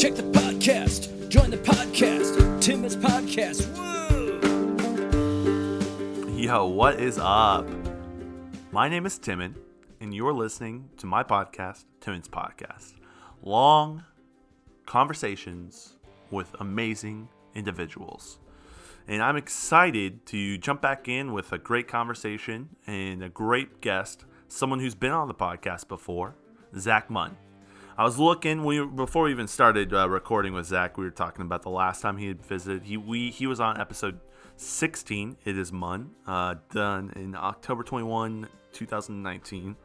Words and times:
Check 0.00 0.14
the 0.14 0.22
podcast. 0.22 1.28
Join 1.28 1.50
the 1.50 1.58
podcast. 1.58 2.62
Timon's 2.62 2.96
Podcast. 2.96 3.68
Woo! 6.24 6.38
Yo, 6.38 6.66
what 6.68 6.98
is 6.98 7.18
up? 7.20 7.68
My 8.72 8.88
name 8.88 9.04
is 9.04 9.18
Timon, 9.18 9.56
and 10.00 10.14
you're 10.14 10.32
listening 10.32 10.88
to 10.96 11.06
my 11.06 11.22
podcast, 11.22 11.84
Timon's 12.00 12.28
Podcast. 12.28 12.94
Long 13.42 14.02
conversations 14.86 15.98
with 16.30 16.48
amazing 16.60 17.28
individuals. 17.54 18.38
And 19.06 19.22
I'm 19.22 19.36
excited 19.36 20.24
to 20.28 20.56
jump 20.56 20.80
back 20.80 21.08
in 21.08 21.34
with 21.34 21.52
a 21.52 21.58
great 21.58 21.88
conversation 21.88 22.70
and 22.86 23.22
a 23.22 23.28
great 23.28 23.82
guest, 23.82 24.24
someone 24.48 24.80
who's 24.80 24.94
been 24.94 25.12
on 25.12 25.28
the 25.28 25.34
podcast 25.34 25.88
before, 25.88 26.36
Zach 26.74 27.10
Munn. 27.10 27.36
I 28.00 28.04
was 28.04 28.18
looking 28.18 28.64
we 28.64 28.82
before 28.82 29.24
we 29.24 29.30
even 29.30 29.46
started 29.46 29.92
uh, 29.92 30.08
recording 30.08 30.54
with 30.54 30.64
Zach. 30.64 30.96
We 30.96 31.04
were 31.04 31.10
talking 31.10 31.42
about 31.42 31.60
the 31.60 31.68
last 31.68 32.00
time 32.00 32.16
he 32.16 32.28
had 32.28 32.42
visited. 32.42 32.84
He 32.84 32.96
we 32.96 33.30
he 33.30 33.46
was 33.46 33.60
on 33.60 33.78
episode 33.78 34.18
16. 34.56 35.36
It 35.44 35.58
is 35.58 35.70
Munn, 35.70 36.12
uh, 36.26 36.54
done 36.72 37.12
in 37.14 37.34
October 37.34 37.82
21, 37.82 38.48
2019. 38.72 39.76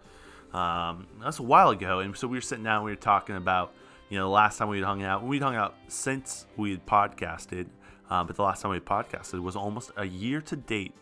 Um, 0.54 1.08
that's 1.22 1.40
a 1.40 1.44
while 1.44 1.72
ago, 1.72 2.00
and 2.00 2.16
so 2.16 2.30
we 2.30 2.38
were 2.38 2.42
sitting 2.42 2.64
down. 2.64 2.86
We 2.86 2.92
were 2.92 2.96
talking 2.96 3.36
about 3.36 3.74
you 4.08 4.18
know 4.18 4.28
the 4.28 4.34
last 4.34 4.60
time 4.60 4.70
we 4.70 4.78
had 4.78 4.86
hung 4.86 5.04
out. 5.04 5.26
We'd 5.26 5.42
hung 5.42 5.58
out 5.58 5.76
since 5.90 6.46
we 6.56 6.72
had 6.72 6.86
podcasted, 6.86 7.68
uh, 8.10 8.24
but 8.24 8.38
the 8.38 8.44
last 8.44 8.62
time 8.62 8.72
we 8.72 8.78
had 8.78 8.86
podcasted 8.86 9.42
was 9.42 9.58
almost 9.58 9.92
a 9.98 10.06
year 10.06 10.40
to 10.40 10.56
date. 10.56 10.94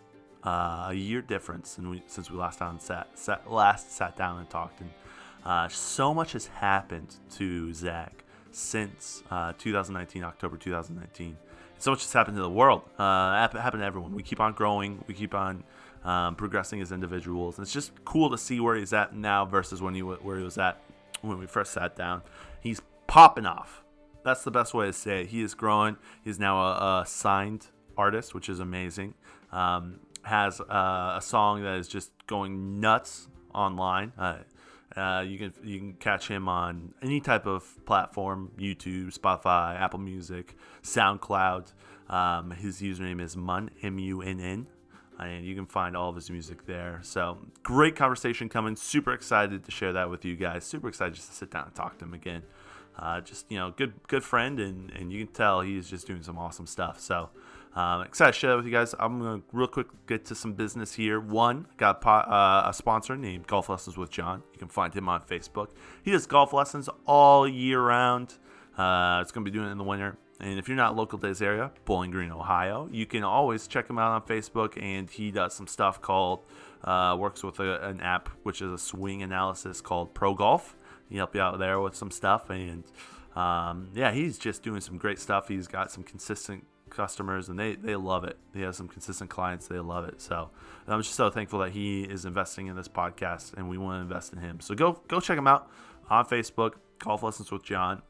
Uh, 0.43 0.87
a 0.89 0.93
year 0.93 1.21
difference 1.21 1.77
and 1.77 1.89
we, 1.89 2.03
since 2.07 2.29
we 2.29 2.37
last 2.37 2.59
time 2.59 2.77
sat, 2.77 3.07
sat 3.13 3.49
last 3.49 3.93
sat 3.93 4.17
down 4.17 4.39
and 4.39 4.49
talked 4.49 4.81
and 4.81 4.89
uh, 5.45 5.67
so 5.67 6.13
much 6.13 6.33
has 6.33 6.47
happened 6.47 7.15
to 7.35 7.73
Zach 7.73 8.23
since 8.51 9.23
uh, 9.31 9.53
2019, 9.57 10.23
October 10.23 10.57
2019. 10.57 11.37
So 11.79 11.91
much 11.91 12.03
has 12.03 12.13
happened 12.13 12.37
to 12.37 12.41
the 12.41 12.49
world. 12.49 12.83
Uh, 12.97 13.33
happened 13.33 13.81
to 13.81 13.85
everyone. 13.85 14.15
We 14.15 14.23
keep 14.23 14.39
on 14.39 14.53
growing. 14.53 15.03
We 15.07 15.13
keep 15.13 15.33
on 15.33 15.63
um, 16.05 16.35
progressing 16.35 16.81
as 16.81 16.91
individuals. 16.91 17.57
And 17.57 17.65
it's 17.65 17.73
just 17.73 17.91
cool 18.05 18.29
to 18.29 18.37
see 18.37 18.59
where 18.59 18.75
he's 18.75 18.93
at 18.93 19.15
now 19.15 19.45
versus 19.45 19.81
when 19.81 19.93
he 19.93 20.01
where 20.01 20.37
he 20.37 20.43
was 20.43 20.57
at 20.57 20.81
when 21.21 21.39
we 21.39 21.45
first 21.45 21.73
sat 21.73 21.95
down. 21.95 22.21
He's 22.61 22.81
popping 23.07 23.45
off. 23.45 23.83
That's 24.23 24.43
the 24.43 24.51
best 24.51 24.73
way 24.73 24.85
to 24.85 24.93
say 24.93 25.21
it. 25.21 25.27
He 25.27 25.41
is 25.41 25.53
growing. 25.53 25.97
He's 26.23 26.39
now 26.39 26.61
a, 26.61 27.01
a 27.01 27.05
signed 27.05 27.67
artist, 27.97 28.33
which 28.33 28.47
is 28.47 28.59
amazing. 28.59 29.15
Um, 29.51 29.99
has 30.23 30.61
uh, 30.61 31.15
a 31.17 31.21
song 31.21 31.63
that 31.63 31.77
is 31.77 31.87
just 31.87 32.11
going 32.27 32.79
nuts 32.79 33.27
online. 33.53 34.13
Uh, 34.17 34.37
uh, 34.95 35.23
you 35.25 35.37
can 35.37 35.53
you 35.63 35.79
can 35.79 35.93
catch 35.93 36.27
him 36.27 36.47
on 36.47 36.93
any 37.01 37.19
type 37.19 37.45
of 37.45 37.83
platform: 37.85 38.51
YouTube, 38.57 39.17
Spotify, 39.17 39.79
Apple 39.79 39.99
Music, 39.99 40.55
SoundCloud. 40.83 41.73
Um, 42.09 42.51
his 42.51 42.81
username 42.81 43.21
is 43.21 43.35
Munn 43.35 43.71
M 43.81 43.97
U 43.99 44.21
N 44.21 44.39
N, 44.39 44.67
and 45.19 45.45
you 45.45 45.55
can 45.55 45.65
find 45.65 45.97
all 45.97 46.09
of 46.09 46.15
his 46.15 46.29
music 46.29 46.65
there. 46.65 46.99
So 47.01 47.39
great 47.63 47.95
conversation 47.95 48.49
coming. 48.49 48.75
Super 48.75 49.13
excited 49.13 49.63
to 49.63 49.71
share 49.71 49.93
that 49.93 50.09
with 50.09 50.25
you 50.25 50.35
guys. 50.35 50.63
Super 50.65 50.87
excited 50.89 51.15
just 51.15 51.29
to 51.29 51.35
sit 51.35 51.51
down 51.51 51.65
and 51.65 51.75
talk 51.75 51.97
to 51.99 52.05
him 52.05 52.13
again. 52.13 52.43
Uh, 52.97 53.21
just 53.21 53.45
you 53.49 53.57
know, 53.57 53.71
good 53.75 53.93
good 54.07 54.23
friend, 54.23 54.59
and 54.59 54.91
and 54.91 55.11
you 55.11 55.25
can 55.25 55.33
tell 55.33 55.61
he's 55.61 55.89
just 55.89 56.05
doing 56.07 56.23
some 56.23 56.37
awesome 56.37 56.67
stuff. 56.67 56.99
So. 56.99 57.29
Um, 57.75 58.01
excited 58.01 58.33
to 58.33 58.39
share 58.39 58.49
that 58.51 58.57
with 58.57 58.65
you 58.65 58.71
guys. 58.71 58.93
I'm 58.99 59.19
gonna 59.19 59.41
real 59.51 59.67
quick 59.67 59.87
get 60.05 60.25
to 60.25 60.35
some 60.35 60.53
business 60.53 60.93
here. 60.93 61.19
One, 61.19 61.67
got 61.77 61.97
a, 61.97 61.99
po- 61.99 62.09
uh, 62.31 62.67
a 62.67 62.73
sponsor 62.73 63.17
named 63.17 63.47
Golf 63.47 63.67
Lessons 63.69 63.97
with 63.97 64.11
John. 64.11 64.43
You 64.53 64.59
can 64.59 64.67
find 64.67 64.93
him 64.93 65.09
on 65.09 65.21
Facebook. 65.21 65.69
He 66.03 66.11
does 66.11 66.27
golf 66.27 66.53
lessons 66.53 66.87
all 67.07 67.47
year 67.47 67.81
round. 67.81 68.35
Uh, 68.77 69.19
it's 69.21 69.31
gonna 69.31 69.43
be 69.43 69.51
doing 69.51 69.67
it 69.67 69.71
in 69.71 69.77
the 69.79 69.83
winter. 69.83 70.17
And 70.39 70.59
if 70.59 70.67
you're 70.67 70.77
not 70.77 70.95
local 70.95 71.17
to 71.19 71.27
this 71.27 71.41
area, 71.41 71.71
Bowling 71.85 72.11
Green, 72.11 72.31
Ohio, 72.31 72.89
you 72.91 73.05
can 73.05 73.23
always 73.23 73.65
check 73.67 73.89
him 73.89 73.97
out 73.97 74.11
on 74.11 74.21
Facebook. 74.23 74.81
And 74.81 75.09
he 75.09 75.31
does 75.31 75.55
some 75.55 75.67
stuff 75.67 76.01
called 76.01 76.45
uh, 76.83 77.15
works 77.17 77.43
with 77.43 77.59
a, 77.59 77.87
an 77.87 78.01
app 78.01 78.29
which 78.43 78.61
is 78.61 78.71
a 78.71 78.77
swing 78.77 79.23
analysis 79.23 79.81
called 79.81 80.13
Pro 80.13 80.35
Golf. 80.35 80.75
He 81.09 81.17
help 81.17 81.33
you 81.33 81.41
out 81.41 81.57
there 81.57 81.79
with 81.79 81.95
some 81.95 82.11
stuff 82.11 82.51
and. 82.51 82.83
Um, 83.35 83.89
yeah, 83.95 84.11
he's 84.11 84.37
just 84.37 84.61
doing 84.61 84.79
some 84.79 84.99
great 84.99 85.17
stuff. 85.17 85.47
He's 85.47 85.67
got 85.67 85.91
some 85.91 86.03
consistent 86.03 86.67
customers 86.95 87.49
and 87.49 87.59
they, 87.59 87.75
they 87.75 87.95
love 87.95 88.23
it. 88.23 88.37
He 88.53 88.61
has 88.61 88.77
some 88.77 88.87
consistent 88.87 89.29
clients. 89.29 89.67
They 89.67 89.79
love 89.79 90.07
it. 90.07 90.21
So 90.21 90.49
I'm 90.87 91.01
just 91.01 91.15
so 91.15 91.29
thankful 91.29 91.59
that 91.59 91.71
he 91.71 92.03
is 92.03 92.25
investing 92.25 92.67
in 92.67 92.75
this 92.75 92.87
podcast 92.87 93.53
and 93.55 93.69
we 93.69 93.77
want 93.77 93.97
to 93.97 94.01
invest 94.01 94.33
in 94.33 94.39
him. 94.39 94.59
So 94.59 94.75
go, 94.75 95.01
go 95.07 95.19
check 95.19 95.37
him 95.37 95.47
out 95.47 95.69
on 96.09 96.25
Facebook, 96.25 96.73
Golf 96.99 97.23
Lessons 97.23 97.51
with 97.51 97.63
John. 97.63 98.01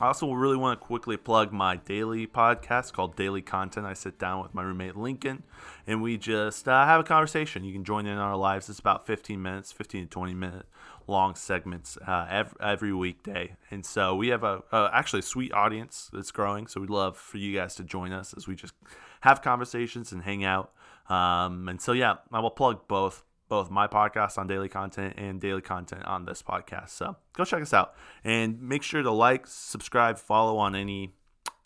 I 0.00 0.06
also 0.06 0.32
really 0.32 0.56
want 0.56 0.80
to 0.80 0.86
quickly 0.86 1.18
plug 1.18 1.52
my 1.52 1.76
daily 1.76 2.26
podcast 2.26 2.94
called 2.94 3.16
Daily 3.16 3.42
Content. 3.42 3.84
I 3.84 3.92
sit 3.92 4.18
down 4.18 4.42
with 4.42 4.54
my 4.54 4.62
roommate 4.62 4.96
Lincoln 4.96 5.42
and 5.86 6.00
we 6.00 6.16
just 6.16 6.66
uh, 6.66 6.86
have 6.86 7.00
a 7.00 7.04
conversation. 7.04 7.64
You 7.64 7.74
can 7.74 7.84
join 7.84 8.06
in 8.06 8.16
our 8.16 8.34
lives. 8.34 8.70
It's 8.70 8.78
about 8.78 9.06
15 9.06 9.42
minutes, 9.42 9.72
15 9.72 10.04
to 10.04 10.08
20 10.08 10.32
minute 10.32 10.64
long 11.06 11.34
segments 11.34 11.98
uh, 11.98 12.26
every, 12.30 12.56
every, 12.62 12.92
weekday. 12.94 13.56
And 13.70 13.84
so 13.84 14.16
we 14.16 14.28
have 14.28 14.42
a, 14.42 14.62
actually 14.72 15.18
a 15.18 15.22
sweet 15.22 15.52
audience 15.52 16.08
that's 16.14 16.30
growing. 16.30 16.66
So 16.66 16.80
we'd 16.80 16.88
love 16.88 17.18
for 17.18 17.36
you 17.36 17.54
guys 17.54 17.74
to 17.74 17.84
join 17.84 18.10
us 18.10 18.32
as 18.34 18.48
we 18.48 18.54
just 18.54 18.72
have 19.20 19.42
conversations 19.42 20.12
and 20.12 20.22
hang 20.22 20.44
out. 20.44 20.72
Um, 21.10 21.68
and 21.68 21.78
so 21.78 21.92
yeah, 21.92 22.14
I 22.32 22.40
will 22.40 22.50
plug 22.50 22.88
both 22.88 23.22
both 23.50 23.70
my 23.70 23.86
podcast 23.86 24.38
on 24.38 24.46
daily 24.46 24.68
content 24.68 25.14
and 25.18 25.40
daily 25.40 25.60
content 25.60 26.06
on 26.06 26.24
this 26.24 26.42
podcast. 26.42 26.90
So 26.90 27.16
go 27.34 27.44
check 27.44 27.60
us 27.60 27.74
out 27.74 27.94
and 28.24 28.62
make 28.62 28.82
sure 28.82 29.02
to 29.02 29.10
like, 29.10 29.46
subscribe, 29.46 30.18
follow 30.18 30.56
on 30.56 30.74
any 30.74 31.12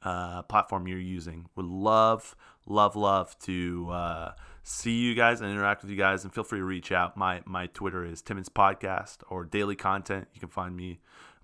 uh, 0.03 0.43
platform 0.43 0.89
you're 0.89 0.99
using. 0.99 1.47
Would 1.55 1.67
love, 1.67 2.35
love, 2.67 2.97
love 2.97 3.39
to 3.41 3.91
uh, 3.93 4.33
see 4.63 4.99
you 4.99 5.15
guys 5.15 5.43
and 5.43 5.51
interact 5.51 5.83
with 5.83 5.91
you 5.91 5.97
guys. 5.97 6.25
And 6.25 6.33
feel 6.33 6.43
free 6.43 6.59
to 6.59 6.65
reach 6.65 6.91
out. 6.91 7.17
My 7.17 7.43
my 7.45 7.67
Twitter 7.69 8.05
is 8.05 8.23
Timon's 8.23 8.49
Podcast 8.49 9.19
or 9.29 9.45
Daily 9.45 9.77
Content. 9.77 10.27
You 10.35 10.41
can 10.41 10.49
find 10.49 10.75
me 10.75 11.01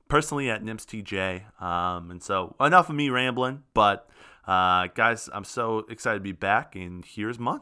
personally 0.08 0.50
at 0.50 0.64
NimtzTJ. 0.64 1.62
Um, 1.62 2.10
and 2.10 2.22
so 2.22 2.56
enough 2.58 2.88
of 2.88 2.96
me 2.96 3.10
rambling, 3.10 3.62
but 3.74 4.08
uh, 4.46 4.88
guys, 4.94 5.28
I'm 5.32 5.44
so 5.44 5.86
excited 5.90 6.18
to 6.18 6.22
be 6.22 6.32
back. 6.32 6.74
And 6.74 7.04
here's 7.04 7.38
Munn. 7.38 7.60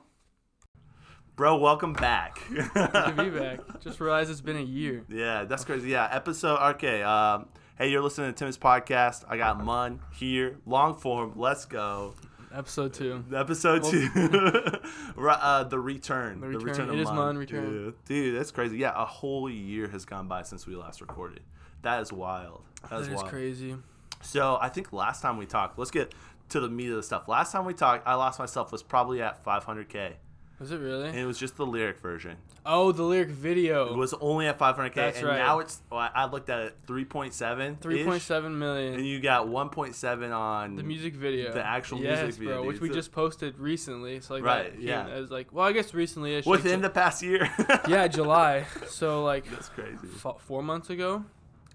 Bro, 1.38 1.59
welcome 1.59 1.93
back. 1.93 2.43
Good 2.53 2.69
to 2.75 3.15
be 3.16 3.31
back. 3.31 3.60
Just 3.78 4.00
realized 4.00 4.28
it's 4.28 4.41
been 4.41 4.56
a 4.56 4.60
year. 4.60 5.04
Yeah, 5.09 5.44
that's 5.44 5.65
crazy. 5.65 5.91
Yeah, 5.91 6.09
episode. 6.10 6.59
Okay. 6.71 7.00
Um, 7.00 7.47
hey, 7.78 7.93
you're 7.93 8.03
listening 8.03 8.34
to 8.34 8.37
Tim's 8.37 8.59
podcast. 8.59 9.25
I 9.28 9.37
got 9.37 9.62
Munn 9.62 10.00
here, 10.12 10.56
long 10.66 10.97
form. 10.97 11.34
Let's 11.37 11.65
go. 11.65 12.16
Episode 12.53 12.93
two. 12.93 13.25
Episode 13.32 13.84
two. 13.84 14.09
uh, 15.16 15.62
the 15.62 15.78
return. 15.78 16.41
The 16.41 16.49
return. 16.49 16.59
The 16.59 16.72
return 16.72 16.91
it 16.91 16.99
is 16.99 17.06
Munn. 17.06 17.38
Return. 17.38 17.70
Dude, 17.70 18.05
dude, 18.06 18.37
that's 18.37 18.50
crazy. 18.50 18.78
Yeah, 18.78 19.00
a 19.00 19.05
whole 19.05 19.49
year 19.49 19.87
has 19.87 20.05
gone 20.05 20.26
by 20.26 20.43
since 20.43 20.66
we 20.66 20.75
last 20.75 21.00
recorded. 21.00 21.43
That 21.82 22.03
is 22.03 22.12
wild. 22.12 22.65
That 22.91 22.99
is, 22.99 23.06
that 23.06 23.12
is 23.12 23.16
wild. 23.19 23.28
crazy. 23.28 23.76
So 24.22 24.59
I 24.60 24.70
think 24.70 24.93
last 24.93 25.22
time 25.22 25.37
we 25.37 25.47
talked, 25.47 25.78
let's 25.78 25.93
get 25.93 26.12
to 26.49 26.59
the 26.59 26.69
meat 26.69 26.88
of 26.88 26.97
the 26.97 27.03
stuff. 27.05 27.28
Last 27.28 27.53
time 27.53 27.65
we 27.65 27.75
talked, 27.75 28.09
I 28.09 28.15
lost 28.15 28.41
myself 28.41 28.72
was 28.72 28.82
probably 28.82 29.22
at 29.22 29.44
500k. 29.44 30.15
Was 30.58 30.72
it 30.72 30.78
really? 30.78 31.08
And 31.08 31.19
it 31.19 31.24
was 31.24 31.38
just 31.38 31.56
the 31.56 31.64
lyric 31.64 32.00
version. 32.00 32.36
Oh, 32.66 32.91
the 32.91 33.04
lyric 33.04 33.28
video. 33.28 33.92
It 33.92 33.96
was 33.96 34.12
only 34.14 34.48
at 34.48 34.58
500k. 34.58 34.94
That's 34.94 35.19
and 35.19 35.28
right. 35.28 35.38
now 35.38 35.60
it's, 35.60 35.80
well, 35.91 36.10
I 36.12 36.26
looked 36.26 36.50
at 36.50 36.58
it, 36.60 36.86
3.7. 36.86 37.78
3.7 37.78 38.54
million. 38.54 38.94
And 38.94 39.06
you 39.06 39.20
got 39.20 39.46
1.7 39.46 40.36
on 40.36 40.74
the 40.74 40.82
music 40.82 41.14
video. 41.14 41.52
The 41.52 41.64
actual 41.64 42.00
yes, 42.00 42.22
music 42.22 42.41
video. 42.41 42.56
bro, 42.56 42.66
which 42.66 42.80
we 42.80 42.91
just 42.91 43.12
posted 43.12 43.56
recently. 43.58 44.20
So 44.20 44.34
like 44.34 44.42
right, 44.42 44.72
that, 44.72 44.82
yeah. 44.82 45.06
I 45.06 45.20
was 45.20 45.30
like, 45.30 45.52
well, 45.52 45.66
I 45.66 45.72
guess 45.72 45.94
recently. 45.94 46.42
Within 46.44 46.72
like, 46.72 46.82
the 46.82 46.90
past 46.90 47.22
year. 47.22 47.48
yeah, 47.88 48.08
July. 48.08 48.66
So 48.88 49.25
like. 49.25 49.48
That's 49.50 49.69
crazy. 49.69 50.08
F- 50.25 50.40
four 50.40 50.62
months 50.62 50.90
ago. 50.90 51.25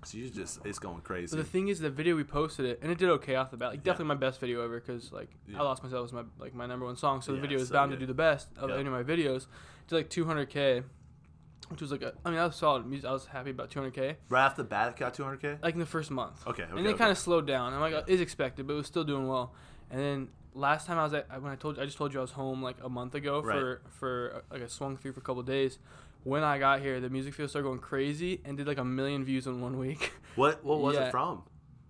So 0.06 0.18
you 0.18 0.30
just 0.30 0.60
it's 0.66 0.80
going 0.80 1.02
crazy. 1.02 1.36
But 1.36 1.44
the 1.44 1.50
thing 1.50 1.68
is, 1.68 1.80
the 1.80 1.90
video 1.90 2.16
we 2.16 2.24
posted 2.24 2.66
it, 2.66 2.80
and 2.82 2.92
it 2.92 2.98
did 2.98 3.10
okay 3.10 3.36
off 3.36 3.52
the 3.52 3.58
bat. 3.58 3.70
Like 3.70 3.80
yeah. 3.80 3.84
definitely 3.92 4.06
my 4.16 4.16
best 4.16 4.40
video 4.40 4.64
ever, 4.64 4.80
because 4.80 5.12
like 5.12 5.30
yeah. 5.48 5.60
I 5.60 5.64
lost 5.64 5.84
myself 5.84 6.04
was 6.04 6.14
my 6.14 6.24
like 6.40 6.54
my 6.54 6.66
number 6.66 6.86
one 6.86 6.98
song. 6.98 7.22
So 7.22 7.32
the 7.32 7.38
yeah, 7.38 7.42
video 7.42 7.60
is 7.60 7.68
so 7.70 7.74
bound 7.74 7.92
good. 7.92 8.00
to 8.00 8.00
do 8.02 8.08
the 8.08 8.14
best 8.14 8.50
of 8.58 8.70
Yep. 8.70 8.80
any 8.80 8.88
of 8.88 8.94
my 8.94 9.04
videos. 9.04 9.48
Did 9.88 9.96
like 9.96 10.10
200k, 10.10 10.84
which 11.70 11.82
was 11.82 11.92
like 11.92 12.02
a, 12.02 12.14
I 12.26 12.30
mean 12.30 12.38
that 12.38 12.46
was 12.46 12.56
solid. 12.56 12.86
music. 12.86 13.10
I 13.10 13.14
was 13.14 13.26
happy 13.26 13.50
about 13.52 13.70
200k. 13.70 14.16
right 14.30 14.46
off 14.46 14.56
the 14.56 14.64
bat, 14.64 14.90
it 14.90 14.96
got 14.98 15.14
200k. 15.14 15.62
Like 15.62 15.74
in 15.74 15.80
the 15.80 15.86
first 15.86 16.12
month. 16.12 16.46
Okay, 16.48 16.64
okay. 16.64 16.72
and 16.72 16.86
it 16.86 16.90
okay. 16.90 16.98
kind 16.98 17.12
of 17.12 17.18
slowed 17.18 17.48
down. 17.48 17.74
I'm 17.74 17.80
like, 17.82 17.94
uh, 17.94 18.04
is 18.08 18.22
expected, 18.22 18.68
but 18.68 18.74
it 18.74 18.78
was 18.78 18.88
still 18.88 19.04
doing 19.04 19.28
well. 19.28 19.54
And 19.90 20.00
then 20.00 20.28
last 20.54 20.88
time 20.88 20.98
I 20.98 21.04
was 21.04 21.14
at, 21.14 21.42
when 21.42 21.52
I 21.52 21.56
told 21.56 21.78
you, 21.78 21.84
I 21.84 21.86
just 21.86 21.98
told 21.98 22.14
you 22.14 22.20
I 22.20 22.22
was 22.22 22.32
home 22.32 22.62
like 22.62 22.78
a 22.84 22.90
month 22.90 23.16
ago 23.16 23.42
Right. 23.42 23.60
for 23.60 23.82
for 23.90 24.34
uh, 24.36 24.54
like 24.54 24.64
I 24.64 24.68
swung 24.68 24.98
through 24.98 25.14
for 25.14 25.20
a 25.20 25.24
couple 25.24 25.44
days. 25.44 25.80
When 26.24 26.44
I 26.44 26.58
got 26.58 26.80
here, 26.82 27.00
the 27.02 27.10
music 27.10 27.34
video 27.34 27.48
started 27.48 27.68
going 27.68 27.80
crazy 27.80 28.42
and 28.46 28.56
did 28.58 28.66
like 28.68 28.78
a 28.78 28.86
million 28.86 29.26
views 29.26 29.48
in 29.48 29.62
one 29.62 29.78
week. 29.78 30.12
What 30.36 30.64
what 30.66 30.80
was 30.80 30.96
Yeah. 30.96 31.08
it 31.10 31.12
from? 31.12 31.44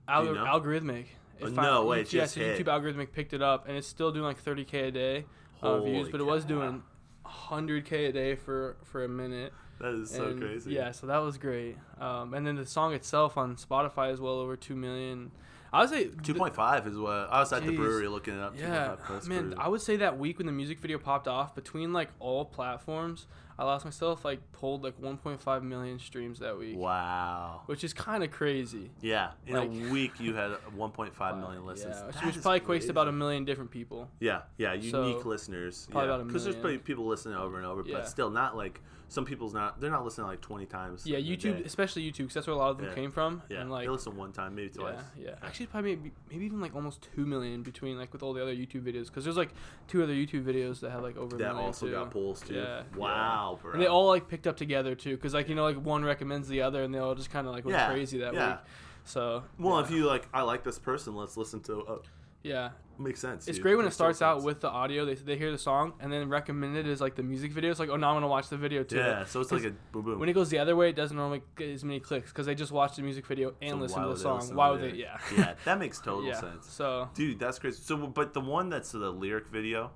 You 0.10 0.34
know? 0.34 0.44
algorithmic. 0.44 1.06
Oh, 1.42 1.46
It 1.48 1.54
no 1.54 1.86
way, 1.86 2.02
it 2.02 2.12
Yeah, 2.12 2.22
just 2.24 2.34
so 2.34 2.42
hit. 2.42 2.60
YouTube 2.60 2.66
algorithmic 2.68 3.14
picked 3.14 3.32
it 3.34 3.42
up, 3.42 3.70
and 3.70 3.78
it's 3.78 3.88
still 3.88 4.12
doing 4.12 4.26
like 4.26 4.44
30k 4.44 4.88
a 4.88 4.92
day 4.92 5.26
uh, 5.62 5.80
views, 5.80 6.10
but 6.10 6.20
it 6.20 6.26
was 6.26 6.44
doing 6.44 6.84
100k 7.26 8.10
a 8.10 8.12
day 8.12 8.36
for 8.36 8.76
for 8.84 9.06
a 9.06 9.08
minute. 9.08 9.54
That 9.80 9.94
is 9.94 10.12
so 10.12 10.36
crazy. 10.38 10.74
Yeah, 10.74 10.92
so 10.92 11.08
that 11.08 11.20
was 11.20 11.38
great. 11.38 11.78
Um, 12.02 12.34
and 12.34 12.46
then 12.46 12.56
the 12.56 12.66
song 12.66 12.94
itself 12.94 13.38
on 13.38 13.56
Spotify 13.56 14.12
is 14.12 14.20
well 14.20 14.40
over 14.40 14.58
two 14.58 14.76
million. 14.76 15.32
I 15.72 15.82
would 15.82 15.90
say 15.90 16.10
Two 16.22 16.36
point 16.36 16.54
five 16.54 16.86
is 16.86 16.98
what 16.98 17.30
I 17.32 17.40
was 17.40 17.52
at 17.54 17.66
the 17.66 17.76
brewery 17.76 18.08
looking 18.10 18.36
it 18.36 18.42
up. 18.42 18.56
Yeah, 18.60 18.96
man. 19.26 19.50
brewery. 19.50 19.56
I 19.58 19.68
would 19.70 19.82
say 19.82 19.96
that 19.98 20.20
week 20.20 20.38
when 20.38 20.48
the 20.48 20.52
music 20.54 20.80
video 20.80 20.98
popped 21.00 21.28
off, 21.28 21.56
between 21.56 21.94
like 21.94 22.10
all 22.20 22.44
platforms, 22.46 23.26
I 23.58 23.64
lost 23.66 23.86
myself 23.86 24.26
like 24.26 24.40
pulled 24.52 24.84
like 24.84 25.00
1.5 25.00 25.64
million 25.64 26.00
streams 26.00 26.40
that 26.40 26.58
week, 26.58 26.76
Wow. 26.78 27.62
which 27.68 27.84
is 27.84 27.94
kind 27.94 28.24
of 28.24 28.32
crazy. 28.32 28.90
Yeah, 29.02 29.32
in 29.46 29.56
Like- 29.56 29.70
a 29.70 29.92
week 29.92 30.20
you 30.20 30.34
had 30.34 30.52
1.5 30.76 31.40
million 31.40 31.66
listens. 31.66 31.96
Yeah, 31.98 32.06
which, 32.08 32.16
That 32.16 32.26
which 32.26 32.36
is 32.38 32.42
probably 32.42 32.60
equates 32.62 32.84
to 32.86 32.90
about 32.92 33.08
a 33.08 33.12
million 33.12 33.46
different 33.46 33.70
people. 33.72 34.10
Yeah, 34.20 34.42
yeah, 34.58 34.74
unique 34.74 34.92
So, 35.22 35.28
listeners. 35.30 35.88
probably 35.92 36.08
yeah, 36.10 36.16
about 36.16 36.22
a 36.22 36.26
because 36.26 36.44
there's 36.44 36.56
probably 36.56 36.78
people 36.80 37.06
listening 37.06 37.36
over 37.36 37.58
and 37.58 37.66
over, 37.66 37.84
Yeah. 37.86 37.98
but 37.98 38.08
still 38.08 38.30
not 38.32 38.58
like 38.58 38.82
some 39.14 39.26
people's 39.26 39.54
not. 39.54 39.80
They're 39.80 39.92
not 39.92 40.04
listening 40.04 40.26
like 40.26 40.42
20 40.42 40.66
times. 40.66 41.06
Yeah, 41.06 41.20
YouTube, 41.20 41.64
especially 41.66 42.02
YouTube, 42.02 42.18
because 42.18 42.34
that's 42.34 42.48
where 42.48 42.56
a 42.56 42.58
lot 42.58 42.72
of 42.72 42.78
them 42.78 42.88
Yeah. 42.88 42.96
came 42.96 43.12
from. 43.12 43.44
Yeah, 43.48 43.62
and 43.62 43.70
like 43.70 43.86
they 43.86 43.90
listen 43.90 44.18
one 44.18 44.32
time, 44.32 44.56
maybe 44.56 44.70
twice. 44.70 44.96
Yeah, 45.16 45.26
yeah. 45.26 45.36
Actually, 45.44 45.68
probably 45.68 45.96
maybe, 45.96 46.12
maybe 46.32 46.46
even 46.46 46.60
like 46.60 46.76
almost 46.76 47.08
two 47.16 47.24
million 47.28 47.62
between 47.62 47.96
like 48.00 48.12
with 48.12 48.24
all 48.24 48.34
the 48.34 48.42
other 48.42 48.56
YouTube 48.56 48.82
videos, 48.82 49.06
because 49.06 49.24
there's 49.24 49.38
like 49.38 49.52
two 49.88 50.02
other 50.02 50.14
YouTube 50.14 50.44
videos 50.46 50.80
that 50.80 50.90
have 50.90 51.04
like 51.04 51.16
over 51.16 51.38
that 51.38 51.54
also 51.54 51.86
too. 51.86 51.92
got 51.92 52.10
polls 52.10 52.42
too. 52.42 52.56
Yeah, 52.56 52.82
Wow, 52.96 53.60
bro. 53.62 53.74
And 53.74 53.82
they 53.84 53.86
all 53.88 54.08
like 54.08 54.28
picked 54.28 54.48
up 54.48 54.58
together 54.58 54.96
too, 54.96 55.16
because 55.16 55.36
like 55.36 55.48
you 55.48 55.54
know 55.54 55.64
like 55.64 55.78
one 55.78 56.04
recommends 56.04 56.48
the 56.48 56.64
other, 56.64 56.82
and 56.82 56.92
they 56.92 56.98
all 56.98 57.14
just 57.14 57.30
kind 57.30 57.46
of 57.46 57.54
like 57.54 57.66
went 57.66 57.78
crazy 57.92 58.18
that 58.18 58.34
yeah. 58.34 58.50
week. 58.50 58.60
So 59.06 59.44
Well, 59.60 59.78
if 59.80 59.92
you 59.92 60.06
like, 60.06 60.28
I 60.34 60.42
like 60.42 60.64
this 60.64 60.80
person. 60.80 61.16
Let's 61.16 61.38
listen 61.38 61.60
to. 61.64 61.82
Uh, 61.84 61.98
yeah, 62.42 62.72
makes 63.00 63.20
sense. 63.20 63.48
it's 63.48 63.58
dude. 63.58 63.64
great 63.64 63.76
when 63.76 63.86
it 63.86 63.88
Makes 63.90 63.98
total 63.98 64.14
starts 64.14 64.22
out 64.40 64.44
with 64.46 64.62
the 64.62 64.70
audio. 64.70 65.06
They, 65.06 65.16
they 65.16 65.38
hear 65.38 65.52
the 65.52 65.58
song 65.58 65.94
and 66.00 66.12
then 66.12 66.30
recommended 66.30 66.88
is 66.88 67.02
like 67.02 67.16
the 67.16 67.24
music 67.24 67.52
video. 67.52 67.72
It's 67.72 67.80
like 67.80 67.90
oh 67.90 67.96
now 67.96 68.10
I'm 68.10 68.16
gonna 68.16 68.28
watch 68.28 68.50
the 68.50 68.58
video 68.58 68.84
too. 68.84 68.98
Yeah, 68.98 69.26
so 69.26 69.42
it's 69.42 69.52
like 69.52 69.64
a 69.64 69.72
boom 69.92 70.04
boom. 70.06 70.20
When 70.20 70.30
it 70.30 70.34
goes 70.34 70.50
the 70.50 70.60
other 70.60 70.76
way, 70.76 70.90
it 70.90 70.96
doesn't 70.96 71.16
normally 71.18 71.42
get 71.56 71.70
as 71.70 71.84
many 71.84 72.00
clicks 72.00 72.32
because 72.32 72.46
they 72.46 72.56
just 72.56 72.72
watch 72.72 72.96
the 72.96 73.02
music 73.02 73.26
video 73.26 73.54
and 73.62 73.72
So 73.72 73.78
listen 73.78 74.02
to 74.04 74.10
the 74.10 74.18
song. 74.18 74.56
Why 74.56 74.70
would 74.70 74.82
they? 74.82 74.92
Yeah. 74.98 75.18
yeah, 75.38 75.54
that 75.66 75.80
makes 75.80 76.00
total 76.02 76.26
yeah. 76.26 76.40
sense. 76.40 76.70
So 76.70 77.10
Dude, 77.14 77.40
that's 77.40 77.60
crazy. 77.60 77.82
So, 77.82 77.98
but 77.98 78.34
the 78.34 78.42
one 78.42 78.70
that's 78.70 78.92
the 78.92 79.10
lyric 79.12 79.48
video 79.48 79.92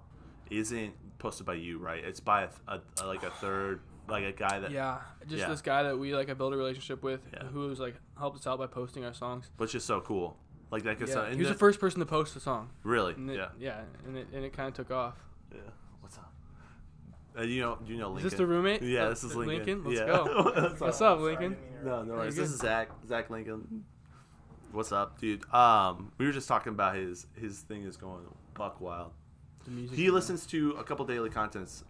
isn't 0.50 0.94
posted 1.20 1.46
by 1.46 1.56
you, 1.56 1.78
right? 1.78 2.04
It's 2.04 2.20
by 2.20 2.44
a, 2.44 2.50
a, 2.68 2.80
a- 3.02 3.06
like 3.08 3.24
a 3.24 3.30
third, 3.32 3.82
like 4.08 4.24
a 4.24 4.32
guy 4.32 4.60
that, 4.60 4.72
Yeah, 4.72 5.00
just 5.28 5.40
Yeah. 5.42 5.50
this 5.50 5.62
guy 5.62 5.84
that 5.84 5.98
we 5.98 6.16
like 6.16 6.30
I 6.30 6.34
built 6.34 6.54
a 6.54 6.58
relationship 6.58 7.04
with, 7.04 7.22
Yeah. 7.34 7.44
who 7.48 7.68
was 7.68 7.80
like 7.80 7.96
helped 8.18 8.38
us 8.40 8.48
out 8.48 8.58
by 8.60 8.68
posting 8.68 9.04
our 9.04 9.14
songs. 9.14 9.50
which 9.58 9.76
is 9.76 9.84
so 9.84 10.00
cool. 10.02 10.38
Like 10.72 10.84
that 10.84 11.00
gets 11.00 11.12
Yeah, 11.14 11.30
he 11.32 11.38
was 11.38 11.48
the- 11.48 11.54
the 11.54 11.60
first 11.60 11.80
person 11.80 12.00
to 12.00 12.06
post 12.06 12.34
the 12.34 12.40
song. 12.40 12.70
really, 12.84 13.14
And 13.14 13.30
it, 13.32 13.38
yeah, 13.38 13.50
yeah, 13.60 13.82
and 14.06 14.18
it 14.18 14.28
and 14.34 14.44
it 14.44 14.54
kind 14.54 14.68
of 14.68 14.74
took 14.74 14.92
off. 14.92 15.16
yeah. 15.54 15.62
What's 16.02 16.18
up? 16.18 16.32
Uh, 17.38 17.44
you 17.44 17.62
know, 17.62 17.78
you 17.86 17.98
know 17.98 18.18
Is 18.18 18.24
this 18.24 18.34
the 18.34 18.46
roommate? 18.46 18.82
Yeah, 18.82 19.04
Uh, 19.06 19.10
this 19.10 19.24
is 19.24 19.36
Lincoln. 19.36 19.84
Lincoln? 19.84 19.84
Let's 19.86 20.00
yeah. 20.00 20.08
go. 20.08 20.44
What's 20.70 20.80
What's 20.82 21.02
up? 21.02 21.20
Lincoln? 21.20 21.56
No, 21.84 22.04
no 22.04 22.14
worries. 22.16 22.36
This 22.36 22.50
is 22.52 22.60
Zach. 22.60 22.90
Zach 23.08 23.30
Lincoln. 23.30 23.86
What's 24.72 24.92
up, 24.92 25.20
dude? 25.20 25.50
Um, 25.54 26.12
we 26.18 26.26
were 26.26 26.32
just 26.34 26.48
talking 26.48 26.74
about 26.74 26.96
his 26.96 27.26
his 27.40 27.60
thing 27.62 27.84
is 27.84 27.96
going 27.96 28.26
buck 28.54 28.82
wild. 28.82 29.12
The 29.66 29.72
music. 29.72 29.96
He 29.98 30.10
listens 30.12 30.46
to 30.48 30.72
a 30.72 30.84
couple 30.84 31.06
daily 31.06 31.30
contents. 31.30 31.84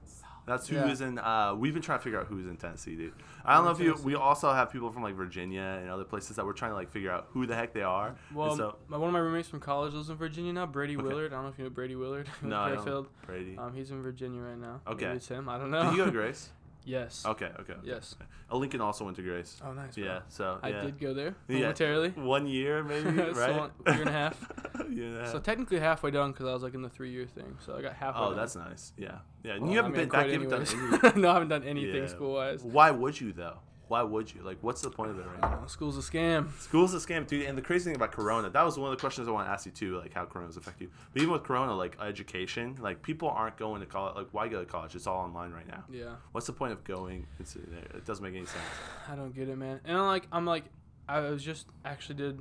That's 0.47 0.67
who 0.67 0.77
Yeah. 0.77 0.87
is 0.89 1.01
in. 1.01 1.19
Uh, 1.19 1.53
we've 1.55 1.73
been 1.73 1.83
trying 1.83 1.99
to 1.99 2.03
figure 2.03 2.19
out 2.19 2.25
who's 2.27 2.47
in 2.47 2.55
Tennessee, 2.57 2.95
dude. 2.95 3.13
I 3.45 3.53
don't 3.55 3.65
know 3.65 3.71
if 3.71 3.79
you. 3.79 3.95
We 4.03 4.15
also 4.15 4.51
have 4.53 4.71
people 4.71 4.89
from 4.91 5.03
like 5.03 5.13
Virginia 5.13 5.61
and 5.81 5.89
other 5.91 6.05
places 6.05 6.37
that 6.37 6.45
we're 6.45 6.53
trying 6.53 6.71
to 6.71 6.75
like 6.75 6.89
figure 6.89 7.11
out 7.11 7.27
who 7.31 7.45
the 7.45 7.53
heck 7.53 7.73
they 7.73 7.83
are. 7.83 8.15
And 8.29 8.37
Well, 8.37 8.55
so 8.55 8.77
my, 8.87 8.97
one 8.97 9.09
of 9.09 9.13
my 9.13 9.19
roommates 9.19 9.49
from 9.49 9.59
college 9.59 9.93
lives 9.93 10.09
in 10.09 10.15
Virginia 10.15 10.53
now. 10.53 10.65
Brady 10.65 10.95
Okay. 10.95 11.05
Willard. 11.05 11.33
I 11.33 11.35
don't 11.35 11.43
know 11.43 11.49
if 11.49 11.57
you 11.57 11.65
know 11.65 11.69
Brady 11.69 11.95
Willard. 11.95 12.27
from 12.29 12.49
no, 12.49 12.59
I 12.59 12.69
don't- 12.69 12.77
Fairfield. 12.77 13.07
Brady. 13.25 13.57
Um, 13.57 13.73
he's 13.73 13.91
in 13.91 14.01
Virginia 14.01 14.41
right 14.41 14.57
now. 14.57 14.79
Okay. 14.87 15.05
Maybe 15.05 15.17
it's 15.17 15.27
him. 15.27 15.49
I 15.49 15.57
don't 15.57 15.69
know. 15.69 15.83
Did 15.83 15.91
you 15.91 15.97
go 15.97 16.05
to 16.05 16.11
Grace? 16.17 16.49
Yes. 16.87 17.23
Okay, 17.25 17.45
okay. 17.59 17.73
okay. 17.73 17.79
Yes. 17.83 18.15
Uh, 18.51 18.57
Lincoln 18.57 18.81
also 18.81 19.03
went 19.05 19.17
to 19.17 19.23
Grace. 19.23 19.61
Oh, 19.63 19.73
nice. 19.73 19.95
bro. 19.95 20.03
Yeah, 20.05 20.19
so 20.29 20.57
I 20.63 20.71
did 20.71 20.99
go 20.99 21.13
there 21.13 21.35
Yeah. 21.47 21.59
momentarily. 21.59 22.09
One 22.11 22.47
year 22.47 22.83
maybe, 22.83 23.15
So 23.17 23.31
right? 23.33 23.55
one- 23.55 23.71
year 23.87 23.99
and 24.01 24.09
a 24.09 24.11
half. 24.11 24.51
year 24.89 25.05
and 25.07 25.17
a 25.17 25.21
half. 25.23 25.31
So 25.33 25.39
technically 25.39 25.79
halfway 25.79 26.11
done 26.11 26.31
because 26.31 26.47
I 26.47 26.53
was 26.53 26.63
like 26.63 26.73
in 26.73 26.81
the 26.81 26.89
three 26.89 27.11
year 27.11 27.25
thing. 27.27 27.57
So 27.65 27.75
I 27.75 27.81
got 27.81 27.93
halfway. 27.93 28.21
oh, 28.21 28.29
done. 28.29 28.37
that's 28.37 28.55
nice. 28.55 28.93
Yeah, 28.97 29.17
yeah. 29.43 29.53
And 29.53 29.63
Well, 29.63 29.71
you 29.71 29.77
haven't 29.77 29.91
I 29.93 29.97
mean, 29.97 30.01
been 30.03 30.09
back. 30.09 30.25
quit 30.27 30.41
You 30.41 30.49
haven't 30.49 30.67
done 30.67 30.79
anyways. 30.81 31.03
any. 31.13 31.21
no, 31.21 31.29
I 31.29 31.33
haven't 31.33 31.49
done 31.49 31.63
anything 31.63 32.01
Yeah. 32.03 32.07
school 32.07 32.33
wise. 32.33 32.63
Why 32.63 32.89
would 32.91 33.19
you 33.19 33.33
though? 33.33 33.57
Why 33.87 34.03
would 34.03 34.33
you? 34.33 34.41
Like, 34.41 34.57
what's 34.61 34.81
the 34.81 34.89
point 34.89 35.11
of 35.11 35.19
it 35.19 35.25
right 35.25 35.41
now? 35.41 35.65
School's 35.67 35.97
a 35.97 36.01
scam. 36.01 36.51
School's 36.59 36.93
a 36.93 36.97
scam, 36.97 37.25
dude. 37.25 37.45
And 37.45 37.57
the 37.57 37.61
crazy 37.61 37.85
thing 37.85 37.95
about 37.95 38.11
Corona, 38.11 38.49
that 38.49 38.63
was 38.63 38.77
one 38.77 38.91
of 38.91 38.97
the 38.97 38.99
questions 38.99 39.27
I 39.27 39.31
want 39.31 39.47
to 39.47 39.51
ask 39.51 39.65
you 39.65 39.71
too, 39.71 39.97
like 39.97 40.13
how 40.13 40.25
Corona's 40.25 40.57
affect 40.57 40.81
you. 40.81 40.89
But 41.13 41.21
even 41.21 41.33
with 41.33 41.43
Corona, 41.43 41.73
like 41.73 41.97
education, 42.01 42.77
like 42.81 43.01
people 43.01 43.29
aren't 43.29 43.57
going 43.57 43.79
to 43.81 43.87
college. 43.87 44.15
Like, 44.15 44.27
why 44.31 44.47
go 44.47 44.59
to 44.59 44.65
college? 44.65 44.95
It's 44.95 45.07
all 45.07 45.19
online 45.19 45.51
right 45.51 45.67
now. 45.67 45.83
Yeah, 45.89 46.15
What's 46.33 46.47
the 46.47 46.53
point 46.53 46.73
of 46.73 46.83
going? 46.83 47.25
It's, 47.39 47.55
it 47.55 48.05
doesn't 48.05 48.23
make 48.23 48.35
any 48.35 48.45
sense. 48.45 48.63
I 49.09 49.15
don't 49.15 49.33
get 49.33 49.47
it, 49.47 49.57
man. 49.57 49.79
And 49.85 49.97
I'm 49.97 50.07
like, 50.07 50.27
I'm 50.31 50.45
like, 50.45 50.65
I 51.07 51.21
was 51.21 51.43
just 51.43 51.67
actually 51.85 52.15
did 52.15 52.39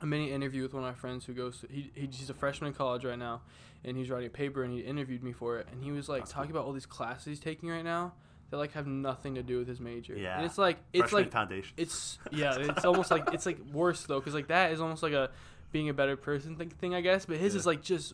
a 0.00 0.06
mini 0.06 0.32
interview 0.32 0.62
with 0.62 0.74
one 0.74 0.84
of 0.84 0.88
my 0.88 0.98
friends 0.98 1.24
who 1.24 1.32
goes. 1.32 1.60
To, 1.60 1.68
he, 1.68 1.90
he 1.94 2.06
he's 2.06 2.30
a 2.30 2.34
freshman 2.34 2.68
in 2.68 2.74
college 2.74 3.04
right 3.04 3.18
now, 3.18 3.42
and 3.84 3.96
he's 3.96 4.10
writing 4.10 4.28
a 4.28 4.30
paper, 4.30 4.62
and 4.62 4.72
he 4.72 4.80
interviewed 4.80 5.24
me 5.24 5.32
for 5.32 5.58
it, 5.58 5.66
and 5.72 5.82
he 5.82 5.90
was 5.90 6.08
like 6.08 6.22
That's 6.22 6.32
talking 6.32 6.52
about 6.52 6.66
all 6.66 6.72
these 6.72 6.86
classes 6.86 7.24
he's 7.24 7.40
taking 7.40 7.68
right 7.68 7.84
now 7.84 8.12
that 8.52 8.58
like 8.58 8.72
have 8.72 8.86
nothing 8.86 9.36
to 9.36 9.42
do 9.42 9.58
with 9.58 9.66
his 9.66 9.80
major. 9.80 10.14
Yeah. 10.14 10.36
and 10.36 10.44
it's 10.44 10.58
like 10.58 10.76
it's 10.92 11.00
Freshman 11.00 11.22
like 11.22 11.32
foundation. 11.32 11.72
It's 11.78 12.18
yeah, 12.30 12.54
it's 12.58 12.84
almost 12.84 13.10
like 13.10 13.32
it's 13.32 13.46
like 13.46 13.58
worse 13.72 14.04
though, 14.04 14.20
because 14.20 14.34
like 14.34 14.48
that 14.48 14.72
is 14.72 14.80
almost 14.80 15.02
like 15.02 15.14
a 15.14 15.30
being 15.72 15.88
a 15.88 15.94
better 15.94 16.16
person 16.18 16.56
thing, 16.56 16.68
thing 16.68 16.94
I 16.94 17.00
guess. 17.00 17.24
But 17.24 17.38
his 17.38 17.54
Yeah. 17.54 17.60
is 17.60 17.66
like 17.66 17.82
just 17.82 18.12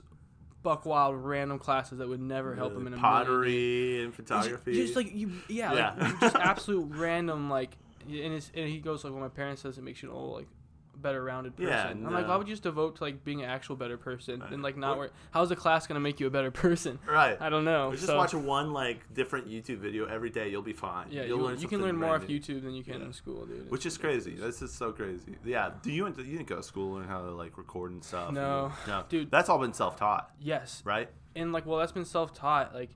buck 0.63 0.87
wild 0.87 1.17
random 1.17 1.59
classes 1.59 1.99
that 1.99 2.09
would 2.09 2.21
never 2.21 2.55
help 2.55 2.73
him 2.73 2.87
in 2.87 2.95
a 2.95 2.99
pottery 2.99 4.01
and 4.05 4.15
photography. 4.15 4.75
Just 4.75 4.95
like 4.95 5.13
you, 5.13 5.33
yeah, 5.49 5.73
Yeah. 5.75 5.95
Like, 5.99 6.21
just 6.21 6.37
absolute 6.37 6.87
random 6.95 7.51
like. 7.51 7.77
And, 8.07 8.33
it's, 8.33 8.51
and 8.55 8.67
he 8.69 8.79
goes 8.79 9.03
like, 9.05 9.13
well, 9.13 9.21
my 9.21 9.29
parents 9.29 9.61
says 9.61 9.77
it 9.77 9.83
makes 9.85 10.03
you 10.03 10.11
oh, 10.11 10.31
like 10.31 10.47
a 10.47 10.58
better 11.01 11.23
rounded 11.23 11.57
person. 11.57 11.71
Yeah, 11.71 11.89
I'm 11.91 12.13
like, 12.13 12.27
why 12.29 12.37
would 12.37 12.49
you 12.49 12.53
just 12.53 12.63
devote 12.63 12.97
to 12.97 13.05
like 13.05 13.25
being 13.25 13.43
an 13.43 13.49
actual 13.49 13.77
better 13.77 13.97
person 13.97 14.41
Right. 14.41 14.53
and 14.53 14.63
like 14.63 14.77
not 14.77 14.99
where? 14.99 15.11
How's 15.31 15.49
the 15.49 15.57
class 15.57 15.87
gonna 15.87 16.01
make 16.01 16.21
you 16.21 16.27
a 16.27 16.31
better 16.31 16.51
person? 16.67 16.99
right. 17.07 17.37
I 17.41 17.49
don't 17.49 17.65
know. 17.65 17.93
Just 17.93 18.07
so- 18.07 18.17
watch 18.17 18.35
one 18.35 18.73
like 18.73 19.13
different 19.15 19.49
YouTube 19.49 19.79
video 19.79 20.07
every 20.07 20.31
day. 20.31 20.49
You'll 20.51 20.63
be 20.63 20.73
fine. 20.73 21.07
Yeah, 21.11 21.23
You'll 21.25 21.39
you, 21.39 21.45
learn 21.45 21.61
you 21.61 21.69
can 21.69 21.83
learn 21.83 21.97
more 21.97 22.17
off. 22.17 22.27
YouTube 22.27 22.63
than 22.63 22.75
you 22.75 22.83
can 22.85 23.01
Yeah. 23.01 23.07
in 23.07 23.13
school, 23.13 23.47
dude. 23.47 23.71
Which 23.71 23.87
is 23.87 23.97
crazy. 23.99 24.33
This 24.35 24.61
is 24.63 24.73
so 24.73 24.93
crazy. 24.93 25.37
Yeah. 25.45 25.71
Do 25.83 25.91
you 25.93 26.07
you 26.07 26.13
didn't 26.15 26.47
go 26.47 26.57
to 26.57 26.63
school 26.63 26.97
and 26.97 27.07
learn 27.07 27.09
how 27.09 27.21
to 27.23 27.31
like 27.31 27.57
record 27.59 27.93
and 27.93 28.03
stuff? 28.05 28.33
No. 28.33 28.73
no, 28.87 29.05
Dude. 29.09 29.31
That's 29.31 29.49
all 29.49 29.59
been 29.59 29.73
self 29.73 29.97
taught, 29.97 30.31
Yes, 30.41 30.83
right? 30.85 31.09
and 31.37 31.53
like 31.53 31.67
well 31.67 31.79
that's 31.79 31.93
been 31.93 32.05
self-taught 32.05 32.75
like 32.75 32.91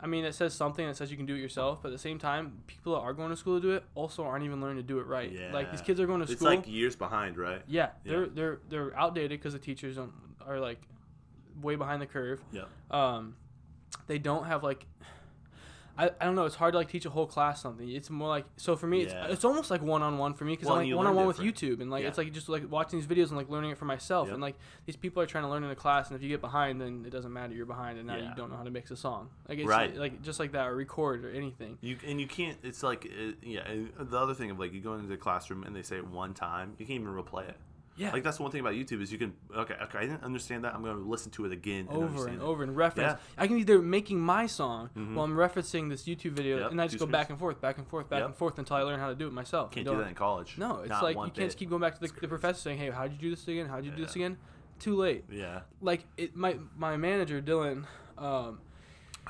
i 0.00 0.06
mean 0.06 0.24
it 0.24 0.34
says 0.34 0.54
something 0.54 0.86
that 0.86 0.96
says 0.96 1.10
you 1.10 1.16
can 1.16 1.26
do 1.26 1.34
it 1.34 1.38
yourself 1.40 1.80
but 1.82 1.88
at 1.88 1.92
the 1.92 1.98
same 1.98 2.18
time 2.18 2.52
people 2.66 2.94
that 2.94 3.00
are 3.00 3.12
going 3.12 3.30
to 3.30 3.36
school 3.36 3.60
to 3.60 3.66
do 3.66 3.72
it 3.74 3.84
also 3.94 4.24
aren't 4.24 4.44
even 4.44 4.60
learning 4.60 4.76
to 4.76 4.82
do 4.82 4.98
it 4.98 5.06
right 5.06 5.32
Yeah. 5.32 5.52
like 5.52 5.70
these 5.70 5.80
kids 5.82 5.98
are 6.00 6.06
going 6.06 6.20
to 6.20 6.26
school. 6.26 6.34
It's 6.34 6.42
like 6.42 6.68
years 6.68 6.94
behind, 6.96 7.36
right? 7.36 7.62
yeah 7.66 7.90
Yeah. 8.04 8.12
they're 8.12 8.26
they're 8.26 8.58
they're 8.68 8.96
outdated 8.98 9.30
because 9.40 9.52
the 9.54 9.58
teachers 9.58 9.96
don't, 9.96 10.12
are 10.46 10.60
like 10.60 10.80
way 11.62 11.74
behind 11.76 12.00
the 12.00 12.06
curve 12.06 12.40
Yeah. 12.52 12.62
um 12.90 13.34
they 14.06 14.18
don't 14.18 14.44
have 14.44 14.62
like 14.62 14.86
I, 16.00 16.10
I 16.20 16.24
don't 16.26 16.36
know. 16.36 16.44
It's 16.44 16.54
hard 16.54 16.74
to 16.74 16.78
like 16.78 16.88
teach 16.88 17.04
a 17.06 17.10
whole 17.10 17.26
class 17.26 17.60
something. 17.60 17.88
It's 17.90 18.08
more 18.08 18.28
like 18.28 18.44
so 18.56 18.76
for 18.76 18.86
me. 18.86 19.04
Yeah. 19.06 19.24
It's, 19.24 19.34
it's 19.34 19.44
almost 19.44 19.68
like 19.70 19.82
one 19.82 20.00
on 20.02 20.16
one 20.16 20.32
for 20.32 20.44
me 20.44 20.52
because 20.52 20.68
Well, 20.68 20.76
I'm 20.78 20.86
like 20.88 20.96
one 20.96 21.06
on 21.08 21.16
one 21.16 21.26
with. 21.26 21.38
YouTube 21.38 21.80
and 21.80 21.90
like 21.90 22.02
Yeah. 22.02 22.08
it's 22.08 22.18
like 22.18 22.32
just 22.32 22.48
like 22.48 22.70
watching 22.70 23.00
these 23.00 23.08
videos 23.08 23.28
and 23.28 23.36
like 23.36 23.48
learning 23.48 23.72
it 23.72 23.78
for 23.78 23.84
myself 23.84 24.28
Yep. 24.28 24.34
and 24.34 24.40
like 24.42 24.54
these 24.86 24.94
people 24.96 25.20
are 25.22 25.26
trying 25.26 25.42
to 25.44 25.50
learn 25.50 25.64
in 25.64 25.70
a 25.70 25.74
class 25.74 26.08
and 26.08 26.16
if 26.16 26.22
you 26.22 26.28
get 26.28 26.40
behind 26.40 26.80
then 26.80 27.02
it 27.04 27.10
doesn't 27.10 27.32
matter 27.32 27.52
you're 27.52 27.66
behind 27.66 27.98
and 27.98 28.06
now 28.06 28.16
Yeah. 28.16 28.28
you 28.28 28.34
don't 28.36 28.48
know 28.50 28.56
how 28.56 28.62
to 28.62 28.70
mix 28.70 28.92
a 28.92 28.96
song 28.96 29.28
like 29.48 29.58
it's 29.58 29.66
Right. 29.66 29.96
like 29.96 30.22
just 30.22 30.38
like 30.38 30.52
that 30.52 30.68
or 30.68 30.76
record 30.76 31.24
or 31.24 31.30
anything. 31.30 31.78
You 31.80 31.96
and 32.06 32.20
you 32.20 32.28
can't. 32.28 32.56
It's 32.62 32.82
like 32.84 33.04
uh, 33.06 33.32
yeah. 33.42 33.64
The 33.98 34.16
other 34.18 34.34
thing 34.34 34.50
of 34.52 34.58
like 34.60 34.72
you 34.72 34.80
go 34.80 34.94
into 34.94 35.08
the 35.08 35.16
classroom 35.16 35.64
and 35.64 35.74
they 35.74 35.82
say 35.82 35.96
it 35.96 36.06
one 36.06 36.32
time, 36.32 36.74
you 36.78 36.86
can't 36.86 37.00
even 37.00 37.12
replay 37.12 37.48
it. 37.48 37.56
Yeah, 37.98 38.12
Like 38.12 38.22
that's 38.22 38.36
the 38.36 38.44
one 38.44 38.52
thing 38.52 38.60
about 38.60 38.74
YouTube 38.74 39.02
is 39.02 39.10
you 39.12 39.18
can 39.18 39.34
okay 39.54 39.74
okay 39.82 39.98
I 39.98 40.02
didn't 40.02 40.22
understand 40.22 40.64
that 40.64 40.74
I'm 40.74 40.82
going 40.82 40.96
to 40.96 41.02
listen 41.02 41.30
to 41.32 41.44
it 41.46 41.52
again 41.52 41.88
and 41.90 42.04
over 42.04 42.28
and 42.28 42.36
it. 42.36 42.42
over 42.42 42.62
and 42.62 42.76
reference. 42.76 43.18
Yeah. 43.20 43.42
I 43.42 43.46
can 43.48 43.58
either 43.58 43.80
making 43.82 44.20
my 44.20 44.46
song 44.46 44.90
Mhm. 44.96 45.14
while 45.14 45.24
I'm 45.24 45.34
referencing 45.34 45.88
this 45.90 46.04
YouTube 46.04 46.32
video 46.32 46.58
Yep, 46.60 46.70
and 46.70 46.80
I 46.80 46.84
just 46.84 46.92
two 46.94 46.98
go 47.00 47.04
screens. 47.06 47.12
back 47.12 47.30
and 47.30 47.38
forth, 47.38 47.60
back 47.60 47.78
and 47.78 47.86
forth, 47.86 48.08
back 48.08 48.20
Yep. 48.20 48.26
and 48.28 48.36
forth 48.36 48.58
until 48.58 48.76
I 48.76 48.82
learn 48.82 49.00
how 49.00 49.08
to 49.08 49.14
do 49.14 49.26
it 49.26 49.32
myself. 49.32 49.72
Can't 49.72 49.86
do 49.86 49.96
that 49.98 50.08
in 50.08 50.14
college. 50.14 50.56
No, 50.58 50.78
it's 50.80 50.88
Not 50.90 51.02
like 51.02 51.16
you 51.16 51.22
can't 51.22 51.34
just 51.34 51.58
keep 51.58 51.68
going 51.70 51.82
back 51.82 51.98
to 51.98 52.00
the, 52.06 52.20
the 52.20 52.28
professor 52.28 52.60
saying, 52.60 52.78
"Hey, 52.78 52.90
how'd 52.90 53.12
you 53.12 53.18
do 53.18 53.30
this 53.30 53.46
again? 53.48 53.66
How'd 53.66 53.84
you 53.84 53.90
do 53.90 54.04
this 54.04 54.14
again?" 54.14 54.38
Too 54.78 54.94
late. 54.94 55.24
Yeah. 55.30 55.62
Like 55.80 56.04
it, 56.16 56.36
my 56.36 56.56
my 56.76 56.96
manager 56.96 57.42
Dylan, 57.42 57.84
um, 58.16 58.60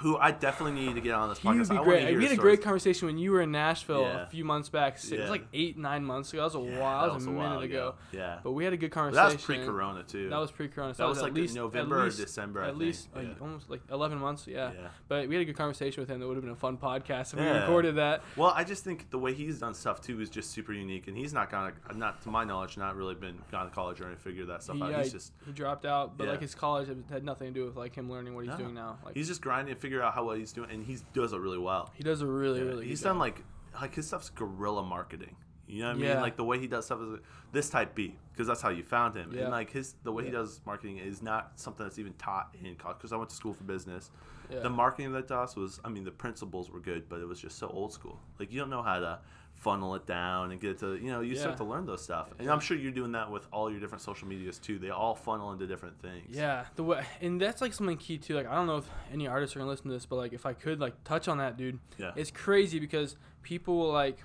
Who 0.00 0.16
I 0.16 0.30
definitely 0.30 0.80
need 0.84 0.94
to 0.94 1.00
get 1.00 1.14
on 1.14 1.28
this 1.28 1.38
he 1.38 1.48
podcast. 1.48 1.58
would 1.70 1.78
be 1.78 1.84
great. 1.84 2.08
hear 2.08 2.18
We 2.18 2.24
had 2.24 2.32
a 2.32 2.36
great 2.36 2.62
conversation 2.62 3.06
when 3.06 3.18
you 3.18 3.32
were 3.32 3.40
in 3.42 3.50
Nashville 3.52 4.02
Yeah. 4.02 4.22
a 4.22 4.26
few 4.26 4.44
months 4.44 4.68
back. 4.68 4.96
It 4.96 5.04
Yeah. 5.12 5.20
was 5.22 5.30
like 5.30 5.46
eight 5.52 5.76
nine 5.76 6.04
months 6.04 6.32
ago. 6.32 6.40
That 6.48 6.56
was 6.58 6.66
a 6.68 6.70
Yeah, 6.70 6.80
while. 6.80 7.06
That 7.06 7.14
was, 7.14 7.26
a 7.26 7.30
minute 7.30 7.38
while 7.48 7.60
ago. 7.60 7.94
Yeah. 8.12 8.38
But 8.42 8.52
we 8.52 8.64
had 8.64 8.72
a 8.72 8.76
good 8.76 8.90
But 8.90 8.94
conversation. 8.94 9.28
that 9.28 9.34
was 9.36 9.44
pre-corona 9.44 10.02
too. 10.04 10.28
That 10.28 10.38
was 10.38 10.50
pre-corona. 10.50 10.94
So 10.94 11.02
That 11.02 11.08
was 11.08 11.18
at 11.18 11.24
like 11.24 11.32
least 11.34 11.54
November 11.54 11.96
at 11.96 12.00
or 12.00 12.04
least, 12.06 12.18
December, 12.18 12.62
I 12.62 12.68
At 12.68 12.76
least 12.78 13.08
like, 13.14 13.40
almost 13.40 13.68
like 13.70 13.80
eleven 13.90 14.18
months. 14.18 14.46
Yeah. 14.46 14.72
Yeah. 14.72 14.88
But 15.08 15.28
we 15.28 15.34
had 15.34 15.42
a 15.42 15.46
good 15.46 15.56
conversation 15.56 16.00
with 16.00 16.08
him. 16.10 16.20
That 16.20 16.26
would 16.28 16.36
have 16.36 16.44
been 16.44 16.52
a 16.52 16.56
fun 16.56 16.76
podcast 16.78 17.32
if 17.34 17.40
we 17.40 17.46
recorded 17.46 17.96
that. 17.96 18.22
Well, 18.36 18.52
I 18.54 18.64
just 18.64 18.84
think 18.84 19.10
the 19.10 19.18
way 19.18 19.34
he's 19.34 19.58
done 19.58 19.74
stuff 19.74 20.00
too 20.00 20.20
is 20.20 20.30
just 20.30 20.50
super 20.50 20.72
unique, 20.72 21.08
and 21.08 21.16
he's 21.16 21.32
not 21.32 21.50
gonna, 21.50 21.72
not 21.94 22.22
to 22.22 22.30
my 22.30 22.44
knowledge, 22.44 22.76
not 22.76 22.94
really 22.96 23.14
been 23.14 23.38
gone 23.50 23.68
to 23.68 23.74
college 23.74 24.00
or 24.00 24.06
anything, 24.06 24.18
figure 24.22 24.46
that 24.46 24.62
stuff 24.62 24.76
He, 24.76 24.82
out. 24.82 24.94
He's 25.02 25.12
just 25.12 25.32
he 25.44 25.52
dropped 25.52 25.84
out, 25.86 26.16
but 26.16 26.28
like 26.28 26.40
his 26.40 26.54
college 26.54 26.88
had- 27.10 27.24
nothing 27.24 27.52
to 27.52 27.60
do 27.60 27.64
with 27.66 27.76
like 27.76 27.94
him 27.94 28.10
learning 28.10 28.34
what 28.34 28.44
he's 28.46 28.54
doing 28.54 28.74
now. 28.74 28.98
Like 29.04 29.14
he's 29.14 29.28
just 29.28 29.40
grinding 29.40 29.74
to 29.74 29.80
figure 29.88 30.02
out 30.02 30.12
how 30.14 30.24
well 30.24 30.36
he's 30.36 30.52
doing, 30.52 30.70
and 30.70 30.84
he 30.84 30.98
does 31.14 31.32
it 31.32 31.40
really 31.40 31.56
well. 31.58 31.90
he 31.94 32.02
does 32.04 32.20
it 32.20 32.26
really 32.26 32.60
Yeah, 32.60 32.66
really. 32.66 32.86
he's 32.86 33.00
done 33.00 33.14
job. 33.14 33.20
like 33.20 33.44
like 33.80 33.94
his 33.94 34.06
stuff's 34.06 34.28
guerrilla 34.30 34.82
marketing. 34.82 35.34
You 35.66 35.80
know 35.82 35.88
what 35.88 35.96
I 35.96 35.98
mean? 35.98 36.04
Yeah. 36.08 36.20
Like 36.22 36.36
the 36.36 36.44
way 36.44 36.58
he 36.58 36.66
does 36.66 36.86
stuff 36.86 37.00
is 37.02 37.20
this 37.52 37.68
type 37.70 37.94
B 37.94 38.16
because 38.32 38.46
that's 38.46 38.60
how 38.62 38.70
you 38.70 38.82
found 38.82 39.14
him. 39.14 39.32
Yeah. 39.34 39.42
And 39.42 39.50
like 39.50 39.70
his 39.70 39.94
the 40.02 40.12
way 40.12 40.24
he 40.24 40.30
does 40.30 40.60
marketing 40.66 40.98
is 40.98 41.22
not 41.22 41.52
something 41.56 41.84
that's 41.86 41.98
even 41.98 42.12
taught 42.14 42.54
in 42.62 42.74
college 42.76 42.98
because 42.98 43.12
I 43.12 43.16
went 43.16 43.30
to 43.30 43.36
school 43.36 43.52
for 43.54 43.64
business. 43.64 44.10
Yeah. 44.50 44.60
The 44.60 44.70
marketing 44.70 45.12
that 45.12 45.28
does 45.28 45.56
was 45.56 45.78
I 45.84 45.88
mean 45.90 46.04
the 46.04 46.10
principles 46.10 46.70
were 46.70 46.80
good, 46.80 47.08
but 47.08 47.20
it 47.20 47.28
was 47.28 47.40
just 47.40 47.58
so 47.58 47.68
old 47.68 47.92
school. 47.92 48.18
Like 48.38 48.50
you 48.52 48.58
don't 48.58 48.70
know 48.70 48.82
how 48.82 48.98
to 48.98 49.18
funnel 49.58 49.94
it 49.96 50.06
down 50.06 50.52
and 50.52 50.60
get 50.60 50.70
it 50.70 50.78
to 50.78 50.94
you 50.96 51.10
know 51.10 51.20
you 51.20 51.34
start 51.34 51.56
to 51.56 51.64
learn 51.64 51.84
those 51.84 52.02
stuff. 52.02 52.28
And 52.38 52.48
I'm 52.50 52.60
sure 52.60 52.76
you're 52.76 52.92
doing 52.92 53.12
that 53.12 53.30
with 53.30 53.46
all 53.52 53.70
your 53.70 53.80
different 53.80 54.02
social 54.02 54.28
medias 54.28 54.58
too. 54.58 54.78
They 54.78 54.90
all 54.90 55.14
funnel 55.14 55.52
into 55.52 55.66
different 55.66 56.00
things. 56.00 56.36
Yeah, 56.36 56.64
the 56.76 56.84
way, 56.84 57.04
and 57.20 57.40
that's 57.40 57.60
like 57.60 57.72
something 57.74 57.96
key 57.96 58.18
too. 58.18 58.34
Like 58.34 58.46
I 58.46 58.54
don't 58.54 58.66
know 58.66 58.76
if 58.78 58.88
any 59.12 59.26
artists 59.26 59.56
are 59.56 59.58
gonna 59.58 59.70
listen 59.70 59.86
to 59.88 59.92
this, 59.92 60.06
but 60.06 60.16
like 60.16 60.32
if 60.32 60.46
I 60.46 60.52
could 60.52 60.80
like 60.80 61.02
touch 61.04 61.26
on 61.28 61.38
that, 61.38 61.56
dude, 61.56 61.78
Yeah. 61.98 62.12
it's 62.16 62.30
crazy 62.30 62.78
because 62.78 63.16
people 63.42 63.76
will 63.78 63.92
like 63.92 64.18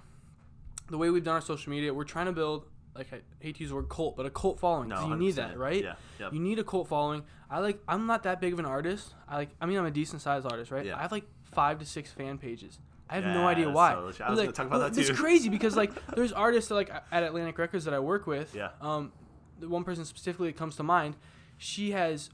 the 0.89 0.97
way 0.97 1.09
we've 1.09 1.23
done 1.23 1.35
our 1.35 1.41
social 1.41 1.71
media. 1.71 1.93
We're 1.93 2.03
trying 2.03 2.27
to 2.27 2.31
build 2.33 2.65
like 2.95 3.11
I 3.11 3.21
hate 3.39 3.55
to 3.55 3.61
use 3.61 3.69
the 3.69 3.75
word 3.75 3.89
cult, 3.89 4.15
but 4.15 4.27
a 4.27 4.29
cult 4.29 4.59
following. 4.59 4.89
No, 4.89 5.07
you 5.07 5.15
need 5.15 5.35
that, 5.35 5.57
right? 5.57 5.83
Yeah. 5.83 5.95
Yep. 6.19 6.33
You 6.33 6.39
need 6.39 6.59
a 6.59 6.63
cult 6.63 6.87
following. 6.87 7.23
I 7.49 7.59
like. 7.59 7.79
I'm 7.87 8.05
not 8.05 8.21
that 8.23 8.39
big 8.39 8.53
of 8.53 8.59
an 8.59 8.65
artist. 8.65 9.15
I 9.27 9.37
like. 9.37 9.49
I 9.59 9.65
mean, 9.65 9.79
I'm 9.79 9.85
a 9.87 9.91
decent 9.91 10.21
sized 10.21 10.45
artist, 10.45 10.69
right? 10.69 10.85
Yeah. 10.85 10.97
I 10.97 11.01
have 11.01 11.11
like 11.11 11.25
five 11.43 11.79
to 11.79 11.85
six 11.85 12.11
fan 12.11 12.37
pages. 12.37 12.77
I 13.10 13.15
have 13.15 13.25
Yeah, 13.25 13.33
no 13.33 13.48
idea 13.48 13.69
why. 13.69 13.91
so. 13.93 14.00
I 14.00 14.01
was 14.03 14.19
like, 14.19 14.25
gonna 14.48 14.51
talk 14.51 14.65
about 14.67 14.79
well, 14.79 14.89
that 14.89 14.98
It's 14.98 15.19
crazy 15.19 15.50
because 15.50 15.75
like 15.75 15.91
there's 16.15 16.31
artists 16.31 16.69
that, 16.69 16.75
like 16.75 16.91
at 17.12 17.24
Atlantic 17.24 17.57
Records 17.57 17.86
that 17.86 17.93
I 17.93 18.00
work 18.00 18.25
with. 18.27 18.55
Yeah. 18.55 18.69
Um, 18.81 19.12
the 19.60 19.67
one 19.69 19.83
person 19.83 20.03
specifically 20.05 20.48
that 20.48 20.57
comes 20.57 20.75
to 20.77 20.83
mind, 20.83 21.15
she 21.57 21.91
has 21.91 22.29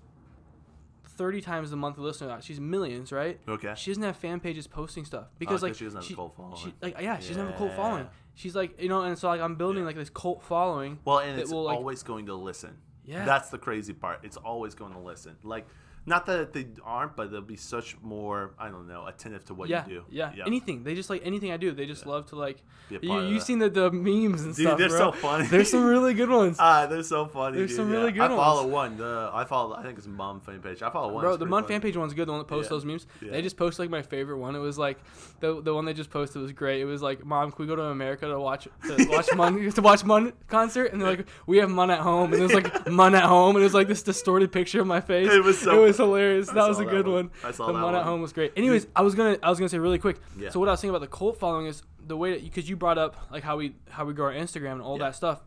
30 1.05 1.41
times 1.41 1.69
the 1.69 1.75
monthly 1.75 2.03
listener. 2.03 2.37
She's 2.41 2.59
millions, 2.59 3.11
right? 3.11 3.39
Okay. 3.47 3.73
She 3.75 3.91
doesn't 3.91 4.03
have 4.03 4.15
fan 4.15 4.39
pages 4.39 4.67
posting 4.67 5.03
stuff 5.05 5.27
because 5.37 5.55
'cause 5.55 5.63
like 5.63 5.75
she 5.75 5.83
doesn't 5.85 6.01
have 6.01 6.11
a 6.11 6.15
cult 6.15 6.35
following. 6.35 6.55
She, 6.57 6.73
like 6.81 7.01
yeah, 7.01 7.19
she 7.19 7.29
doesn't 7.29 7.45
have 7.45 7.55
a 7.55 7.57
cult 7.57 7.73
following. 7.73 8.07
She's 8.35 8.55
like 8.55 8.79
you 8.81 8.87
know, 8.87 9.01
and 9.01 9.17
so 9.17 9.27
like 9.27 9.41
I'm 9.41 9.55
building 9.55 9.81
Yeah. 9.81 9.87
like 9.87 9.95
this 9.97 10.09
cult 10.09 10.43
following. 10.43 10.99
Well, 11.03 11.19
and 11.19 11.37
it's 11.39 11.51
will, 11.51 11.63
like- 11.63 11.77
always 11.77 12.03
going 12.03 12.27
to 12.27 12.35
listen. 12.35 12.77
Yeah. 13.03 13.25
That's 13.25 13.49
the 13.49 13.57
crazy 13.57 13.91
part. 13.93 14.19
It's 14.23 14.37
always 14.37 14.75
going 14.75 14.93
to 14.93 14.99
listen. 14.99 15.35
Like, 15.43 15.65
not 16.09 16.25
that 16.25 16.51
they 16.53 16.65
aren't, 16.83 17.15
but 17.15 17.31
they'll 17.31 17.41
be 17.41 17.55
such 17.55 17.95
more, 18.01 18.51
I 18.59 18.67
don't 18.69 18.87
know, 18.87 19.05
attentive 19.05 19.45
to 19.45 19.53
what 19.53 19.69
yeah, 19.69 19.87
you 19.87 19.93
do. 19.95 20.03
yeah, 20.09 20.31
anything. 20.45 20.83
They 20.83 20.95
just 20.95 21.09
like 21.09 21.21
anything 21.23 21.51
I 21.51 21.57
do. 21.57 21.71
They 21.71 21.85
just 21.85 22.05
Yeah. 22.05 22.11
love 22.13 22.25
to 22.31 22.35
like. 22.35 22.57
You, 22.89 23.21
you've 23.21 23.43
seen 23.43 23.59
the, 23.59 23.69
the 23.69 23.91
memes 23.91 24.41
and 24.41 24.55
Dude, 24.55 24.65
stuff. 24.65 24.77
they're 24.79 24.89
bro. 24.89 24.97
so 24.97 25.11
funny. 25.11 25.45
There's 25.45 25.69
some 25.69 25.85
really 25.85 26.13
good 26.15 26.29
ones. 26.29 26.57
Ah, 26.69 26.87
they're 26.87 27.03
so 27.03 27.25
funny. 27.27 27.57
There's 27.57 27.69
dude, 27.69 27.77
some 27.77 27.89
really 27.91 28.11
good 28.11 28.23
I 28.31 28.35
follow 28.35 28.63
ones. 28.67 28.73
one. 28.73 28.97
The 28.97 29.29
I 29.33 29.43
follow. 29.45 29.75
I 29.75 29.83
think 29.83 29.97
it's 29.99 30.07
Mom 30.07 30.41
fan 30.41 30.59
page. 30.59 30.81
I 30.81 30.89
follow 30.89 31.13
one. 31.13 31.23
Bro, 31.23 31.37
the 31.37 31.45
mom 31.45 31.65
fan 31.65 31.79
page 31.81 31.95
one's 31.95 32.13
good. 32.15 32.27
The 32.27 32.31
one 32.31 32.39
that 32.41 32.47
posts 32.47 32.69
those 32.69 32.83
memes. 32.85 33.05
They 33.21 33.41
just 33.43 33.57
posted 33.57 33.83
like 33.83 33.89
my 33.91 34.01
favorite 34.01 34.39
one. 34.39 34.55
It 34.55 34.59
was 34.59 34.77
like 34.79 34.97
the 35.39 35.61
the 35.61 35.73
one 35.73 35.85
they 35.85 35.93
just 35.93 36.09
posted 36.09 36.41
was 36.41 36.51
great. 36.51 36.81
It 36.81 36.85
was 36.85 37.01
like, 37.03 37.23
"Mom, 37.23 37.51
can 37.51 37.63
we 37.63 37.67
go 37.67 37.75
to 37.75 37.83
America 37.83 38.25
to 38.27 38.39
watch 38.39 38.67
to 38.87 39.07
watch 39.09 39.27
Munn 39.35 39.71
to 39.77 39.81
watch 39.81 40.03
Munn 40.03 40.33
concert?" 40.47 40.91
And 40.91 40.99
they're 41.01 41.09
like, 41.17 41.27
"We 41.45 41.57
have 41.59 41.69
Munn 41.69 41.91
at 41.91 41.99
home." 41.99 42.33
And 42.33 42.41
it 42.41 42.43
was 42.43 42.53
like 42.53 42.89
Munn 42.89 43.13
at 43.13 43.25
home, 43.25 43.55
and 43.55 43.61
it 43.61 43.67
was 43.69 43.73
like 43.75 43.87
this 43.87 44.01
distorted 44.01 44.51
picture 44.51 44.81
of 44.81 44.87
my 44.87 44.99
face. 45.01 45.31
It 45.31 45.43
was 45.43 45.59
so 45.59 45.83
It 45.83 45.87
was. 45.87 45.98
Hilarious. 45.99 46.49
I 46.49 46.53
That 46.55 46.67
was 46.67 46.79
a 46.79 46.85
good 46.85 47.05
one. 47.07 47.15
one. 47.15 47.31
I 47.43 47.51
saw 47.51 47.67
the 47.67 47.73
that 47.73 47.79
Munn 47.79 47.95
at 47.95 48.03
home 48.03 48.21
was 48.21 48.33
great. 48.33 48.53
Anyways, 48.57 48.87
I 48.95 49.01
was 49.01 49.15
gonna 49.15 49.37
I 49.43 49.49
was 49.49 49.59
gonna 49.59 49.69
say 49.69 49.79
really 49.79 49.99
quick. 49.99 50.17
Yeah. 50.37 50.49
So 50.49 50.59
what 50.59 50.67
I 50.67 50.71
was 50.71 50.81
thinking 50.81 50.95
about 50.95 51.01
the 51.09 51.15
cult 51.15 51.37
following 51.39 51.67
is 51.67 51.83
the 52.05 52.17
way 52.17 52.31
that 52.33 52.43
because 52.43 52.69
you 52.69 52.75
brought 52.75 52.97
up 52.97 53.15
like 53.31 53.43
how 53.43 53.57
we 53.57 53.75
how 53.89 54.05
we 54.05 54.13
grow 54.13 54.25
our 54.27 54.33
Instagram 54.33 54.73
and 54.73 54.81
all 54.81 54.97
Yeah. 54.97 55.05
that 55.05 55.15
stuff. 55.15 55.41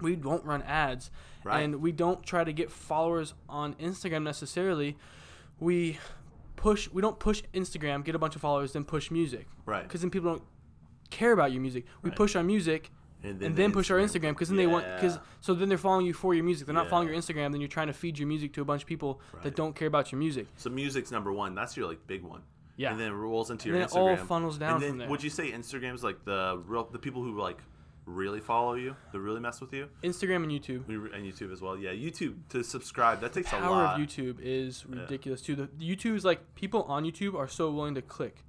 We 0.00 0.14
don't 0.14 0.44
run 0.44 0.62
ads, 0.62 1.10
Right. 1.44 1.60
and 1.62 1.76
we 1.82 1.90
don't 1.92 2.22
try 2.22 2.44
to 2.44 2.52
get 2.52 2.70
followers 2.70 3.34
on 3.48 3.74
Instagram 3.74 4.22
necessarily. 4.22 4.96
We 5.58 5.98
push. 6.56 6.88
We 6.92 7.02
don't 7.02 7.18
push 7.18 7.42
Instagram, 7.54 8.04
get 8.04 8.14
a 8.14 8.18
bunch 8.18 8.36
of 8.36 8.42
followers, 8.42 8.72
then 8.72 8.84
push 8.84 9.10
music. 9.10 9.48
Right. 9.66 9.82
Because 9.82 10.02
then 10.02 10.10
people 10.10 10.30
don't 10.30 10.42
care 11.10 11.32
about 11.32 11.50
your 11.52 11.60
music. 11.62 11.84
We 12.02 12.10
Right. 12.10 12.16
push 12.16 12.36
our 12.36 12.44
music. 12.44 12.90
And 13.22 13.42
And 13.42 13.56
then 13.56 13.72
push 13.72 13.90
our 13.90 13.98
Instagram 13.98 14.30
because 14.30 14.48
then 14.48 14.56
they 14.58 14.66
want 14.68 14.84
because 14.94 15.18
so 15.40 15.52
then 15.54 15.68
they're 15.68 15.76
following 15.78 16.06
you 16.06 16.14
for 16.14 16.34
your 16.34 16.44
music. 16.44 16.66
They're 16.66 16.74
not 16.74 16.88
following 16.88 17.08
your 17.08 17.16
Instagram. 17.16 17.50
Then 17.52 17.60
you're 17.60 17.68
trying 17.68 17.88
to 17.88 17.92
feed 17.92 18.18
your 18.18 18.28
music 18.28 18.52
to 18.54 18.62
a 18.62 18.64
bunch 18.64 18.82
of 18.82 18.88
people 18.88 19.20
Right. 19.32 19.42
that 19.42 19.56
don't 19.56 19.74
care 19.74 19.88
about 19.88 20.12
your 20.12 20.18
music. 20.20 20.46
So 20.56 20.70
music's 20.70 21.10
number 21.10 21.32
one. 21.32 21.54
That's 21.56 21.76
your 21.76 21.88
like 21.88 22.06
big 22.06 22.22
one. 22.22 22.42
Yeah. 22.76 22.92
And 22.92 23.00
then 23.00 23.08
it 23.10 23.14
rolls 23.16 23.50
into 23.50 23.68
And 23.70 23.76
your 23.78 23.86
then 23.86 23.96
it 23.96 24.00
all 24.00 24.16
Instagram. 24.16 24.26
funnels 24.28 24.58
down 24.58 24.74
and 24.74 24.82
then, 24.82 24.88
from 24.90 24.98
there. 24.98 25.08
Would 25.08 25.22
you 25.24 25.30
say 25.30 25.50
Instagram's 25.50 26.04
like 26.04 26.24
the 26.24 26.62
real 26.66 26.84
the 26.84 26.98
people 27.00 27.22
who 27.24 27.36
like 27.40 27.58
really 28.06 28.40
follow 28.40 28.74
you, 28.74 28.94
that 29.12 29.18
really 29.20 29.40
mess 29.40 29.60
with 29.60 29.72
you, 29.74 29.88
Instagram 30.04 30.44
and 30.44 30.52
YouTube. 30.52 30.88
And 30.88 31.26
YouTube 31.26 31.52
as 31.52 31.60
well? 31.60 31.76
Yeah, 31.76 31.90
YouTube 31.90 32.36
to 32.50 32.62
subscribe 32.62 33.20
that 33.22 33.32
takes 33.32 33.48
a 33.52 33.56
power 33.56 33.70
lot. 33.70 34.00
of 34.00 34.06
YouTube 34.06 34.36
is 34.40 34.84
Yeah. 34.88 35.00
ridiculous 35.00 35.42
too. 35.42 35.56
The 35.56 35.66
YouTube 35.80 36.14
is 36.14 36.24
like 36.24 36.54
people 36.54 36.84
on 36.84 37.04
YouTube 37.04 37.34
are 37.34 37.48
so 37.48 37.70
willing 37.70 37.96
to 37.96 38.02
click 38.02 38.44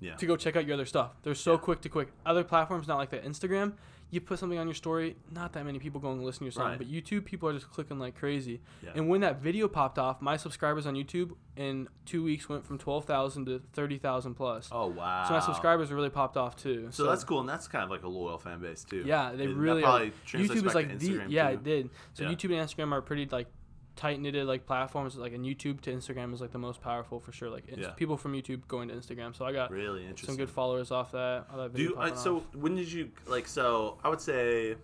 Yeah. 0.00 0.16
to 0.16 0.26
go 0.26 0.36
check 0.36 0.56
out 0.56 0.64
your 0.66 0.74
other 0.74 0.86
stuff. 0.86 1.12
They're 1.22 1.34
so 1.34 1.52
Yeah. 1.52 1.58
quick 1.58 1.80
to 1.82 1.88
quick. 1.88 2.08
Other 2.24 2.42
platforms 2.44 2.88
not 2.88 2.96
like 2.98 3.10
that. 3.10 3.24
Instagram, 3.24 3.74
you 4.10 4.20
put 4.20 4.38
something 4.38 4.58
on 4.58 4.66
your 4.66 4.74
story, 4.74 5.16
not 5.32 5.52
that 5.54 5.66
many 5.66 5.78
people 5.78 6.00
go 6.00 6.12
and 6.12 6.22
listen 6.24 6.40
to 6.40 6.44
your 6.44 6.52
song. 6.52 6.70
Right. 6.70 6.78
But 6.78 6.90
YouTube, 6.90 7.24
people 7.24 7.48
are 7.48 7.52
just 7.52 7.70
clicking 7.70 7.98
like 7.98 8.14
crazy. 8.14 8.60
Yeah. 8.82 8.90
And 8.94 9.08
when 9.08 9.20
that 9.22 9.40
video 9.40 9.66
popped 9.66 9.98
off, 9.98 10.22
my 10.22 10.36
subscribers 10.36 10.86
on 10.86 10.94
YouTube 10.94 11.32
in 11.56 11.88
two 12.04 12.22
weeks 12.22 12.48
went 12.48 12.64
from 12.64 12.78
twelve 12.78 13.04
thousand 13.04 13.46
to 13.46 13.60
thirty 13.72 13.98
thousand 13.98 14.34
plus. 14.34 14.68
Oh 14.70 14.86
wow. 14.86 15.24
So 15.26 15.34
my 15.34 15.40
subscribers 15.40 15.90
really 15.90 16.10
popped 16.10 16.36
off 16.36 16.54
too. 16.56 16.88
So, 16.90 17.04
that's 17.04 17.24
cool, 17.24 17.40
and 17.40 17.48
that's 17.48 17.66
kind 17.66 17.82
of 17.82 17.90
like 17.90 18.04
a 18.04 18.08
loyal 18.08 18.38
fan 18.38 18.60
base 18.60 18.84
too. 18.84 19.02
Yeah, 19.04 19.32
they 19.34 19.48
really 19.48 19.82
are. 19.82 20.00
YouTube 20.26 20.66
is 20.66 20.74
like 20.74 20.98
the 20.98 21.26
yeah, 21.28 21.48
too. 21.48 21.54
it 21.54 21.64
did. 21.64 21.90
So 22.14 22.24
Yeah. 22.24 22.30
YouTube 22.30 22.56
and 22.56 22.68
Instagram 22.68 22.92
are 22.92 23.02
pretty 23.02 23.26
like 23.26 23.48
tight 23.96 24.20
knitted 24.20 24.46
like 24.46 24.66
platforms. 24.66 25.16
Like 25.16 25.32
and 25.32 25.44
YouTube 25.44 25.80
to 25.82 25.90
Instagram 25.92 26.32
is 26.34 26.40
like 26.40 26.52
the 26.52 26.58
most 26.58 26.80
powerful 26.80 27.18
for 27.18 27.32
sure. 27.32 27.50
Like 27.50 27.64
Yeah. 27.74 27.90
people 27.90 28.16
from 28.16 28.34
YouTube 28.34 28.66
going 28.68 28.88
to 28.88 28.94
Instagram. 28.94 29.34
So 29.34 29.44
I 29.44 29.52
got 29.52 29.70
Really 29.70 30.02
interesting. 30.02 30.28
some 30.28 30.36
good 30.36 30.50
followers 30.50 30.90
off 30.90 31.12
that. 31.12 31.46
All 31.50 31.58
that 31.58 31.74
Do 31.74 31.82
you, 31.82 31.94
uh, 31.96 32.02
popping 32.02 32.16
so 32.16 32.36
off. 32.36 32.54
when 32.54 32.76
did 32.76 32.92
you 32.92 33.10
like? 33.26 33.48
So 33.48 33.98
I 34.04 34.08
would 34.08 34.20
say 34.20 34.76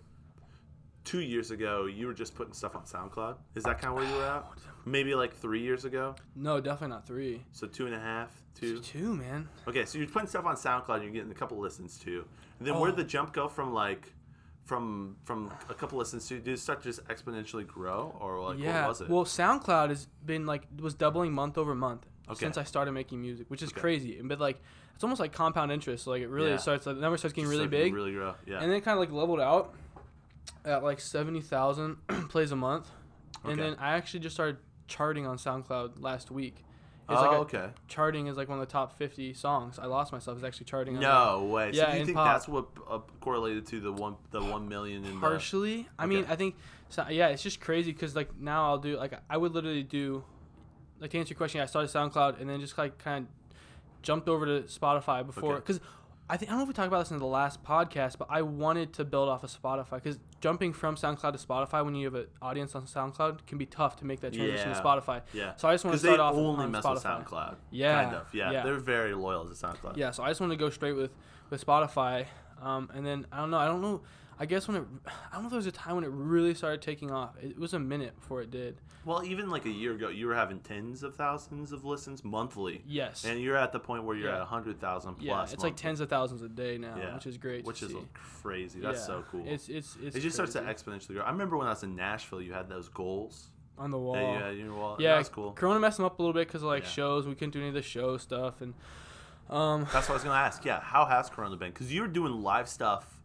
two 1.03 1.19
years 1.21 1.51
ago 1.51 1.85
you 1.85 2.07
were 2.07 2.13
just 2.13 2.33
putting 2.35 2.53
stuff 2.53 2.75
on 2.75 2.83
SoundCloud. 2.83 3.35
Is 3.55 3.63
that 3.63 3.79
kind 3.79 3.93
of 3.93 3.99
where 3.99 4.09
you 4.09 4.15
were 4.15 4.25
at? 4.25 4.45
Maybe 4.85 5.15
like 5.15 5.33
three 5.33 5.61
years 5.61 5.85
ago. 5.85 6.15
No, 6.35 6.59
definitely 6.59 6.89
not 6.95 7.05
three. 7.07 7.43
So 7.51 7.67
two 7.67 7.85
and 7.85 7.95
a 7.95 7.99
half, 7.99 8.31
two. 8.55 8.79
Two, 8.79 9.13
man. 9.15 9.47
Okay, 9.67 9.85
so 9.85 9.97
you're 9.97 10.07
putting 10.07 10.27
stuff 10.27 10.45
on 10.45 10.55
SoundCloud. 10.55 10.95
and 10.95 11.03
You're 11.03 11.13
getting 11.13 11.31
a 11.31 11.35
couple 11.35 11.57
listens 11.59 11.97
too. 11.97 12.25
And 12.59 12.67
then 12.67 12.75
where 12.79 12.91
Oh. 12.91 12.95
did 12.95 13.05
the 13.05 13.09
jump 13.09 13.31
go 13.33 13.47
from 13.47 13.73
like? 13.73 14.13
From 14.65 15.17
from 15.25 15.51
a 15.69 15.73
couple 15.73 15.97
listens 15.97 16.25
to 16.29 16.39
did 16.39 16.53
it 16.53 16.59
start 16.59 16.81
to 16.83 16.89
just 16.89 17.03
exponentially 17.09 17.67
grow 17.67 18.15
or 18.21 18.41
like 18.41 18.59
yeah. 18.59 18.81
what 18.81 18.89
was 18.89 19.01
it? 19.01 19.09
Well, 19.09 19.25
SoundCloud 19.25 19.89
has 19.89 20.07
been 20.25 20.45
like 20.45 20.63
was 20.79 20.93
doubling 20.93 21.33
month 21.33 21.57
over 21.57 21.75
month 21.75 22.05
Okay. 22.29 22.39
since 22.45 22.57
I 22.57 22.63
started 22.63 22.93
making 22.93 23.19
music, 23.21 23.49
which 23.49 23.61
is 23.61 23.71
Okay. 23.71 23.81
crazy. 23.81 24.21
But 24.23 24.39
like 24.39 24.61
it's 24.95 25.03
almost 25.03 25.19
like 25.19 25.33
compound 25.33 25.71
interest. 25.71 26.05
So, 26.05 26.11
like 26.11 26.21
it 26.21 26.29
really 26.29 26.51
Yeah. 26.51 26.57
starts. 26.57 26.85
Like, 26.85 26.95
the 26.95 27.01
number 27.01 27.17
starts 27.17 27.33
getting 27.33 27.49
really 27.49 27.67
big. 27.67 27.93
Really 27.93 28.13
grow. 28.13 28.35
Yeah. 28.45 28.59
and 28.61 28.71
then 28.71 28.77
it 28.77 28.81
kind 28.85 28.93
of 28.95 28.99
like 28.99 29.11
leveled 29.11 29.41
out 29.41 29.73
at 30.63 30.81
like 30.81 30.99
70,000 31.01 31.97
plays 32.29 32.51
a 32.51 32.55
month. 32.55 32.89
And 33.43 33.59
then 33.59 33.75
I 33.79 33.95
actually 33.95 34.21
just 34.21 34.35
started 34.35 34.57
charting 34.87 35.25
on 35.27 35.37
SoundCloud 35.37 36.01
last 36.01 36.31
week. 36.31 36.63
Oh, 37.17 37.21
like 37.21 37.31
a- 37.31 37.57
okay. 37.57 37.69
Charting 37.87 38.27
is 38.27 38.37
like 38.37 38.49
one 38.49 38.59
of 38.59 38.65
the 38.67 38.71
top 38.71 38.97
50 38.97 39.33
songs. 39.33 39.79
I 39.79 39.85
lost 39.85 40.11
myself. 40.11 40.37
It's 40.37 40.45
actually 40.45 40.65
charting. 40.65 40.95
on 40.97 41.01
No 41.01 41.43
way. 41.45 41.71
So 41.71 41.79
Yeah, 41.79 41.91
do 41.93 41.99
you 41.99 42.05
think 42.05 42.17
pop. 42.17 42.27
that's 42.33 42.47
what 42.47 42.67
uh, 42.89 42.99
correlated 43.21 43.65
to 43.67 43.79
the 43.79 43.91
one 43.91 44.15
the 44.31 44.41
one 44.43 44.67
million 44.67 44.97
in 45.03 45.03
that. 45.03 45.13
the 45.15 45.19
Partially. 45.19 45.87
I 45.97 46.05
mean, 46.05 46.23
Okay. 46.23 46.33
I 46.33 46.35
think, 46.35 46.55
so, 46.89 47.05
yeah, 47.09 47.27
it's 47.29 47.43
just 47.43 47.59
crazy 47.61 47.91
because 47.91 48.15
like 48.15 48.29
now 48.39 48.65
I'll 48.65 48.77
do, 48.77 48.97
like, 48.97 49.13
I 49.29 49.37
would 49.37 49.53
literally 49.53 49.83
do, 49.83 50.23
like, 50.99 51.11
to 51.11 51.19
answer 51.19 51.31
your 51.33 51.37
question, 51.37 51.61
I 51.61 51.65
started 51.65 51.89
SoundCloud 51.91 52.39
and 52.39 52.49
then 52.49 52.59
just 52.59 52.77
like 52.77 52.97
kind 52.97 53.25
of 53.25 53.31
jumped 54.01 54.27
over 54.27 54.45
to 54.45 54.67
Spotify 54.67 55.25
before. 55.25 55.55
Okay. 55.57 55.73
I 56.33 56.37
think, 56.37 56.49
I 56.49 56.53
don't 56.53 56.61
know 56.61 56.63
if 56.63 56.67
we 56.69 56.73
talked 56.73 56.87
about 56.87 56.97
this 57.03 57.11
in 57.11 57.19
the 57.19 57.27
last 57.27 57.63
podcast, 57.63 58.17
but 58.17 58.25
I 58.27 58.41
wanted 58.41 58.91
to 58.93 59.05
build 59.05 59.29
off 59.29 59.43
of 59.43 59.51
Spotify 59.51 60.01
because 60.01 60.17
jumping 60.41 60.73
from 60.73 60.95
SoundCloud 60.95 61.39
to 61.39 61.47
Spotify 61.47 61.85
when 61.85 61.93
you 61.93 62.05
have 62.05 62.15
an 62.15 62.25
audience 62.41 62.73
on 62.73 62.87
SoundCloud 62.87 63.45
can 63.45 63.59
be 63.59 63.67
tough 63.67 63.97
to 63.97 64.05
make 64.05 64.19
that 64.21 64.33
transition 64.33 64.69
Yeah. 64.69 64.73
to 64.73 64.81
Spotify. 64.83 65.21
Yeah. 65.31 65.55
So 65.57 65.67
I 65.67 65.75
just 65.75 65.85
want 65.85 65.93
to 65.93 65.99
start 65.99 66.19
off 66.19 66.33
only 66.33 66.63
on 66.63 66.71
mess 66.71 66.83
Spotify. 66.83 66.93
with 66.95 67.03
SoundCloud. 67.03 67.55
Yeah, 67.69 68.03
Kind 68.03 68.15
of. 68.15 68.33
Yeah. 68.33 68.49
yeah. 68.51 68.63
They're 68.63 68.79
very 68.79 69.13
loyal 69.13 69.45
to 69.45 69.51
SoundCloud. 69.53 69.95
Yeah, 69.95 70.09
so 70.09 70.23
I 70.23 70.29
just 70.29 70.41
want 70.41 70.51
to 70.53 70.57
go 70.57 70.71
straight 70.71 70.93
with 70.93 71.11
with 71.51 71.63
Spotify, 71.63 72.25
um, 72.61 72.89
and 72.93 73.05
then 73.05 73.25
I 73.31 73.37
don't 73.37 73.51
know. 73.51 73.57
I 73.57 73.65
don't 73.65 73.81
know. 73.81 74.01
I 74.39 74.45
guess 74.47 74.67
when 74.67 74.77
it, 74.77 74.83
I 75.05 75.33
don't 75.35 75.43
know 75.43 75.47
if 75.47 75.51
there 75.51 75.57
was 75.57 75.67
a 75.67 75.71
time 75.71 75.95
when 75.95 76.03
it 76.03 76.09
really 76.11 76.53
started 76.55 76.81
taking 76.81 77.11
off. 77.11 77.31
It 77.41 77.57
was 77.57 77.73
a 77.73 77.79
minute 77.79 78.19
before 78.19 78.41
it 78.41 78.49
did. 78.49 78.77
Well, 79.05 79.23
even 79.23 79.49
like 79.49 79.65
a 79.65 79.69
year 79.69 79.93
ago, 79.93 80.09
you 80.09 80.25
were 80.27 80.33
having 80.33 80.59
tens 80.59 81.03
of 81.03 81.15
thousands 81.15 81.71
of 81.71 81.85
listens 81.85 82.23
monthly. 82.23 82.81
Yes. 82.87 83.25
And 83.25 83.39
you're 83.39 83.55
at 83.57 83.71
the 83.71 83.79
point 83.79 84.05
where 84.05 84.15
you're 84.17 84.29
Yeah. 84.29 84.37
at 84.37 84.41
a 84.41 84.45
hundred 84.45 84.79
thousand 84.81 85.15
plus. 85.15 85.25
yeah, 85.49 85.53
it's 85.53 85.63
like 85.63 85.75
tens 85.75 85.99
of 85.99 86.09
thousands 86.09 86.41
a 86.41 86.49
day 86.49 86.77
now, 86.79 86.95
Yeah. 86.97 87.13
which 87.13 87.27
is 87.27 87.37
great. 87.37 87.63
Which 87.65 87.83
is 87.83 87.91
see. 87.91 87.97
crazy. 88.13 88.79
That's 88.79 88.99
Yeah, 89.01 89.05
so 89.05 89.23
cool. 89.31 89.43
It's 89.45 89.69
it's 89.69 89.97
it's 90.01 90.15
it 90.15 90.21
just 90.21 90.35
starts 90.35 90.53
to 90.53 90.61
exponentially 90.61 91.13
grow. 91.15 91.23
I 91.23 91.29
remember 91.31 91.55
when 91.57 91.67
I 91.67 91.71
was 91.71 91.83
in 91.83 91.95
Nashville, 91.95 92.41
you 92.41 92.53
had 92.53 92.69
those 92.69 92.89
goals. 92.89 93.49
on 93.77 93.91
the 93.91 93.97
wall. 93.99 94.15
Yeah, 94.15 94.37
you 94.37 94.43
had 94.43 94.53
in 94.53 94.65
your 94.65 94.75
wall. 94.75 94.95
yeah, 94.99 95.15
that's 95.15 95.29
cool. 95.29 95.51
Corona 95.53 95.79
messed 95.79 95.97
them 95.97 96.05
up 96.05 96.17
a 96.19 96.21
little 96.21 96.33
bit 96.33 96.47
because 96.47 96.61
of 96.63 96.67
like 96.69 96.85
shows. 96.85 97.27
We 97.27 97.33
couldn't 97.35 97.51
do 97.53 97.59
any 97.59 97.69
of 97.69 97.73
the 97.75 97.81
show 97.81 98.17
stuff, 98.17 98.61
and 98.61 98.73
um, 99.49 99.81
That's 99.93 100.07
what 100.07 100.11
I 100.11 100.13
was 100.13 100.23
gonna 100.23 100.35
ask. 100.35 100.63
Yeah, 100.65 100.79
how 100.81 101.05
has 101.05 101.29
Corona 101.29 101.55
been? 101.55 101.71
Because 101.71 101.91
you 101.93 102.01
were 102.01 102.07
doing 102.07 102.41
live 102.41 102.67
stuff, 102.69 103.19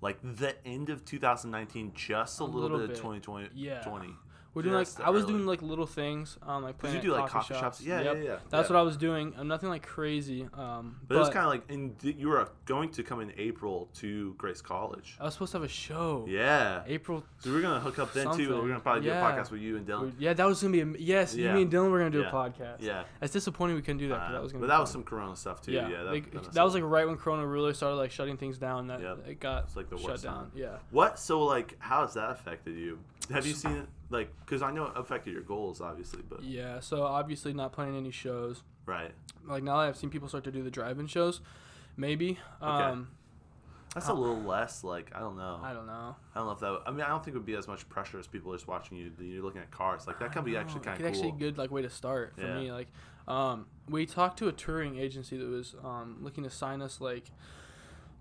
like 0.00 0.18
the 0.22 0.54
end 0.66 0.90
of 0.90 1.04
2019, 1.04 1.92
just 1.94 2.40
a, 2.40 2.42
A 2.42 2.44
little, 2.44 2.60
little 2.62 2.78
bit, 2.78 2.88
bit. 2.88 2.96
of 2.96 3.02
2020. 3.02 3.48
Yeah. 3.54 3.80
20. 3.82 4.08
We're 4.54 4.62
doing 4.62 4.74
like 4.76 4.86
I 5.02 5.10
was 5.10 5.24
early. 5.24 5.32
doing 5.32 5.46
like 5.46 5.62
little 5.62 5.86
things, 5.86 6.38
um, 6.42 6.62
like 6.62 6.76
Did 6.76 6.80
playing 6.80 6.94
you 6.94 7.00
at 7.00 7.04
do 7.04 7.12
like 7.12 7.28
coffee 7.30 7.54
coffee 7.54 7.60
shops? 7.60 7.80
Yeah, 7.80 8.00
Yep. 8.02 8.16
yeah, 8.16 8.22
yeah. 8.22 8.36
That's 8.50 8.70
yeah. 8.70 8.74
what 8.76 8.80
I 8.80 8.82
was 8.82 8.96
doing. 8.96 9.34
I'm 9.36 9.48
nothing 9.48 9.68
like 9.68 9.84
crazy. 9.84 10.48
Um, 10.54 10.96
But, 11.08 11.16
it 11.16 11.18
was 11.18 11.28
kind 11.28 11.44
of 11.44 11.50
like, 11.50 11.64
and 11.68 11.96
you 12.02 12.28
were 12.28 12.48
going 12.64 12.90
to 12.90 13.02
come 13.02 13.20
in 13.20 13.32
April 13.36 13.88
to 13.94 14.34
Grace 14.38 14.62
College. 14.62 15.16
I 15.20 15.24
was 15.24 15.34
supposed 15.34 15.52
to 15.52 15.58
have 15.58 15.64
a 15.64 15.68
show. 15.68 16.24
Yeah. 16.28 16.82
April. 16.86 17.24
So 17.40 17.50
we 17.50 17.58
are 17.58 17.62
gonna 17.62 17.80
hook 17.80 17.98
up 17.98 18.12
then 18.12 18.26
too. 18.36 18.52
and 18.54 18.62
We're 18.62 18.68
gonna 18.68 18.80
probably 18.80 19.02
do 19.02 19.10
a 19.10 19.14
podcast 19.14 19.50
with 19.50 19.60
you 19.60 19.76
and 19.76 19.84
Dylan. 19.86 20.12
Yeah, 20.18 20.34
that 20.34 20.46
was 20.46 20.62
gonna 20.62 20.72
be 20.72 20.80
a, 20.82 20.86
yes. 21.00 21.34
You 21.34 21.46
Yeah. 21.46 21.54
me 21.54 21.62
and 21.62 21.72
Dylan 21.72 21.90
were 21.90 21.98
gonna 21.98 22.10
do 22.10 22.20
Yeah. 22.20 22.28
a 22.28 22.32
podcast. 22.32 22.76
Yeah. 22.80 23.04
It's 23.20 23.32
disappointing 23.32 23.74
we 23.76 23.82
couldn't 23.82 23.98
do 23.98 24.08
that. 24.08 24.20
Uh, 24.20 24.32
that 24.32 24.42
was 24.42 24.52
gonna. 24.52 24.60
but 24.62 24.68
that 24.68 24.78
was 24.78 24.90
some 24.90 25.02
Corona 25.02 25.34
stuff 25.34 25.62
too. 25.62 25.72
Yeah, 25.72 25.88
Yeah. 25.88 26.02
they- 26.04 26.20
that, 26.20 26.52
that, 26.52 26.62
was 26.64 26.74
like 26.74 26.84
right 26.84 27.06
when 27.08 27.16
Corona 27.16 27.44
really 27.46 27.74
started 27.74 27.96
like 27.96 28.12
shutting 28.12 28.36
things 28.36 28.58
down. 28.58 28.86
That 28.86 29.00
Yep. 29.00 29.26
it 29.28 29.40
got 29.40 29.64
It's 29.64 29.74
like 29.76 29.90
the 29.90 29.98
shut 29.98 30.22
down. 30.22 30.52
Yeah. 30.54 30.76
What? 30.92 31.18
So 31.18 31.42
like, 31.42 31.74
how 31.80 32.02
has 32.02 32.14
that 32.14 32.30
affected 32.30 32.76
you? 32.76 33.00
Have 33.30 33.46
you 33.46 33.54
seen 33.54 33.72
it? 33.72 33.88
Like, 34.14 34.30
because 34.44 34.62
I 34.62 34.70
know 34.70 34.86
it 34.86 34.92
affected 34.96 35.32
your 35.32 35.42
goals, 35.42 35.80
obviously, 35.80 36.22
but 36.28 36.42
Yeah. 36.42 36.80
So 36.80 37.02
obviously 37.02 37.52
not 37.52 37.72
playing 37.72 37.96
any 37.96 38.10
shows. 38.10 38.62
right. 38.86 39.12
Like 39.46 39.62
now 39.62 39.76
that 39.78 39.88
I've 39.88 39.96
seen 39.96 40.08
people 40.08 40.28
start 40.28 40.44
to 40.44 40.50
do 40.50 40.62
the 40.62 40.70
drive-in 40.70 41.06
shows, 41.06 41.40
maybe. 41.98 42.38
Um, 42.62 43.08
That's 43.94 44.08
a 44.08 44.14
little 44.14 44.40
less 44.40 44.82
like 44.82 45.12
I 45.14 45.20
don't 45.20 45.36
know. 45.36 45.60
I 45.62 45.72
don't 45.74 45.86
know. 45.86 46.16
I 46.34 46.38
don't 46.38 46.46
know 46.46 46.52
if 46.52 46.60
that. 46.60 46.80
I 46.86 46.90
mean, 46.90 47.02
I 47.02 47.08
don't 47.08 47.22
think 47.22 47.34
it 47.34 47.38
would 47.38 47.46
be 47.46 47.54
as 47.54 47.68
much 47.68 47.86
pressure 47.90 48.18
as 48.18 48.26
people 48.26 48.52
just 48.52 48.66
watching 48.66 48.96
you. 48.96 49.12
You're 49.20 49.42
looking 49.42 49.60
at 49.60 49.70
cars. 49.70 50.06
Like 50.06 50.18
that 50.20 50.32
Could 50.32 50.44
be 50.46 50.56
actually 50.56 50.80
kind 50.80 50.96
of 50.96 51.00
cool. 51.02 51.08
actually 51.08 51.28
a 51.28 51.32
good 51.32 51.58
like 51.58 51.70
way 51.70 51.82
to 51.82 51.90
start 51.90 52.34
for 52.36 52.46
Yeah. 52.46 52.58
me. 52.58 52.72
Like, 52.72 52.88
um, 53.28 53.66
we 53.88 54.06
talked 54.06 54.38
to 54.38 54.48
a 54.48 54.52
touring 54.52 54.96
agency 54.98 55.36
that 55.36 55.46
was 55.48 55.74
um 55.84 56.16
looking 56.22 56.42
to 56.44 56.50
sign 56.50 56.80
us 56.82 57.00
like 57.00 57.30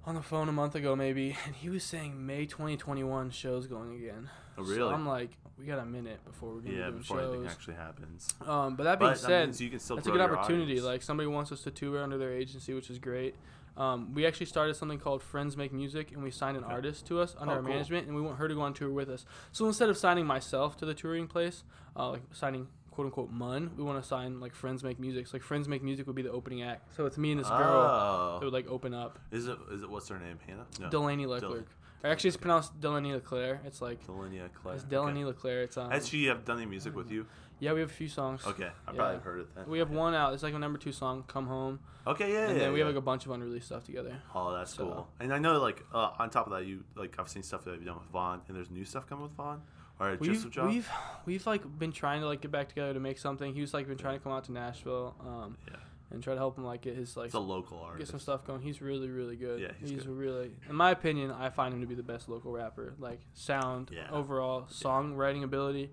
on 0.05 0.15
the 0.15 0.21
phone 0.21 0.49
a 0.49 0.51
month 0.51 0.75
ago 0.75 0.95
maybe, 0.97 1.37
and 1.45 1.55
he 1.55 1.69
was 1.69 1.83
saying 1.85 2.25
May 2.25 2.45
2021 2.45 3.29
shows 3.31 3.65
going 3.67 3.95
again. 3.95 4.29
Oh, 4.57 4.63
So 4.65 4.69
really? 4.75 4.93
I'm 4.93 5.07
like, 5.07 5.31
we 5.57 5.65
got 5.65 5.79
a 5.79 5.85
minute 5.85 6.23
before 6.25 6.49
we're 6.53 6.61
gonna 6.61 6.75
yeah, 6.75 6.85
doing 6.87 6.97
before 6.99 7.19
anything 7.21 7.43
shows. 7.43 7.51
actually 7.51 7.75
happens. 7.75 8.33
Um, 8.45 8.75
but 8.75 8.83
that 8.85 8.99
being 8.99 9.11
But 9.11 9.19
said, 9.19 9.45
means 9.47 9.61
you 9.61 9.69
can 9.69 9.79
still 9.79 9.95
that's 9.95 10.07
a 10.07 10.11
good 10.11 10.21
opportunity. 10.21 10.63
audience. 10.73 10.85
Like 10.85 11.01
somebody 11.03 11.27
wants 11.27 11.51
us 11.51 11.61
to 11.63 11.71
tour 11.71 12.01
under 12.01 12.17
their 12.17 12.33
agency, 12.33 12.73
which 12.73 12.89
is 12.89 12.99
great. 12.99 13.35
Um, 13.75 14.13
we 14.13 14.25
actually 14.25 14.45
started 14.47 14.75
something 14.75 14.99
called 14.99 15.23
Friends 15.23 15.57
Make 15.57 15.73
Music, 15.73 16.11
and 16.11 16.21
we 16.23 16.29
signed 16.31 16.57
an 16.57 16.63
Okay. 16.63 16.73
artist 16.73 17.07
to 17.07 17.19
us 17.19 17.35
under 17.39 17.53
Oh, 17.53 17.57
our 17.57 17.61
cool. 17.63 17.71
management, 17.71 18.05
and 18.07 18.15
we 18.15 18.21
want 18.21 18.37
her 18.37 18.47
to 18.47 18.53
go 18.53 18.61
on 18.61 18.73
tour 18.73 18.91
with 18.91 19.09
us. 19.09 19.25
So 19.51 19.65
instead 19.65 19.89
of 19.89 19.97
signing 19.97 20.25
myself 20.27 20.77
to 20.77 20.85
the 20.85 20.93
touring 20.93 21.27
place, 21.27 21.63
uh, 21.95 22.09
like 22.11 22.21
signing 22.31 22.67
quote 22.91 23.05
unquote 23.05 23.31
Munn, 23.31 23.71
we 23.75 23.83
want 23.83 23.99
to 24.01 24.07
sign 24.07 24.39
like 24.39 24.53
Friends 24.53 24.83
Make 24.83 24.99
Music. 24.99 25.25
So 25.25 25.37
like 25.37 25.41
Friends 25.43 25.67
Make 25.67 25.81
Music 25.81 26.05
would 26.05 26.15
be 26.15 26.21
the 26.21 26.31
opening 26.31 26.61
act. 26.61 26.95
So 26.95 27.07
it's 27.07 27.17
me 27.17 27.31
and 27.31 27.39
this 27.39 27.49
girl 27.49 27.57
Oh. 27.59 28.37
that 28.39 28.45
would 28.45 28.53
like 28.53 28.67
open 28.67 28.93
up. 28.93 29.17
Is 29.31 29.47
it? 29.47 29.57
Is 29.71 29.81
it? 29.81 29.89
What's 29.89 30.07
her 30.09 30.19
name? 30.19 30.37
Hannah? 30.47 30.67
No. 30.79 30.89
Delaney 30.91 31.25
Leclerc. 31.25 31.67
Or 32.03 32.09
actually, 32.09 32.29
it's 32.29 32.37
pronounced 32.37 32.79
Delaney 32.81 33.13
Leclerc. 33.13 33.61
It's 33.65 33.81
like 33.81 34.05
Delania 34.05 34.49
Clay. 34.53 34.73
it's 34.75 34.83
Delaney 34.83 35.23
Leclerc. 35.23 35.65
It's 35.69 35.77
um, 35.77 35.89
Has 35.89 36.07
she 36.07 36.25
have 36.25 36.43
done 36.43 36.57
any 36.57 36.65
music 36.65 36.95
with 36.95 37.09
you? 37.09 37.25
yeah, 37.59 37.71
we 37.71 37.79
have 37.79 37.89
a 37.89 37.93
few 37.93 38.09
songs. 38.09 38.45
Okay, 38.45 38.69
I 38.87 38.91
Yeah. 38.91 38.97
probably 38.97 39.19
heard 39.21 39.39
it 39.39 39.55
then. 39.55 39.69
We 39.69 39.79
have 39.79 39.89
one 39.89 40.13
out. 40.13 40.33
It's 40.33 40.43
like 40.43 40.53
a 40.53 40.59
number 40.59 40.77
two 40.77 40.91
song, 40.91 41.23
"Come 41.27 41.47
Home," 41.47 41.79
Okay, 42.05 42.33
yeah, 42.33 42.47
and 42.47 42.53
yeah. 42.57 42.63
then 42.65 42.73
we 42.73 42.79
yeah. 42.79 42.85
have 42.85 42.93
like 42.93 43.01
a 43.01 43.05
bunch 43.05 43.25
of 43.25 43.31
unreleased 43.31 43.67
stuff 43.67 43.85
together. 43.85 44.21
Oh, 44.35 44.53
that's 44.53 44.73
So- 44.73 44.83
cool. 44.85 45.07
And 45.21 45.33
I 45.33 45.39
know, 45.39 45.59
like, 45.61 45.85
uh, 45.93 46.11
on 46.19 46.29
top 46.29 46.45
of 46.47 46.51
that, 46.51 46.65
you 46.65 46.83
like 46.95 47.17
I've 47.17 47.29
seen 47.29 47.41
stuff 47.43 47.63
that 47.63 47.75
you've 47.75 47.85
done 47.85 47.95
with 47.99 48.09
Vaughn, 48.09 48.41
and 48.49 48.57
there's 48.57 48.69
new 48.69 48.83
stuff 48.83 49.07
coming 49.07 49.23
with 49.23 49.31
Vaughn, 49.33 49.61
or 49.99 50.17
just 50.17 50.43
We've 50.43 50.51
John. 50.51 50.67
we've 50.67 50.89
we've 51.25 51.47
like 51.47 51.79
been 51.79 51.93
trying 51.93 52.19
to 52.19 52.27
like 52.27 52.41
get 52.41 52.51
back 52.51 52.67
together 52.67 52.93
to 52.93 52.99
make 52.99 53.17
something. 53.17 53.53
He 53.53 53.61
was 53.61 53.73
like 53.73 53.87
been 53.87 53.97
trying 53.97 54.17
to 54.17 54.23
come 54.23 54.33
out 54.33 54.43
to 54.45 54.51
Nashville, 54.51 55.15
um, 55.21 55.57
Yeah. 55.69 55.77
And 56.13 56.23
try 56.23 56.33
to 56.33 56.39
help 56.39 56.57
him 56.57 56.63
like 56.63 56.81
get 56.81 56.95
his 56.95 57.17
like 57.17 57.25
It's 57.25 57.33
a 57.35 57.39
local 57.39 57.89
get 57.97 58.07
some 58.07 58.19
stuff 58.19 58.45
going. 58.45 58.61
He's 58.61 58.81
really 58.81 59.09
really 59.09 59.35
good. 59.35 59.59
Yeah, 59.59 59.71
he's 59.79 59.89
he's, 59.89 60.03
good. 60.03 60.15
really, 60.15 60.51
in 60.69 60.75
my 60.75 60.91
opinion, 60.91 61.31
I 61.31 61.49
find 61.49 61.73
him 61.73 61.81
to 61.81 61.87
be 61.87 61.95
the 61.95 62.03
best 62.03 62.29
local 62.29 62.51
rapper. 62.51 62.93
Like 62.99 63.19
sound, 63.33 63.89
Yeah. 63.91 64.07
overall 64.11 64.63
songwriting 64.71 65.43
ability, 65.43 65.91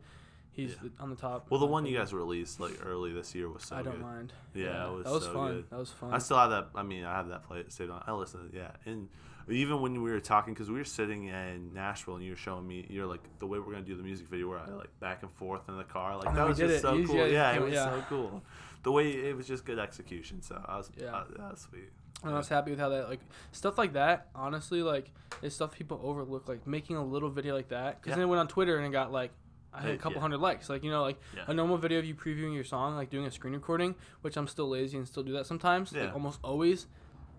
he's 0.53 0.71
Yeah. 0.73 0.77
the- 0.97 1.03
on 1.03 1.11
the 1.11 1.17
top. 1.17 1.51
Well, 1.51 1.61
the 1.61 1.67
one 1.67 1.87
you 1.87 1.97
guys 1.97 2.13
released 2.13 2.61
like 2.61 2.79
early 2.85 3.13
this 3.13 3.35
year 3.35 3.49
was 3.49 3.65
so 3.65 3.77
I 3.77 3.83
don't 3.83 3.95
good. 3.95 4.03
mind. 4.03 4.33
Yeah, 4.55 4.89
it 4.89 4.93
was 4.95 5.05
that 5.05 5.13
was 5.13 5.25
so 5.25 5.33
fun. 5.33 5.53
good. 5.53 5.71
That 5.71 5.79
was 5.79 5.91
fun. 5.91 6.13
I 6.15 6.19
still 6.19 6.37
have 6.39 6.51
that. 6.51 6.69
I 6.75 6.83
mean, 6.83 7.05
I 7.05 7.15
have 7.17 7.29
that 7.29 7.45
play 7.45 7.65
saved 7.69 7.91
on. 7.91 8.03
I 8.07 8.13
listened. 8.13 8.51
Yeah, 8.53 8.71
and 8.85 9.09
even 9.49 9.81
when 9.81 10.01
we 10.03 10.11
were 10.13 10.21
talking, 10.21 10.55
because 10.55 10.71
we 10.71 10.77
were 10.79 10.85
sitting 10.85 11.25
in 11.25 11.73
Nashville, 11.75 12.15
and 12.15 12.25
you 12.25 12.33
were 12.33 12.37
showing 12.37 12.69
me, 12.69 12.87
you're 12.89 13.07
like 13.07 13.21
the 13.41 13.47
way 13.47 13.59
we're 13.59 13.73
gonna 13.73 13.85
do 13.85 13.97
the 13.97 14.03
music 14.03 14.29
video, 14.29 14.49
where 14.49 14.59
I 14.59 14.67
like 14.69 15.01
back 15.01 15.23
and 15.23 15.33
forth 15.33 15.69
in 15.69 15.77
the 15.77 15.83
car, 15.85 16.17
like 16.17 16.29
Oh, 16.29 16.35
that 16.35 16.47
was 16.47 16.59
just 16.59 16.75
it. 16.75 16.81
so 16.83 16.93
You 16.95 17.07
cool. 17.07 17.17
guys 17.17 17.33
Yeah, 17.33 17.53
it 17.55 17.63
was 17.63 17.73
yeah. 17.73 17.91
so 17.91 18.05
cool. 18.09 18.43
The 18.83 18.93
way 18.93 19.11
it 19.11 19.37
was 19.37 19.47
just 19.47 19.65
good 19.65 19.79
execution. 19.79 20.43
So 20.43 20.63
I 20.67 20.77
was, 20.79 20.91
Yeah. 20.97 21.25
that 21.37 21.51
was 21.51 21.61
sweet. 21.71 21.91
And 22.23 22.35
I 22.35 22.37
was 22.37 22.49
happy 22.49 22.71
with 22.71 22.81
how 22.81 22.89
that 22.91 23.09
like 23.09 23.21
stuff 23.53 23.79
like 23.79 23.93
that. 23.95 24.29
Honestly, 24.35 24.83
like 24.83 25.11
is 25.43 25.55
stuff 25.55 25.73
people 25.73 26.01
overlook. 26.03 26.49
Like 26.49 26.67
making 26.67 26.97
a 26.97 27.05
little 27.05 27.31
video 27.31 27.55
like 27.55 27.69
that, 27.69 28.01
because 28.01 28.11
Yeah. 28.11 28.17
then 28.17 28.25
it 28.25 28.29
went 28.29 28.41
on 28.41 28.49
Twitter 28.49 28.77
and 28.77 28.87
it 28.87 28.91
got 28.91 29.13
like 29.13 29.33
I 29.73 29.83
had 29.83 29.91
a 29.93 29.97
couple 29.97 30.15
yeah. 30.17 30.21
hundred 30.23 30.39
likes. 30.39 30.69
Like 30.69 30.83
you 30.85 30.91
know, 30.91 31.03
like 31.03 31.19
Yeah. 31.37 31.45
a 31.47 31.55
normal 31.55 31.77
video 31.77 31.99
of 31.99 32.05
you 32.05 32.15
previewing 32.15 32.55
your 32.55 32.65
song, 32.65 32.97
like 32.97 33.09
doing 33.11 33.27
a 33.27 33.31
screen 33.31 33.55
recording, 33.55 33.95
which 34.23 34.37
I'm 34.37 34.49
still 34.49 34.69
lazy 34.69 34.97
and 34.99 35.07
still 35.07 35.23
do 35.23 35.33
that 35.33 35.47
sometimes. 35.47 35.93
Yeah. 35.93 36.05
Like 36.05 36.15
almost 36.15 36.41
always. 36.43 36.87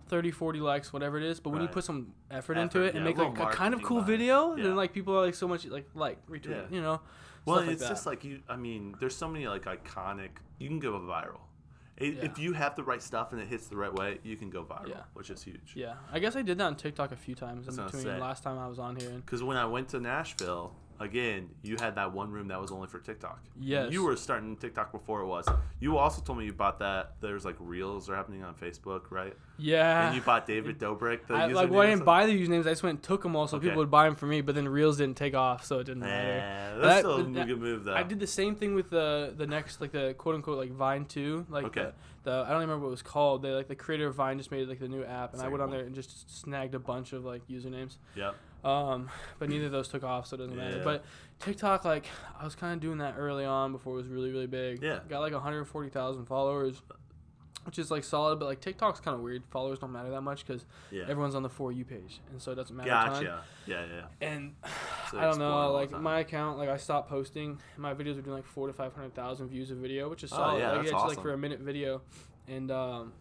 30 0.08 0.30
40 0.30 0.60
likes 0.60 0.92
whatever 0.92 1.16
it 1.16 1.22
is 1.22 1.40
but 1.40 1.50
when 1.50 1.62
you 1.62 1.68
put 1.68 1.84
some 1.84 2.12
effort, 2.30 2.58
Effort, 2.58 2.60
into 2.60 2.82
it 2.82 2.94
and 2.94 3.02
make 3.02 3.16
a 3.16 3.22
like 3.22 3.38
a 3.38 3.46
kind 3.46 3.72
of 3.72 3.82
cool 3.82 4.02
video 4.02 4.54
then 4.56 4.76
like 4.76 4.92
people 4.92 5.16
are 5.16 5.24
like 5.24 5.34
so 5.34 5.48
much 5.48 5.64
like 5.64 5.88
like 5.94 6.18
retweet 6.26 6.70
you 6.70 6.82
know 6.82 7.00
Well, 7.44 7.58
stuff 7.58 7.68
it's 7.72 7.88
just 7.88 8.06
like 8.06 8.24
you. 8.24 8.40
I 8.48 8.56
mean, 8.56 8.94
there's 9.00 9.16
so 9.16 9.28
many 9.28 9.46
like 9.48 9.64
iconic. 9.64 10.30
You 10.58 10.68
can 10.68 10.78
go 10.78 10.92
viral. 11.00 11.40
It, 11.96 12.14
Yeah. 12.14 12.24
If 12.24 12.38
you 12.38 12.52
have 12.54 12.74
the 12.74 12.82
right 12.82 13.02
stuff 13.02 13.32
and 13.32 13.40
it 13.40 13.48
hits 13.48 13.66
the 13.66 13.76
right 13.76 13.92
way, 13.92 14.18
you 14.22 14.36
can 14.36 14.48
go 14.50 14.64
viral, 14.64 14.88
Yeah. 14.88 15.02
which 15.14 15.28
is 15.30 15.42
huge. 15.42 15.74
yeah 15.76 15.94
i 16.10 16.18
guess 16.18 16.34
i 16.36 16.42
did 16.42 16.56
that 16.58 16.64
on 16.64 16.76
tiktok 16.76 17.12
a 17.12 17.16
few 17.16 17.34
times 17.34 17.68
in 17.68 17.76
That's 17.76 17.76
what 17.76 17.82
I 17.82 17.84
was 17.96 18.04
between 18.04 18.20
last 18.20 18.42
time 18.42 18.58
i 18.58 18.66
was 18.66 18.78
on 18.78 18.96
here 18.96 19.10
Because 19.24 19.42
when 19.42 19.56
I 19.58 19.66
went 19.66 19.88
to 19.90 20.00
Nashville, 20.00 20.74
again, 21.02 21.50
you 21.62 21.76
had 21.78 21.96
that 21.96 22.12
one 22.12 22.30
room 22.30 22.48
that 22.48 22.60
was 22.60 22.70
only 22.70 22.86
for 22.86 22.98
TikTok. 22.98 23.40
Yes. 23.60 23.92
You 23.92 24.04
were 24.04 24.16
starting 24.16 24.56
TikTok 24.56 24.92
before 24.92 25.20
it 25.20 25.26
was. 25.26 25.46
You 25.80 25.98
also 25.98 26.22
told 26.22 26.38
me 26.38 26.44
you 26.46 26.52
bought 26.52 26.78
that. 26.78 27.14
There's 27.20 27.44
like 27.44 27.56
reels 27.58 28.08
are 28.08 28.14
happening 28.16 28.42
on 28.44 28.54
Facebook, 28.54 29.10
right? 29.10 29.34
yeah 29.58 30.06
And 30.06 30.16
you 30.16 30.22
bought 30.22 30.46
David 30.46 30.78
Dobrik. 30.78 31.26
The 31.26 31.34
I, 31.34 31.46
like 31.46 31.70
well, 31.70 31.80
I 31.80 31.86
didn't 31.86 32.04
buy 32.04 32.26
the 32.26 32.32
usernames. 32.32 32.60
I 32.66 32.70
just 32.70 32.82
went 32.82 32.96
and 32.98 33.02
took 33.02 33.22
them 33.22 33.36
all, 33.36 33.46
so 33.46 33.56
Okay. 33.58 33.66
people 33.66 33.78
would 33.82 33.90
buy 33.90 34.04
them 34.06 34.14
for 34.16 34.26
me. 34.26 34.40
But 34.40 34.54
then 34.54 34.68
reels 34.68 34.96
didn't 34.98 35.16
take 35.16 35.34
off, 35.34 35.64
so 35.64 35.78
it 35.80 35.84
didn't 35.84 36.00
matter. 36.00 36.28
Yeah, 36.28 36.74
that's 36.76 36.82
That- 36.82 36.98
still 37.00 37.16
a 37.16 37.22
good 37.24 37.52
uh, 37.52 37.56
move 37.56 37.84
though. 37.84 37.94
I 37.94 38.02
did 38.02 38.20
the 38.20 38.26
same 38.26 38.54
thing 38.56 38.74
with 38.74 38.90
the 38.90 39.34
the 39.36 39.46
next 39.46 39.80
like 39.80 39.92
the 39.92 40.14
quote 40.16 40.34
unquote 40.36 40.58
like 40.58 40.70
Vine 40.72 41.04
two, 41.04 41.46
like 41.50 41.64
Okay. 41.66 41.90
the, 42.24 42.30
the 42.30 42.44
I 42.46 42.50
don't 42.50 42.60
remember 42.60 42.84
what 42.84 42.88
it 42.88 42.90
was 42.92 43.02
called. 43.02 43.42
They 43.42 43.50
like 43.50 43.68
the 43.68 43.74
creator 43.76 44.06
of 44.06 44.14
Vine 44.14 44.38
just 44.38 44.50
made 44.50 44.68
like 44.68 44.78
the 44.80 44.88
new 44.88 45.04
app, 45.04 45.32
and 45.34 45.42
I 45.42 45.48
went 45.48 45.62
on 45.62 45.70
there 45.70 45.80
and 45.84 45.94
just 45.94 46.40
snagged 46.40 46.74
a 46.74 46.78
bunch 46.78 47.12
of 47.12 47.24
like 47.24 47.46
usernames. 47.48 47.96
Yep. 48.16 48.34
Um, 48.64 49.10
but 49.38 49.48
neither 49.48 49.66
of 49.66 49.72
those 49.72 49.88
took 49.88 50.04
off, 50.04 50.26
so 50.28 50.34
it 50.36 50.38
doesn't 50.38 50.56
matter. 50.56 50.80
But 50.84 51.04
TikTok, 51.40 51.84
like 51.84 52.06
I 52.38 52.44
was 52.44 52.54
kind 52.54 52.74
of 52.74 52.80
doing 52.80 52.98
that 52.98 53.14
early 53.18 53.44
on 53.44 53.72
before 53.72 53.94
it 53.94 53.96
was 53.96 54.06
really 54.06 54.30
really 54.30 54.46
big. 54.46 54.82
Yeah. 54.82 55.00
got 55.08 55.20
like 55.20 55.32
140,000 55.32 56.26
followers. 56.26 56.80
Which 57.64 57.78
is 57.78 57.92
like 57.92 58.02
solid, 58.02 58.40
but 58.40 58.46
like 58.46 58.60
TikTok's 58.60 58.98
kind 58.98 59.14
of 59.14 59.20
weird. 59.20 59.44
Followers 59.52 59.78
don't 59.78 59.92
matter 59.92 60.10
that 60.10 60.22
much 60.22 60.44
because 60.44 60.66
Yeah. 60.90 61.04
everyone's 61.06 61.36
on 61.36 61.44
the 61.44 61.48
for 61.48 61.70
you 61.70 61.84
page, 61.84 62.20
and 62.32 62.42
so 62.42 62.50
it 62.50 62.56
doesn't 62.56 62.74
matter. 62.74 62.90
Gotcha. 62.90 63.44
Yeah, 63.66 63.84
yeah. 63.86 64.06
And 64.20 64.56
So 65.12 65.18
I 65.20 65.26
don't 65.26 65.38
know, 65.38 65.70
like 65.72 65.92
my 65.92 66.18
account, 66.18 66.58
like 66.58 66.68
I 66.68 66.76
stopped 66.76 67.08
posting. 67.08 67.60
My 67.76 67.94
videos 67.94 68.16
were 68.16 68.22
doing 68.22 68.34
like 68.34 68.46
four 68.46 68.66
to 68.66 68.72
five 68.72 68.92
hundred 68.96 69.14
thousand 69.14 69.46
views 69.48 69.70
a 69.70 69.76
video, 69.76 70.08
which 70.10 70.24
is 70.24 70.30
solid. 70.30 70.54
Oh, 70.54 70.58
yeah, 70.58 70.72
like 70.72 70.90
that's 70.90 70.92
it's 70.92 71.04
like 71.04 71.22
for 71.22 71.34
a 71.34 71.38
minute 71.38 71.60
video, 71.60 72.02
and 72.48 72.68
um, 72.72 73.12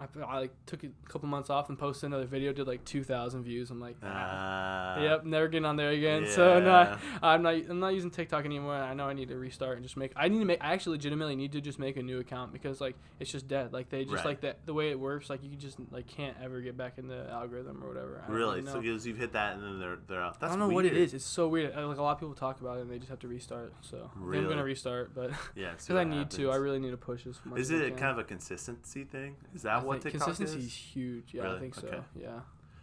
I, 0.00 0.06
I 0.26 0.38
like 0.40 0.52
took 0.66 0.82
a 0.82 0.88
couple 1.08 1.28
months 1.28 1.50
off 1.50 1.68
and 1.68 1.78
posted 1.78 2.08
another 2.08 2.26
video, 2.26 2.52
did 2.52 2.66
like 2.66 2.84
two 2.84 3.04
thousand 3.04 3.44
views. 3.44 3.70
I'm 3.70 3.80
like, 3.80 3.96
ah. 4.02 4.96
Uh, 4.96 5.00
Yep, 5.02 5.24
never 5.24 5.48
getting 5.48 5.64
on 5.64 5.76
there 5.76 5.90
again. 5.90 6.26
So 6.28 6.58
no. 6.60 6.98
I'm 7.22 7.42
not. 7.42 7.54
I'm 7.68 7.80
not 7.80 7.94
using 7.94 8.10
TikTok 8.10 8.44
anymore. 8.44 8.74
I 8.74 8.94
know 8.94 9.06
I 9.08 9.12
need 9.12 9.28
to 9.28 9.36
restart 9.36 9.76
and 9.76 9.84
just 9.84 9.96
make. 9.96 10.12
I 10.16 10.28
need 10.28 10.38
to 10.40 10.44
make. 10.44 10.62
I 10.62 10.72
actually 10.72 10.96
legitimately 10.96 11.36
need 11.36 11.52
to 11.52 11.60
just 11.60 11.78
make 11.78 11.96
a 11.96 12.02
new 12.02 12.18
account 12.18 12.52
because 12.52 12.80
like 12.80 12.96
it's 13.20 13.30
just 13.30 13.46
dead. 13.48 13.72
Like 13.72 13.88
they 13.90 14.02
just 14.04 14.16
Right. 14.16 14.24
like 14.26 14.40
that. 14.40 14.66
The 14.66 14.74
way 14.74 14.90
it 14.90 14.98
works, 14.98 15.30
like 15.30 15.42
you 15.44 15.56
just 15.56 15.78
like 15.90 16.06
can't 16.06 16.36
ever 16.42 16.60
get 16.60 16.76
back 16.76 16.98
in 16.98 17.06
the 17.06 17.28
algorithm 17.30 17.82
or 17.82 17.88
whatever. 17.88 18.20
I 18.24 18.26
don't 18.26 18.36
Really? 18.36 18.66
So 18.66 18.80
because 18.80 19.06
you've 19.06 19.18
hit 19.18 19.32
that 19.32 19.54
and 19.56 19.62
then 19.62 19.78
they're 19.80 19.98
they're 20.08 20.22
out. 20.22 20.40
That's 20.40 20.52
I 20.52 20.56
don't 20.56 20.58
know 20.68 20.74
weird. 20.74 20.86
what 20.86 20.96
it 20.96 20.96
is. 20.96 21.14
It's 21.14 21.24
so 21.24 21.48
weird. 21.48 21.74
Like 21.74 21.98
a 21.98 22.02
lot 22.02 22.12
of 22.12 22.18
people 22.20 22.34
talk 22.34 22.60
about 22.60 22.78
it 22.78 22.82
and 22.82 22.90
they 22.90 22.98
just 22.98 23.10
have 23.10 23.20
to 23.20 23.28
restart. 23.28 23.72
So 23.82 24.10
think 24.30 24.34
I'm 24.42 24.48
gonna 24.48 24.64
restart, 24.64 25.14
but 25.14 25.30
Yeah. 25.54 25.70
because 25.72 25.90
I 25.96 26.04
need 26.04 26.30
to, 26.32 26.50
I 26.50 26.56
really 26.56 26.78
need 26.78 26.90
to 26.90 26.96
push 26.96 27.24
this. 27.24 27.38
Is 27.56 27.70
it 27.70 27.96
kind 27.96 28.10
of 28.10 28.18
a 28.18 28.24
consistency 28.24 29.04
thing? 29.04 29.36
Is 29.54 29.62
I 29.84 29.86
what 29.86 30.02
think 30.02 30.12
TikTok 30.14 30.26
consistency 30.28 30.58
is? 30.66 30.72
is 30.72 30.74
huge. 30.74 31.34
Yeah, 31.34 31.52
I 31.54 31.58
think 31.58 31.74
so. 31.74 31.86
Okay. 31.86 32.00
Yeah. 32.20 32.40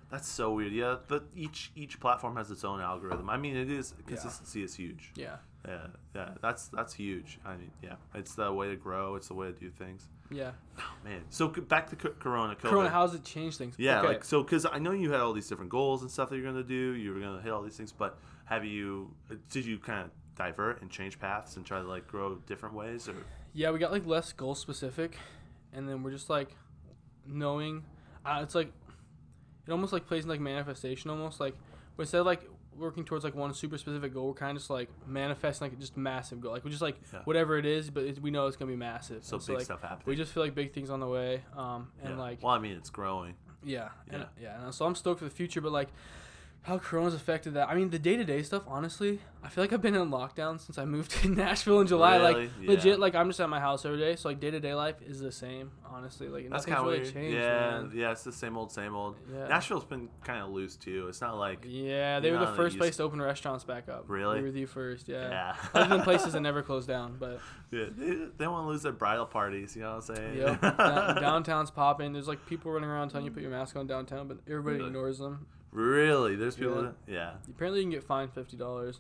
That's 0.10 0.28
so 0.28 0.54
weird. 0.54 0.74
Yeah, 0.74 0.98
but 1.08 1.24
each 1.36 1.72
each 1.76 2.00
platform 2.00 2.36
has 2.36 2.52
its 2.52 2.64
own 2.66 2.82
algorithm. 2.82 3.30
I 3.30 3.38
mean, 3.38 3.56
it 3.56 3.70
is 3.72 3.94
Yeah. 3.98 4.04
consistency 4.08 4.62
is 4.64 4.76
huge. 4.76 5.12
Yeah. 5.16 5.38
Yeah, 5.68 5.88
yeah, 6.16 6.30
that's 6.42 6.68
that's 6.70 6.94
huge. 6.94 7.40
I 7.46 7.56
mean, 7.56 7.72
yeah, 7.84 7.96
it's 8.16 8.34
the 8.36 8.52
way 8.52 8.70
to 8.70 8.76
grow. 8.76 9.16
It's 9.16 9.28
the 9.28 9.36
way 9.36 9.48
to 9.48 9.54
do 9.54 9.70
things. 9.70 10.08
Yeah. 10.32 10.52
Oh, 10.80 10.84
man, 11.04 11.22
so 11.30 11.48
back 11.50 11.88
to 11.92 11.96
Corona. 11.96 12.56
COVID. 12.56 12.70
Corona, 12.70 12.90
how 12.90 13.06
does 13.06 13.14
it 13.16 13.24
change 13.24 13.58
things? 13.58 13.76
Yeah, 13.78 14.00
Okay. 14.00 14.08
like 14.08 14.24
so, 14.26 14.42
because 14.42 14.66
I 14.66 14.80
know 14.80 14.92
you 14.92 15.12
had 15.12 15.22
all 15.22 15.34
these 15.34 15.48
different 15.48 15.70
goals 15.70 16.02
and 16.02 16.10
stuff 16.10 16.30
that 16.30 16.38
you're 16.38 16.46
gonna 16.52 16.64
do. 16.64 16.94
You 16.96 17.14
were 17.14 17.20
gonna 17.20 17.42
hit 17.42 17.52
all 17.52 17.62
these 17.62 17.78
things, 17.78 17.92
but 17.92 18.18
have 18.46 18.66
you? 18.66 19.14
uh, 19.30 19.36
Did 19.52 19.66
you 19.66 19.78
kind 19.78 20.00
of 20.06 20.10
divert 20.36 20.82
and 20.82 20.90
change 20.90 21.20
paths 21.20 21.58
and 21.58 21.66
try 21.66 21.80
to 21.80 21.88
like 21.88 22.08
grow 22.08 22.36
different 22.48 22.74
ways, 22.74 23.08
or 23.08 23.16
Yeah, 23.54 23.70
we 23.72 23.78
got 23.78 23.92
like 23.92 24.06
less 24.08 24.34
goal 24.34 24.56
specific, 24.56 25.20
and 25.74 25.88
then 25.88 26.02
we're 26.02 26.12
just 26.12 26.30
like 26.30 26.56
knowing. 27.26 27.84
Uh, 28.26 28.40
it's 28.44 28.56
like 28.56 28.72
it 29.68 29.72
almost 29.72 29.94
like 29.94 30.06
plays 30.08 30.24
in 30.24 30.30
like 30.30 30.40
manifestation 30.40 31.10
almost 31.10 31.40
like 31.40 31.56
instead 32.00 32.20
of 32.20 32.26
like 32.26 32.42
working 32.78 33.04
towards 33.04 33.24
like 33.24 33.36
one 33.36 33.54
super 33.54 33.78
specific 33.78 34.14
goal. 34.14 34.28
We're 34.28 34.34
kind 34.34 34.52
of 34.52 34.58
just 34.58 34.70
like 34.70 34.90
manifesting 35.08 35.70
like 35.70 35.80
just 35.80 35.98
massive 35.98 36.40
goal. 36.42 36.52
Like 36.54 36.64
we 36.64 36.70
just 36.72 36.82
like 36.82 36.96
Yeah. 37.14 37.20
whatever 37.26 37.58
it 37.58 37.66
is, 37.66 37.90
but 37.90 38.04
it, 38.04 38.22
we 38.22 38.32
know 38.32 38.48
it's 38.48 38.56
gonna 38.58 38.72
be 38.72 38.78
massive. 38.78 39.24
So 39.26 39.38
And 39.38 39.46
big 39.46 39.56
like, 39.58 39.66
stuff 39.66 39.82
happening. 39.82 40.04
We 40.06 40.16
just 40.16 40.32
feel 40.34 40.44
like 40.44 40.56
big 40.56 40.74
things 40.74 40.90
on 40.90 41.00
the 41.00 41.08
way. 41.08 41.44
Um, 41.56 41.92
and 42.02 42.16
yeah. 42.16 42.20
like 42.22 42.42
well, 42.44 42.54
I 42.54 42.60
mean, 42.60 42.74
it's 42.74 42.90
growing. 42.90 43.36
yeah, 43.64 43.90
and 44.10 44.22
Yeah. 44.40 44.44
yeah, 44.58 44.64
and 44.66 44.74
so 44.74 44.86
I'm 44.86 44.96
stoked 44.96 45.20
for 45.20 45.26
the 45.26 45.32
future. 45.32 45.62
But 45.62 45.72
like, 45.74 45.90
how 46.64 46.78
Corona's 46.78 47.16
affected 47.16 47.56
that? 47.56 47.70
I 47.70 47.76
mean, 47.76 47.90
the 47.90 47.98
day 47.98 48.16
to 48.18 48.24
day 48.24 48.44
stuff. 48.44 48.62
Honestly, 48.68 49.20
I 49.44 49.50
feel 49.50 49.64
like 49.64 49.74
I've 49.74 49.82
been 49.82 49.96
in 49.96 50.12
lockdown 50.12 50.60
since 50.60 50.78
I 50.78 50.86
moved 50.86 51.10
to 51.22 51.28
Nashville 51.28 51.80
in 51.82 51.88
July. 51.88 52.18
Really? 52.18 52.34
Like 52.44 52.50
Yeah. 52.62 52.70
legit, 52.70 53.00
like 53.00 53.16
I'm 53.16 53.30
just 53.30 53.40
at 53.40 53.50
my 53.50 53.60
house 53.60 53.84
every 53.84 53.98
day. 53.98 54.16
So 54.16 54.30
like 54.30 54.40
day 54.40 54.52
to 54.52 54.60
day 54.60 54.76
life 54.76 54.98
is 55.02 55.20
the 55.20 55.32
same. 55.32 55.72
Honestly, 55.90 56.28
like 56.28 56.50
That's 56.50 56.68
nothing's 56.68 56.76
kind 56.76 56.80
of 56.80 56.86
really 56.86 57.00
weird. 57.04 57.14
changed. 57.14 57.38
yeah, 57.38 57.70
man. 57.82 57.92
yeah, 57.96 58.12
it's 58.12 58.24
the 58.24 58.32
same 58.32 58.56
old, 58.58 58.72
same 58.72 58.96
old. 58.96 59.16
Yeah. 59.34 59.48
Nashville's 59.48 59.86
been 59.86 60.08
kind 60.24 60.44
of 60.44 60.52
loose 60.52 60.76
too. 60.76 61.08
It's 61.10 61.20
not 61.20 61.36
like 61.38 61.66
Yeah, 61.68 62.20
they 62.20 62.32
were 62.32 62.38
the 62.38 62.54
first 62.54 62.78
place 62.78 62.98
to 62.98 63.04
open 63.04 63.20
restaurants 63.20 63.64
back 63.64 63.90
up. 63.90 64.06
Really? 64.08 64.38
We 64.38 64.44
were 64.46 64.52
the 64.52 64.66
first, 64.66 65.08
yeah. 65.10 65.30
yeah, 65.30 65.56
Other 65.74 65.96
than 65.98 66.04
places 66.04 66.34
that 66.34 66.42
never 66.42 66.62
closed 66.62 66.88
down, 66.88 67.18
but 67.20 67.40
yeah 67.72 67.86
they, 67.90 68.18
they 68.38 68.48
want 68.48 68.66
to 68.66 68.70
lose 68.70 68.84
their 68.84 68.92
bridal 68.92 69.26
parties. 69.26 69.76
You 69.76 69.82
know 69.82 69.96
what 69.96 70.10
I'm 70.12 70.16
saying? 70.16 70.38
yep. 70.38 70.62
down- 70.78 71.16
downtown's 71.22 71.72
popping. 71.72 72.14
There's 72.14 72.28
like 72.28 72.46
people 72.46 72.72
running 72.72 72.90
around 72.90 73.10
telling 73.10 73.26
you 73.26 73.32
to 73.32 73.34
put 73.34 73.42
your 73.42 73.52
mask 73.52 73.76
on 73.76 73.88
downtown, 73.88 74.28
but 74.28 74.38
everybody 74.48 74.76
Really? 74.78 74.88
ignores 74.90 75.18
them. 75.18 75.48
Really? 75.72 76.36
There's 76.36 76.56
people. 76.56 76.76
Yeah. 76.76 76.82
That, 76.82 76.96
yeah. 77.08 77.32
Apparently, 77.50 77.80
you 77.82 77.86
can 77.86 77.92
get 77.92 78.04
fined 78.04 78.34
fifty 78.34 78.58
dollars. 78.58 79.00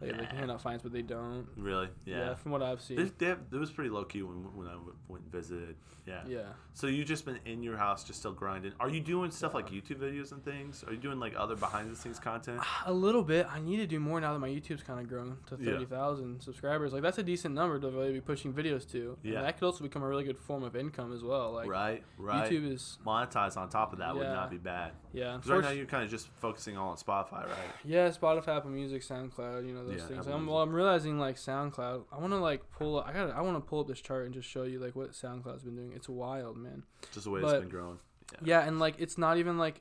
Like, 0.00 0.12
they 0.12 0.16
Yeah. 0.22 0.26
can 0.28 0.36
hand 0.38 0.50
out 0.50 0.60
fines, 0.62 0.82
but 0.82 0.92
they 0.92 1.02
don't. 1.02 1.46
Really? 1.56 1.88
Yeah, 2.04 2.16
Yeah. 2.18 2.34
from 2.34 2.52
what 2.52 2.62
I've 2.62 2.80
seen. 2.80 2.96
They, 2.96 3.04
they 3.18 3.26
have, 3.26 3.40
it 3.52 3.56
was 3.56 3.70
pretty 3.70 3.90
low 3.90 4.04
key 4.04 4.22
when, 4.22 4.36
when 4.56 4.66
I 4.66 4.72
w- 4.72 4.94
went 5.08 5.24
and 5.24 5.32
visited. 5.32 5.76
Yeah. 6.06 6.22
yeah. 6.26 6.40
So 6.72 6.86
you 6.86 7.04
just 7.04 7.24
been 7.26 7.38
in 7.44 7.62
your 7.62 7.76
house, 7.76 8.02
just 8.04 8.18
still 8.20 8.32
grinding. 8.32 8.72
Are 8.80 8.88
you 8.88 9.00
doing 9.00 9.30
stuff 9.30 9.52
like 9.54 9.68
YouTube 9.70 9.98
videos 9.98 10.32
and 10.32 10.42
things? 10.44 10.82
Are 10.86 10.92
you 10.92 10.98
doing 10.98 11.20
like 11.20 11.34
other 11.36 11.54
behind 11.54 11.90
the 11.90 11.96
scenes 11.96 12.18
content? 12.18 12.60
A 12.86 12.92
little 12.92 13.22
bit. 13.22 13.46
I 13.50 13.60
need 13.60 13.76
to 13.76 13.86
do 13.86 14.00
more 14.00 14.20
now 14.20 14.32
that 14.32 14.38
my 14.38 14.48
YouTube's 14.48 14.82
kind 14.82 14.98
of 14.98 15.08
grown 15.08 15.36
to 15.48 15.56
Yeah. 15.60 15.72
thirty 15.72 15.84
thousand 15.84 16.40
subscribers. 16.42 16.92
Like 16.92 17.02
that's 17.02 17.18
a 17.18 17.22
decent 17.22 17.54
number 17.54 17.78
to 17.78 17.88
really 17.90 18.12
be 18.14 18.20
pushing 18.20 18.52
videos 18.52 18.90
to. 18.92 19.18
Yeah. 19.22 19.36
And 19.36 19.44
that 19.46 19.58
could 19.58 19.66
also 19.66 19.84
become 19.84 20.02
a 20.02 20.08
really 20.08 20.24
good 20.24 20.38
form 20.38 20.62
of 20.62 20.74
income 20.74 21.12
as 21.12 21.22
well. 21.22 21.52
Like 21.52 21.68
right. 21.68 22.02
Right. 22.18 22.50
YouTube 22.50 22.72
is 22.72 22.98
Monetize 23.06 23.56
on 23.56 23.68
top 23.68 23.92
of 23.92 23.98
that 23.98 24.14
would 24.16 24.24
Yeah. 24.24 24.32
not 24.32 24.50
be 24.50 24.56
bad. 24.58 24.92
yeah. 25.12 25.24
'Cause 25.24 25.26
right 25.26 25.26
now 25.26 25.34
unfortunately- 25.34 25.76
you're 25.78 25.86
kind 25.86 26.04
of 26.04 26.10
just 26.10 26.28
focusing 26.40 26.76
all 26.78 26.90
on 26.90 26.96
Spotify, 26.96 27.46
right? 27.46 27.56
Yeah, 27.84 28.08
Spotify, 28.08 28.56
Apple 28.56 28.70
Music, 28.70 29.02
SoundCloud, 29.02 29.66
you 29.66 29.74
know 29.74 29.84
those 29.90 30.00
Yeah, 30.00 30.06
things. 30.06 30.26
I'm, 30.26 30.46
well, 30.46 30.58
I'm 30.58 30.72
realizing 30.72 31.18
like 31.18 31.36
SoundCloud. 31.36 32.04
I 32.12 32.18
want 32.18 32.32
to 32.32 32.38
like 32.38 32.62
pull. 32.70 32.98
Up, 32.98 33.06
I 33.08 33.12
got. 33.12 33.30
I 33.30 33.40
want 33.42 33.56
to 33.56 33.60
pull 33.60 33.80
up 33.80 33.88
this 33.88 34.00
chart 34.00 34.24
and 34.24 34.34
just 34.34 34.48
show 34.48 34.62
you 34.64 34.78
like 34.78 34.96
what 34.96 35.12
SoundCloud's 35.12 35.62
been 35.64 35.76
doing. 35.76 35.92
It's 35.94 36.08
wild, 36.08 36.56
man. 36.56 36.84
Just 37.12 37.24
the 37.24 37.30
way 37.30 37.40
But- 37.40 37.54
it's 37.56 37.60
been 37.60 37.68
growing. 37.68 37.98
Yeah, 38.44 38.60
and 38.66 38.78
like 38.78 38.94
it's 38.98 39.18
not 39.18 39.38
even 39.38 39.58
like 39.58 39.80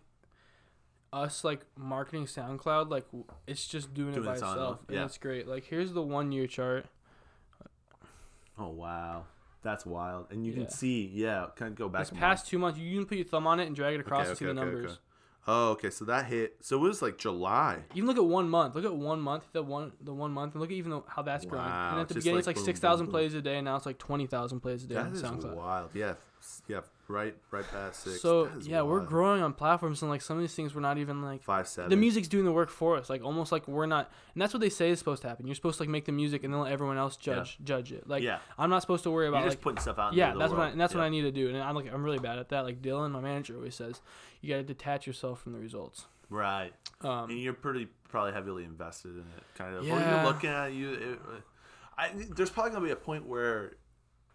us 1.13 1.43
like 1.43 1.61
marketing 1.77 2.25
SoundCloud. 2.25 2.89
Like 2.89 3.05
it's 3.47 3.67
just 3.67 3.93
doing, 3.93 4.13
Doing 4.13 4.23
it 4.25 4.27
by 4.27 4.33
itself, 4.33 4.79
and 4.87 4.97
yeah. 4.97 5.05
it's 5.05 5.17
great. 5.19 5.47
Like 5.47 5.65
here's 5.65 5.93
the 5.93 6.01
one 6.01 6.31
year 6.31 6.47
chart. 6.47 6.85
Oh 8.57 8.69
wow, 8.69 9.25
that's 9.61 9.85
wild. 9.85 10.27
And 10.31 10.45
you 10.45 10.51
Yeah. 10.51 10.63
can 10.63 10.69
see, 10.69 11.09
yeah, 11.13 11.45
kind 11.55 11.71
of 11.71 11.77
go 11.77 11.89
back. 11.89 12.01
This 12.09 12.19
past 12.19 12.47
two 12.47 12.57
months, 12.59 12.79
you 12.79 12.97
can 12.97 13.05
put 13.05 13.17
your 13.17 13.25
thumb 13.27 13.47
on 13.47 13.59
it 13.59 13.67
and 13.67 13.75
drag 13.75 13.95
it 13.95 14.01
across 14.01 14.27
Okay, 14.27 14.35
to 14.39 14.45
okay, 14.49 14.53
the 14.55 14.61
okay, 14.61 14.71
numbers. 14.71 14.99
Oh, 15.47 15.69
okay. 15.71 15.89
So 15.89 16.05
that 16.05 16.25
hit. 16.25 16.57
So 16.61 16.75
it 16.77 16.81
was 16.81 17.01
like 17.01 17.17
July. 17.17 17.79
Even 17.95 18.07
look 18.07 18.17
at 18.17 18.25
one 18.25 18.49
month. 18.49 18.75
Look 18.75 18.85
at 18.85 18.93
one 18.95 19.19
month. 19.19 19.45
The 19.51 19.63
one 19.63 19.93
the 20.01 20.13
one 20.13 20.31
month, 20.31 20.53
and 20.53 20.61
look 20.61 20.69
at 20.69 20.75
even 20.75 20.91
though, 20.91 21.05
how 21.07 21.21
that's 21.23 21.45
growing. 21.45 21.65
And 21.65 22.01
at 22.01 22.07
the 22.07 22.15
beginning, 22.15 22.35
like 22.35 22.39
it's 22.41 22.47
like 22.47 22.55
boom, 22.57 22.65
six 22.65 22.79
thousand 22.79 23.07
plays 23.07 23.33
a 23.33 23.41
day, 23.41 23.57
and 23.57 23.65
now 23.65 23.75
it's 23.75 23.85
like 23.85 23.97
twenty 23.97 24.27
thousand 24.27 24.59
plays 24.59 24.83
a 24.83 24.87
day 24.87 24.95
That 24.95 25.13
SoundCloud. 25.13 25.55
wild. 25.55 25.89
Yeah, 25.95 26.13
yeah. 26.67 26.81
Right, 27.07 27.33
right 27.49 27.65
past 27.71 28.03
six. 28.03 28.21
So 28.21 28.49
yeah, 28.61 28.83
we're 28.83 28.99
growing 28.99 29.41
on 29.41 29.53
platforms, 29.53 30.03
and 30.03 30.11
like 30.11 30.21
some 30.21 30.37
of 30.37 30.41
these 30.43 30.53
things, 30.53 30.75
we're 30.75 30.81
not 30.81 30.99
even 30.99 31.23
like 31.23 31.41
Five 31.41 31.67
seven. 31.67 31.89
the 31.89 31.95
music's 31.95 32.27
doing 32.27 32.45
the 32.45 32.51
work 32.51 32.69
for 32.69 32.97
us. 32.97 33.09
Like 33.09 33.23
almost 33.23 33.51
like 33.51 33.67
we're 33.67 33.87
not, 33.87 34.11
and 34.35 34.41
that's 34.41 34.53
what 34.53 34.59
they 34.59 34.69
say 34.69 34.91
is 34.91 34.99
supposed 34.99 35.23
to 35.23 35.27
happen. 35.27 35.47
You're 35.47 35.55
supposed 35.55 35.77
to 35.77 35.83
like 35.83 35.89
make 35.89 36.05
the 36.05 36.11
music 36.11 36.43
and 36.43 36.53
then 36.53 36.61
let 36.61 36.71
everyone 36.71 36.97
else 36.99 37.17
Yeah. 37.23 37.33
judge 37.35 37.57
judge 37.63 37.91
it. 37.93 38.07
Like 38.07 38.21
yeah, 38.21 38.37
I'm 38.59 38.69
not 38.69 38.81
supposed 38.81 39.01
to 39.05 39.11
worry 39.11 39.25
you're 39.25 39.33
about 39.33 39.43
just 39.45 39.57
like 39.57 39.61
putting 39.61 39.79
stuff 39.81 39.97
out. 39.97 40.13
yeah, 40.13 40.35
that's 40.37 40.51
what 40.51 40.59
I, 40.61 40.67
and 40.69 40.79
that's 40.79 40.93
what 40.93 41.03
I 41.03 41.09
need 41.09 41.23
to 41.23 41.31
do. 41.31 41.49
And 41.49 41.57
I'm 41.57 41.73
like 41.73 41.91
I'm 41.91 42.03
really 42.03 42.19
bad 42.19 42.37
at 42.37 42.49
that. 42.49 42.61
Like 42.63 42.79
Dylan, 42.79 43.09
my 43.11 43.21
manager, 43.21 43.55
always 43.55 43.73
says, 43.73 44.01
you 44.41 44.49
got 44.49 44.57
to 44.57 44.63
detach 44.63 45.07
yourself 45.07 45.41
from 45.41 45.53
the 45.53 45.59
results. 45.59 46.05
Right, 46.29 46.73
Um, 47.01 47.31
and 47.31 47.39
you're 47.39 47.53
pretty 47.53 47.87
probably 48.09 48.33
heavily 48.33 48.63
invested 48.65 49.13
in 49.15 49.21
it, 49.35 49.43
kind 49.55 49.75
of. 49.75 49.81
Or 49.81 49.87
Yeah. 49.87 50.21
you're 50.21 50.31
looking 50.31 50.51
at 50.51 50.73
you. 50.73 50.93
It, 50.93 51.19
uh, 51.27 51.39
I 51.97 52.11
there's 52.35 52.51
probably 52.51 52.71
gonna 52.71 52.85
be 52.85 52.91
a 52.91 52.95
point 52.95 53.25
where 53.25 53.73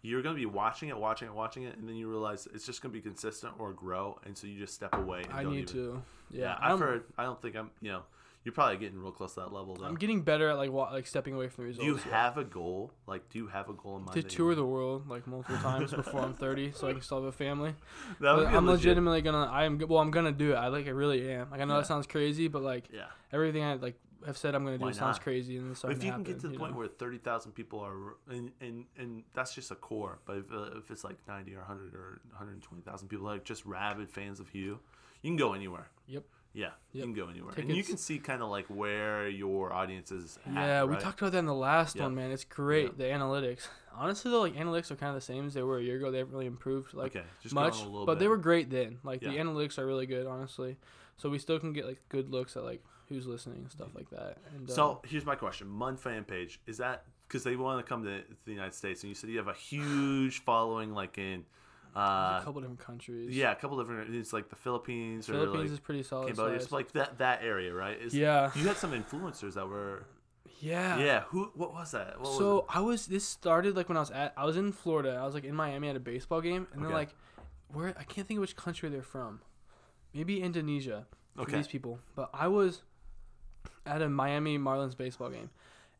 you're 0.05 0.21
gonna 0.21 0.35
be 0.35 0.45
watching 0.45 0.89
it, 0.89 0.97
watching 0.97 1.27
it, 1.27 1.33
watching 1.33 1.63
it, 1.63 1.77
and 1.77 1.87
then 1.87 1.95
you 1.95 2.09
realize 2.09 2.47
it's 2.53 2.65
just 2.65 2.81
gonna 2.81 2.93
be 2.93 3.01
consistent 3.01 3.53
or 3.59 3.73
grow, 3.73 4.19
and 4.25 4.37
so 4.37 4.47
you 4.47 4.59
just 4.59 4.73
step 4.73 4.93
away. 4.95 5.23
And 5.23 5.33
I 5.33 5.43
need 5.43 5.69
even, 5.69 5.73
to. 5.73 6.01
Yeah, 6.31 6.41
Yeah, 6.41 6.55
I've 6.61 6.73
I'm, 6.73 6.79
heard. 6.79 7.03
I 7.17 7.23
don't 7.23 7.41
think 7.41 7.55
I'm. 7.55 7.71
You 7.81 7.91
know, 7.91 8.01
you're 8.43 8.53
probably 8.53 8.77
getting 8.77 8.99
real 8.99 9.11
close 9.11 9.33
to 9.33 9.39
that 9.41 9.51
level. 9.53 9.75
Though. 9.75 9.85
I'm 9.85 9.95
getting 9.95 10.21
better 10.21 10.49
at 10.49 10.57
like 10.57 10.71
wa- 10.71 10.91
like 10.91 11.07
stepping 11.07 11.33
away 11.33 11.47
from 11.49 11.63
the 11.63 11.67
results. 11.69 11.85
do 11.85 11.91
you 11.91 11.99
yeah. 12.11 12.23
have 12.23 12.37
a 12.37 12.43
goal? 12.43 12.91
Like, 13.07 13.27
do 13.29 13.39
you 13.39 13.47
have 13.47 13.69
a 13.69 13.73
goal 13.73 13.97
in 13.97 14.03
mind? 14.05 14.13
to 14.13 14.23
tour 14.23 14.53
the 14.53 14.65
world 14.65 15.07
like 15.09 15.25
multiple 15.27 15.57
times 15.57 15.91
before 15.91 16.21
I'm 16.21 16.33
30, 16.35 16.71
so 16.73 16.87
I 16.87 16.91
can 16.93 17.01
still 17.01 17.17
have 17.17 17.25
a 17.27 17.31
family. 17.31 17.73
That 18.21 18.35
would 18.35 18.43
But 18.45 18.51
be 18.51 18.57
I'm 18.57 18.65
legit. 18.67 18.81
legitimately 18.85 19.21
gonna. 19.23 19.45
I 19.51 19.63
am. 19.65 19.79
Well, 19.79 19.99
I'm 19.99 20.11
gonna 20.11 20.31
do 20.31 20.51
it. 20.51 20.55
I 20.55 20.67
like. 20.67 20.85
I 20.87 20.91
really 20.91 21.29
am. 21.31 21.49
Like 21.49 21.61
I 21.61 21.65
know 21.65 21.73
Yeah. 21.75 21.79
that 21.81 21.87
sounds 21.87 22.05
crazy, 22.07 22.47
but 22.47 22.61
like 22.61 22.85
Yeah. 22.93 23.05
everything 23.33 23.63
I 23.63 23.73
like 23.75 23.95
have 24.25 24.37
said 24.37 24.55
I'm 24.55 24.63
gonna 24.65 24.77
do 24.77 24.85
Why 24.85 24.91
sounds 24.91 25.19
crazy, 25.19 25.57
and 25.57 25.71
it's 25.71 25.81
But 25.81 25.91
if 25.91 25.97
you 25.97 26.11
to 26.11 26.17
can 26.17 26.19
happen, 26.19 26.23
get 26.33 26.41
to 26.41 26.47
the 26.47 26.57
point 26.57 26.73
know? 26.73 26.79
where 26.79 26.87
thirty 26.87 27.17
thousand 27.17 27.53
people 27.53 27.79
are, 27.79 28.15
and, 28.29 28.51
and 28.61 28.85
and 28.97 29.23
that's 29.33 29.53
just 29.53 29.71
a 29.71 29.75
core. 29.75 30.19
But 30.25 30.37
if, 30.37 30.51
uh, 30.51 30.77
if 30.77 30.91
it's 30.91 31.03
like 31.03 31.17
ninety 31.27 31.55
or 31.55 31.61
hundred 31.61 31.93
or 31.93 32.21
one 32.29 32.37
hundred 32.37 32.61
twenty 32.61 32.83
thousand 32.83 33.07
people, 33.07 33.25
like 33.25 33.43
just 33.43 33.65
rabid 33.65 34.09
fans 34.09 34.39
of 34.39 34.49
Hugh, 34.49 34.79
you 35.21 35.29
can 35.29 35.37
go 35.37 35.53
anywhere. 35.53 35.89
Yep. 36.07 36.23
Yeah, 36.53 36.69
you 36.93 37.01
can 37.01 37.13
go 37.13 37.27
anywhere, 37.27 37.53
and 37.57 37.69
you 37.69 37.83
can 37.83 37.97
see 37.97 38.17
kind 38.17 38.41
of 38.41 38.49
like 38.49 38.65
where 38.67 39.27
your 39.27 39.73
audience 39.73 40.09
is. 40.09 40.39
At, 40.45 40.53
Yeah, 40.53 40.83
we 40.85 40.91
right? 40.93 41.01
talked 41.01 41.19
about 41.19 41.33
that 41.33 41.39
in 41.39 41.47
the 41.47 41.53
last 41.53 41.97
Yeah. 41.97 42.03
one, 42.03 42.15
man. 42.15 42.31
It's 42.31 42.45
great. 42.45 42.93
Yeah. 42.97 42.97
The 42.97 43.03
analytics. 43.03 43.67
Honestly, 43.93 44.31
though, 44.31 44.39
like 44.39 44.55
analytics 44.55 44.89
are 44.89 44.95
kind 44.95 45.09
of 45.09 45.15
the 45.15 45.21
same 45.21 45.47
as 45.47 45.53
they 45.53 45.63
were 45.63 45.79
a 45.79 45.83
year 45.83 45.97
ago. 45.97 46.11
They 46.11 46.19
haven't 46.19 46.33
really 46.33 46.45
improved 46.45 46.93
like 46.93 47.13
okay, 47.13 47.25
much, 47.51 47.83
but 47.83 48.05
bit. 48.05 48.19
they 48.19 48.29
were 48.29 48.37
great 48.37 48.69
then. 48.69 48.99
Like 49.03 49.19
the 49.19 49.27
analytics 49.27 49.77
are 49.77 49.85
really 49.85 50.05
good, 50.05 50.27
honestly. 50.27 50.77
So 51.17 51.29
we 51.29 51.39
still 51.39 51.59
can 51.59 51.73
get 51.73 51.85
like 51.85 52.01
good 52.07 52.29
looks 52.29 52.55
at 52.55 52.63
like 52.63 52.81
who's 53.09 53.27
listening 53.27 53.59
and 53.59 53.71
stuff 53.71 53.89
like 53.95 54.09
that. 54.09 54.37
And 54.53 54.69
uh, 54.69 54.73
So 54.73 55.01
here's 55.05 55.25
my 55.25 55.35
question: 55.35 55.67
Munn 55.67 55.97
fan 55.97 56.23
page 56.23 56.59
is 56.67 56.77
that 56.77 57.03
because 57.27 57.43
they 57.43 57.55
want 57.55 57.83
to 57.85 57.87
come 57.87 58.03
to, 58.03 58.21
the 58.45 58.51
United 58.51 58.73
States, 58.73 59.03
and 59.03 59.09
you 59.09 59.15
said 59.15 59.29
you 59.29 59.37
have 59.37 59.47
a 59.47 59.53
huge 59.53 60.39
following, 60.45 60.93
like 60.93 61.17
in, 61.17 61.45
uh, 61.95 61.99
a 61.99 62.41
couple 62.43 62.61
different 62.61 62.79
countries. 62.79 63.35
yeah, 63.35 63.51
a 63.51 63.55
couple 63.55 63.77
different. 63.77 64.13
It's 64.15 64.33
like 64.33 64.49
the 64.49 64.55
Philippines, 64.55 65.29
or 65.29 65.33
Philippines 65.33 65.63
like 65.63 65.71
is 65.71 65.79
pretty 65.79 66.03
solid. 66.03 66.27
Cambodia. 66.27 66.57
It's 66.57 66.71
like 66.71 66.91
that 66.93 67.17
that 67.19 67.41
area, 67.43 67.73
right? 67.73 67.99
Is, 67.99 68.13
yeah, 68.13 68.51
You 68.55 68.67
had 68.67 68.77
some 68.77 68.91
influencers 68.91 69.53
that 69.55 69.67
were 69.67 70.03
yeah, 70.61 70.99
Yeah, 70.99 71.21
who? 71.27 71.51
What 71.55 71.73
was 71.73 71.91
that? 71.91 72.19
What 72.19 72.29
so 72.31 72.59
it? 72.59 72.65
I 72.69 72.79
was 72.81 73.07
this 73.07 73.25
started 73.25 73.75
like 73.75 73.89
when 73.89 73.97
I 73.97 74.01
was 74.01 74.11
at 74.11 74.33
I 74.37 74.45
was 74.45 74.57
in 74.57 74.71
Florida. 74.71 75.17
I 75.21 75.25
was 75.25 75.33
like 75.33 75.43
in 75.43 75.55
Miami 75.55 75.89
at 75.89 75.95
a 75.95 75.99
baseball 75.99 76.41
game, 76.41 76.67
and 76.71 76.81
Okay. 76.81 76.87
they're 76.87 76.95
like, 76.95 77.15
where 77.73 77.93
I 77.99 78.03
can't 78.03 78.27
think 78.27 78.37
of 78.37 78.41
which 78.41 78.55
country 78.55 78.89
they're 78.89 79.01
from, 79.01 79.41
maybe 80.13 80.41
Indonesia. 80.41 81.07
For 81.35 81.41
Okay. 81.43 81.57
these 81.57 81.67
people, 81.67 81.99
but 82.15 82.29
I 82.33 82.47
was 82.47 82.83
at 83.85 84.01
a 84.01 84.09
Miami 84.09 84.57
Marlins 84.57 84.95
baseball 84.97 85.29
game, 85.29 85.49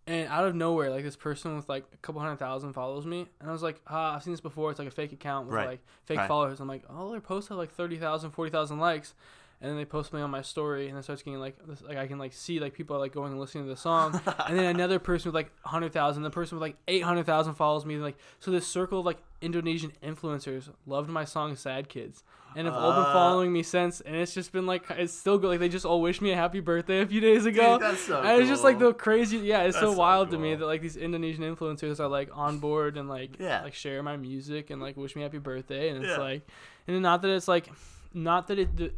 and 0.07 0.27
out 0.29 0.45
of 0.45 0.55
nowhere, 0.55 0.89
like 0.89 1.03
this 1.03 1.15
person 1.15 1.55
with 1.55 1.67
like 1.69 1.83
a 1.93 1.97
couple 1.97 2.21
hundred 2.21 2.37
thousand 2.37 2.73
follows 2.73 3.05
me, 3.05 3.27
and 3.39 3.49
I 3.49 3.51
was 3.53 3.63
like, 3.63 3.81
ah, 3.87 4.15
I've 4.15 4.23
seen 4.23 4.33
this 4.33 4.41
before. 4.41 4.69
It's 4.71 4.79
like 4.79 4.87
a 4.87 4.91
fake 4.91 5.11
account 5.13 5.47
with 5.47 5.55
Right. 5.55 5.67
like 5.67 5.79
fake 6.05 6.19
Right. 6.19 6.27
followers. 6.27 6.59
I'm 6.59 6.67
like, 6.67 6.83
oh, 6.89 7.11
their 7.11 7.21
posts 7.21 7.49
have 7.49 7.57
like 7.57 7.71
30,000, 7.71 8.31
40,000 8.31 8.79
likes. 8.79 9.13
And 9.61 9.69
then 9.71 9.77
they 9.77 9.85
post 9.85 10.11
me 10.13 10.19
on 10.21 10.29
my 10.29 10.41
story, 10.41 10.89
and 10.89 10.97
it 10.97 11.03
starts 11.03 11.23
getting 11.23 11.39
like, 11.39 11.55
this, 11.65 11.81
like 11.81 11.97
I 11.97 12.07
can 12.07 12.19
like 12.19 12.33
see 12.33 12.59
like 12.59 12.73
people 12.73 12.95
are 12.97 12.99
like 12.99 13.13
going 13.13 13.31
and 13.31 13.39
listening 13.39 13.63
to 13.63 13.69
the 13.69 13.77
song, 13.77 14.13
and 14.47 14.59
then 14.59 14.65
another 14.65 14.99
person 14.99 15.29
with 15.29 15.35
like 15.35 15.49
hundred 15.63 15.93
thousand, 15.93 16.23
the 16.23 16.29
person 16.29 16.57
with 16.57 16.61
like 16.61 16.75
eight 16.89 17.03
hundred 17.03 17.25
thousand 17.25 17.53
follows 17.55 17.85
me. 17.85 17.95
Like 17.97 18.17
so, 18.39 18.51
this 18.51 18.67
circle 18.67 18.99
of 18.99 19.05
like 19.05 19.17
Indonesian 19.41 19.93
influencers 20.03 20.69
loved 20.85 21.09
my 21.09 21.23
song 21.23 21.55
"Sad 21.55 21.87
Kids," 21.87 22.21
and 22.55 22.67
have 22.67 22.75
all 22.75 22.91
been 22.91 23.05
Uh. 23.05 23.13
following 23.13 23.53
me 23.53 23.63
since. 23.63 24.01
And 24.01 24.15
it's 24.15 24.33
just 24.33 24.51
been 24.51 24.65
like 24.65 24.83
it's 24.91 25.13
still 25.13 25.37
good. 25.37 25.47
Like 25.47 25.59
they 25.61 25.69
just 25.69 25.85
all 25.85 26.01
wished 26.01 26.21
me 26.21 26.31
a 26.31 26.35
happy 26.35 26.59
birthday 26.59 26.99
a 27.01 27.05
few 27.07 27.21
days 27.21 27.45
ago. 27.45 27.79
Dude, 27.79 27.87
that's 27.87 28.01
so 28.01 28.21
and 28.21 28.41
it's 28.41 28.49
just 28.49 28.63
like 28.65 28.77
the 28.77 28.93
crazy. 28.93 29.37
Yeah, 29.37 29.61
it's 29.63 29.75
That's 29.77 29.85
so 29.85 29.93
so 29.93 29.97
wild 29.97 30.31
to 30.31 30.37
me 30.37 30.53
that 30.53 30.65
like 30.65 30.81
these 30.81 30.97
Indonesian 30.97 31.43
influencers 31.43 31.99
are 32.01 32.09
like 32.09 32.29
on 32.33 32.59
board 32.59 32.97
and 32.97 33.07
like 33.07 33.39
Yeah. 33.39 33.63
like 33.63 33.73
share 33.73 34.03
my 34.03 34.17
music 34.17 34.69
and 34.69 34.81
like 34.81 34.97
wish 34.97 35.15
me 35.15 35.21
happy 35.21 35.37
birthday. 35.39 35.89
And 35.89 36.03
it's 36.03 36.11
Yeah. 36.17 36.23
like, 36.23 36.41
and 36.87 37.01
not 37.01 37.21
that 37.21 37.29
it's 37.29 37.47
like, 37.47 37.69
not 38.15 38.47
that 38.47 38.57
it. 38.57 38.75
th 38.77 38.91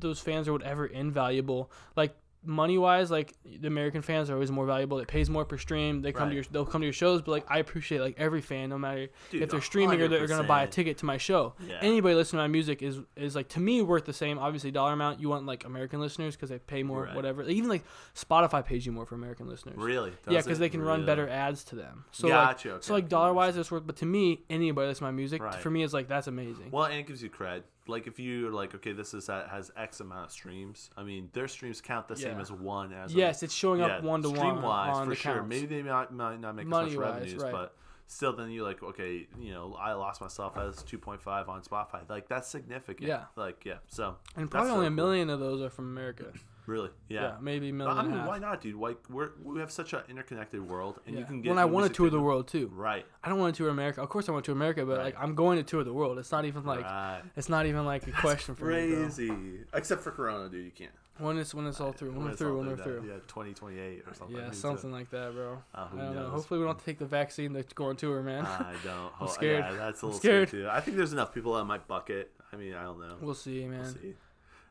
those 0.00 0.18
fans 0.20 0.48
are 0.48 0.52
whatever 0.52 0.84
invaluable. 0.86 1.70
Like 1.96 2.14
money 2.46 2.76
wise, 2.76 3.10
like 3.10 3.32
the 3.44 3.66
American 3.68 4.02
fans 4.02 4.28
are 4.28 4.34
always 4.34 4.50
more 4.50 4.66
valuable. 4.66 4.98
It 4.98 5.08
pays 5.08 5.30
more 5.30 5.46
per 5.46 5.56
stream. 5.56 6.02
They 6.02 6.12
come 6.12 6.24
Right. 6.24 6.28
to 6.30 6.34
your 6.34 6.44
they'll 6.50 6.66
come 6.66 6.82
to 6.82 6.86
your 6.86 6.92
shows, 6.92 7.22
but 7.22 7.30
like 7.30 7.46
I 7.48 7.58
appreciate 7.58 8.00
like 8.00 8.16
every 8.18 8.42
fan, 8.42 8.68
no 8.68 8.76
matter 8.76 9.08
Dude, 9.30 9.40
if 9.42 9.48
they're 9.48 9.62
streaming 9.62 10.02
or 10.02 10.08
they're 10.08 10.26
gonna 10.26 10.42
buy 10.44 10.62
a 10.62 10.66
ticket 10.66 10.98
to 10.98 11.06
my 11.06 11.16
show. 11.16 11.54
Yeah. 11.66 11.78
Anybody 11.80 12.14
listening 12.14 12.40
to 12.40 12.42
my 12.42 12.48
music 12.48 12.82
is 12.82 12.98
is 13.16 13.34
like 13.34 13.48
to 13.50 13.60
me 13.60 13.80
worth 13.80 14.04
the 14.04 14.12
same. 14.12 14.38
Obviously, 14.38 14.70
dollar 14.70 14.92
amount. 14.92 15.20
You 15.20 15.30
want 15.30 15.46
like 15.46 15.64
American 15.64 16.00
listeners 16.00 16.34
because 16.36 16.50
they 16.50 16.58
pay 16.58 16.82
more, 16.82 17.04
Right. 17.04 17.14
whatever. 17.16 17.44
Even 17.44 17.70
like 17.70 17.84
Spotify 18.14 18.62
pays 18.62 18.84
you 18.84 18.92
more 18.92 19.06
for 19.06 19.14
American 19.14 19.48
listeners. 19.48 19.76
Really? 19.78 20.12
Yeah, 20.28 20.42
because 20.42 20.58
they 20.58 20.68
can 20.68 20.82
run 20.82 21.06
better 21.06 21.26
ads 21.26 21.64
to 21.70 21.76
them. 21.76 22.04
So 22.12 22.28
like, 22.28 22.66
okay. 22.66 22.76
so 22.82 22.92
like 22.92 23.08
dollar 23.08 23.32
wise, 23.32 23.56
it's 23.56 23.70
worth. 23.70 23.86
But 23.86 23.96
to 23.96 24.06
me, 24.06 24.44
anybody 24.50 24.88
that's 24.88 25.00
my 25.00 25.12
music, 25.12 25.40
Right. 25.42 25.54
for 25.54 25.70
me, 25.70 25.82
it's 25.82 25.94
like 25.94 26.08
that's 26.08 26.26
amazing. 26.26 26.70
Well, 26.72 26.84
and 26.84 26.96
it 27.00 27.06
gives 27.06 27.22
you 27.22 27.30
cred. 27.30 27.62
Like 27.86 28.06
if 28.06 28.18
you're 28.18 28.50
like 28.50 28.74
okay, 28.74 28.92
this 28.92 29.14
is 29.14 29.26
that 29.26 29.48
has 29.48 29.70
X 29.76 30.00
amount 30.00 30.26
of 30.26 30.32
streams. 30.32 30.90
I 30.96 31.02
mean, 31.02 31.28
their 31.32 31.48
streams 31.48 31.80
count 31.80 32.08
the 32.08 32.16
same 32.16 32.40
as 32.40 32.50
one 32.50 32.92
as 32.92 33.14
a- 33.14 33.16
Yes, 33.16 33.42
it's 33.42 33.54
showing 33.54 33.80
yeah, 33.80 33.98
up 33.98 34.02
one 34.02 34.22
to 34.22 34.28
one 34.30 34.38
stream-wise, 34.38 34.96
on 34.96 35.08
for 35.08 35.14
sure. 35.14 35.34
counts. 35.34 35.48
Maybe 35.48 35.66
they 35.66 35.82
might, 35.82 36.12
might 36.12 36.40
not 36.40 36.54
make 36.54 36.64
as 36.64 36.70
much 36.70 36.84
Money-wise, 36.84 37.14
revenues, 37.14 37.42
right. 37.42 37.52
but 37.52 37.76
still, 38.06 38.34
then 38.34 38.50
you're 38.50 38.66
like, 38.66 38.82
okay, 38.82 39.26
you 39.40 39.52
know, 39.52 39.76
I 39.78 39.92
lost 39.94 40.20
myself 40.20 40.56
as 40.58 40.76
2.5 40.84 41.48
on 41.48 41.62
Spotify. 41.62 42.08
Like 42.08 42.28
that's 42.28 42.48
significant. 42.48 43.08
Yeah. 43.08 43.24
Like 43.36 43.64
yeah. 43.64 43.78
So 43.88 44.16
and 44.36 44.50
probably 44.50 44.70
so 44.70 44.74
only 44.74 44.86
a 44.86 44.90
cool. 44.90 44.96
million 44.96 45.30
of 45.30 45.40
those 45.40 45.60
are 45.62 45.70
from 45.70 45.86
America. 45.86 46.32
Really? 46.66 46.90
Yeah, 47.08 47.22
Yeah. 47.22 47.36
maybe 47.40 47.72
million. 47.72 47.98
I 47.98 48.02
mean, 48.02 48.26
why 48.26 48.38
not, 48.38 48.60
dude? 48.62 48.76
Like 48.76 48.98
we're 49.10 49.30
we 49.42 49.60
have 49.60 49.70
such 49.70 49.92
an 49.92 50.00
interconnected 50.08 50.66
world, 50.66 51.00
and 51.06 51.18
you 51.18 51.24
can 51.24 51.42
get. 51.42 51.50
when 51.50 51.58
I 51.58 51.64
want 51.64 51.86
to 51.86 51.92
tour 51.92 52.10
the 52.10 52.20
world 52.20 52.48
too. 52.48 52.70
Right. 52.74 53.04
I 53.22 53.28
don't 53.28 53.38
want 53.38 53.54
to 53.54 53.62
tour 53.62 53.70
America. 53.70 54.02
Of 54.02 54.08
course, 54.08 54.28
I 54.28 54.32
want 54.32 54.44
to 54.44 54.48
tour 54.48 54.56
America, 54.56 54.84
but 54.86 54.98
Right. 54.98 55.04
like 55.04 55.16
I'm 55.18 55.34
going 55.34 55.58
to 55.58 55.62
tour 55.62 55.84
the 55.84 55.92
world. 55.92 56.18
It's 56.18 56.32
not 56.32 56.44
even 56.44 56.64
like 56.64 56.84
right. 56.84 57.22
it's 57.36 57.48
not 57.48 57.66
even 57.66 57.84
like 57.84 58.06
a 58.06 58.12
question 58.12 58.54
for 58.54 58.66
me. 58.66 58.88
Bro. 58.88 59.02
Crazy. 59.02 59.32
Except 59.74 60.02
for 60.02 60.10
Corona, 60.10 60.48
dude. 60.48 60.64
You 60.64 60.70
can't. 60.70 60.92
When 61.18 61.38
it's 61.38 61.54
when 61.54 61.66
it's 61.66 61.80
all 61.80 61.92
through, 61.92 62.10
when, 62.10 62.24
we're 62.24 62.34
through, 62.34 62.58
when 62.58 62.66
we're 62.66 62.74
that, 62.74 62.82
through. 62.82 63.04
Yeah, 63.06 63.20
2028 63.28 64.02
or 64.04 64.14
something. 64.14 64.36
Yeah, 64.36 64.50
something 64.50 64.90
it? 64.90 64.92
like 64.92 65.10
that, 65.10 65.32
bro. 65.32 65.62
Uh, 65.72 65.86
I 65.92 65.96
don't 65.96 66.14
know. 66.16 66.30
Hopefully, 66.30 66.58
we 66.58 66.64
don't 66.66 66.74
have 66.74 66.80
to 66.80 66.84
take 66.84 66.98
the 66.98 67.06
vaccine 67.06 67.52
to 67.54 67.62
go 67.74 67.84
on 67.84 67.94
tour, 67.96 68.20
man. 68.20 68.44
I 68.44 68.74
don't. 68.82 68.94
I'm 69.20 69.20
oh, 69.20 69.26
scared. 69.26 69.64
Yeah, 69.64 69.76
that's 69.76 70.02
a 70.02 70.06
I'm 70.06 70.08
little 70.08 70.18
scared. 70.18 70.48
scared 70.48 70.64
too. 70.64 70.68
I 70.68 70.80
think 70.80 70.96
there's 70.96 71.12
enough 71.12 71.32
people 71.32 71.54
that 71.54 71.64
might 71.66 71.86
buck 71.86 72.10
it. 72.10 72.32
I 72.52 72.56
mean, 72.56 72.74
I 72.74 72.82
don't 72.82 72.98
know. 72.98 73.16
we'll 73.20 73.34
see, 73.34 73.64
man. 73.64 73.82
We'll 73.82 73.92
see. 73.92 74.14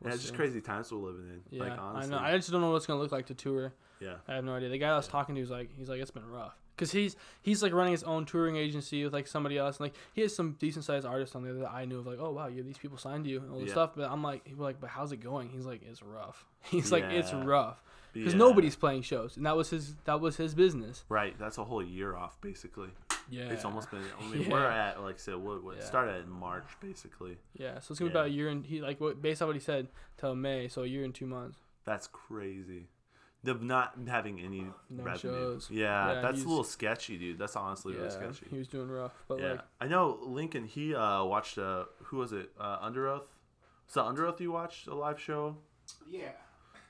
Yeah, 0.04 0.12
it's 0.14 0.22
just 0.22 0.34
crazy 0.34 0.60
times 0.60 0.92
we're 0.92 0.98
living 0.98 1.28
in. 1.28 1.40
Yeah, 1.50 1.64
like 1.64 1.78
honestly. 1.78 2.14
I 2.14 2.18
know. 2.18 2.24
I 2.24 2.36
just 2.36 2.50
don't 2.50 2.60
know 2.60 2.70
what 2.70 2.76
it's 2.76 2.86
gonna 2.86 3.00
look 3.00 3.12
like 3.12 3.26
to 3.26 3.34
tour. 3.34 3.72
yeah. 4.00 4.16
I 4.28 4.34
have 4.34 4.44
no 4.44 4.54
idea. 4.54 4.68
The 4.68 4.78
guy 4.78 4.90
I 4.90 4.96
was 4.96 5.08
talking 5.08 5.34
to 5.34 5.40
was 5.40 5.50
like, 5.50 5.70
he's 5.76 5.88
like, 5.88 6.00
it's 6.00 6.10
been 6.10 6.26
rough. 6.28 6.56
Cause 6.76 6.90
he's 6.90 7.14
he's 7.40 7.62
like 7.62 7.72
running 7.72 7.92
his 7.92 8.02
own 8.02 8.24
touring 8.26 8.56
agency 8.56 9.04
with 9.04 9.12
like 9.12 9.28
somebody 9.28 9.56
else, 9.56 9.76
and 9.76 9.84
like 9.86 9.94
he 10.12 10.22
has 10.22 10.34
some 10.34 10.56
decent 10.58 10.84
sized 10.84 11.06
artists 11.06 11.36
on 11.36 11.44
there 11.44 11.52
that 11.54 11.70
I 11.70 11.84
knew 11.84 12.00
of, 12.00 12.06
like, 12.06 12.18
oh 12.20 12.32
wow, 12.32 12.48
you 12.48 12.56
have 12.58 12.66
these 12.66 12.78
people 12.78 12.98
signed 12.98 13.22
to 13.24 13.30
you 13.30 13.38
and 13.40 13.50
all 13.52 13.58
this 13.60 13.68
Yeah. 13.68 13.74
stuff. 13.74 13.92
But 13.94 14.10
I'm 14.10 14.24
like, 14.24 14.44
he 14.44 14.54
was 14.54 14.60
like, 14.62 14.80
but 14.80 14.90
how's 14.90 15.12
it 15.12 15.18
going? 15.18 15.50
He's 15.50 15.66
like, 15.66 15.82
it's 15.88 16.02
rough. 16.02 16.44
He's 16.64 16.90
like, 16.90 17.04
it's 17.04 17.32
rough 17.32 17.80
because 18.12 18.32
Yeah. 18.32 18.38
nobody's 18.40 18.74
playing 18.74 19.02
shows, 19.02 19.36
and 19.36 19.46
that 19.46 19.56
was 19.56 19.70
his 19.70 19.94
that 20.04 20.20
was 20.20 20.36
his 20.36 20.52
business. 20.56 21.04
Right. 21.08 21.38
That's 21.38 21.58
a 21.58 21.64
whole 21.64 21.80
year 21.82 22.16
off, 22.16 22.40
basically. 22.40 22.88
Yeah, 23.30 23.44
It's 23.50 23.64
almost 23.64 23.90
been. 23.90 24.02
I 24.20 24.24
mean, 24.30 24.42
Yeah. 24.46 24.48
we're 24.52 24.66
at 24.66 25.02
like 25.02 25.18
so. 25.18 25.38
What, 25.38 25.62
what 25.64 25.76
Yeah. 25.78 25.84
started 25.84 26.24
in 26.24 26.30
March, 26.30 26.66
basically. 26.80 27.38
yeah. 27.54 27.80
So 27.80 27.92
it's 27.92 27.98
gonna 28.00 28.10
be 28.10 28.14
about 28.16 28.26
a 28.26 28.30
year 28.30 28.48
and 28.48 28.64
he 28.66 28.80
like 28.80 29.00
what 29.00 29.20
based 29.22 29.40
on 29.42 29.48
what 29.48 29.56
he 29.56 29.60
said 29.60 29.88
till 30.18 30.34
May, 30.34 30.68
so 30.68 30.82
a 30.82 30.86
year 30.86 31.04
and 31.04 31.14
two 31.14 31.26
months. 31.26 31.58
That's 31.84 32.06
crazy. 32.06 32.88
The 33.42 33.54
not 33.54 33.94
having 34.08 34.40
any 34.40 34.66
No 34.88 35.02
revenue. 35.04 35.16
shows. 35.34 35.68
Yeah, 35.70 36.14
Yeah, 36.14 36.20
that's 36.22 36.36
he's- 36.38 36.46
a 36.46 36.48
little 36.48 36.64
sketchy, 36.64 37.18
dude. 37.18 37.38
That's 37.38 37.56
honestly 37.56 37.94
really 37.94 38.10
sketchy. 38.10 38.46
he 38.50 38.56
was 38.58 38.68
doing 38.68 38.88
rough, 38.88 39.12
but 39.28 39.38
yeah, 39.40 39.50
like 39.52 39.60
I 39.82 39.86
know 39.88 40.18
Lincoln. 40.22 40.64
He 40.64 40.94
uh, 40.94 41.24
watched. 41.24 41.58
Uh, 41.58 41.84
who 42.04 42.16
was 42.18 42.32
it? 42.32 42.50
Uh, 42.58 42.78
Underoath. 42.88 43.26
Was 43.86 43.94
that 43.94 44.04
Underoath 44.04 44.40
you 44.40 44.50
watched 44.50 44.86
a 44.86 44.94
live 44.94 45.20
show? 45.20 45.56
Yeah. 46.08 46.32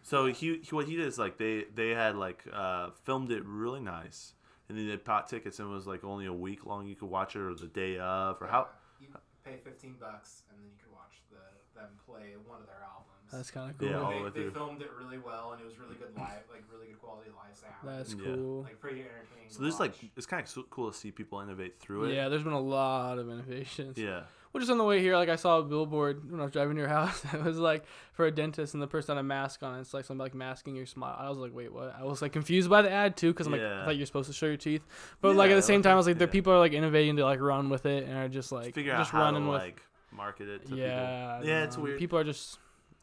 So 0.05 0.27
he, 0.27 0.59
he 0.63 0.75
what 0.75 0.87
he 0.87 0.97
did 0.97 1.07
is 1.07 1.19
like 1.19 1.39
they 1.39 1.65
they 1.75 1.91
had 1.91 2.15
like 2.17 2.45
uh, 2.53 2.91
filmed 3.05 3.33
it 3.33 3.45
really 3.45 3.81
nice, 3.81 4.35
and 4.69 4.79
then 4.79 4.89
they 4.89 4.97
bought 4.97 5.29
tickets 5.29 5.59
and 5.59 5.71
it 5.71 5.73
was 5.75 5.87
like 5.87 6.05
only 6.05 6.27
a 6.27 6.33
week 6.33 6.65
long. 6.67 6.87
You 6.87 6.95
could 6.97 7.11
watch 7.11 7.37
it 7.37 7.41
or 7.41 7.55
the 7.55 7.67
day 7.67 7.99
of 7.99 8.41
or 8.41 8.47
how. 8.47 8.69
You 9.01 9.09
pay 9.45 9.57
15 9.63 9.97
bucks 10.01 10.43
and 10.51 10.59
then 10.59 10.67
you 10.67 10.77
could 10.83 10.93
watch 10.93 11.21
the 11.31 11.79
them 11.79 11.91
play 12.07 12.35
one 12.47 12.61
of 12.61 12.67
their 12.67 12.81
albums. 12.83 13.31
that's 13.33 13.51
kind 13.51 13.71
of 13.71 13.79
cool. 13.79 13.89
Yeah, 13.89 13.99
all 14.01 14.11
the 14.25 14.31
they, 14.31 14.41
way 14.41 14.47
they 14.47 14.53
filmed 14.55 14.81
it 14.81 14.91
really 14.99 15.19
well 15.19 15.53
and 15.53 15.61
it 15.61 15.65
was 15.67 15.79
really 15.79 15.97
good 15.97 16.17
live, 16.17 16.45
like 16.51 16.63
really 16.73 16.87
good 16.87 17.01
quality 17.01 17.31
live 17.31 17.57
sound. 17.57 17.75
That's 17.85 18.15
Yeah. 18.15 18.35
cool. 18.35 18.63
like 18.63 18.81
pretty 18.81 19.01
entertaining. 19.01 19.49
So 19.49 19.57
to 19.57 19.63
there's 19.63 19.81
like 19.81 19.95
it's 20.17 20.27
kind 20.27 20.47
of 20.47 20.71
cool 20.71 20.91
to 20.93 20.97
see 20.97 21.11
people 21.11 21.41
innovate 21.41 21.79
through 21.81 22.05
it. 22.05 22.15
Yeah, 22.15 22.29
there's 22.29 22.45
been 22.45 22.53
a 22.53 22.61
lot 22.61 23.19
of 23.19 23.29
innovations. 23.29 23.99
Yeah. 23.99 24.23
Well, 24.55 24.61
just 24.61 24.71
on 24.71 24.79
the 24.79 24.85
way 24.85 25.01
here, 25.01 25.17
like 25.17 25.29
I 25.29 25.35
saw 25.35 25.59
a 25.59 25.65
billboard 25.65 26.31
when 26.31 26.41
I 26.41 26.45
was 26.45 26.53
driving 26.53 26.77
to 26.77 26.81
your 26.83 26.89
house. 27.01 27.25
It 27.35 27.43
was 27.43 27.59
like 27.59 27.85
for 28.13 28.25
a 28.25 28.31
dentist, 28.31 28.73
and 28.75 28.81
the 28.83 28.87
person 28.87 29.17
had 29.17 29.21
a 29.21 29.25
mask 29.25 29.65
on. 29.65 29.81
It's 29.81 29.93
like 29.93 30.05
something 30.05 30.21
like 30.21 30.33
masking 30.33 30.77
your 30.77 30.87
smile. 30.87 31.17
I 31.19 31.29
was 31.29 31.39
like, 31.39 31.53
wait, 31.53 31.73
what? 31.73 31.93
I 31.99 32.05
was 32.05 32.23
like 32.23 32.33
confused 32.33 32.71
by 32.71 32.81
the 32.83 32.91
ad 32.91 33.17
too, 33.17 33.33
because 33.33 33.47
I'm 33.49 33.53
like, 33.53 33.63
Yeah. 33.63 33.83
I 33.83 33.85
thought 33.85 33.97
you're 33.97 34.07
supposed 34.07 34.29
to 34.29 34.33
show 34.33 34.47
your 34.47 34.57
teeth, 34.57 34.83
but 35.21 35.35
like 35.35 35.51
at 35.51 35.57
the 35.57 35.63
same 35.63 35.83
time, 35.83 35.95
I 35.95 35.97
was 35.97 36.07
like, 36.07 36.19
there 36.19 36.29
people 36.29 36.53
are 36.53 36.59
like 36.61 36.73
innovating 36.73 37.17
to 37.17 37.25
like 37.25 37.41
run 37.41 37.69
with 37.69 37.85
it 37.85 38.05
and 38.05 38.17
are 38.17 38.29
just 38.29 38.53
like 38.53 38.75
Figure 38.75 38.93
out 38.93 38.99
just 38.99 39.11
how 39.11 39.23
running 39.23 39.43
to 39.43 39.51
with. 39.51 39.61
like 39.61 39.83
market 40.13 40.49
it 40.49 40.67
to 40.69 40.77
yeah, 40.77 41.39
people. 41.39 41.49
Yeah, 41.49 41.55
don't 41.59 41.65
it's 41.67 41.77
know. 41.77 41.83
weird. 41.83 41.99
People 41.99 42.19
are 42.21 42.25
just 42.25 42.59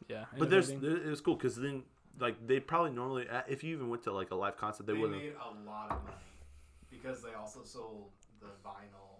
yeah. 0.08 0.24
But 0.38 0.48
there's 0.48 0.70
innovating. 0.70 0.94
there, 1.00 1.06
it 1.06 1.10
was 1.10 1.20
cool 1.20 1.34
because 1.36 1.56
then 1.56 1.82
like 2.18 2.46
they 2.46 2.60
probably 2.60 2.92
normally 2.92 3.28
uh, 3.28 3.42
if 3.46 3.62
you 3.62 3.74
even 3.76 3.90
went 3.90 4.02
to 4.04 4.12
like 4.12 4.30
a 4.30 4.34
live 4.34 4.56
concert 4.56 4.86
they 4.86 4.94
they 4.94 4.98
wouldn't. 4.98 5.20
made 5.20 5.34
a 5.34 5.68
lot 5.68 5.90
of 5.90 6.02
money 6.02 6.16
because 6.90 7.22
they 7.22 7.34
also 7.38 7.60
sold 7.62 8.08
the 8.40 8.46
vinyl. 8.66 9.11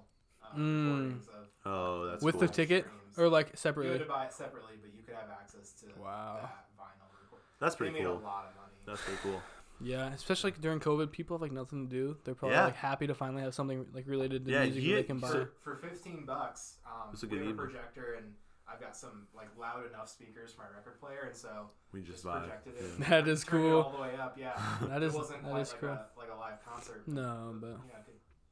Recordings 0.61 1.29
of 1.29 1.35
Oh, 1.65 2.07
that's 2.07 2.23
with 2.25 2.35
cool. 2.35 2.41
the 2.43 2.49
ticket 2.49 2.85
streams. 2.85 3.19
or 3.19 3.29
like 3.29 3.47
You 3.47 3.51
had 3.53 3.59
separately. 3.59 3.99
to 3.99 4.05
buy 4.05 4.25
it 4.27 4.33
separately, 4.33 4.75
but 4.81 4.93
you 4.95 5.03
could 5.03 5.15
have 5.15 5.31
access 5.31 5.73
to 5.81 5.87
Wow. 6.01 6.39
that 6.43 6.67
vinyl 6.79 7.09
record. 7.23 7.41
That's 7.61 7.75
They 7.75 7.79
pretty 7.79 7.93
made 7.95 8.05
cool. 8.05 8.19
a 8.19 8.21
lot 8.21 8.47
of 8.47 8.57
money. 8.57 8.73
That's 8.87 9.01
pretty 9.03 9.19
cool. 9.23 9.41
Yeah, 9.81 10.13
especially 10.13 10.51
like 10.53 10.61
during 10.61 10.79
COVID, 10.81 11.11
people 11.13 11.37
have 11.37 11.43
like 11.43 11.53
nothing 11.53 11.89
to 11.89 11.91
do. 11.91 12.17
They're 12.25 12.35
probably 12.35 12.57
Yeah. 12.57 12.67
like 12.67 12.77
happy 12.77 13.07
to 13.09 13.15
finally 13.15 13.43
have 13.43 13.55
something 13.55 13.87
like 13.93 14.07
related 14.07 14.45
to 14.47 14.51
Yeah, 14.53 14.63
music 14.65 14.83
you- 14.83 14.91
that 14.95 15.03
they 15.03 15.07
can 15.07 15.19
buy. 15.19 15.29
so- 15.29 15.49
for 15.63 15.77
15 15.77 16.25
bucks, 16.25 16.79
um, 16.87 17.09
That's 17.11 17.23
a 17.23 17.27
we 17.27 17.31
good 17.31 17.39
have 17.39 17.47
a 17.47 17.51
evening. 17.51 17.67
projector 17.67 18.15
and 18.15 18.35
I've 18.69 18.81
got 18.81 18.97
some 18.97 19.27
like 19.35 19.49
loud 19.59 19.85
enough 19.87 20.09
speakers 20.09 20.53
for 20.55 20.63
my 20.63 20.69
record 20.69 20.99
player, 21.01 21.23
and 21.27 21.37
so 21.37 21.71
We 21.93 22.01
just 22.01 22.13
just 22.23 22.25
vibe. 22.25 22.41
projected 22.41 22.75
it. 22.77 22.99
Yeah. 23.01 23.09
That 23.11 23.29
is 23.29 23.45
turned 23.45 23.65
it 23.65 23.69
cool. 23.69 23.83
all 23.83 23.91
the 23.93 24.01
way 24.03 24.17
up, 24.17 24.39
yeah. 24.39 24.55
That 24.89 25.03
it 25.03 25.07
is- 25.07 25.15
wasn't 25.15 25.43
that 25.43 25.51
quite 25.51 25.61
is 25.63 25.73
like 25.73 25.81
cool. 25.81 25.89
a 25.91 26.07
like 26.17 26.31
a 26.31 26.35
live 26.37 26.65
concert. 26.65 27.07
No, 27.09 27.57
but 27.61 27.67
you, 27.67 27.73
know, 27.73 27.79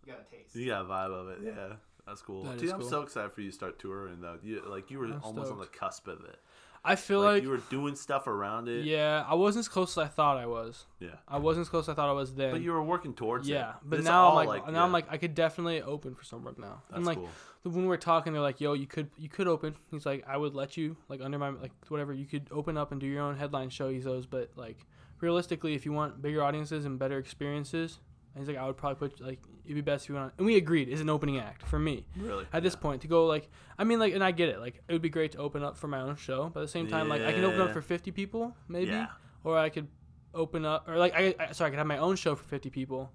you 0.05 0.13
got 0.13 0.21
a 0.21 0.25
taste. 0.25 0.55
You 0.57 0.67
got 0.67 0.83
a 0.85 0.89
vibe 0.89 1.13
of 1.13 1.29
it. 1.29 1.39
Yeah, 1.43 1.77
that's 2.07 2.23
cool. 2.23 2.45
That 2.45 2.59
Dude, 2.59 2.71
I'm 2.71 2.81
cool. 2.81 2.89
so 2.89 3.03
excited 3.03 3.33
for 3.33 3.41
you 3.41 3.51
to 3.51 3.55
start 3.55 3.79
touring 3.79 4.21
though. 4.21 4.39
You 4.43 4.63
like 4.69 4.91
you 4.91 4.99
were 4.99 5.07
I'm 5.07 5.21
almost 5.23 5.51
on 5.53 5.59
the 5.59 5.67
cusp 5.67 6.09
of 6.09 6.21
it. 6.25 6.39
I 6.83 6.97
feel 6.97 7.21
Like, 7.21 7.35
like, 7.35 7.43
you 7.43 7.51
were 7.51 7.61
doing 7.69 7.95
stuff 7.95 8.27
around 8.27 8.67
it. 8.67 8.87
yeah, 8.87 9.23
I 9.29 9.35
wasn't 9.35 9.65
as 9.65 9.69
close 9.69 9.93
as 9.99 9.99
I 9.99 10.07
thought 10.07 10.39
I 10.39 10.47
was. 10.47 10.87
Yeah. 10.99 11.11
I 11.29 11.37
wasn't 11.37 11.67
as 11.67 11.69
close 11.69 11.85
as 11.85 11.91
I 11.91 11.95
thought 11.95 12.09
I 12.09 12.13
was 12.13 12.35
then. 12.35 12.53
But 12.53 12.63
you 12.63 12.73
were 12.73 12.83
working 12.83 13.13
towards 13.13 13.47
it. 13.47 13.53
yeah, 13.53 13.75
but 13.85 13.99
It's 13.99 14.09
now 14.09 14.29
I'm 14.29 14.31
all, 14.31 14.35
like, 14.47 14.67
now 14.67 14.73
yeah, 14.73 14.83
I'm 14.85 14.91
like 14.91 15.05
I 15.11 15.19
could 15.19 15.35
definitely 15.35 15.83
open 15.83 16.15
for 16.15 16.25
some 16.25 16.43
work 16.43 16.59
now. 16.59 16.81
that's 16.89 16.97
and 16.97 17.05
like 17.05 17.19
cool. 17.19 17.29
when 17.65 17.85
we're 17.85 17.99
talking, 17.99 18.33
they're 18.33 18.41
like, 18.41 18.63
"Yo, 18.63 18.73
you 18.73 18.87
could 18.87 19.11
you 19.19 19.29
could 19.29 19.47
open." 19.47 19.75
He's 19.91 20.07
like, 20.07 20.25
"I 20.27 20.39
would 20.39 20.55
let 20.55 20.79
you 20.79 20.97
like 21.11 21.21
under 21.21 21.39
my 21.39 21.51
like 21.51 21.73
whatever 21.89 22.15
you 22.15 22.25
could 22.25 22.49
open 22.51 22.79
up 22.79 22.93
and 22.93 23.01
do 23.01 23.07
your 23.07 23.23
own 23.25 23.37
headline 23.37 23.69
show." 23.69 23.91
He 23.91 23.99
goes, 23.99 24.25
"But 24.25 24.51
like 24.57 24.87
realistically, 25.21 25.75
if 25.75 25.85
you 25.85 25.93
want 25.93 26.23
bigger 26.23 26.43
audiences 26.43 26.87
and 26.87 26.99
better 26.99 27.19
experiences." 27.19 27.99
And 28.35 28.43
he's 28.45 28.49
like, 28.49 28.63
I 28.63 28.67
would 28.67 28.77
probably 28.77 29.09
put 29.09 29.21
like 29.21 29.41
it'd 29.65 29.75
be 29.75 29.81
best 29.81 30.05
if 30.05 30.09
you 30.11 30.15
went 30.15 30.27
on, 30.27 30.33
and 30.39 30.47
we 30.47 30.57
agreed 30.57 30.89
is 30.89 31.01
an 31.01 31.11
opening 31.11 31.39
act 31.39 31.63
for 31.67 31.79
me 31.79 32.05
Really. 32.17 32.47
at 32.53 32.63
this 32.63 32.75
yeah. 32.75 32.81
point 32.81 33.03
to 33.03 33.09
go 33.09 33.27
like 33.27 33.49
I 33.79 33.85
mean 33.85 33.99
like 33.99 34.15
and 34.15 34.23
I 34.25 34.31
get 34.31 34.49
it 34.49 34.59
like 34.61 34.83
it 34.89 34.93
would 34.93 35.03
be 35.03 35.09
great 35.11 35.33
to 35.33 35.39
open 35.39 35.63
up 35.63 35.77
for 35.77 35.89
my 35.89 36.01
own 36.01 36.17
show 36.17 36.49
but 36.53 36.61
at 36.61 36.63
the 36.65 36.69
same 36.69 36.87
time 36.89 37.09
like 37.09 37.23
I 37.23 37.33
can 37.33 37.45
open 37.45 37.61
up 37.61 37.73
for 37.73 37.83
50 37.83 38.11
people 38.13 38.55
maybe 38.69 38.91
Yeah. 38.93 39.07
or 39.45 39.59
I 39.59 39.69
could 39.69 39.89
open 40.35 40.65
up 40.65 40.89
or 40.89 40.97
like 40.97 41.15
I, 41.15 41.35
I 41.41 41.53
sorry 41.53 41.69
I 41.69 41.71
could 41.71 41.79
have 41.79 41.87
my 41.87 41.99
own 41.99 42.17
show 42.17 42.35
for 42.37 42.45
50 42.45 42.71
people 42.71 43.13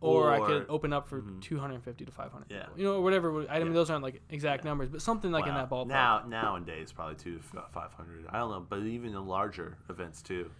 or, 0.00 0.30
I 0.30 0.40
could 0.40 0.66
open 0.68 0.92
up 0.92 1.08
for 1.08 1.22
Mhm. 1.22 1.40
250 1.40 2.04
to 2.04 2.12
500 2.12 2.46
Yeah. 2.50 2.64
people. 2.64 2.78
you 2.78 2.84
know 2.84 2.94
or 2.96 3.02
whatever 3.02 3.48
I 3.48 3.58
mean 3.58 3.68
Yeah. 3.68 3.72
those 3.74 3.88
aren't 3.90 4.02
like 4.02 4.20
exact 4.30 4.64
Yeah. 4.64 4.70
numbers 4.70 4.88
but 4.90 5.00
something 5.00 5.30
like 5.30 5.46
in 5.46 5.54
that 5.54 5.70
ballpark 5.70 5.86
Now 5.88 6.22
nowadays 6.26 6.92
probably 6.92 7.14
two 7.16 7.38
five 7.40 7.92
hundred. 7.92 8.26
I 8.28 8.38
don't 8.38 8.50
know, 8.50 8.66
but 8.68 8.80
even 8.80 9.12
the 9.12 9.20
larger 9.22 9.78
events 9.88 10.20
too. 10.22 10.50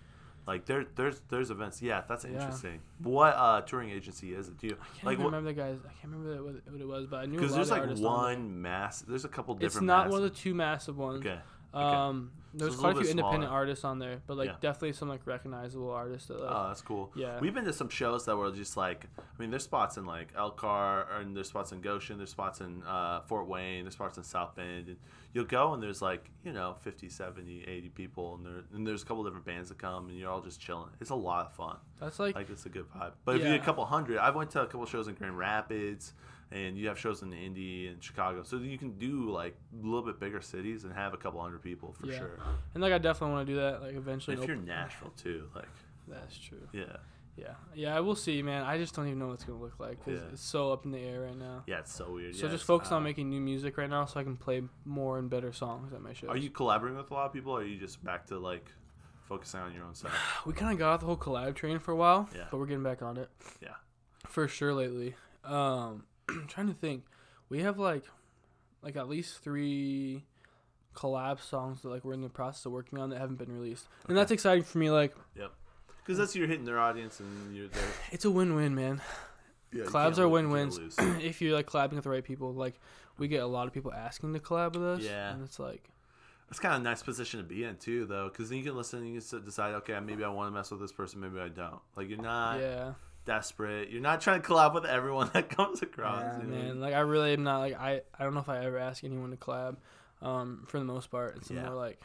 Like 0.47 0.67
there, 0.67 0.85
there's 0.95 1.21
there's 1.29 1.51
events. 1.51 1.81
Yeah, 1.81 2.03
that's 2.07 2.25
Yeah. 2.25 2.33
interesting. 2.33 2.81
What 3.03 3.35
uh, 3.35 3.63
touring 3.63 3.91
agency 3.91 4.35
is 4.35 4.49
it? 4.49 4.59
Do 4.59 4.67
you 4.67 4.75
I 4.81 4.85
can't 4.95 5.05
like 5.05 5.19
what? 5.19 5.27
remember 5.27 5.51
the 5.51 5.55
guys 5.55 5.79
I 5.85 5.93
can't 6.01 6.13
remember 6.13 6.43
what, 6.45 6.55
what 6.71 6.81
it 6.81 6.87
was 6.89 7.07
but 7.07 7.17
I 7.21 7.27
knew 7.27 7.39
Because 7.39 7.53
a 7.53 7.55
there's 7.57 7.71
like 7.71 7.81
artists 7.83 8.05
on 8.05 8.13
one 8.13 8.61
mass. 8.63 9.01
There's 9.01 9.25
a 9.25 9.29
couple 9.29 9.55
different. 9.55 9.75
it's 9.77 9.81
not 9.83 10.11
one 10.11 10.23
of 10.23 10.31
the 10.31 10.37
two 10.39 10.55
massive 10.55 10.99
ones 10.99 11.25
Okay. 11.25 11.39
um 11.73 12.31
there's 12.57 12.77
quite 12.77 12.97
a 12.97 13.01
few 13.01 13.11
independent 13.11 13.45
smaller. 13.45 13.57
artists 13.61 13.85
on 13.85 13.99
there 13.99 14.21
but 14.27 14.37
like 14.37 14.47
Yeah. 14.49 14.57
definitely 14.61 14.93
some 14.93 15.09
like 15.09 15.27
recognizable 15.27 15.91
artists 15.91 16.29
that 16.29 16.41
like 16.41 16.51
Oh, 16.51 16.69
that's 16.69 16.83
cool. 16.83 17.13
Yeah. 17.17 17.39
We've 17.41 17.53
been 17.55 17.65
to 17.65 17.73
some 17.73 17.89
shows 17.89 18.25
that 18.27 18.37
were 18.37 18.51
just 18.53 18.77
like, 18.77 19.07
I 19.19 19.23
mean, 19.41 19.51
there's 19.51 19.65
spots 19.65 19.97
in 19.97 20.07
like 20.07 20.29
Elkhart, 20.37 21.09
and 21.19 21.37
there's 21.37 21.49
spots 21.49 21.73
in 21.73 21.81
Goshen, 21.81 22.17
there's 22.19 22.31
spots 22.31 22.61
in 22.61 22.83
uh, 22.85 23.21
Fort 23.23 23.47
Wayne, 23.49 23.85
there's 23.85 23.95
spots 23.95 24.17
in 24.19 24.25
South 24.25 24.55
Bend. 24.55 24.89
And 24.89 24.97
you'll 25.33 25.45
go 25.45 25.75
and 25.75 25.83
there's 25.83 26.01
like, 26.01 26.31
you 26.45 26.53
know, 26.53 26.77
50, 26.81 27.09
70, 27.09 27.65
80 27.67 27.89
people, 27.91 28.37
and, 28.37 28.47
there, 28.47 28.63
and 28.73 28.87
there's 28.87 29.03
a 29.03 29.07
couple 29.07 29.25
different 29.25 29.45
bands 29.45 29.69
that 29.71 29.79
come, 29.79 30.09
and 30.09 30.17
you're 30.19 30.31
all 30.31 30.41
just 30.41 30.61
chilling. 30.61 30.91
It's 31.01 31.11
a 31.11 31.15
lot 31.17 31.47
of 31.47 31.53
fun. 31.55 31.77
that's 32.01 32.19
like 32.19 32.35
Like, 32.37 32.51
it's 32.51 32.67
a 32.67 32.69
good 32.69 32.87
vibe. 32.95 33.13
But 33.25 33.37
if 33.37 33.43
you 33.43 33.49
get 33.49 33.61
a 33.61 33.65
couple 33.65 33.85
hundred, 33.85 34.19
I 34.19 34.31
went 34.31 34.51
to 34.51 34.63
a 34.63 34.67
couple 34.67 34.87
shows 34.87 35.09
in 35.09 35.15
Grand 35.15 35.37
Rapids, 35.39 36.13
and 36.55 36.79
you 36.79 36.87
have 36.89 36.99
shows 36.99 37.21
in 37.23 37.33
Indy 37.33 37.89
and 37.89 38.03
Chicago. 38.03 38.43
So 38.45 38.57
you 38.59 38.79
can 38.79 38.97
do 38.99 39.29
like 39.31 39.57
a 39.73 39.85
little 39.85 40.03
bit 40.03 40.19
bigger 40.21 40.41
cities 40.41 40.85
and 40.85 40.93
have 40.95 41.13
a 41.13 41.17
couple 41.17 41.41
hundred 41.43 41.63
people 41.63 41.93
for 41.93 42.07
Yeah. 42.07 42.19
sure. 42.19 42.39
And 42.75 42.83
like 42.83 42.93
I 42.93 42.99
definitely 42.99 43.35
want 43.35 43.47
to 43.49 43.53
do 43.55 43.61
that 43.61 43.83
like 43.83 43.95
eventually. 43.97 44.37
If 44.41 44.47
you're 44.47 44.57
Nashville 44.57 45.13
too, 45.17 45.49
like, 45.55 45.69
That's 46.09 46.39
true. 46.39 46.69
yeah. 46.73 46.97
Yeah, 47.37 47.55
yeah. 47.75 47.97
I 47.97 47.99
will 47.99 48.15
see, 48.15 48.41
man. 48.43 48.63
I 48.63 48.79
just 48.79 48.95
don't 48.95 49.09
even 49.09 49.19
know 49.19 49.27
what 49.27 49.33
it's 49.33 49.43
gonna 49.45 49.59
look 49.59 49.81
like 49.81 50.05
because 50.05 50.21
Yeah. 50.21 50.29
it's 50.35 50.43
so 50.43 50.73
up 50.73 50.85
in 50.85 50.93
the 50.93 51.01
air 51.01 51.23
right 51.23 51.37
now. 51.37 51.65
Yeah, 51.67 51.81
it's 51.81 51.93
so 51.93 52.13
weird. 52.13 52.37
So 52.37 52.47
yeah, 52.47 52.53
just 52.53 52.65
focus 52.65 52.93
uh, 52.93 52.97
on 52.97 53.03
making 53.03 53.29
new 53.29 53.41
music 53.41 53.77
right 53.77 53.91
now, 53.91 54.05
so 54.05 54.21
I 54.21 54.23
can 54.23 54.37
play 54.37 54.63
more 54.85 55.19
and 55.19 55.29
better 55.29 55.53
songs 55.53 55.93
at 55.93 56.01
my 56.01 56.13
shows. 56.13 56.31
Are 56.31 56.37
you 56.37 56.51
collaborating 56.51 56.97
with 56.97 57.11
a 57.11 57.15
lot 57.15 57.27
of 57.27 57.33
people, 57.33 57.51
or 57.53 57.63
are 57.63 57.65
you 57.65 57.77
just 57.77 58.05
back 58.05 58.27
to 58.27 58.39
like 58.39 58.71
focusing 59.29 59.59
on 59.59 59.75
your 59.75 59.83
own 59.85 59.97
stuff? 59.97 60.13
We 60.47 60.53
kind 60.53 60.73
of 60.75 60.79
got 60.79 60.93
off 60.93 61.01
the 61.01 61.07
whole 61.07 61.17
collab 61.17 61.57
train 61.57 61.81
for 61.81 61.91
a 61.91 61.97
while, 61.97 62.29
Yeah. 62.37 62.45
but 62.53 62.59
we're 62.59 62.67
getting 62.67 62.85
back 62.85 63.03
on 63.03 63.17
it. 63.17 63.29
Yeah. 63.61 63.71
For 64.29 64.47
sure 64.47 64.73
lately. 64.73 65.17
Um, 65.43 66.05
I'm 66.29 66.47
trying 66.47 66.69
to 66.69 66.75
think. 66.75 67.05
We 67.49 67.61
have 67.61 67.79
like, 67.79 68.05
like 68.83 68.97
at 68.97 69.09
least 69.09 69.43
three, 69.43 70.25
collab 70.95 71.41
songs 71.41 71.83
that 71.83 71.89
like 71.89 72.05
we're 72.05 72.15
in 72.15 72.23
the 72.23 72.29
process 72.29 72.67
of 72.67 72.73
working 72.73 72.99
on 72.99 73.11
that 73.11 73.19
haven't 73.21 73.37
been 73.37 73.53
released, 73.53 73.87
and 74.09 74.17
that's 74.17 74.31
exciting 74.31 74.65
for 74.65 74.79
me. 74.79 74.91
Like 74.91 75.15
yep, 75.37 75.53
Because 76.03 76.19
that's 76.19 76.35
you're 76.35 76.47
hitting 76.49 76.65
their 76.65 76.79
audience 76.81 77.21
and 77.21 77.55
you're 77.55 77.69
there. 77.69 77.83
it's 78.13 78.25
a 78.25 78.31
win-win, 78.31 78.75
man. 78.75 79.01
Yeah, 79.73 79.85
Collabs 79.85 79.93
are 79.95 80.05
lose- 80.07 80.19
you 80.19 80.23
can't 80.23 80.31
win-wins. 80.33 80.79
lose. 80.79 80.97
if 81.23 81.43
you're 81.43 81.55
like 81.55 81.67
collabing 81.67 81.95
with 81.95 82.05
the 82.05 82.11
right 82.11 82.25
people, 82.25 82.53
like 82.55 82.75
we 83.19 83.29
get 83.29 83.43
a 83.43 83.47
lot 83.47 83.67
of 83.67 83.73
people 83.73 83.93
asking 83.93 84.33
to 84.35 84.41
collab 84.41 84.75
with 84.75 84.85
us. 84.85 85.01
Yeah. 85.03 85.33
and 85.33 85.43
it's 85.45 85.59
like 85.59 85.91
That's 86.49 86.61
kind 86.61 86.75
of 86.75 86.81
a 86.81 86.85
nice 86.85 87.03
position 87.03 87.39
to 87.41 87.45
be 87.45 87.65
in 87.65 87.77
too, 87.77 88.07
though, 88.07 88.29
because 88.29 88.49
then 88.49 88.59
you 88.59 88.65
can 88.65 88.77
listen 88.77 89.01
and 89.01 89.13
you 89.15 89.21
can 89.21 89.45
decide, 89.45 89.75
okay, 89.75 89.99
maybe 90.01 90.25
I 90.25 90.29
want 90.29 90.49
to 90.49 90.55
mess 90.57 90.71
with 90.71 90.81
this 90.81 90.93
person, 90.93 91.21
maybe 91.21 91.41
I 91.41 91.49
don't. 91.49 91.81
Like 91.97 92.09
you're 92.09 92.23
not 92.23 92.61
yeah, 92.61 92.93
desperate. 93.25 93.91
You're 93.91 94.01
not 94.03 94.21
trying 94.21 94.41
to 94.43 94.49
collab 94.49 94.75
with 94.75 94.85
everyone 94.85 95.31
that 95.35 95.49
comes 95.51 95.83
across. 95.83 96.23
yeah, 96.41 96.45
man. 96.45 96.81
Like 96.81 96.95
I 96.95 97.01
really 97.01 97.33
am 97.33 97.45
not 97.45 97.59
like 97.59 97.75
I. 97.79 98.03
I 98.19 98.25
don't 98.25 98.35
know 98.35 98.41
if 98.41 98.49
I 98.49 98.65
ever 98.65 98.79
ask 98.79 99.05
anyone 99.05 99.31
to 99.31 99.37
collab. 99.37 99.77
Um, 100.23 100.65
for 100.69 100.79
the 100.79 100.85
most 100.85 101.11
part, 101.11 101.37
it's 101.37 101.51
Yeah. 101.51 101.65
more 101.67 101.75
like. 101.75 102.01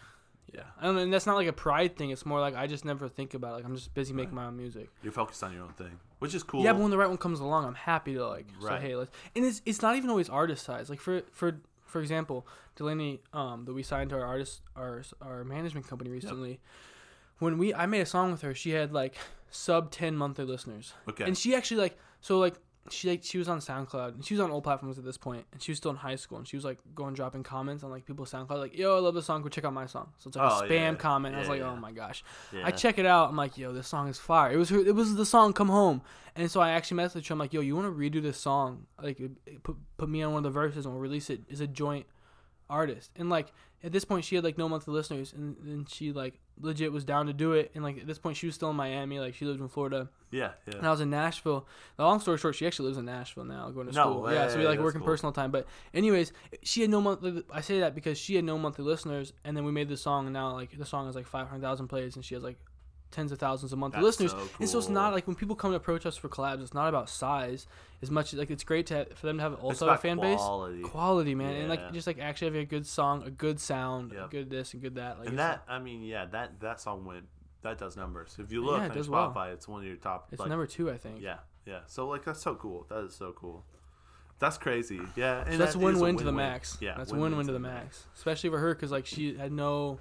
Yeah, 0.51 0.62
I 0.82 0.86
don't 0.86 0.95
know, 0.95 1.01
and 1.03 1.13
that's 1.13 1.27
not 1.27 1.36
like 1.36 1.47
a 1.47 1.53
pride 1.53 1.95
thing. 1.95 2.10
It's 2.10 2.25
more 2.25 2.39
like 2.39 2.55
I 2.55 2.65
just 2.65 2.84
never 2.84 3.08
think 3.08 3.36
about. 3.36 3.51
It. 3.51 3.55
Like 3.58 3.65
I'm 3.65 3.75
just 3.75 3.93
busy 3.93 4.13
making 4.13 4.34
my 4.34 4.45
own 4.45 4.58
music. 4.58 4.89
You're 5.03 5.12
focused 5.13 5.43
on 5.43 5.53
your 5.53 5.62
own 5.63 5.73
thing, 5.73 5.99
which 6.17 6.34
is 6.34 6.41
cool. 6.41 6.63
Yeah, 6.63 6.73
but 6.73 6.82
when 6.82 6.89
the 6.89 6.97
right 6.97 7.08
one 7.08 7.19
comes 7.19 7.39
along, 7.39 7.65
I'm 7.65 7.75
happy 7.75 8.15
to 8.15 8.27
like 8.27 8.47
Right. 8.60 8.82
say, 8.82 8.88
hey, 8.88 8.95
let's. 8.95 9.12
And 9.36 9.45
it's 9.45 9.62
it's 9.67 9.84
not 9.84 9.95
even 9.95 10.10
always 10.10 10.27
artist 10.27 10.65
size. 10.65 10.89
Like 10.89 10.99
for 11.01 11.21
for 11.32 11.60
for 11.86 12.01
example, 12.01 12.47
Delaney, 12.77 13.19
um, 13.32 13.65
that 13.65 13.73
we 13.73 13.84
signed 13.84 14.10
to 14.10 14.15
our 14.15 14.25
artist 14.25 14.62
our 14.75 15.03
our 15.21 15.43
management 15.43 15.88
company 15.88 16.10
recently. 16.10 16.60
When 17.38 17.60
we 17.60 17.73
I 17.75 17.86
made 17.86 18.01
a 18.01 18.05
song 18.08 18.32
with 18.32 18.41
her, 18.41 18.55
she 18.55 18.71
had 18.71 18.91
like 18.91 19.15
sub 19.51 19.91
ten 19.91 20.15
monthly 20.15 20.45
listeners, 20.45 20.93
okay. 21.07 21.23
and 21.25 21.38
she 21.38 21.55
actually 21.55 21.81
like 21.81 21.97
so 22.21 22.39
like 22.39 22.55
she 22.91 23.09
like 23.09 23.23
she 23.23 23.38
was 23.38 23.47
on 23.47 23.59
SoundCloud 23.59 24.15
and 24.15 24.25
she 24.25 24.33
was 24.33 24.41
on 24.41 24.49
old 24.51 24.63
platforms 24.63 24.97
at 24.97 25.05
this 25.05 25.17
point, 25.17 25.45
and 25.51 25.62
she 25.62 25.71
was 25.71 25.77
still 25.77 25.91
in 25.91 25.97
high 25.97 26.15
school, 26.15 26.38
and 26.38 26.47
she 26.47 26.55
was 26.55 26.65
like 26.65 26.79
going 26.95 27.13
dropping 27.13 27.43
comments 27.43 27.83
on 27.83 27.91
like 27.91 28.05
people's 28.05 28.31
SoundCloud, 28.31 28.57
like 28.59 28.77
yo, 28.77 28.95
I 28.97 28.99
love 28.99 29.13
this 29.13 29.25
song, 29.25 29.41
go 29.41 29.49
check 29.49 29.65
out 29.65 29.73
my 29.73 29.85
song. 29.85 30.09
So 30.17 30.29
it's 30.29 30.38
like 30.38 30.51
Oh, 30.51 30.65
a 30.65 30.67
spam 30.67 30.69
yeah. 30.69 30.95
comment. 30.95 31.35
I 31.35 31.39
was 31.39 31.49
like, 31.49 31.59
yeah. 31.59 31.69
oh 31.69 31.75
my 31.75 31.91
gosh. 31.91 32.23
yeah. 32.51 32.65
I 32.65 32.71
check 32.71 32.97
it 32.97 33.05
out. 33.05 33.29
I'm 33.29 33.35
like, 33.35 33.57
yo, 33.57 33.73
this 33.73 33.88
song 33.88 34.07
is 34.07 34.17
fire. 34.17 34.51
It 34.51 34.57
was 34.57 34.69
her. 34.69 34.79
It 34.79 34.95
was 34.95 35.15
the 35.15 35.25
song 35.25 35.53
"Come 35.53 35.69
Home," 35.69 36.01
and 36.35 36.49
so 36.49 36.62
I 36.62 36.71
actually 36.71 37.03
messaged 37.03 37.27
her. 37.27 37.33
I'm 37.33 37.39
like, 37.39 37.53
yo, 37.53 37.62
you 37.62 37.75
want 37.75 37.88
to 37.88 37.91
redo 37.93 38.21
this 38.21 38.38
song? 38.38 38.85
Like, 39.01 39.21
put 39.63 39.77
put 39.97 40.09
me 40.09 40.23
on 40.23 40.33
one 40.33 40.39
of 40.39 40.43
the 40.51 40.59
verses 40.59 40.85
and 40.85 40.93
we'll 40.93 41.01
release 41.01 41.29
it 41.29 41.41
as 41.51 41.59
a 41.59 41.67
joint 41.67 42.05
artist. 42.69 43.12
And 43.15 43.29
like 43.29 43.51
at 43.84 43.91
this 43.91 44.03
point, 44.05 44.25
she 44.25 44.36
had 44.36 44.43
like 44.43 44.58
no 44.58 44.67
monthly 44.67 44.93
listeners, 44.93 45.34
and 45.34 45.55
then 45.63 45.86
she 45.89 46.12
like 46.12 46.39
legit 46.60 46.91
was 46.91 47.05
down 47.05 47.27
to 47.27 47.34
do 47.34 47.53
it. 47.53 47.71
And 47.73 47.84
like 47.84 47.99
at 47.99 48.08
this 48.08 48.19
point, 48.19 48.38
she 48.38 48.45
was 48.45 48.55
still 48.55 48.69
in 48.69 48.75
Miami. 48.75 49.19
Like 49.19 49.36
she 49.36 49.45
lived 49.45 49.62
in 49.62 49.67
Florida, 49.69 50.10
yeah, 50.32 50.51
and. 50.65 50.86
I 50.86 50.91
was 50.91 51.01
in 51.01 51.10
Nashville. 51.10 51.65
The 51.97 52.03
long 52.03 52.19
story 52.19 52.38
short, 52.38 52.55
she 52.55 52.67
actually 52.67 52.88
lives 52.88 52.97
in 52.97 53.05
Nashville 53.05 53.45
now, 53.45 53.69
going 53.69 53.88
to 53.88 53.93
No 53.93 54.03
school. 54.12 54.34
yeah, 54.34 54.47
so 54.49 54.58
we 54.58 54.63
way, 54.63 54.69
like 54.71 54.79
working 54.79 54.99
cool. 54.99 55.08
personal 55.08 55.32
time. 55.32 55.51
But 55.51 55.65
anyways, 55.93 56.34
she 56.63 56.82
had 56.82 56.89
no 56.89 56.99
monthly. 57.01 57.43
I 57.51 57.62
say 57.62 57.79
that 57.79 57.95
because 57.95 58.17
she 58.17 58.36
had 58.36 58.43
no 58.43 58.58
monthly 58.58 58.86
listeners, 58.86 59.34
and 59.43 59.55
then 59.55 59.63
we 59.63 59.71
made 59.71 59.88
the 59.89 59.97
song, 59.97 60.25
and 60.25 60.34
now 60.34 60.53
like 60.53 60.77
the 60.77 60.86
song 60.86 61.05
has 61.05 61.15
like 61.15 61.27
five 61.27 61.47
hundred 61.47 61.62
thousand 61.62 61.88
plays, 61.88 62.15
and 62.15 62.25
she 62.25 62.36
has 62.36 62.43
like 62.43 62.58
tens 63.12 63.32
of 63.32 63.39
thousands 63.39 63.74
of 63.74 63.80
monthly 63.80 64.02
That's 64.04 64.19
listeners. 64.19 64.32
so 64.32 64.50
And 64.60 64.69
so 64.69 64.78
it's 64.80 64.89
not 64.89 65.13
like 65.13 65.26
when 65.28 65.36
people 65.36 65.56
come 65.56 65.72
to 65.72 65.78
approach 65.78 66.06
us 66.06 66.15
for 66.15 66.30
collabs, 66.30 66.62
it's 66.62 66.74
not 66.74 66.89
about 66.89 67.10
size 67.10 67.67
as 68.02 68.12
much. 68.12 68.34
Like 68.34 68.52
it's 68.52 68.63
great 68.63 68.86
to 68.88 68.95
have, 68.98 69.17
for 69.17 69.26
them 69.28 69.38
to 69.38 69.43
have 69.43 69.54
It's 69.54 69.62
also 69.63 69.89
a 69.89 69.98
fan 69.98 70.17
quality. 70.17 70.82
base, 70.82 70.91
quality, 70.91 71.36
man, 71.36 71.56
and 71.56 71.69
like 71.69 71.91
just 71.93 72.08
like 72.08 72.19
actually 72.19 72.48
having 72.48 72.62
a 72.62 72.65
good 72.65 72.86
song, 72.86 73.24
a 73.26 73.32
good 73.32 73.60
sound, 73.60 74.12
a 74.13 74.28
good 74.30 74.50
this 74.50 74.74
and 74.74 74.82
good 74.82 74.95
that. 74.95 75.19
Like 75.19 75.30
and 75.30 75.39
that, 75.39 75.63
I 75.67 75.80
mean, 75.80 76.04
yeah, 76.04 76.26
that 76.26 76.60
that 76.62 76.80
song 76.80 77.06
went. 77.06 77.26
That 77.62 77.78
does 77.78 77.98
numbers. 77.98 78.38
If 78.39 78.54
you 78.54 78.63
look 78.63 78.78
Yeah, 78.78 78.86
it 78.86 78.91
on 78.91 78.98
Spotify, 79.04 79.36
well. 79.36 79.45
it's 79.52 79.67
one 79.67 79.82
of 79.82 79.88
your 79.88 79.98
top. 79.98 80.30
it's 80.32 80.39
like, 80.39 80.48
number 80.48 80.65
two, 80.65 80.89
I 80.89 80.98
think. 80.98 81.19
Yeah, 81.19 81.39
yeah. 81.65 81.80
So 81.88 82.08
like 82.08 82.24
that's 82.24 82.41
so 82.41 82.56
cool. 82.56 82.86
That 82.89 83.04
is 83.04 83.13
so 83.13 83.34
cool. 83.34 83.65
That's 84.39 84.58
crazy. 84.58 85.02
Yeah, 85.17 85.41
and 85.41 85.52
So 85.54 85.58
that's 85.58 85.74
that 85.74 85.80
a 85.80 85.84
win-win 85.84 86.17
to 86.19 86.24
the 86.24 86.32
max. 86.32 86.78
Yeah, 86.80 86.95
that's 86.95 87.12
win-win 87.12 87.48
to 87.48 87.52
the 87.52 87.60
max, 87.60 88.06
especially 88.15 88.50
for 88.50 88.60
her 88.60 88.74
because 88.74 88.91
like 88.91 89.06
she 89.06 89.36
had 89.36 89.52
no, 89.52 90.00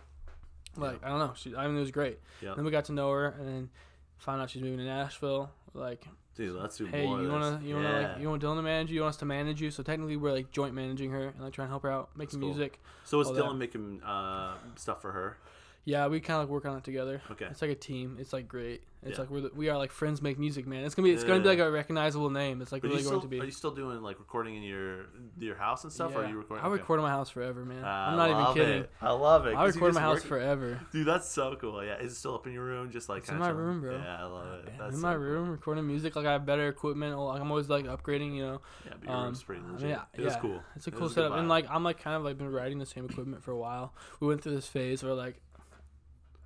like 0.76 1.04
I 1.04 1.08
don't 1.08 1.18
know. 1.18 1.32
She 1.36 1.54
I 1.54 1.66
mean 1.66 1.76
it 1.76 1.80
was 1.80 1.90
great. 1.90 2.18
Yeah, 2.42 2.54
Then 2.54 2.64
we 2.64 2.70
got 2.70 2.84
to 2.86 2.92
know 2.92 3.10
her 3.10 3.28
and 3.38 3.48
then 3.48 3.70
found 4.18 4.40
out 4.42 4.50
she's 4.50 4.62
moving 4.62 4.78
to 4.78 4.84
Nashville. 4.84 5.50
Like, 5.74 6.06
dude, 6.34 6.56
let's 6.56 6.76
do 6.76 6.86
hey, 6.86 7.06
more. 7.06 7.20
you 7.22 7.28
wanna 7.30 7.60
you 7.64 7.74
wanna 7.74 7.88
Yeah. 8.00 8.08
like 8.12 8.20
you 8.20 8.28
want 8.28 8.42
Dylan 8.42 8.56
to 8.56 8.62
manage 8.62 8.90
you? 8.90 8.96
You 8.96 9.00
want 9.02 9.14
us 9.14 9.18
to 9.18 9.26
manage 9.26 9.60
you? 9.60 9.70
So 9.70 9.82
technically 9.82 10.16
we're 10.16 10.32
like 10.32 10.50
joint 10.50 10.74
managing 10.74 11.10
her 11.10 11.28
and 11.28 11.40
like 11.40 11.52
trying 11.52 11.68
to 11.68 11.70
help 11.70 11.82
her 11.82 11.90
out 11.90 12.10
making 12.16 12.40
cool. 12.40 12.48
music. 12.50 12.80
So 13.04 13.20
is 13.20 13.28
all 13.28 13.34
that. 13.34 13.44
Dylan 13.44 13.58
making 13.58 14.02
uh, 14.02 14.54
stuff 14.76 15.00
for 15.02 15.12
her? 15.12 15.36
Yeah, 15.84 16.06
we 16.08 16.20
kind 16.20 16.36
of 16.42 16.48
like 16.48 16.52
work 16.52 16.66
on 16.66 16.76
it 16.76 16.84
together. 16.84 17.22
Okay. 17.30 17.46
It's 17.46 17.62
like 17.62 17.70
a 17.70 17.74
team. 17.74 18.16
It's 18.20 18.32
like 18.34 18.46
great. 18.46 18.82
It's 19.02 19.12
Yeah. 19.12 19.20
like 19.20 19.30
we're 19.30 19.40
the, 19.42 19.50
we 19.54 19.68
are 19.70 19.78
like 19.78 19.90
friends 19.92 20.20
make 20.20 20.38
music, 20.38 20.66
man. 20.66 20.84
It's 20.84 20.94
gonna 20.94 21.06
be 21.08 21.14
it's 21.14 21.22
gonna 21.24 21.38
be 21.38 21.44
Yeah. 21.44 21.50
like 21.50 21.58
a 21.60 21.70
recognizable 21.70 22.28
name. 22.30 22.60
It's 22.60 22.72
like 22.72 22.84
Are 22.84 22.88
really 22.88 23.02
you 23.02 23.08
going 23.08 23.22
to 23.22 23.28
be. 23.28 23.40
are 23.40 23.44
you 23.44 23.52
still 23.52 23.70
doing 23.70 24.02
like 24.02 24.18
recording 24.18 24.56
in 24.56 24.62
your 24.64 25.06
your 25.38 25.54
house 25.54 25.84
and 25.84 25.92
stuff? 25.92 26.14
Or 26.14 26.18
are 26.18 26.22
Yeah. 26.24 26.30
you 26.30 26.36
recording? 26.36 26.62
I 26.64 26.68
okay. 26.68 26.78
record 26.80 26.98
in 26.98 27.04
my 27.04 27.10
house 27.10 27.30
forever, 27.30 27.64
man. 27.64 27.84
I 27.84 28.10
I'm 28.10 28.16
not 28.18 28.28
even 28.28 28.42
love 28.42 28.54
kidding. 28.56 28.82
it. 28.82 28.90
I 29.00 29.12
love 29.12 29.46
it. 29.46 29.50
I 29.50 29.64
'cause 29.64 29.76
you 29.76 29.80
record 29.80 29.88
in 29.90 29.94
my 29.94 30.00
just 30.00 30.24
house 30.24 30.30
work- 30.30 30.40
forever. 30.40 30.80
Dude, 30.92 31.06
that's 31.06 31.28
so 31.30 31.56
cool. 31.60 31.82
Yeah, 31.82 31.96
is 32.00 32.12
it 32.12 32.16
still 32.16 32.34
up 32.34 32.46
in 32.48 32.52
your 32.52 32.64
room? 32.64 32.90
Just 32.90 33.08
like 33.08 33.20
It's 33.20 33.28
in 33.28 33.36
kinda 33.36 33.46
my 33.46 33.52
chilling? 33.52 33.64
room, 33.66 33.80
bro. 33.80 33.96
Yeah, 33.96 34.20
I 34.22 34.24
love 34.26 34.46
it. 34.58 34.64
Man, 34.66 34.74
That's 34.78 34.94
in 34.96 35.00
so 35.00 35.06
my 35.06 35.14
cool. 35.14 35.22
room 35.22 35.50
recording 35.50 35.86
music. 35.86 36.16
Like 36.16 36.26
I 36.26 36.32
have 36.32 36.44
better 36.44 36.68
equipment. 36.68 37.16
Like 37.16 37.40
I'm 37.40 37.50
always 37.50 37.70
like 37.70 37.86
upgrading. 37.86 38.34
You 38.36 38.42
know, 38.46 38.60
Yeah, 38.84 38.92
but 39.00 39.08
your 39.08 39.16
Um, 39.16 39.24
room's 39.26 39.42
pretty 39.44 39.62
I 39.66 39.70
legit. 39.72 39.88
yeah, 39.88 40.02
It 40.12 40.22
was 40.24 40.34
yeah, 40.34 40.40
cool. 40.40 40.60
it's 40.76 40.86
a 40.86 40.90
It 40.90 40.92
cool 40.94 41.02
was 41.04 41.14
good 41.14 41.22
setup. 41.22 41.38
And 41.38 41.46
vibe. 41.46 41.50
like 41.50 41.70
I'm 41.70 41.82
like 41.84 41.98
kind 42.02 42.16
of 42.16 42.24
like 42.24 42.36
been 42.36 42.50
riding 42.52 42.78
the 42.80 42.86
same 42.86 43.04
equipment 43.06 43.42
for 43.42 43.52
a 43.52 43.56
while. 43.58 43.94
We 44.20 44.26
went 44.26 44.42
through 44.42 44.54
this 44.56 44.66
phase 44.66 45.02
where 45.04 45.14
like 45.14 45.40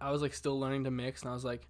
I 0.02 0.10
was 0.10 0.20
like 0.22 0.34
still 0.34 0.58
learning 0.58 0.84
to 0.84 0.90
mix, 0.90 1.22
and 1.22 1.30
I 1.30 1.34
was 1.34 1.44
like. 1.44 1.66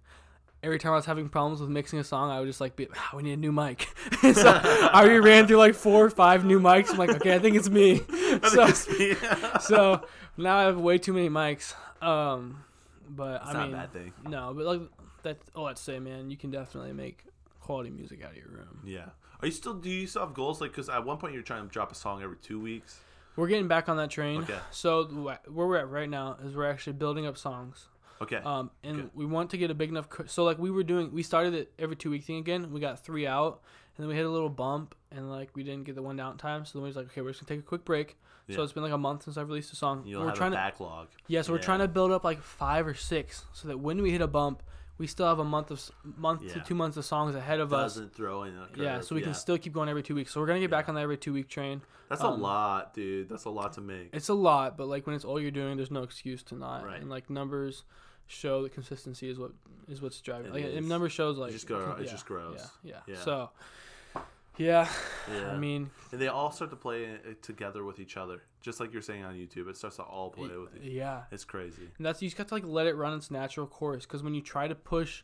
Every 0.61 0.79
time 0.79 0.93
I 0.93 0.95
was 0.95 1.05
having 1.05 1.27
problems 1.27 1.59
with 1.59 1.69
mixing 1.69 1.99
a 1.99 2.05
song, 2.05 2.31
I 2.31 2.39
would 2.39 2.45
just 2.45 2.61
like 2.61 2.77
be, 2.77 2.87
ah, 2.95 3.09
we 3.13 3.21
need 3.23 3.33
a 3.33 3.35
new 3.35 3.51
mic. 3.51 3.81
so 4.21 4.47
I 4.47 4.91
already 4.93 5.19
ran 5.19 5.45
through 5.45 5.57
like 5.57 5.75
four 5.75 6.05
or 6.05 6.09
five 6.09 6.45
new 6.45 6.57
mics. 6.61 6.89
I'm 6.89 6.95
like, 6.97 7.09
okay, 7.09 7.35
I 7.35 7.39
think 7.39 7.57
it's 7.57 7.67
me. 7.69 7.99
So, 8.49 8.63
it's 8.63 8.87
me. 8.87 9.13
so 9.59 10.05
now 10.37 10.55
I 10.55 10.63
have 10.63 10.77
way 10.79 10.97
too 10.99 11.11
many 11.11 11.27
mics. 11.29 11.73
Um, 12.01 12.63
but 13.09 13.41
It's 13.41 13.49
I 13.49 13.53
not 13.55 13.63
mean, 13.67 13.73
a 13.73 13.77
bad 13.77 13.91
thing. 13.91 14.13
no, 14.29 14.53
but 14.55 14.65
like 14.65 14.81
that. 15.23 15.37
All 15.53 15.67
I'd 15.67 15.77
say, 15.77 15.99
man, 15.99 16.31
you 16.31 16.37
can 16.37 16.49
definitely 16.49 16.93
make 16.93 17.25
quality 17.59 17.89
music 17.89 18.23
out 18.23 18.31
of 18.31 18.37
your 18.37 18.47
room. 18.47 18.83
Yeah. 18.85 19.09
Are 19.41 19.45
you 19.47 19.51
still? 19.51 19.73
Do 19.73 19.89
you 19.89 20.07
still 20.07 20.21
have 20.21 20.33
goals? 20.33 20.61
Like, 20.61 20.71
because 20.71 20.87
at 20.87 21.03
one 21.03 21.17
point 21.17 21.33
you're 21.33 21.43
trying 21.43 21.63
to 21.67 21.69
drop 21.69 21.91
a 21.91 21.95
song 21.95 22.23
every 22.23 22.37
two 22.37 22.61
weeks. 22.61 23.01
We're 23.35 23.49
getting 23.49 23.67
back 23.67 23.89
on 23.89 23.97
that 23.97 24.11
train. 24.11 24.43
Okay. 24.43 24.59
So 24.71 25.03
where 25.07 25.39
we're 25.67 25.75
at 25.77 25.89
right 25.89 26.09
now 26.09 26.37
is 26.41 26.55
we're 26.55 26.71
actually 26.71 26.93
building 26.93 27.25
up 27.25 27.37
songs. 27.37 27.87
Okay. 28.23 28.37
Um, 28.37 28.71
and 28.83 28.95
Good. 28.95 29.09
we 29.13 29.25
want 29.25 29.51
to 29.51 29.57
get 29.57 29.71
a 29.71 29.73
big 29.73 29.89
enough. 29.89 30.07
So 30.27 30.43
like 30.43 30.57
we 30.57 30.71
were 30.71 30.83
doing, 30.83 31.11
we 31.13 31.23
started 31.23 31.53
it 31.53 31.71
every 31.77 31.95
two 31.95 32.09
week 32.09 32.23
thing 32.23 32.37
again. 32.37 32.71
We 32.71 32.79
got 32.79 33.03
three 33.03 33.27
out, 33.27 33.61
and 33.95 34.03
then 34.03 34.09
we 34.09 34.15
hit 34.15 34.25
a 34.25 34.29
little 34.29 34.49
bump, 34.49 34.95
and 35.11 35.29
like 35.29 35.49
we 35.53 35.63
didn't 35.63 35.83
get 35.83 35.95
the 35.95 36.01
one 36.01 36.15
down 36.15 36.37
time. 36.37 36.65
So 36.65 36.73
then 36.73 36.83
we 36.83 36.89
was 36.89 36.95
like, 36.95 37.07
okay, 37.07 37.21
we're 37.21 37.31
just 37.31 37.45
gonna 37.45 37.57
take 37.57 37.65
a 37.65 37.67
quick 37.67 37.85
break. 37.85 38.17
Yeah. 38.47 38.57
So 38.57 38.63
it's 38.63 38.73
been 38.73 38.83
like 38.83 38.91
a 38.91 38.97
month 38.97 39.23
since 39.23 39.37
I've 39.37 39.47
released 39.47 39.71
a 39.71 39.75
song. 39.75 40.03
You'll 40.05 40.21
we're 40.21 40.27
have 40.27 40.37
trying 40.37 40.53
a 40.53 40.55
to, 40.55 40.61
backlog. 40.61 41.07
yeah. 41.27 41.41
So 41.41 41.53
we're 41.53 41.59
trying 41.59 41.79
to 41.79 41.87
build 41.87 42.11
up 42.11 42.23
like 42.23 42.41
five 42.41 42.87
or 42.87 42.93
six, 42.93 43.45
so 43.53 43.67
that 43.67 43.79
when 43.79 44.01
we 44.01 44.11
hit 44.11 44.21
a 44.21 44.27
bump, 44.27 44.63
we 44.97 45.07
still 45.07 45.27
have 45.27 45.39
a 45.39 45.43
month 45.43 45.71
of 45.71 45.91
month 46.17 46.53
to 46.53 46.59
two 46.61 46.75
months 46.75 46.97
of 46.97 47.05
songs 47.05 47.35
ahead 47.35 47.59
of 47.59 47.73
us. 47.73 47.95
Doesn't 47.95 48.13
throw 48.13 48.43
in. 48.43 48.53
Yeah, 48.75 49.01
so 49.01 49.15
we 49.15 49.21
yeah. 49.21 49.27
can 49.27 49.33
still 49.33 49.57
keep 49.57 49.73
going 49.73 49.89
every 49.89 50.03
two 50.03 50.15
weeks. 50.15 50.31
So 50.31 50.39
we're 50.39 50.47
gonna 50.47 50.59
get 50.59 50.71
back 50.71 50.89
on 50.89 50.95
that 50.95 51.01
every 51.01 51.17
two 51.17 51.33
week 51.33 51.47
train. 51.47 51.81
That's 52.09 52.21
um, 52.21 52.33
a 52.33 52.35
lot, 52.35 52.93
dude. 52.93 53.29
That's 53.29 53.45
a 53.45 53.49
lot 53.49 53.73
to 53.73 53.81
make. 53.81 54.09
It's 54.13 54.29
a 54.29 54.33
lot, 54.33 54.77
but 54.77 54.87
like 54.87 55.07
when 55.07 55.15
it's 55.15 55.25
all 55.25 55.39
you're 55.39 55.51
doing, 55.51 55.77
there's 55.77 55.91
no 55.91 56.03
excuse 56.03 56.43
to 56.43 56.55
not. 56.55 56.85
Right. 56.85 57.01
And 57.01 57.09
like 57.09 57.29
numbers 57.29 57.83
show 58.27 58.63
that 58.63 58.73
consistency 58.73 59.29
is 59.29 59.37
what 59.37 59.51
is 59.87 60.01
what's 60.01 60.19
driving. 60.21 60.47
It 60.47 60.53
like 60.53 60.65
is. 60.65 60.75
and 60.75 60.89
numbers 60.89 61.11
shows 61.11 61.37
like 61.37 61.51
just 61.51 61.67
grow- 61.67 61.93
it 61.93 62.05
yeah, 62.05 62.11
just 62.11 62.25
grows. 62.25 62.69
Yeah, 62.83 62.95
yeah. 63.07 63.13
Yeah. 63.15 63.23
So 63.23 63.49
yeah, 64.57 64.87
yeah. 65.31 65.51
I 65.51 65.57
mean, 65.57 65.89
and 66.11 66.21
they 66.21 66.27
all 66.27 66.51
start 66.51 66.69
to 66.71 66.75
play 66.75 67.05
uh, 67.05 67.33
together 67.41 67.83
with 67.83 67.99
each 67.99 68.17
other, 68.17 68.43
just 68.61 68.79
like 68.79 68.93
you're 68.93 69.01
saying 69.01 69.23
on 69.23 69.33
YouTube. 69.33 69.67
It 69.67 69.77
starts 69.77 69.95
to 69.95 70.03
all 70.03 70.29
play 70.29 70.49
with. 70.49 70.75
Each. 70.77 70.91
yeah. 70.91 71.23
It's 71.31 71.43
crazy. 71.43 71.89
And 71.97 72.05
that's 72.05 72.21
you 72.21 72.27
just 72.27 72.37
got 72.37 72.47
to 72.49 72.53
like 72.53 72.65
let 72.65 72.85
it 72.85 72.95
run 72.95 73.17
its 73.17 73.31
natural 73.31 73.65
course. 73.65 74.05
Because 74.05 74.21
when 74.21 74.35
you 74.35 74.41
try 74.41 74.67
to 74.67 74.75
push, 74.75 75.23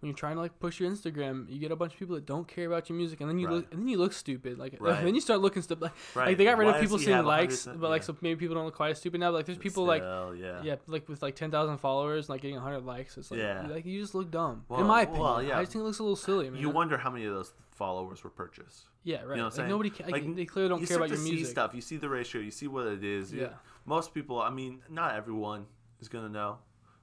when 0.00 0.08
you're 0.08 0.16
trying 0.16 0.36
to 0.36 0.40
like 0.42 0.58
push 0.60 0.78
your 0.80 0.88
Instagram, 0.90 1.48
you 1.50 1.58
get 1.58 1.72
a 1.72 1.76
bunch 1.76 1.92
of 1.92 1.98
people 1.98 2.14
that 2.14 2.24
don't 2.26 2.46
care 2.46 2.66
about 2.66 2.88
your 2.88 2.96
music, 2.96 3.20
and 3.20 3.28
then 3.28 3.38
you 3.38 3.46
Right. 3.48 3.54
look, 3.56 3.72
and 3.72 3.80
then 3.82 3.88
you 3.88 3.98
look 3.98 4.12
stupid. 4.12 4.58
Like 4.58 4.76
Right. 4.78 5.02
then 5.04 5.14
you 5.14 5.20
start 5.20 5.40
looking 5.40 5.62
stupid. 5.62 5.82
Like, 5.82 5.92
Right. 6.14 6.26
like 6.28 6.36
they 6.38 6.44
got 6.44 6.56
rid 6.58 6.66
Why 6.66 6.74
of 6.76 6.80
people 6.80 6.98
seeing 6.98 7.24
likes, 7.24 7.66
100%? 7.66 7.80
but 7.80 7.90
like 7.90 8.02
Yeah. 8.02 8.06
so 8.06 8.16
maybe 8.20 8.38
people 8.38 8.54
don't 8.54 8.64
look 8.66 8.74
quite 8.76 8.90
as 8.90 8.98
stupid 8.98 9.18
now. 9.20 9.30
But 9.32 9.38
like 9.38 9.46
there's 9.46 9.58
people 9.58 9.84
like 9.84 10.02
yeah. 10.02 10.62
Yeah, 10.62 10.76
like 10.86 11.08
with 11.08 11.20
like 11.22 11.34
ten 11.36 11.50
thousand 11.50 11.78
followers, 11.78 12.28
like 12.28 12.42
getting 12.42 12.56
hundred 12.58 12.84
likes, 12.84 13.16
it's 13.18 13.30
like, 13.30 13.40
Yeah. 13.40 13.66
like 13.68 13.84
you 13.86 14.00
just 14.00 14.14
look 14.14 14.30
dumb. 14.30 14.64
Well- 14.68 14.80
in 14.80 14.86
my 14.86 15.02
opinion, 15.02 15.22
well, 15.22 15.42
yeah. 15.42 15.58
I 15.58 15.62
just 15.62 15.72
think 15.72 15.82
it 15.82 15.86
looks 15.86 15.98
a 15.98 16.02
little 16.04 16.16
silly, 16.16 16.48
man. 16.50 16.60
You 16.60 16.70
wonder 16.70 16.96
how 16.98 17.10
many 17.10 17.24
of 17.24 17.34
those 17.34 17.52
followers 17.72 18.22
were 18.24 18.30
purchased. 18.30 18.86
yeah, 19.04 19.16
right. 19.16 19.22
You 19.22 19.26
know 19.26 19.30
what 19.30 19.38
I'm 19.38 19.44
like 19.44 19.52
saying? 19.54 19.68
nobody, 19.68 19.90
ca- 19.90 20.04
like, 20.04 20.12
Like, 20.24 20.34
they 20.36 20.44
clearly 20.44 20.68
don't 20.68 20.84
care 20.86 20.96
about 20.96 21.08
your 21.10 21.18
music. 21.20 21.46
stuff. 21.46 21.74
You 21.74 21.80
see 21.80 21.96
the 21.96 22.08
ratio. 22.08 22.40
You 22.40 22.50
see 22.50 22.66
what 22.68 22.86
it 22.86 23.02
is. 23.04 23.32
Yeah, 23.32 23.50
Most 23.86 24.12
people. 24.12 24.40
I 24.40 24.50
mean, 24.50 24.82
not 24.90 25.14
everyone 25.14 25.66
is 26.00 26.08
gonna 26.08 26.28
know, 26.28 26.58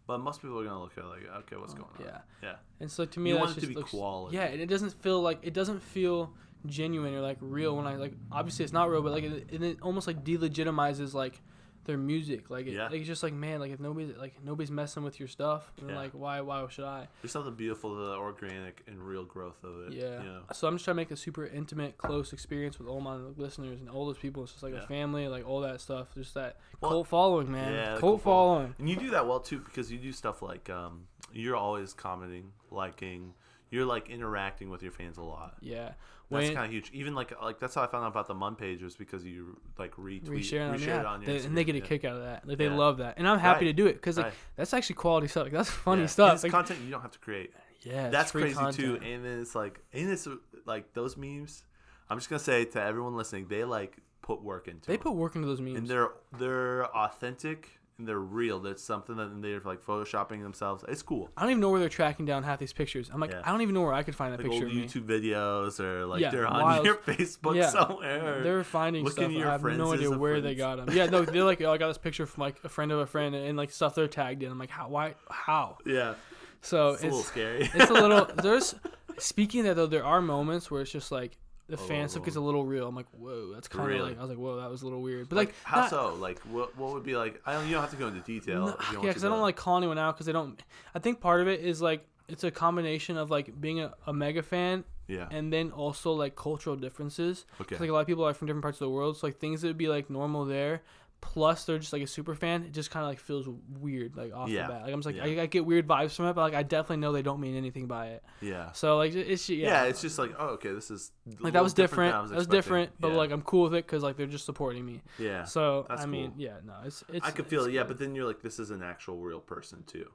but 0.07 0.19
most 0.19 0.41
people 0.41 0.59
are 0.59 0.63
gonna 0.63 0.81
look 0.81 0.93
at 0.97 1.03
it 1.03 1.07
like, 1.07 1.23
okay, 1.39 1.55
what's 1.55 1.73
going 1.73 1.85
on? 1.99 2.05
yeah. 2.05 2.17
Yeah. 2.43 2.55
And 2.79 2.91
so 2.91 3.05
to 3.05 3.19
me, 3.19 3.31
You 3.31 3.37
want 3.37 3.57
it 3.57 3.61
to 3.61 3.67
be 3.67 3.73
looks, 3.75 3.91
quality. 3.91 4.35
Yeah, 4.37 4.45
and 4.45 4.61
it 4.61 4.67
doesn't 4.67 4.93
feel 5.01 5.21
like 5.21 5.39
it 5.41 5.53
doesn't 5.53 5.81
feel 5.81 6.33
genuine 6.65 7.13
or 7.13 7.21
like 7.21 7.37
real 7.41 7.75
when 7.75 7.85
I 7.87 7.95
like. 7.95 8.13
Obviously, 8.31 8.63
it's 8.63 8.73
not 8.73 8.89
real, 8.89 9.01
but 9.01 9.11
like 9.11 9.23
it, 9.23 9.47
it 9.63 9.77
almost 9.81 10.07
like 10.07 10.23
delegitimizes 10.23 11.13
like 11.13 11.41
their 11.85 11.97
music. 11.97 12.49
Like, 12.49 12.67
it, 12.67 12.73
Yeah. 12.73 12.83
like 12.85 12.93
it's 12.99 13.07
just 13.07 13.23
like 13.23 13.33
man, 13.33 13.59
like 13.59 13.71
if 13.71 13.79
nobody's 13.79 14.15
like 14.17 14.33
nobody's 14.43 14.71
messing 14.71 15.03
with 15.03 15.19
your 15.19 15.27
stuff, 15.29 15.71
then 15.77 15.89
Yeah. 15.89 15.95
like 15.95 16.11
why 16.11 16.41
why 16.41 16.65
should 16.69 16.85
I? 16.85 17.07
There's 17.21 17.31
something 17.31 17.53
beautiful 17.55 17.91
to 17.95 18.05
the 18.05 18.15
organic 18.15 18.83
and 18.87 18.99
real 19.01 19.23
growth 19.23 19.63
of 19.63 19.87
it. 19.87 19.93
Yeah. 19.93 20.21
You 20.23 20.29
know? 20.29 20.41
So 20.53 20.67
I'm 20.67 20.75
just 20.75 20.85
trying 20.85 20.95
to 20.95 21.01
make 21.01 21.11
a 21.11 21.15
super 21.15 21.45
intimate, 21.45 21.97
close 21.97 22.33
experience 22.33 22.77
with 22.79 22.87
all 22.87 23.01
my 23.01 23.15
listeners 23.15 23.79
and 23.79 23.89
all 23.89 24.05
those 24.05 24.17
people. 24.17 24.43
It's 24.43 24.51
just 24.51 24.63
like 24.63 24.73
Yeah. 24.73 24.83
a 24.83 24.87
family, 24.87 25.27
like 25.27 25.47
all 25.47 25.61
that 25.61 25.79
stuff. 25.81 26.13
Just 26.15 26.33
that 26.33 26.57
Well, 26.81 26.91
cult 26.91 27.07
following, 27.07 27.51
man. 27.51 27.73
yeah, 27.73 27.85
cult, 27.91 27.99
cult 28.01 28.21
follow- 28.21 28.55
following. 28.55 28.75
And 28.79 28.89
you 28.89 28.95
do 28.95 29.09
that 29.11 29.25
well 29.27 29.39
too 29.39 29.59
because 29.59 29.91
you 29.91 29.97
do 29.97 30.11
stuff 30.11 30.41
like 30.41 30.69
um, 30.69 31.07
you're 31.33 31.55
always 31.55 31.93
commenting, 31.93 32.51
liking, 32.71 33.33
you're 33.71 33.85
like 33.85 34.09
interacting 34.09 34.69
with 34.69 34.81
your 34.83 34.91
fans 34.91 35.17
a 35.17 35.23
lot. 35.23 35.55
Yeah. 35.61 35.93
That's 36.31 36.49
kind 36.49 36.65
of 36.65 36.71
huge. 36.71 36.89
Even 36.93 37.13
like 37.15 37.31
uh, 37.33 37.43
like 37.45 37.59
that's 37.59 37.75
how 37.75 37.83
I 37.83 37.87
found 37.87 38.03
out 38.03 38.07
about 38.11 38.27
the 38.27 38.33
Munn 38.33 38.55
page 38.55 38.81
was 38.81 38.95
because 38.95 39.23
you 39.23 39.59
like 39.77 39.95
retweet, 39.95 40.25
them, 40.25 40.33
reshared 40.35 40.85
yeah. 40.87 40.99
it 41.01 41.05
on 41.05 41.21
your 41.21 41.37
They- 41.39 41.45
and 41.45 41.55
they 41.57 41.63
get 41.63 41.75
a 41.75 41.79
yeah. 41.79 41.85
kick 41.85 42.03
out 42.05 42.15
of 42.17 42.23
that. 42.23 42.47
Like 42.47 42.57
they 42.57 42.65
Yeah. 42.65 42.75
love 42.75 42.97
that, 42.97 43.17
and 43.17 43.27
I'm 43.27 43.39
happy 43.39 43.65
Right. 43.65 43.71
to 43.71 43.73
do 43.73 43.85
it 43.87 43.93
because 43.93 44.17
like 44.17 44.25
Right. 44.27 44.33
that's 44.55 44.73
actually 44.73 44.95
quality 44.95 45.27
stuff. 45.27 45.43
Like 45.43 45.53
that's 45.53 45.69
funny. 45.69 46.07
Stuff. 46.07 46.33
It's 46.35 46.43
Like, 46.43 46.51
content 46.51 46.79
you 46.83 46.89
don't 46.91 47.01
have 47.01 47.11
to 47.11 47.19
create. 47.19 47.53
yeah, 47.81 48.09
That's 48.09 48.31
crazy 48.31 48.55
content. 48.55 48.75
too. 48.75 48.95
And 49.07 49.23
then 49.23 49.39
it's 49.39 49.53
like, 49.55 49.79
and 49.93 50.09
it's 50.09 50.27
like 50.65 50.93
those 50.93 51.15
memes. 51.15 51.63
I'm 52.09 52.17
just 52.17 52.29
gonna 52.29 52.39
say 52.39 52.65
to 52.65 52.81
everyone 52.81 53.15
listening, 53.15 53.47
they 53.47 53.63
like 53.63 53.97
put 54.21 54.41
work 54.41 54.67
into. 54.67 54.87
They 54.87 54.95
them. 54.95 55.03
put 55.03 55.13
work 55.13 55.35
into 55.35 55.47
those 55.47 55.61
memes. 55.61 55.77
and 55.77 55.87
they're 55.87 56.09
they're 56.39 56.85
authentic 56.95 57.79
they're 57.97 58.19
real. 58.19 58.59
That's 58.59 58.83
something 58.83 59.15
that 59.15 59.41
they're 59.41 59.61
like 59.63 59.81
photoshopping 59.83 60.41
themselves. 60.43 60.83
It's 60.87 61.01
cool. 61.01 61.29
I 61.37 61.41
don't 61.43 61.51
even 61.51 61.61
know 61.61 61.69
where 61.69 61.79
they're 61.79 61.87
tracking 61.87 62.25
down 62.25 62.43
half 62.43 62.59
these 62.59 62.73
pictures. 62.73 63.09
I'm 63.13 63.19
like, 63.21 63.31
Yeah. 63.31 63.41
I 63.45 63.51
don't 63.51 63.61
even 63.61 63.73
know 63.73 63.81
where 63.83 63.93
I 63.93 64.03
could 64.03 64.15
find 64.15 64.33
that 64.33 64.41
Like 64.41 64.51
picture 64.51 64.65
old. 64.65 64.73
YouTube 64.75 65.05
videos 65.05 65.79
or 65.79 66.05
like 66.05 66.19
Yeah, 66.21 66.31
they're 66.31 66.45
on 66.47 66.61
wild- 66.61 66.85
your 66.85 66.95
Facebook 67.07 67.55
yeah. 67.55 67.69
somewhere. 67.69 68.41
They're 68.43 68.63
finding 68.65 69.07
stuff. 69.09 69.31
your 69.31 69.47
I 69.47 69.51
have 69.53 69.61
friends 69.61 69.77
no 69.77 69.93
idea 69.93 70.11
where 70.11 70.41
they 70.41 70.55
got 70.55 70.77
them. 70.85 70.95
Yeah, 70.95 71.05
no, 71.05 71.23
they're 71.23 71.43
like, 71.45 71.61
oh, 71.61 71.71
I 71.71 71.77
got 71.77 71.87
this 71.87 71.97
picture 71.97 72.25
from 72.25 72.41
like 72.41 72.57
a 72.65 72.69
friend 72.69 72.91
of 72.91 72.99
a 72.99 73.05
friend, 73.05 73.33
and 73.33 73.57
like 73.57 73.71
stuff 73.71 73.95
they're 73.95 74.07
tagged 74.07 74.43
in. 74.43 74.51
I'm 74.51 74.59
like, 74.59 74.69
how? 74.71 74.89
Why? 74.89 75.15
How? 75.29 75.77
yeah, 75.85 76.15
So 76.61 76.89
it's 76.89 77.03
a 77.03 77.05
little 77.05 77.23
scary. 77.23 77.69
it's 77.73 77.89
a 77.89 77.93
little. 77.93 78.25
There's 78.43 78.75
speaking 79.17 79.61
of 79.61 79.67
that 79.67 79.75
though, 79.75 79.87
there 79.87 80.03
are 80.05 80.21
moments 80.21 80.69
where 80.69 80.81
it's 80.81 80.91
just 80.91 81.11
like 81.13 81.37
the 81.67 81.77
fan 81.77 82.07
stuff 82.09 82.21
Oh. 82.21 82.25
gets 82.25 82.37
a 82.37 82.39
oh. 82.39 82.43
little 82.43 82.65
real. 82.65 82.87
I'm 82.87 82.95
like, 82.95 83.07
whoa, 83.11 83.51
that's 83.53 83.67
kind 83.67 83.83
of 83.85 83.89
Really? 83.89 84.09
like 84.09 84.17
I 84.17 84.21
was 84.21 84.29
like, 84.29 84.37
whoa, 84.37 84.57
that 84.61 84.69
was 84.69 84.81
a 84.81 84.85
little 84.85 85.01
weird. 85.01 85.29
But 85.29 85.37
like, 85.37 85.47
like, 85.49 85.55
how 85.63 85.81
not- 85.81 85.89
so? 85.89 86.13
Like 86.15 86.39
what 86.41 86.77
what 86.77 86.93
would 86.93 87.03
be 87.03 87.15
like? 87.15 87.41
I 87.45 87.53
don't. 87.53 87.65
You 87.67 87.73
don't 87.73 87.81
have 87.81 87.91
to 87.91 87.97
go 87.97 88.07
into 88.07 88.21
detail. 88.21 88.67
No, 88.67 88.75
yeah, 88.93 89.01
because 89.01 89.25
I 89.25 89.29
don't 89.29 89.41
like 89.41 89.55
call 89.55 89.77
anyone 89.77 89.97
out 89.97 90.15
because 90.15 90.25
they 90.27 90.31
don't. 90.33 90.61
I 90.93 90.99
think 90.99 91.19
part 91.21 91.41
of 91.41 91.47
it 91.47 91.61
is 91.61 91.81
like 91.81 92.05
it's 92.27 92.43
a 92.43 92.51
combination 92.51 93.17
of 93.17 93.29
like 93.31 93.59
being 93.59 93.79
a, 93.81 93.93
a 94.07 94.13
mega 94.13 94.41
fan 94.41 94.83
Yeah. 95.07 95.27
and 95.29 95.53
then 95.53 95.69
also 95.71 96.11
like 96.13 96.35
cultural 96.35 96.75
differences. 96.75 97.45
okay. 97.61 97.77
like 97.77 97.89
a 97.89 97.93
lot 97.93 97.99
of 97.99 98.07
people 98.07 98.23
are 98.25 98.33
from 98.33 98.47
different 98.47 98.63
parts 98.63 98.77
of 98.77 98.85
the 98.85 98.89
world, 98.89 99.17
so 99.17 99.27
like 99.27 99.37
things 99.39 99.61
that 99.61 99.67
would 99.67 99.77
be 99.77 99.87
like 99.87 100.09
normal 100.09 100.43
there, 100.45 100.81
plus 101.25 101.65
they're 101.65 101.79
just 101.79 101.91
like 101.91 102.03
a 102.03 102.07
super 102.07 102.35
fan. 102.35 102.63
It 102.63 102.71
just 102.71 102.91
kind 102.91 103.03
of 103.03 103.09
like 103.09 103.19
feels 103.19 103.47
weird 103.79 104.15
like 104.15 104.33
off 104.33 104.47
Yeah, 104.47 104.67
the 104.67 104.73
bat. 104.73 104.81
Like 104.83 104.93
I'm 104.93 104.99
just 105.01 105.05
like 105.07 105.15
yeah. 105.15 105.41
I, 105.41 105.43
I 105.43 105.45
get 105.47 105.65
weird 105.65 105.87
vibes 105.87 106.15
from 106.15 106.27
it, 106.27 106.33
but 106.33 106.41
like 106.41 106.53
I 106.53 106.63
definitely 106.63 106.97
know 106.97 107.11
they 107.11 107.21
don't 107.23 107.39
mean 107.41 107.55
anything 107.57 107.87
by 107.87 108.07
it. 108.07 108.23
yeah. 108.41 108.71
So 108.73 108.95
like 108.97 109.13
it's 109.13 109.49
yeah, 109.49 109.67
Yeah. 109.67 109.83
It's 109.89 110.01
just 110.01 110.17
like 110.19 110.31
oh 110.39 110.49
okay, 110.49 110.71
this 110.71 110.91
is 110.91 111.11
like 111.39 111.53
that 111.53 111.63
was 111.63 111.73
different. 111.73 112.13
than 112.13 112.25
I 112.25 112.27
that 112.29 112.35
was 112.37 112.47
different, 112.47 112.91
but 112.99 113.09
Yeah. 113.11 113.17
like 113.17 113.31
I'm 113.31 113.41
cool 113.41 113.63
with 113.63 113.73
it 113.73 113.85
because 113.85 114.03
like 114.03 114.15
they're 114.17 114.27
just 114.27 114.45
supporting 114.45 114.85
me. 114.85 115.01
yeah. 115.19 115.43
So 115.43 115.85
That's 115.89 116.03
I 116.03 116.05
mean, 116.05 116.31
cool. 116.31 116.41
yeah, 116.41 116.53
no, 116.65 116.73
it's 116.85 117.03
it's. 117.11 117.25
I 117.25 117.31
could 117.31 117.47
feel 117.47 117.65
it, 117.65 117.73
yeah, 117.73 117.83
but 117.83 117.97
then 117.99 118.15
you're 118.15 118.25
like, 118.27 118.41
this 118.41 118.59
is 118.59 118.69
an 118.71 118.83
actual 118.83 119.17
real 119.17 119.39
person 119.41 119.83
too. 119.87 120.09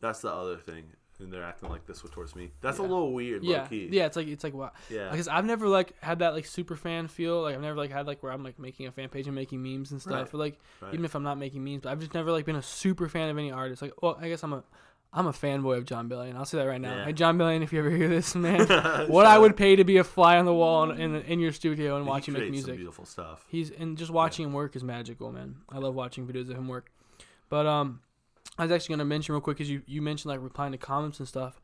That's 0.00 0.20
the 0.20 0.32
other 0.32 0.56
thing, 0.56 0.84
and 1.20 1.32
they're 1.32 1.44
acting 1.44 1.68
like 1.68 1.86
this 1.86 2.02
towards 2.10 2.34
me. 2.34 2.50
That's 2.60 2.78
a 2.78 2.82
little 2.82 3.12
weird, 3.12 3.44
yeah, 3.44 3.62
low 3.62 3.66
key. 3.66 3.88
yeah, 3.92 4.06
it's 4.06 4.16
like 4.16 4.26
it's 4.26 4.42
like 4.44 4.54
wow. 4.54 4.72
yeah, 4.90 5.10
Because 5.10 5.28
I've 5.28 5.44
never 5.44 5.68
like 5.68 5.94
had 6.02 6.18
that 6.20 6.34
like 6.34 6.46
super 6.46 6.76
fan 6.76 7.08
feel. 7.08 7.42
Like 7.42 7.54
I've 7.54 7.60
never 7.62 7.76
like 7.76 7.90
had 7.90 8.06
like 8.06 8.22
where 8.22 8.32
I'm 8.32 8.42
like 8.42 8.58
making 8.58 8.86
a 8.86 8.92
fan 8.92 9.08
page 9.08 9.26
and 9.26 9.34
making 9.34 9.62
memes 9.62 9.92
and 9.92 10.00
stuff. 10.00 10.12
Right. 10.14 10.28
But 10.32 10.38
like 10.38 10.60
Right. 10.80 10.92
even 10.94 11.04
if 11.04 11.14
I'm 11.14 11.22
not 11.22 11.38
making 11.38 11.62
memes, 11.64 11.82
but 11.82 11.90
I've 11.92 12.00
just 12.00 12.14
never 12.14 12.32
like 12.32 12.44
been 12.44 12.56
a 12.56 12.62
super 12.62 13.08
fan 13.08 13.28
of 13.30 13.38
any 13.38 13.50
artist. 13.52 13.80
Like, 13.82 13.92
well, 14.02 14.18
I 14.20 14.28
guess 14.28 14.42
I'm 14.42 14.52
a 14.52 14.64
I'm 15.16 15.28
a 15.28 15.32
fanboy 15.32 15.76
of 15.78 15.84
Jon 15.84 16.08
Bellion. 16.08 16.34
I'll 16.34 16.44
say 16.44 16.58
that 16.58 16.64
right 16.66 16.80
now. 16.80 16.96
Yeah. 16.96 17.04
Hey, 17.04 17.12
Jon 17.12 17.38
Bellion, 17.38 17.62
if 17.62 17.72
you 17.72 17.78
ever 17.78 17.90
hear 17.90 18.08
this, 18.08 18.34
man, 18.34 18.66
what 19.08 19.26
I 19.26 19.38
would 19.38 19.56
pay 19.56 19.76
to 19.76 19.84
be 19.84 19.98
a 19.98 20.02
fly 20.04 20.38
on 20.38 20.44
the 20.44 20.52
wall 20.52 20.90
in 20.90 20.98
in, 21.00 21.14
in 21.22 21.38
your 21.38 21.52
studio 21.52 21.94
and 21.96 22.04
He 22.04 22.10
watch 22.10 22.26
you 22.26 22.32
make 22.32 22.50
music. 22.50 22.74
beautiful 22.76 23.04
stuff. 23.04 23.44
He's 23.48 23.70
and 23.70 23.96
just 23.96 24.10
watching 24.10 24.46
him 24.46 24.52
work 24.52 24.74
is 24.74 24.82
magical, 24.82 25.30
man. 25.30 25.58
I 25.68 25.78
love 25.78 25.94
watching 25.94 26.26
videos 26.26 26.50
of 26.50 26.56
him 26.56 26.66
work. 26.66 26.90
But 27.48 27.66
um, 27.66 28.00
I 28.58 28.62
was 28.64 28.72
actually 28.72 28.94
gonna 28.94 29.04
mention 29.06 29.32
real 29.34 29.40
quick 29.40 29.56
because 29.58 29.70
you 29.70 29.82
you 29.86 30.00
mentioned 30.02 30.30
like 30.30 30.40
replying 30.42 30.72
to 30.72 30.78
comments 30.78 31.18
and 31.18 31.28
stuff. 31.28 31.60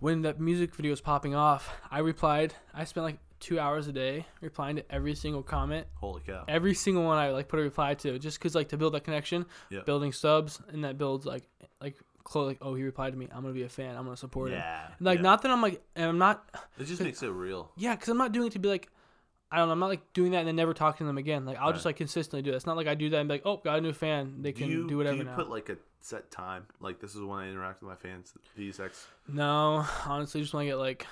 When 0.00 0.22
that 0.22 0.38
music 0.40 0.74
video 0.74 0.90
was 0.90 1.00
popping 1.00 1.34
off, 1.34 1.70
I 1.90 2.00
replied. 2.00 2.52
I 2.74 2.84
spent 2.84 3.04
like 3.04 3.18
two 3.40 3.58
hours 3.58 3.86
a 3.88 3.92
day 3.92 4.26
replying 4.40 4.76
to 4.76 4.92
every 4.92 5.14
single 5.14 5.42
comment, 5.42 5.86
Holy 5.94 6.20
cow! 6.26 6.44
every 6.48 6.74
single 6.74 7.04
one 7.04 7.18
I 7.18 7.30
like 7.30 7.48
put 7.48 7.58
a 7.58 7.62
reply 7.62 7.94
to, 7.94 8.18
just 8.18 8.38
because 8.38 8.54
like 8.54 8.68
to 8.70 8.76
build 8.76 8.94
that 8.94 9.04
connection, 9.04 9.46
Yeah. 9.70 9.80
building 9.86 10.12
subs, 10.12 10.60
and 10.68 10.84
that 10.84 10.98
builds 10.98 11.24
like 11.26 11.48
like 11.80 11.96
close 12.22 12.46
like 12.46 12.58
oh 12.62 12.74
he 12.74 12.82
replied 12.82 13.12
to 13.12 13.18
me, 13.18 13.28
I'm 13.32 13.42
gonna 13.42 13.54
be 13.54 13.62
a 13.62 13.68
fan, 13.68 13.96
I'm 13.96 14.04
gonna 14.04 14.16
support 14.16 14.50
him. 14.50 14.58
Yeah, 14.58 14.88
Like 15.00 15.18
yeah. 15.18 15.22
not 15.22 15.42
that 15.42 15.50
I'm 15.50 15.62
like 15.62 15.82
and 15.96 16.06
I'm 16.06 16.18
not 16.18 16.48
It 16.78 16.84
just 16.84 17.00
makes 17.02 17.22
it 17.22 17.28
real. 17.28 17.70
yeah, 17.76 17.94
because 17.94 18.08
I'm 18.08 18.18
not 18.18 18.32
doing 18.32 18.48
it 18.48 18.52
to 18.54 18.58
be 18.58 18.68
like, 18.68 18.88
I 19.54 19.58
don't 19.58 19.68
know, 19.68 19.72
I'm 19.72 19.78
not 19.78 19.88
like 19.88 20.12
doing 20.12 20.32
that 20.32 20.38
and 20.38 20.48
then 20.48 20.56
never 20.56 20.74
talking 20.74 21.04
to 21.04 21.06
them 21.06 21.18
again. 21.18 21.44
Like 21.46 21.58
I'll 21.58 21.72
just 21.72 21.84
like 21.84 21.96
consistently 21.96 22.42
do 22.42 22.50
that. 22.50 22.56
It's 22.56 22.66
not 22.66 22.76
like 22.76 22.86
I 22.86 22.94
do 22.94 23.08
that 23.10 23.18
and 23.18 23.28
be 23.28 23.34
like, 23.34 23.42
oh, 23.44 23.58
got 23.58 23.78
a 23.78 23.80
new 23.80 23.92
fan. 23.92 24.42
They 24.42 24.52
can 24.52 24.66
do, 24.68 24.86
you, 24.90 24.96
whatever 24.96 25.14
Do 25.16 25.18
you 25.22 25.24
now. 25.30 25.36
put 25.36 25.48
like 25.48 25.68
a 25.68 25.76
set 26.00 26.30
time? 26.30 26.66
Like 26.80 27.00
this 27.00 27.14
is 27.14 27.20
when 27.22 27.38
I 27.38 27.48
interact 27.48 27.82
with 27.82 27.88
my 27.90 27.96
fans. 27.96 28.34
These 28.56 28.80
X. 28.80 29.06
no, 29.28 29.86
honestly, 30.06 30.40
just 30.40 30.52
want 30.54 30.64
to 30.64 30.68
get 30.68 30.76
like 30.78 31.06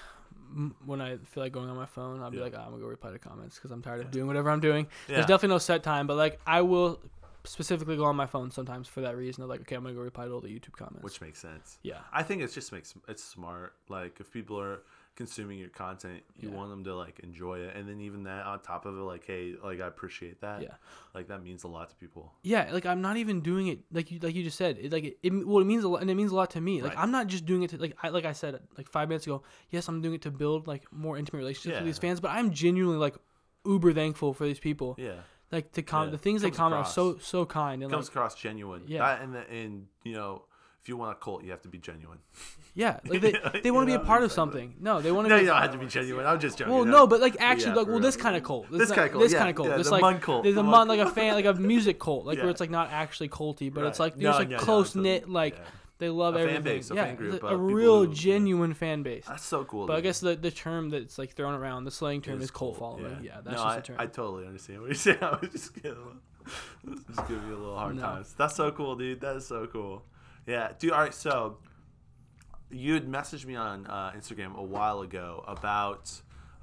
when 0.84 1.01
I 1.01 1.16
feel 1.16 1.43
like 1.45 1.53
going 1.53 1.70
on 1.70 1.76
my 1.76 1.86
phone, 1.86 2.22
I'll 2.22 2.30
be 2.30 2.36
Yeah. 2.38 2.43
like, 2.45 2.55
oh, 2.57 2.61
I'm 2.61 2.70
gonna 2.70 2.82
go 2.82 2.88
reply 2.88 3.12
to 3.12 3.18
comments 3.18 3.57
because 3.57 3.70
I'm 3.70 3.80
tired 3.82 4.01
of 4.03 4.11
doing 4.11 4.26
whatever 4.26 4.51
I'm 4.51 4.61
doing. 4.61 4.86
Yeah. 5.09 5.14
There's 5.14 5.26
definitely 5.26 5.55
no 5.55 5.59
set 5.59 5.82
time, 5.82 6.07
but 6.07 6.16
like 6.16 6.40
I 6.47 6.61
will 6.62 7.01
specifically 7.45 7.97
go 7.97 8.05
on 8.05 8.14
my 8.14 8.26
phone 8.26 8.51
sometimes 8.51 8.86
for 8.86 9.01
that 9.01 9.16
reason 9.16 9.43
of 9.43 9.49
like, 9.49 9.61
okay, 9.62 9.74
I'm 9.76 9.82
gonna 9.82 9.95
go 9.95 10.01
reply 10.01 10.26
to 10.26 10.30
all 10.32 10.40
the 10.40 10.49
YouTube 10.49 10.72
comments. 10.72 11.03
which 11.03 11.20
makes 11.20 11.38
sense. 11.40 11.78
yeah, 11.82 11.99
I 12.12 12.22
think 12.22 12.43
it 12.43 12.53
just 12.53 12.72
makes 12.72 12.95
it's 13.09 13.24
smart. 13.24 13.74
Like 13.88 14.18
if 14.20 14.30
people 14.32 14.61
are 14.61 14.80
consuming 15.14 15.58
your 15.58 15.68
content, 15.68 16.22
you 16.38 16.48
Yeah. 16.48 16.54
want 16.56 16.70
them 16.70 16.84
to 16.84 16.94
like 16.94 17.20
enjoy 17.20 17.58
it, 17.60 17.76
and 17.76 17.86
then 17.88 18.00
even 18.00 18.24
that 18.24 18.46
on 18.46 18.60
top 18.60 18.86
of 18.86 18.96
it, 18.96 19.00
like 19.02 19.24
hey, 19.26 19.54
like 19.62 19.80
I 19.80 19.86
appreciate 19.86 20.40
that. 20.40 20.62
Yeah. 20.62 20.74
like 21.14 21.28
that 21.28 21.42
means 21.42 21.64
a 21.64 21.68
lot 21.68 21.90
to 21.90 21.96
people. 21.96 22.32
Yeah, 22.42 22.70
like 22.72 22.86
I'm 22.86 23.02
not 23.02 23.16
even 23.18 23.40
doing 23.42 23.66
it 23.68 23.80
like 23.92 24.10
you 24.10 24.18
like 24.20 24.34
you 24.34 24.42
just 24.42 24.56
said. 24.56 24.78
It, 24.78 24.90
like 24.92 25.04
it, 25.04 25.18
it 25.22 25.46
well 25.46 25.58
it 25.60 25.66
means 25.66 25.84
a 25.84 25.88
lot 25.88 26.00
and 26.00 26.10
it 26.10 26.14
means 26.14 26.32
a 26.32 26.34
lot 26.34 26.50
to 26.52 26.60
me. 26.60 26.80
Like 26.82 26.94
Right. 26.94 27.02
I'm 27.02 27.10
not 27.10 27.26
just 27.26 27.44
doing 27.44 27.62
it 27.62 27.70
to 27.70 27.76
like 27.78 27.94
I 28.02 28.08
like 28.08 28.24
I 28.24 28.32
said 28.32 28.58
like 28.78 28.88
5 28.88 29.08
minutes 29.08 29.26
ago. 29.26 29.42
Yes, 29.70 29.86
I'm 29.88 30.00
doing 30.00 30.14
it 30.14 30.22
to 30.22 30.30
build 30.30 30.66
like 30.66 30.90
more 30.92 31.18
intimate 31.18 31.40
relationships 31.40 31.76
with 31.76 31.84
these 31.86 31.98
fans, 31.98 32.18
but 32.20 32.30
I'm 32.30 32.50
genuinely 32.50 32.98
like 32.98 33.16
uber 33.66 33.92
thankful 33.92 34.32
for 34.32 34.44
these 34.46 34.58
people. 34.60 34.94
Yeah, 34.98 35.20
Like 35.50 35.72
to 35.72 35.82
com 35.82 36.06
Yeah. 36.06 36.10
the 36.12 36.18
things 36.18 36.40
they 36.42 36.50
comment 36.50 36.80
are 36.86 36.90
so 36.90 37.18
so 37.18 37.44
kind 37.44 37.82
and 37.82 37.92
comes 37.92 38.06
like 38.06 38.16
across 38.16 38.34
genuine. 38.34 38.82
Yeah. 38.86 39.00
that 39.06 39.20
and 39.22 39.34
the, 39.34 39.48
and 39.50 39.86
you 40.04 40.14
know. 40.14 40.44
If 40.83 40.89
you 40.89 40.97
want 40.97 41.12
a 41.12 41.14
cult, 41.14 41.45
you 41.45 41.53
have 41.53 41.62
to 41.62 41.68
be 41.68 41.78
genuine. 41.78 42.18
yeah, 42.74 42.99
like 43.07 43.20
they, 43.20 43.35
they 43.62 43.70
want 43.70 43.87
to 43.89 43.97
be 43.97 44.03
a 44.03 44.05
part 44.05 44.24
of 44.24 44.33
something. 44.33 44.74
No, 44.80 45.01
they 45.01 45.12
want 45.12 45.26
to 45.26 45.28
No, 45.28 45.37
be 45.37 45.43
you 45.43 45.47
don't 45.49 45.62
have 45.62 45.70
to 45.70 45.78
be 45.78 45.87
genuine. 45.87 46.26
I'm 46.26 46.41
just 46.41 46.59
joking. 46.59 46.74
Well, 46.74 46.85
no, 46.85 47.07
but 47.07 47.20
like 47.20 47.37
actually, 47.39 47.74
like 47.76 47.87
well, 47.87 48.01
this 48.01 48.16
kind 48.16 48.35
of 48.37 48.43
cult. 48.43 48.68
This 48.70 48.89
not- 48.89 48.95
kinda 48.97 49.11
cult, 49.11 49.22
This 49.22 49.33
kind 49.35 49.49
of 49.51 49.55
cult. 49.55 49.76
this 49.76 49.91
like 49.93 50.20
cult, 50.20 50.43
There's 50.43 50.57
the 50.57 50.61
a 50.61 50.64
Munn 50.64 50.72
mon 50.72 50.89
like 50.89 50.99
a 50.99 51.09
fan 51.09 51.35
like 51.35 51.45
a 51.45 51.55
music 51.55 52.01
cult, 52.01 52.26
like 52.26 52.39
where 52.39 52.49
it's 52.51 52.61
like 52.61 52.70
not 52.70 52.91
actually 52.91 53.28
culty, 53.28 53.72
but 53.72 53.85
it's 53.85 54.01
like 54.01 54.16
there's 54.16 54.35
like 54.37 54.59
close 54.59 54.97
knit, 54.97 55.28
like 55.30 55.57
they 55.99 56.09
love 56.09 56.35
A 56.35 56.39
fan 56.39 56.49
everything. 56.49 56.62
base, 56.78 56.91
a 56.91 56.95
yeah, 56.97 57.05
fan 57.05 57.14
group 57.14 57.43
a, 57.45 57.47
a 57.47 57.57
real 57.57 58.03
who- 58.07 58.09
yeah. 58.09 58.14
genuine 58.16 58.74
fan 58.74 59.05
base. 59.05 59.24
That's 59.28 59.45
so 59.45 59.62
cool. 59.62 59.87
But 59.87 59.99
I 59.99 60.01
guess 60.01 60.18
the, 60.18 60.35
the 60.35 60.51
term 60.51 60.91
that's 60.91 61.16
like 61.16 61.30
thrown 61.35 61.55
around, 61.55 61.85
the 61.85 61.93
slang 61.93 62.22
term 62.22 62.43
is 62.43 62.51
cult 62.51 62.76
following. 62.76 63.18
Yeah, 63.22 63.35
that's 63.45 63.47
no, 63.57 63.62
just 63.62 63.64
I, 63.66 63.76
a 63.76 63.83
term. 63.83 63.97
I 64.01 64.07
totally 64.07 64.47
understand 64.49 64.80
what 64.80 64.87
you're 64.89 64.95
saying. 64.97 65.18
I 65.22 65.39
was 65.41 65.51
just 65.53 65.80
giving, 65.80 65.97
just 67.07 67.28
giving 67.28 67.47
you 67.47 67.55
a 67.55 67.57
little 67.57 67.76
hard 67.76 67.95
No. 67.95 68.03
times. 68.03 68.35
That's 68.37 68.57
so 68.57 68.72
cool, 68.72 68.97
dude. 68.97 69.20
That 69.20 69.37
is 69.37 69.47
so 69.47 69.68
cool. 69.72 70.03
Yeah, 70.47 70.72
dude. 70.78 70.93
All 70.93 71.01
right, 71.01 71.14
so 71.14 71.59
you 72.70 72.95
had 72.95 73.07
messaged 73.07 73.45
me 73.45 73.55
on 73.57 73.86
uh, 73.86 74.12
Instagram 74.16 74.57
a 74.57 74.62
while 74.62 75.01
ago 75.03 75.45
about 75.47 76.11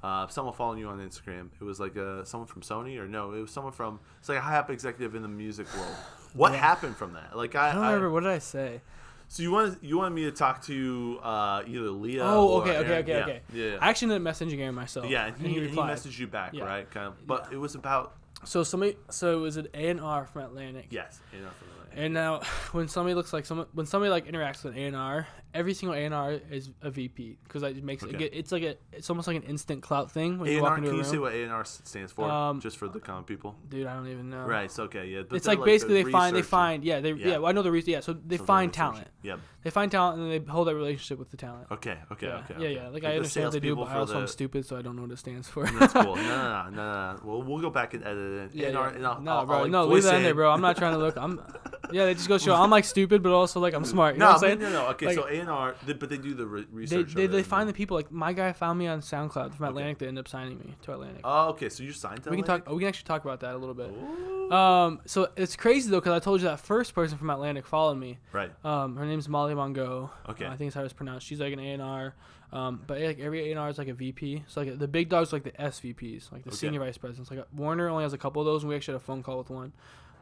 uh, 0.02 0.26
someone 0.28 0.54
following 0.54 0.78
you 0.78 0.88
on 0.88 0.98
Instagram. 0.98 1.48
It 1.60 1.64
was 1.64 1.78
like 1.80 1.96
uh, 1.96 2.24
someone 2.24 2.46
from 2.48 2.62
Sony, 2.62 2.98
or 2.98 3.06
no, 3.08 3.32
it 3.32 3.40
was 3.40 3.50
someone 3.50 3.72
from 3.72 4.00
it's 4.18 4.28
like 4.28 4.38
a 4.38 4.42
high 4.42 4.56
up 4.58 4.70
executive 4.70 5.14
in 5.14 5.22
the 5.22 5.28
music 5.28 5.66
world. 5.76 5.94
What 6.32 6.54
happened 6.54 6.94
from 6.96 7.14
that? 7.14 7.36
Like 7.36 7.56
I, 7.56 7.70
I 7.70 7.74
don't 7.74 7.82
I- 7.82 7.88
remember 7.88 8.10
what 8.12 8.20
did 8.20 8.30
I 8.30 8.38
say. 8.38 8.80
so 9.26 9.42
you 9.42 9.50
want 9.50 9.82
you 9.82 9.98
wanted 9.98 10.14
me 10.14 10.22
to 10.26 10.30
talk 10.30 10.62
to 10.66 11.18
uh, 11.24 11.62
either 11.66 11.90
Leah. 11.90 12.22
Oh, 12.24 12.46
or 12.48 12.62
okay, 12.62 12.76
okay, 12.78 12.98
okay, 12.98 13.10
yeah. 13.12 13.22
okay. 13.24 13.40
Yeah, 13.52 13.64
yeah. 13.64 13.78
I 13.80 13.90
actually 13.90 14.14
ended 14.14 14.28
up 14.28 14.34
messaging 14.36 14.60
Aaron 14.60 14.76
myself. 14.76 15.06
yeah, 15.10 15.26
and 15.26 15.36
he, 15.38 15.46
and 15.46 15.54
he 15.54 15.60
replied. 15.62 15.96
messaged 15.96 16.18
you 16.20 16.28
back, 16.28 16.52
Yeah. 16.54 16.64
right? 16.66 16.88
Kind 16.88 17.08
of, 17.08 17.26
but 17.26 17.48
it 17.52 17.56
was 17.56 17.74
about 17.74 18.14
So 18.44 18.62
somebody, 18.62 18.96
so 19.10 19.36
it 19.38 19.40
was 19.40 19.56
an 19.56 19.66
A 19.74 19.88
and 19.88 20.00
R 20.00 20.24
from 20.26 20.42
Atlantic. 20.42 20.86
yes, 20.90 21.18
A 21.32 21.36
and 21.38 21.46
R 21.46 21.52
from 21.58 21.68
that. 21.68 21.79
And 21.96 22.14
now, 22.14 22.40
when 22.72 22.88
somebody 22.88 23.14
looks 23.14 23.32
like 23.32 23.46
someone, 23.46 23.66
when 23.72 23.86
somebody 23.86 24.10
like 24.10 24.26
interacts 24.26 24.62
with 24.64 24.76
A 24.76 24.80
and 24.84 24.96
R, 24.96 25.26
every 25.54 25.74
single 25.74 25.96
A 25.96 26.04
and 26.04 26.14
R 26.14 26.38
is 26.50 26.70
a 26.82 26.90
VP 26.90 27.38
because 27.44 27.62
it 27.62 27.82
makes 27.82 28.02
Okay. 28.04 28.24
it, 28.26 28.30
it's 28.34 28.52
like 28.52 28.62
a 28.62 28.76
it's 28.92 29.10
almost 29.10 29.26
like 29.26 29.36
an 29.36 29.42
instant 29.42 29.82
clout 29.82 30.10
thing 30.10 30.38
when 30.38 30.50
you 30.50 30.58
A&R, 30.58 30.62
walk 30.62 30.74
can 30.76 30.84
into 30.84 30.90
a 30.94 30.96
you 30.98 31.02
room. 31.02 31.10
say 31.10 31.18
what 31.18 31.32
A&R 31.34 31.64
stands 31.64 32.12
for? 32.12 32.30
Um, 32.30 32.60
just 32.60 32.76
for 32.76 32.88
the 32.88 33.00
common 33.00 33.24
people. 33.24 33.56
Dude, 33.68 33.86
I 33.86 33.94
don't 33.94 34.08
even 34.08 34.30
know. 34.30 34.44
Right. 34.44 34.70
So 34.70 34.84
okay, 34.84 35.06
yeah. 35.06 35.22
It's 35.30 35.46
they're 35.46 35.56
like 35.56 35.64
basically 35.64 36.02
they 36.02 36.10
find 36.10 36.36
they 36.36 36.42
find 36.42 36.84
yeah 36.84 37.00
they 37.00 37.12
Yeah. 37.12 37.26
yeah, 37.28 37.36
well, 37.38 37.46
I 37.46 37.52
know 37.52 37.62
the 37.62 37.72
reason 37.72 37.90
yeah 37.92 38.00
so 38.00 38.12
they 38.12 38.36
find 38.36 38.72
talent. 38.72 39.08
Yep. 39.22 39.40
They 39.62 39.70
find 39.70 39.90
talent 39.92 40.20
and 40.20 40.30
they 40.30 40.38
hold 40.50 40.68
that 40.68 40.74
relationship 40.74 41.18
with 41.18 41.30
the 41.30 41.36
talent. 41.36 41.66
Okay. 41.70 41.96
Okay. 42.12 42.26
yeah. 42.28 42.36
Okay. 42.38 42.54
yeah, 42.54 42.56
okay. 42.56 42.74
yeah. 42.74 42.82
Like 42.88 42.92
Like 42.94 43.04
I 43.04 43.08
the 43.10 43.16
understand 43.16 43.46
what 43.46 43.52
they 43.52 43.60
do, 43.60 43.76
but 43.76 43.88
I 43.88 43.94
also 43.96 44.20
I'm 44.20 44.26
stupid, 44.26 44.64
so 44.66 44.76
I 44.76 44.82
don't 44.82 44.96
know 44.96 45.02
what 45.02 45.10
it 45.10 45.18
stands 45.18 45.48
for. 45.48 45.64
That's 45.66 45.92
cool. 45.92 46.16
No, 46.16 46.22
no, 46.22 46.22
no, 46.22 46.70
no, 46.70 46.70
no, 46.70 47.12
no. 47.14 47.20
Well, 47.24 47.42
we'll 47.42 47.60
go 47.60 47.70
back 47.70 47.94
and 47.94 48.04
edit 48.04 48.16
it. 48.16 48.54
Yeah, 48.54 48.66
and 48.66 48.74
yeah. 48.74 48.80
Our, 48.80 48.88
and 48.88 49.06
I'll, 49.06 49.20
no, 49.20 49.30
I'll, 49.32 49.46
bro, 49.46 49.56
I'll, 49.56 49.62
like, 49.62 49.70
no, 49.70 49.86
leave 49.86 50.02
that 50.04 50.14
in 50.16 50.22
there, 50.22 50.34
bro. 50.34 50.50
I'm 50.50 50.60
not 50.60 50.76
trying 50.76 50.92
to 50.92 50.98
look. 50.98 51.16
I'm, 51.16 51.40
yeah, 51.92 52.04
they 52.06 52.14
just 52.14 52.28
go 52.28 52.38
show 52.38 52.54
I'm 52.54 52.70
like 52.70 52.84
stupid, 52.84 53.22
but 53.22 53.32
also 53.32 53.60
like 53.60 53.74
I'm 53.74 53.84
smart. 53.94 54.14
You 54.14 54.20
know 54.20 54.26
No, 54.26 54.32
what 54.32 54.44
I'm 54.44 54.48
saying? 54.48 54.58
no, 54.60 54.70
no. 54.70 54.86
Okay, 54.88 55.06
Like, 55.06 55.14
so 55.16 55.24
A 55.28 55.32
and 55.40 55.50
R, 55.50 55.74
but 55.86 56.08
they 56.08 56.18
do 56.18 56.34
the 56.34 56.46
re- 56.46 56.66
research. 56.70 57.14
they, 57.14 57.24
it 57.24 57.28
they 57.32 57.42
find 57.42 57.68
the 57.68 57.72
people 57.72 57.96
like 57.96 58.10
my 58.10 58.32
guy 58.32 58.52
found 58.52 58.78
me 58.78 58.86
on 58.86 59.00
SoundCloud 59.00 59.54
from 59.54 59.66
Atlantic. 59.66 59.98
They 59.98 60.06
end 60.08 60.18
up 60.18 60.28
signing 60.28 60.58
me 60.58 60.74
to 60.82 60.92
Atlantic. 60.92 61.20
Oh, 61.24 61.48
okay. 61.50 61.68
So 61.68 61.82
you're 61.82 61.92
signed 61.92 62.22
to 62.24 62.30
we 62.30 62.36
can 62.36 62.44
Atlantic? 62.44 62.64
talk. 62.66 62.74
We 62.74 62.80
can 62.80 62.88
actually 62.88 63.06
talk 63.06 63.24
about 63.24 63.40
that 63.40 63.54
a 63.54 63.58
little 63.58 63.74
bit. 63.74 63.90
Ooh. 63.90 64.52
Um, 64.52 65.00
so 65.06 65.28
it's 65.36 65.54
crazy 65.56 65.90
though 65.90 66.00
because 66.00 66.12
I 66.12 66.18
told 66.18 66.40
you 66.40 66.48
that 66.48 66.60
first 66.60 66.94
person 66.94 67.16
from 67.18 67.30
Atlantic 67.30 67.66
followed 67.66 67.94
me. 67.96 68.18
Right. 68.32 68.50
Um, 68.64 68.96
her 68.96 69.04
name's 69.06 69.28
Molly 69.28 69.49
Mongo. 69.54 70.10
Okay. 70.28 70.44
Uh, 70.44 70.52
I 70.52 70.56
think 70.56 70.68
it's 70.68 70.74
how 70.76 70.82
it's 70.84 70.92
pronounced. 70.92 71.26
She's 71.26 71.40
like 71.40 71.52
an 71.52 71.60
A 71.60 71.72
and 71.72 71.82
R. 71.82 72.14
Um, 72.52 72.82
but 72.86 73.00
like 73.00 73.20
every 73.20 73.48
A 73.48 73.50
and 73.50 73.58
R 73.60 73.68
is 73.68 73.78
like 73.78 73.88
a 73.88 73.94
VP. 73.94 74.44
So 74.48 74.62
like 74.62 74.78
the 74.78 74.88
big 74.88 75.08
dogs 75.08 75.32
are 75.32 75.36
like 75.36 75.44
the 75.44 75.52
SVPs, 75.52 76.32
like 76.32 76.42
the 76.42 76.50
Okay. 76.50 76.56
senior 76.56 76.80
vice 76.80 76.98
presidents. 76.98 77.30
Like 77.30 77.44
Warner 77.54 77.88
only 77.88 78.02
has 78.02 78.12
a 78.12 78.18
couple 78.18 78.42
of 78.42 78.46
those, 78.46 78.62
and 78.62 78.70
we 78.70 78.76
actually 78.76 78.94
had 78.94 79.02
a 79.02 79.04
phone 79.04 79.22
call 79.22 79.38
with 79.38 79.50
one. 79.50 79.72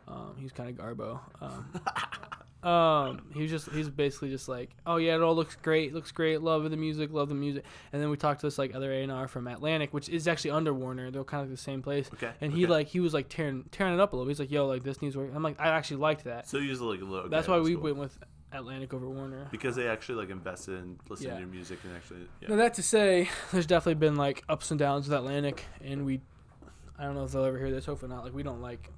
Um, 0.06 0.34
he's 0.38 0.52
kind 0.52 0.68
of 0.70 0.76
garbo. 0.84 1.20
Um, 1.40 1.80
um, 2.70 3.22
he 3.34 3.42
was 3.42 3.50
just 3.50 3.70
he's 3.70 3.88
basically 3.88 4.30
just 4.30 4.48
like, 4.48 4.70
oh 4.86 4.96
yeah, 4.96 5.14
it 5.14 5.22
all 5.22 5.34
looks 5.34 5.56
great, 5.56 5.94
looks 5.94 6.10
great, 6.12 6.42
love 6.42 6.68
the 6.70 6.76
music, 6.76 7.12
love 7.12 7.28
the 7.28 7.34
music. 7.34 7.64
And 7.92 8.02
then 8.02 8.10
we 8.10 8.16
talked 8.16 8.40
to 8.40 8.46
this 8.46 8.58
like 8.58 8.74
other 8.74 8.92
A 8.92 9.02
and 9.02 9.12
R 9.12 9.28
from 9.28 9.46
Atlantic, 9.46 9.94
which 9.94 10.08
is 10.08 10.26
actually 10.26 10.50
under 10.52 10.74
Warner. 10.74 11.10
They're 11.10 11.24
kind 11.24 11.42
of 11.42 11.48
like 11.48 11.56
the 11.56 11.62
same 11.62 11.82
place. 11.82 12.10
Okay. 12.14 12.32
And 12.40 12.52
he 12.52 12.64
okay. 12.64 12.72
like 12.72 12.86
he 12.88 13.00
was 13.00 13.14
like 13.14 13.28
tearing 13.28 13.64
tearing 13.70 13.94
it 13.94 14.00
up 14.00 14.12
a 14.12 14.16
little. 14.16 14.28
He's 14.28 14.40
like, 14.40 14.50
yo, 14.50 14.66
like 14.66 14.82
this 14.82 15.00
needs 15.00 15.16
work. 15.16 15.30
I'm 15.34 15.42
like, 15.42 15.60
I 15.60 15.68
actually 15.68 15.98
liked 15.98 16.24
that. 16.24 16.48
So 16.48 16.60
just 16.60 16.80
like 16.80 17.00
a 17.00 17.04
little. 17.04 17.28
That's 17.28 17.48
why 17.48 17.56
that's 17.56 17.68
we 17.68 17.74
cool. 17.74 17.84
went 17.84 17.96
with 17.96 18.18
Atlantic 18.52 18.94
over 18.94 19.08
Warner. 19.08 19.46
because 19.50 19.76
they 19.76 19.86
actually 19.88 20.16
like 20.16 20.30
invested 20.30 20.78
in 20.78 20.98
listening 21.08 21.28
Yeah. 21.30 21.34
to 21.34 21.40
your 21.40 21.48
music 21.50 21.78
and 21.84 21.94
actually. 21.94 22.20
Yeah. 22.40 22.48
Now 22.48 22.56
that 22.56 22.74
to 22.74 22.82
say, 22.82 23.28
there's 23.52 23.66
definitely 23.66 23.94
been 24.00 24.16
like 24.16 24.42
ups 24.48 24.70
and 24.70 24.78
downs 24.78 25.08
with 25.08 25.16
Atlantic, 25.16 25.64
and 25.84 26.04
we, 26.06 26.20
I 26.98 27.04
don't 27.04 27.14
know 27.14 27.24
if 27.24 27.32
they'll 27.32 27.44
ever 27.44 27.58
hear 27.58 27.70
this. 27.70 27.86
Hopefully 27.86 28.10
not. 28.12 28.24
Like 28.24 28.34
we 28.34 28.42
don't 28.42 28.60
like, 28.62 28.90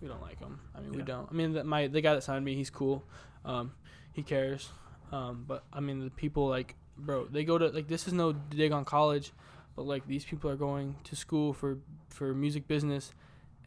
we 0.00 0.08
don't 0.08 0.20
like 0.22 0.38
them. 0.40 0.60
I 0.76 0.80
mean, 0.80 0.92
we 0.92 1.02
don't. 1.02 1.28
I 1.30 1.34
mean, 1.34 1.52
the, 1.52 1.64
my 1.64 1.86
the 1.86 2.00
guy 2.00 2.14
that 2.14 2.22
signed 2.22 2.44
me, 2.44 2.54
he's 2.54 2.70
cool. 2.70 3.02
Um, 3.44 3.72
he 4.12 4.22
cares. 4.22 4.68
Um, 5.10 5.44
but 5.46 5.64
I 5.72 5.80
mean, 5.80 6.00
the 6.00 6.10
people 6.10 6.48
like, 6.48 6.74
bro, 6.96 7.26
they 7.26 7.44
go 7.44 7.58
to 7.58 7.68
like 7.68 7.88
this 7.88 8.06
is 8.06 8.12
no 8.12 8.32
dig 8.32 8.72
on 8.72 8.84
college, 8.84 9.32
but 9.76 9.82
like 9.86 10.06
these 10.06 10.24
people 10.24 10.50
are 10.50 10.56
going 10.56 10.96
to 11.04 11.16
school 11.16 11.52
for 11.52 11.78
for 12.08 12.34
music 12.34 12.68
business. 12.68 13.12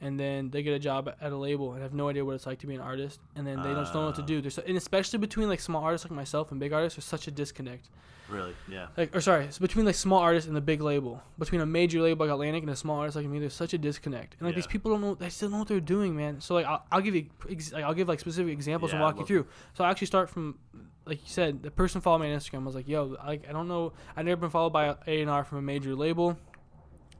And 0.02 0.20
then 0.20 0.50
they 0.50 0.62
get 0.62 0.74
a 0.74 0.80
job 0.80 1.10
at 1.22 1.32
a 1.32 1.38
label 1.38 1.74
and 1.74 1.82
have 1.82 1.94
no 1.94 2.10
idea 2.10 2.24
what 2.26 2.36
it's 2.36 2.46
like 2.46 2.60
to 2.60 2.68
be 2.68 2.76
an 2.76 2.82
artist. 2.82 3.20
And 3.36 3.48
then 3.48 3.62
they 3.64 3.74
just 3.74 3.94
don't 3.94 4.02
know 4.04 4.08
what 4.08 4.16
to 4.18 4.22
Ah. 4.24 4.26
do. 4.26 4.42
There's, 4.42 4.58
and 4.58 4.76
especially 4.78 5.20
between 5.20 5.48
like 5.48 5.60
small 5.62 5.84
artists 5.84 6.06
like 6.06 6.12
myself 6.12 6.52
and 6.52 6.60
big 6.60 6.74
artists, 6.74 6.98
there's 6.98 7.06
such 7.06 7.28
a 7.28 7.32
disconnect 7.32 7.90
Really. 8.28 8.54
Yeah. 8.68 8.88
like 8.98 9.16
or 9.16 9.22
sorry, 9.22 9.46
it's 9.46 9.60
between 9.60 9.86
like 9.86 9.96
small 9.96 10.20
artists 10.20 10.48
and 10.48 10.56
the 10.56 10.62
big 10.62 10.82
label. 10.82 11.22
Between 11.40 11.62
a 11.62 11.66
major 11.66 12.02
label 12.02 12.26
like 12.26 12.34
Atlantic 12.34 12.64
and 12.64 12.72
a 12.72 12.76
small 12.76 13.00
artist 13.00 13.16
like 13.16 13.26
me, 13.26 13.40
there's 13.40 13.54
such 13.54 13.74
a 13.74 13.78
disconnect. 13.78 14.36
And 14.40 14.48
like 14.48 14.56
these 14.56 14.68
people 14.68 14.92
don't 14.92 15.02
know, 15.02 15.16
they 15.16 15.30
still 15.30 15.50
know 15.50 15.60
what 15.60 15.68
they're 15.70 15.80
doing, 15.80 16.16
man. 16.16 16.42
So 16.42 16.56
like 16.56 16.66
I'll, 16.66 16.84
I'll 16.92 17.02
give 17.02 17.16
you, 17.16 17.28
ex- 17.50 17.72
like, 17.72 17.84
I'll 17.84 17.94
give 17.94 18.08
like 18.10 18.20
specific 18.20 18.52
examples 18.52 18.92
and 18.92 19.00
Yeah, 19.00 19.06
I 19.06 19.08
walk 19.12 19.20
you 19.20 19.26
through. 19.26 19.48
So 19.76 19.84
I 19.86 19.92
actually 19.92 20.08
start 20.08 20.30
from, 20.30 20.58
like 21.06 21.20
you 21.22 21.30
said, 21.30 21.64
the 21.64 21.72
person 21.72 22.02
followed 22.02 22.20
me 22.20 22.34
on 22.34 22.40
Instagram. 22.40 22.64
I 22.64 22.66
was 22.66 22.76
like, 22.76 22.88
yo, 22.88 23.16
like 23.26 23.48
I 23.48 23.54
don't 23.54 23.68
know, 23.68 23.94
I've 24.18 24.26
never 24.26 24.42
been 24.42 24.50
followed 24.50 24.72
by 24.74 24.96
A 25.08 25.22
and 25.22 25.30
R 25.30 25.44
from 25.46 25.60
a 25.60 25.62
major 25.62 25.96
label. 25.96 26.38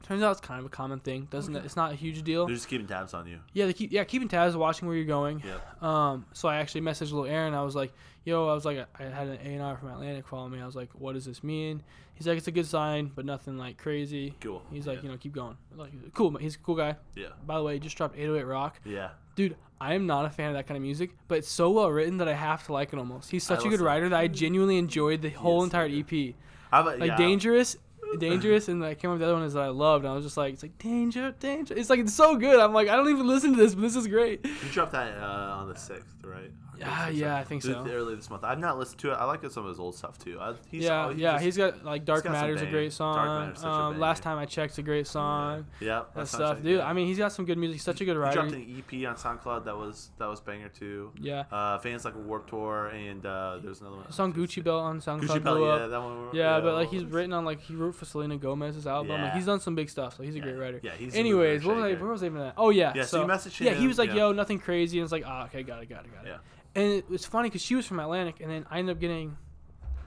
Turns 0.06 0.22
out 0.22 0.32
it's 0.34 0.40
kind 0.42 0.60
of 0.60 0.68
a 0.68 0.70
common 0.70 1.00
thing. 1.00 1.28
Doesn't 1.32 1.56
it? 1.56 1.66
It's 1.66 1.76
not 1.76 1.92
a 1.92 1.96
huge 1.96 2.22
deal. 2.22 2.46
They're 2.46 2.56
just 2.56 2.68
keeping 2.68 2.86
tabs 2.86 3.16
on 3.16 3.26
you. 3.26 3.40
Yeah, 3.54 3.66
they 3.66 3.74
keep 3.74 3.92
yeah 3.92 4.04
keeping 4.04 4.28
tabs, 4.28 4.56
watching 4.56 4.88
where 4.88 4.96
you're 4.96 5.06
going. 5.06 5.42
Yep. 5.44 5.84
Um, 5.84 6.26
so 6.32 6.48
I 6.48 6.58
actually 6.58 6.82
messaged 6.82 7.12
Lil 7.12 7.26
Aaron. 7.26 7.56
I 7.56 7.64
was 7.64 7.76
like, 7.76 7.92
"Yo," 8.24 8.48
I 8.48 8.54
was 8.54 8.66
like, 8.66 8.86
I 9.00 9.04
had 9.04 9.28
an 9.28 9.40
A 9.44 9.54
and 9.54 9.64
R 9.64 9.78
from 9.78 9.90
Atlantic 9.90 10.28
follow 10.28 10.48
me. 10.48 10.62
I 10.62 10.66
was 10.66 10.76
like, 10.76 10.90
"What 10.94 11.14
does 11.14 11.26
this 11.26 11.44
mean?" 11.44 11.82
He's 12.14 12.28
like, 12.28 12.38
"It's 12.38 12.48
a 12.48 12.52
good 12.52 12.68
sign, 12.68 13.12
but 13.16 13.26
nothing 13.26 13.58
like 13.58 13.78
crazy." 13.80 14.36
Cool. 14.42 14.62
He's 14.72 14.86
like, 14.86 14.98
yeah. 14.98 15.04
"You 15.06 15.10
know, 15.10 15.18
keep 15.18 15.34
going." 15.34 15.58
Like, 15.76 15.92
cool. 16.14 16.38
He's 16.38 16.54
a 16.54 16.60
cool 16.60 16.76
guy. 16.76 16.98
Yeah. 17.16 17.30
By 17.44 17.58
the 17.58 17.64
way, 17.64 17.74
he 17.74 17.80
just 17.80 17.98
dropped 17.98 18.16
808 18.16 18.44
Rock. 18.44 18.80
Yeah. 18.86 19.10
Dude, 19.36 19.56
I 19.82 19.96
am 19.96 20.06
not 20.06 20.26
a 20.26 20.30
fan 20.30 20.50
of 20.50 20.54
that 20.54 20.68
kind 20.68 20.78
of 20.78 20.84
music, 20.84 21.12
but 21.28 21.40
it's 21.40 21.50
so 21.50 21.72
well 21.72 21.90
written 21.90 22.18
that 22.18 22.28
I 22.28 22.34
have 22.34 22.64
to 22.68 22.74
like 22.74 22.94
it 22.94 23.00
almost. 23.00 23.32
He's 23.32 23.44
such 23.44 23.66
a 23.66 23.70
good 23.70 23.82
writer 23.82 24.08
that 24.10 24.20
I 24.20 24.28
genuinely 24.28 24.78
enjoyed 24.78 25.24
the 25.24 25.32
whole 25.32 25.62
is 25.62 25.66
entire 25.66 25.90
good. 25.90 26.14
EP. 26.14 26.36
How 26.72 26.82
about 26.82 27.00
Like 27.00 27.10
yeah. 27.10 27.18
Dangerous, 27.18 27.76
Dangerous, 28.20 28.68
and 28.70 28.84
I 28.84 28.94
can't 28.94 29.06
remember 29.06 29.26
the 29.26 29.32
other 29.32 29.40
one 29.40 29.44
is 29.44 29.54
that 29.54 29.64
I 29.64 29.68
loved. 29.70 30.06
And 30.06 30.12
I 30.12 30.16
was 30.16 30.24
just 30.24 30.38
like, 30.38 30.54
it's 30.54 30.64
like 30.64 30.78
Danger, 30.78 31.34
Danger. 31.40 31.74
It's 31.76 31.90
like 31.90 32.00
it's 32.00 32.14
so 32.14 32.36
good. 32.36 32.60
I'm 32.60 32.74
like, 32.74 32.88
I 32.88 32.96
don't 32.96 33.10
even 33.10 33.28
listen 33.28 33.52
to 33.52 33.58
this, 33.58 33.76
but 33.76 33.82
this 33.82 33.96
is 33.96 34.08
great. 34.08 34.46
You 34.46 34.70
dropped 34.72 34.94
that 34.94 35.18
uh, 35.18 35.58
on 35.58 35.68
the 35.68 35.76
sixth, 35.76 36.16
right? 36.24 36.52
Yeah, 36.80 37.10
yeah, 37.10 37.36
I 37.38 37.44
think 37.44 37.62
Th- 37.64 37.74
so. 37.74 37.86
Early 37.90 38.16
this 38.16 38.30
month. 38.30 38.44
I've 38.44 38.60
not 38.60 38.78
listened 38.78 39.00
to 39.02 39.12
it. 39.12 39.16
I 39.16 39.26
like 39.26 39.42
some 39.50 39.64
of 39.64 39.70
his 39.70 39.80
old 39.80 39.96
stuff 39.96 40.18
too. 40.18 40.38
I, 40.40 40.54
he's, 40.70 40.84
yeah, 40.84 41.06
oh, 41.06 41.10
he 41.14 41.22
yeah, 41.22 41.34
just- 41.34 41.46
he's 41.46 41.58
got 41.58 41.84
like 41.86 42.06
Dark 42.06 42.24
got 42.24 42.32
some 42.34 42.42
Matter's 42.42 42.62
a 42.62 42.64
bang- 42.66 42.72
great 42.74 42.84
Dark 42.86 42.94
song. 42.94 43.40
Matter's 43.48 43.64
a 43.64 43.68
Um, 43.70 44.00
last 44.00 44.24
time 44.24 44.38
I 44.38 44.46
checked, 44.46 44.78
a 44.78 44.82
great 44.82 45.08
song. 45.08 45.66
Yeah, 45.80 46.00
That 46.00 46.14
that 46.16 46.28
stuff, 46.28 46.40
sounds 46.58 46.64
dude. 46.64 46.80
like- 46.80 46.88
I 46.88 46.94
mean, 46.94 47.08
he's 47.08 47.18
got 47.18 47.32
some 47.32 47.46
good 47.46 47.58
music. 47.58 47.76
He's 47.76 47.84
such 47.84 48.02
a 48.02 48.06
good 48.06 48.18
writer. 48.18 48.32
He 48.42 48.46
writer. 48.46 48.58
dropped 48.58 48.68
an 48.68 48.84
EP 49.04 49.06
on 49.08 49.16
SoundCloud 49.16 49.66
that 49.66 49.78
was 49.78 50.10
that 50.18 50.28
was 50.28 50.40
banger 50.42 50.70
too. 50.70 51.12
Yeah, 51.20 51.44
Uh, 51.52 51.78
fans 51.80 52.06
like 52.06 52.16
a 52.16 52.20
Warp 52.20 52.50
Tour 52.50 52.88
and 52.88 53.26
uh, 53.26 53.60
there's 53.64 53.82
another 53.82 53.98
one. 53.98 54.12
song 54.12 54.34
Gucci 54.34 54.64
Belt 54.64 54.84
on 54.84 55.00
SoundCloud 55.02 55.22
Gucci 55.22 55.28
blew 55.28 55.40
Belt, 55.42 55.64
up. 55.64 55.80
yeah, 55.82 55.88
that 55.88 56.02
one. 56.02 56.28
Yeah, 56.34 56.60
but 56.60 56.74
like 56.74 56.90
he's 56.90 57.04
written 57.04 57.34
on 57.34 57.46
like 57.46 57.62
he 57.62 57.76
wrote 57.76 57.96
for 57.96 58.06
Selena 58.06 58.38
Gomez's 58.38 58.88
album. 58.88 59.12
Like 59.12 59.20
Yeah. 59.22 59.36
he's 59.36 59.46
done 59.46 59.60
some 59.60 59.76
big 59.76 59.90
stuff. 59.90 60.18
So 60.18 60.24
he's 60.24 60.36
a 60.36 60.40
great 60.40 60.58
writer. 60.58 60.80
Yeah, 60.84 60.92
he's 60.98 61.16
Anyways, 61.16 61.64
what 61.66 61.76
was 61.78 61.86
I? 61.86 61.90
shaker. 61.92 62.02
Where 62.04 62.12
was 62.12 62.24
I 62.24 62.26
even 62.28 62.42
at? 62.42 62.54
Oh 62.58 62.70
yeah. 62.70 62.94
Yeah, 62.96 63.04
so 63.04 63.22
you 63.22 63.28
messaged 63.28 63.58
him. 63.60 63.68
Yeah, 63.68 63.74
he 63.74 63.88
was 63.88 63.98
like, 63.98 64.14
"Yo, 64.14 64.32
nothing 64.32 64.60
crazy," 64.60 64.98
and 65.00 65.04
it's 65.04 65.12
like, 65.12 65.24
"Ah, 65.26 65.46
okay, 65.46 65.64
got 65.64 65.82
it, 65.84 65.90
got 65.90 66.06
it, 66.06 66.14
got 66.14 66.26
it." 66.26 66.38
And 66.76 66.92
it 66.92 67.10
was 67.10 67.26
funny 67.26 67.50
because 67.50 67.62
she 67.62 67.76
was 67.76 67.86
from 67.86 68.00
Atlantic, 68.00 68.42
and 68.42 68.52
then 68.52 68.66
I 68.70 68.80
ended 68.80 68.96
up 68.96 69.02
getting 69.02 69.38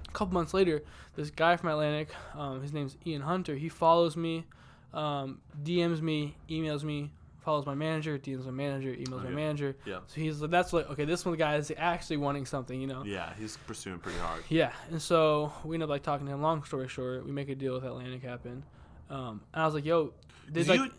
a 0.07 0.13
couple 0.13 0.35
months 0.35 0.53
later 0.53 0.83
this 1.17 1.31
guy 1.31 1.57
from 1.57 1.71
Atlantic. 1.71 2.11
Um, 2.35 2.61
his 2.63 2.73
name's 2.73 2.97
Ian 3.07 3.23
Hunter. 3.23 3.57
He 3.57 3.69
follows 3.69 4.17
me, 4.17 4.45
um, 4.93 5.41
DMs 5.63 6.03
me, 6.03 6.37
emails 6.51 6.85
me, 6.85 7.11
follows 7.41 7.65
my 7.65 7.75
manager, 7.75 8.19
DMs 8.19 8.45
my 8.45 8.51
manager, 8.51 8.91
emails 8.91 9.25
my 9.25 9.31
manager. 9.31 9.77
Yeah. 9.87 10.01
So 10.07 10.21
he's 10.21 10.43
like, 10.43 10.51
that's 10.51 10.75
like, 10.75 10.91
okay, 10.91 11.07
this 11.07 11.25
one 11.25 11.37
guy 11.37 11.57
is 11.57 11.73
actually 11.77 12.19
wanting 12.19 12.45
something, 12.45 12.79
you 12.79 12.87
know. 12.87 13.03
Yeah, 13.05 13.33
he's 13.39 13.57
pursuing 13.57 13.99
pretty 13.99 14.19
hard. 14.19 14.45
Yeah, 14.51 14.73
and 14.91 15.01
so 15.01 15.53
we 15.65 15.77
end 15.77 15.83
up 15.83 15.89
like 15.89 16.03
talking 16.03 16.27
to 16.27 16.33
him. 16.33 16.43
Long 16.43 16.63
story 16.65 16.89
short, 16.89 17.25
we 17.25 17.33
make 17.33 17.49
a 17.49 17.55
deal 17.55 17.75
with 17.75 17.85
Atlantic 17.85 18.23
happen, 18.23 18.63
um, 19.09 19.41
and 19.55 19.63
I 19.63 19.65
was 19.65 19.75
like, 19.75 19.87
"Yo, 19.87 20.13
Did 20.53 20.69
like, 20.69 20.79
you 20.81 20.91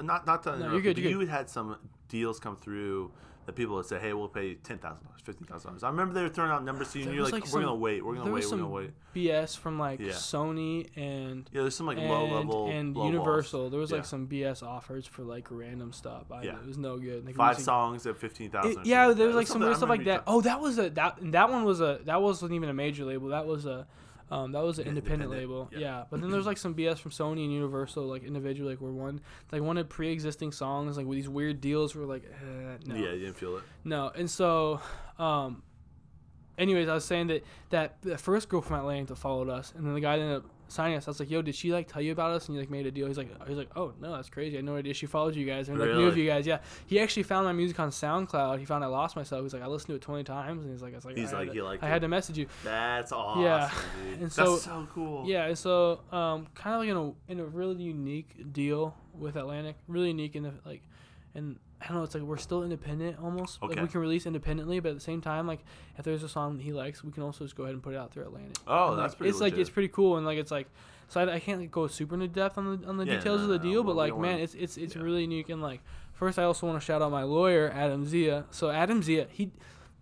not 0.00 0.26
not 0.26 0.44
to 0.44 0.56
you're 0.70 0.80
good, 0.80 0.96
you're 0.96 1.10
you 1.10 1.26
had 1.26 1.50
some 1.50 1.76
deals 2.08 2.38
come 2.38 2.56
through 2.56 3.10
that 3.48 3.56
people 3.56 3.76
would 3.76 3.86
say, 3.86 3.98
"Hey, 3.98 4.12
we'll 4.12 4.28
pay 4.28 4.48
you 4.48 4.54
ten 4.56 4.76
thousand 4.76 5.04
dollars, 5.04 5.22
fifteen 5.24 5.46
thousand 5.46 5.68
dollars." 5.70 5.82
I 5.82 5.88
remember 5.88 6.12
they 6.12 6.20
were 6.22 6.28
throwing 6.28 6.50
out 6.50 6.62
numbers 6.62 6.92
to 6.92 6.98
you, 6.98 7.06
and 7.06 7.14
you're 7.14 7.24
like, 7.24 7.32
like, 7.32 7.44
"We're 7.44 7.48
some- 7.48 7.60
gonna 7.62 7.74
wait, 7.76 8.04
we're 8.04 8.14
gonna 8.16 8.30
wait, 8.30 8.44
we're 8.44 8.50
gonna 8.58 8.68
wait." 8.68 8.90
BS 9.14 9.56
from 9.56 9.78
like 9.78 10.00
Yeah. 10.00 10.10
Sony 10.12 10.86
and 10.96 11.48
Yeah, 11.50 11.62
there's 11.62 11.74
some 11.74 11.86
like 11.86 11.96
and, 11.96 12.10
low 12.10 12.26
level 12.26 12.68
and 12.68 12.94
low. 12.94 13.06
Universal. 13.06 13.70
There 13.70 13.80
was 13.80 13.90
Yeah. 13.90 13.96
like 13.96 14.04
some 14.04 14.26
BS 14.26 14.62
offers 14.62 15.06
for 15.06 15.22
like 15.22 15.46
random 15.50 15.92
stuff. 15.94 16.30
I, 16.30 16.42
Yeah. 16.42 16.56
it 16.60 16.66
was 16.66 16.76
no 16.76 16.98
good. 16.98 17.24
Like, 17.24 17.36
five 17.36 17.52
music- 17.56 17.64
songs 17.64 18.06
at 18.06 18.18
fifteen 18.18 18.50
thousand. 18.50 18.84
Yeah, 18.84 19.12
there 19.14 19.26
was 19.28 19.34
like 19.34 19.46
some 19.46 19.62
weird 19.62 19.76
stuff 19.76 19.88
like 19.88 20.04
that. 20.04 20.24
Oh, 20.26 20.42
that 20.42 20.60
was 20.60 20.78
a 20.78 20.90
that 20.90 21.16
that 21.32 21.48
one 21.50 21.64
was 21.64 21.80
a 21.80 22.00
that 22.04 22.20
wasn't 22.20 22.52
even 22.52 22.68
a 22.68 22.74
major 22.74 23.06
label. 23.06 23.28
That 23.28 23.46
was 23.46 23.64
a 23.64 23.86
um, 24.30 24.52
that 24.52 24.62
was 24.62 24.78
an 24.78 24.86
independent, 24.88 25.32
independent, 25.32 25.50
label. 25.50 25.68
yeah. 25.72 25.78
Yeah. 25.78 26.04
but 26.10 26.20
then 26.20 26.30
there's 26.30 26.46
like 26.46 26.58
some 26.58 26.74
BS 26.74 26.98
from 26.98 27.10
Sony 27.12 27.44
and 27.44 27.52
Universal, 27.52 28.04
like 28.04 28.24
individually, 28.24 28.72
like 28.74 28.80
where 28.80 28.92
one 28.92 29.20
like 29.52 29.62
wanted 29.62 29.88
pre-existing 29.88 30.52
songs, 30.52 30.96
like 30.96 31.06
with 31.06 31.16
these 31.16 31.28
weird 31.28 31.60
deals. 31.60 31.94
Were 31.94 32.04
like, 32.04 32.24
eh, 32.24 32.76
no, 32.86 32.94
Yeah, 32.94 33.12
you 33.12 33.20
didn't 33.20 33.36
feel 33.38 33.56
it. 33.56 33.62
no. 33.84 34.10
And 34.14 34.30
so, 34.30 34.80
um, 35.18 35.62
anyways, 36.58 36.88
I 36.88 36.94
was 36.94 37.04
saying 37.04 37.28
that 37.28 37.42
that 37.70 38.02
the 38.02 38.18
first 38.18 38.48
girl 38.48 38.60
from 38.60 38.80
Atlantic 38.80 39.16
followed 39.16 39.48
us, 39.48 39.72
and 39.76 39.86
then 39.86 39.94
the 39.94 40.00
guy 40.00 40.14
ended 40.18 40.36
up 40.38 40.44
signing 40.68 40.96
us. 40.96 41.08
I 41.08 41.10
was 41.10 41.18
like, 41.20 41.30
"Yo, 41.30 41.42
did 41.42 41.54
she 41.54 41.72
like 41.72 41.88
tell 41.88 42.00
you 42.02 42.12
about 42.12 42.30
us?" 42.32 42.46
And 42.46 42.54
you 42.54 42.60
like 42.60 42.70
made 42.70 42.86
a 42.86 42.90
deal. 42.90 43.06
He's 43.08 43.18
like, 43.18 43.28
"He's 43.48 43.56
like, 43.56 43.70
oh 43.76 43.92
no, 44.00 44.12
that's 44.14 44.28
crazy. 44.30 44.56
I 44.56 44.58
had 44.58 44.64
no 44.64 44.76
idea 44.76 44.94
she 44.94 45.06
followed 45.06 45.34
you 45.34 45.46
guys 45.46 45.68
and 45.68 45.78
like 45.78 45.90
knew 45.90 46.06
of 46.06 46.16
you 46.16 46.26
guys." 46.26 46.46
Yeah, 46.46 46.58
he 46.86 47.00
actually 47.00 47.22
found 47.24 47.46
my 47.46 47.52
music 47.52 47.78
on 47.80 47.90
SoundCloud. 47.90 48.58
He 48.58 48.64
found 48.64 48.84
I 48.84 48.86
lost 48.88 49.16
myself. 49.16 49.42
He's 49.42 49.52
like, 49.54 49.62
"I 49.62 49.66
listened 49.66 49.88
to 49.88 49.94
it 49.94 50.02
20 50.02 50.24
times," 50.24 50.62
and 50.64 50.72
he's 50.72 50.82
like, 50.82 50.92
"I 50.92 50.96
was 50.96 51.04
like, 51.04 51.16
He's 51.16 51.32
I 51.32 51.38
like, 51.38 51.46
had 51.48 51.54
he 51.54 51.58
to, 51.60 51.64
liked 51.64 51.82
I 51.82 51.86
it. 51.86 51.90
had 51.90 52.02
to 52.02 52.08
message 52.08 52.38
you." 52.38 52.46
That's 52.64 53.12
awesome, 53.12 53.42
Yeah, 53.42 53.70
dude. 54.10 54.20
and 54.20 54.32
so- 54.32 54.52
That's 54.52 54.64
so 54.64 54.88
cool. 54.94 55.26
Yeah, 55.26 55.46
and 55.46 55.58
so 55.58 56.00
um, 56.12 56.46
kind 56.54 56.74
of 56.74 56.80
like 56.80 56.88
in 56.90 56.96
a 56.96 57.32
in 57.32 57.40
a 57.40 57.46
really 57.46 57.82
unique 57.82 58.52
deal 58.52 58.94
with 59.14 59.36
Atlantic, 59.36 59.76
really 59.88 60.08
unique 60.08 60.36
in 60.36 60.42
the 60.44 60.52
like, 60.64 60.82
and 61.34 61.58
I 61.80 61.86
don't 61.88 61.98
know, 61.98 62.02
it's 62.02 62.14
like 62.14 62.24
we're 62.24 62.36
still 62.38 62.64
independent 62.64 63.18
almost. 63.22 63.62
Like 63.62 63.72
Okay. 63.72 63.82
we 63.82 63.88
can 63.88 64.00
release 64.00 64.26
independently, 64.26 64.80
but 64.80 64.88
at 64.90 64.94
the 64.96 65.00
same 65.00 65.20
time, 65.20 65.46
like 65.46 65.64
if 65.96 66.04
there's 66.04 66.22
a 66.24 66.28
song 66.28 66.56
that 66.56 66.62
he 66.64 66.72
likes, 66.72 67.04
we 67.04 67.12
can 67.12 67.22
also 67.22 67.44
just 67.44 67.54
go 67.56 67.62
ahead 67.64 67.74
and 67.74 67.82
put 67.82 67.94
it 67.94 67.96
out 67.98 68.12
through 68.12 68.24
Atlantic. 68.24 68.56
Oh, 68.66 68.90
And, 68.90 68.98
that's 68.98 69.12
like, 69.12 69.18
pretty 69.18 69.30
It's 69.30 69.40
like 69.40 69.56
it's 69.58 69.70
pretty 69.70 69.88
cool, 69.88 70.16
and 70.16 70.26
like 70.26 70.38
it's 70.38 70.50
like, 70.50 70.68
so 71.06 71.20
I, 71.20 71.34
I 71.34 71.38
can't 71.40 71.60
like, 71.60 71.70
go 71.70 71.86
super 71.86 72.14
into 72.14 72.26
depth 72.28 72.58
on 72.58 72.80
the 72.80 72.88
on 72.88 72.96
the 72.96 73.06
Yeah, 73.06 73.16
details 73.16 73.38
no, 73.38 73.44
of 73.44 73.48
the 73.50 73.58
no, 73.58 73.62
deal, 73.62 73.84
well, 73.84 73.94
but 73.94 73.96
like 73.96 74.18
man, 74.18 74.40
it's 74.40 74.54
it's 74.54 74.76
it's 74.76 74.96
yeah. 74.96 75.02
really 75.02 75.22
unique 75.22 75.48
and 75.50 75.62
like 75.62 75.80
first 76.14 76.38
I 76.38 76.42
also 76.44 76.66
want 76.66 76.80
to 76.80 76.84
shout 76.84 77.00
out 77.00 77.12
my 77.12 77.22
lawyer 77.22 77.70
Adam 77.72 78.04
Zia. 78.06 78.44
So 78.50 78.70
Adam 78.70 79.02
Zia, 79.02 79.26
he 79.30 79.52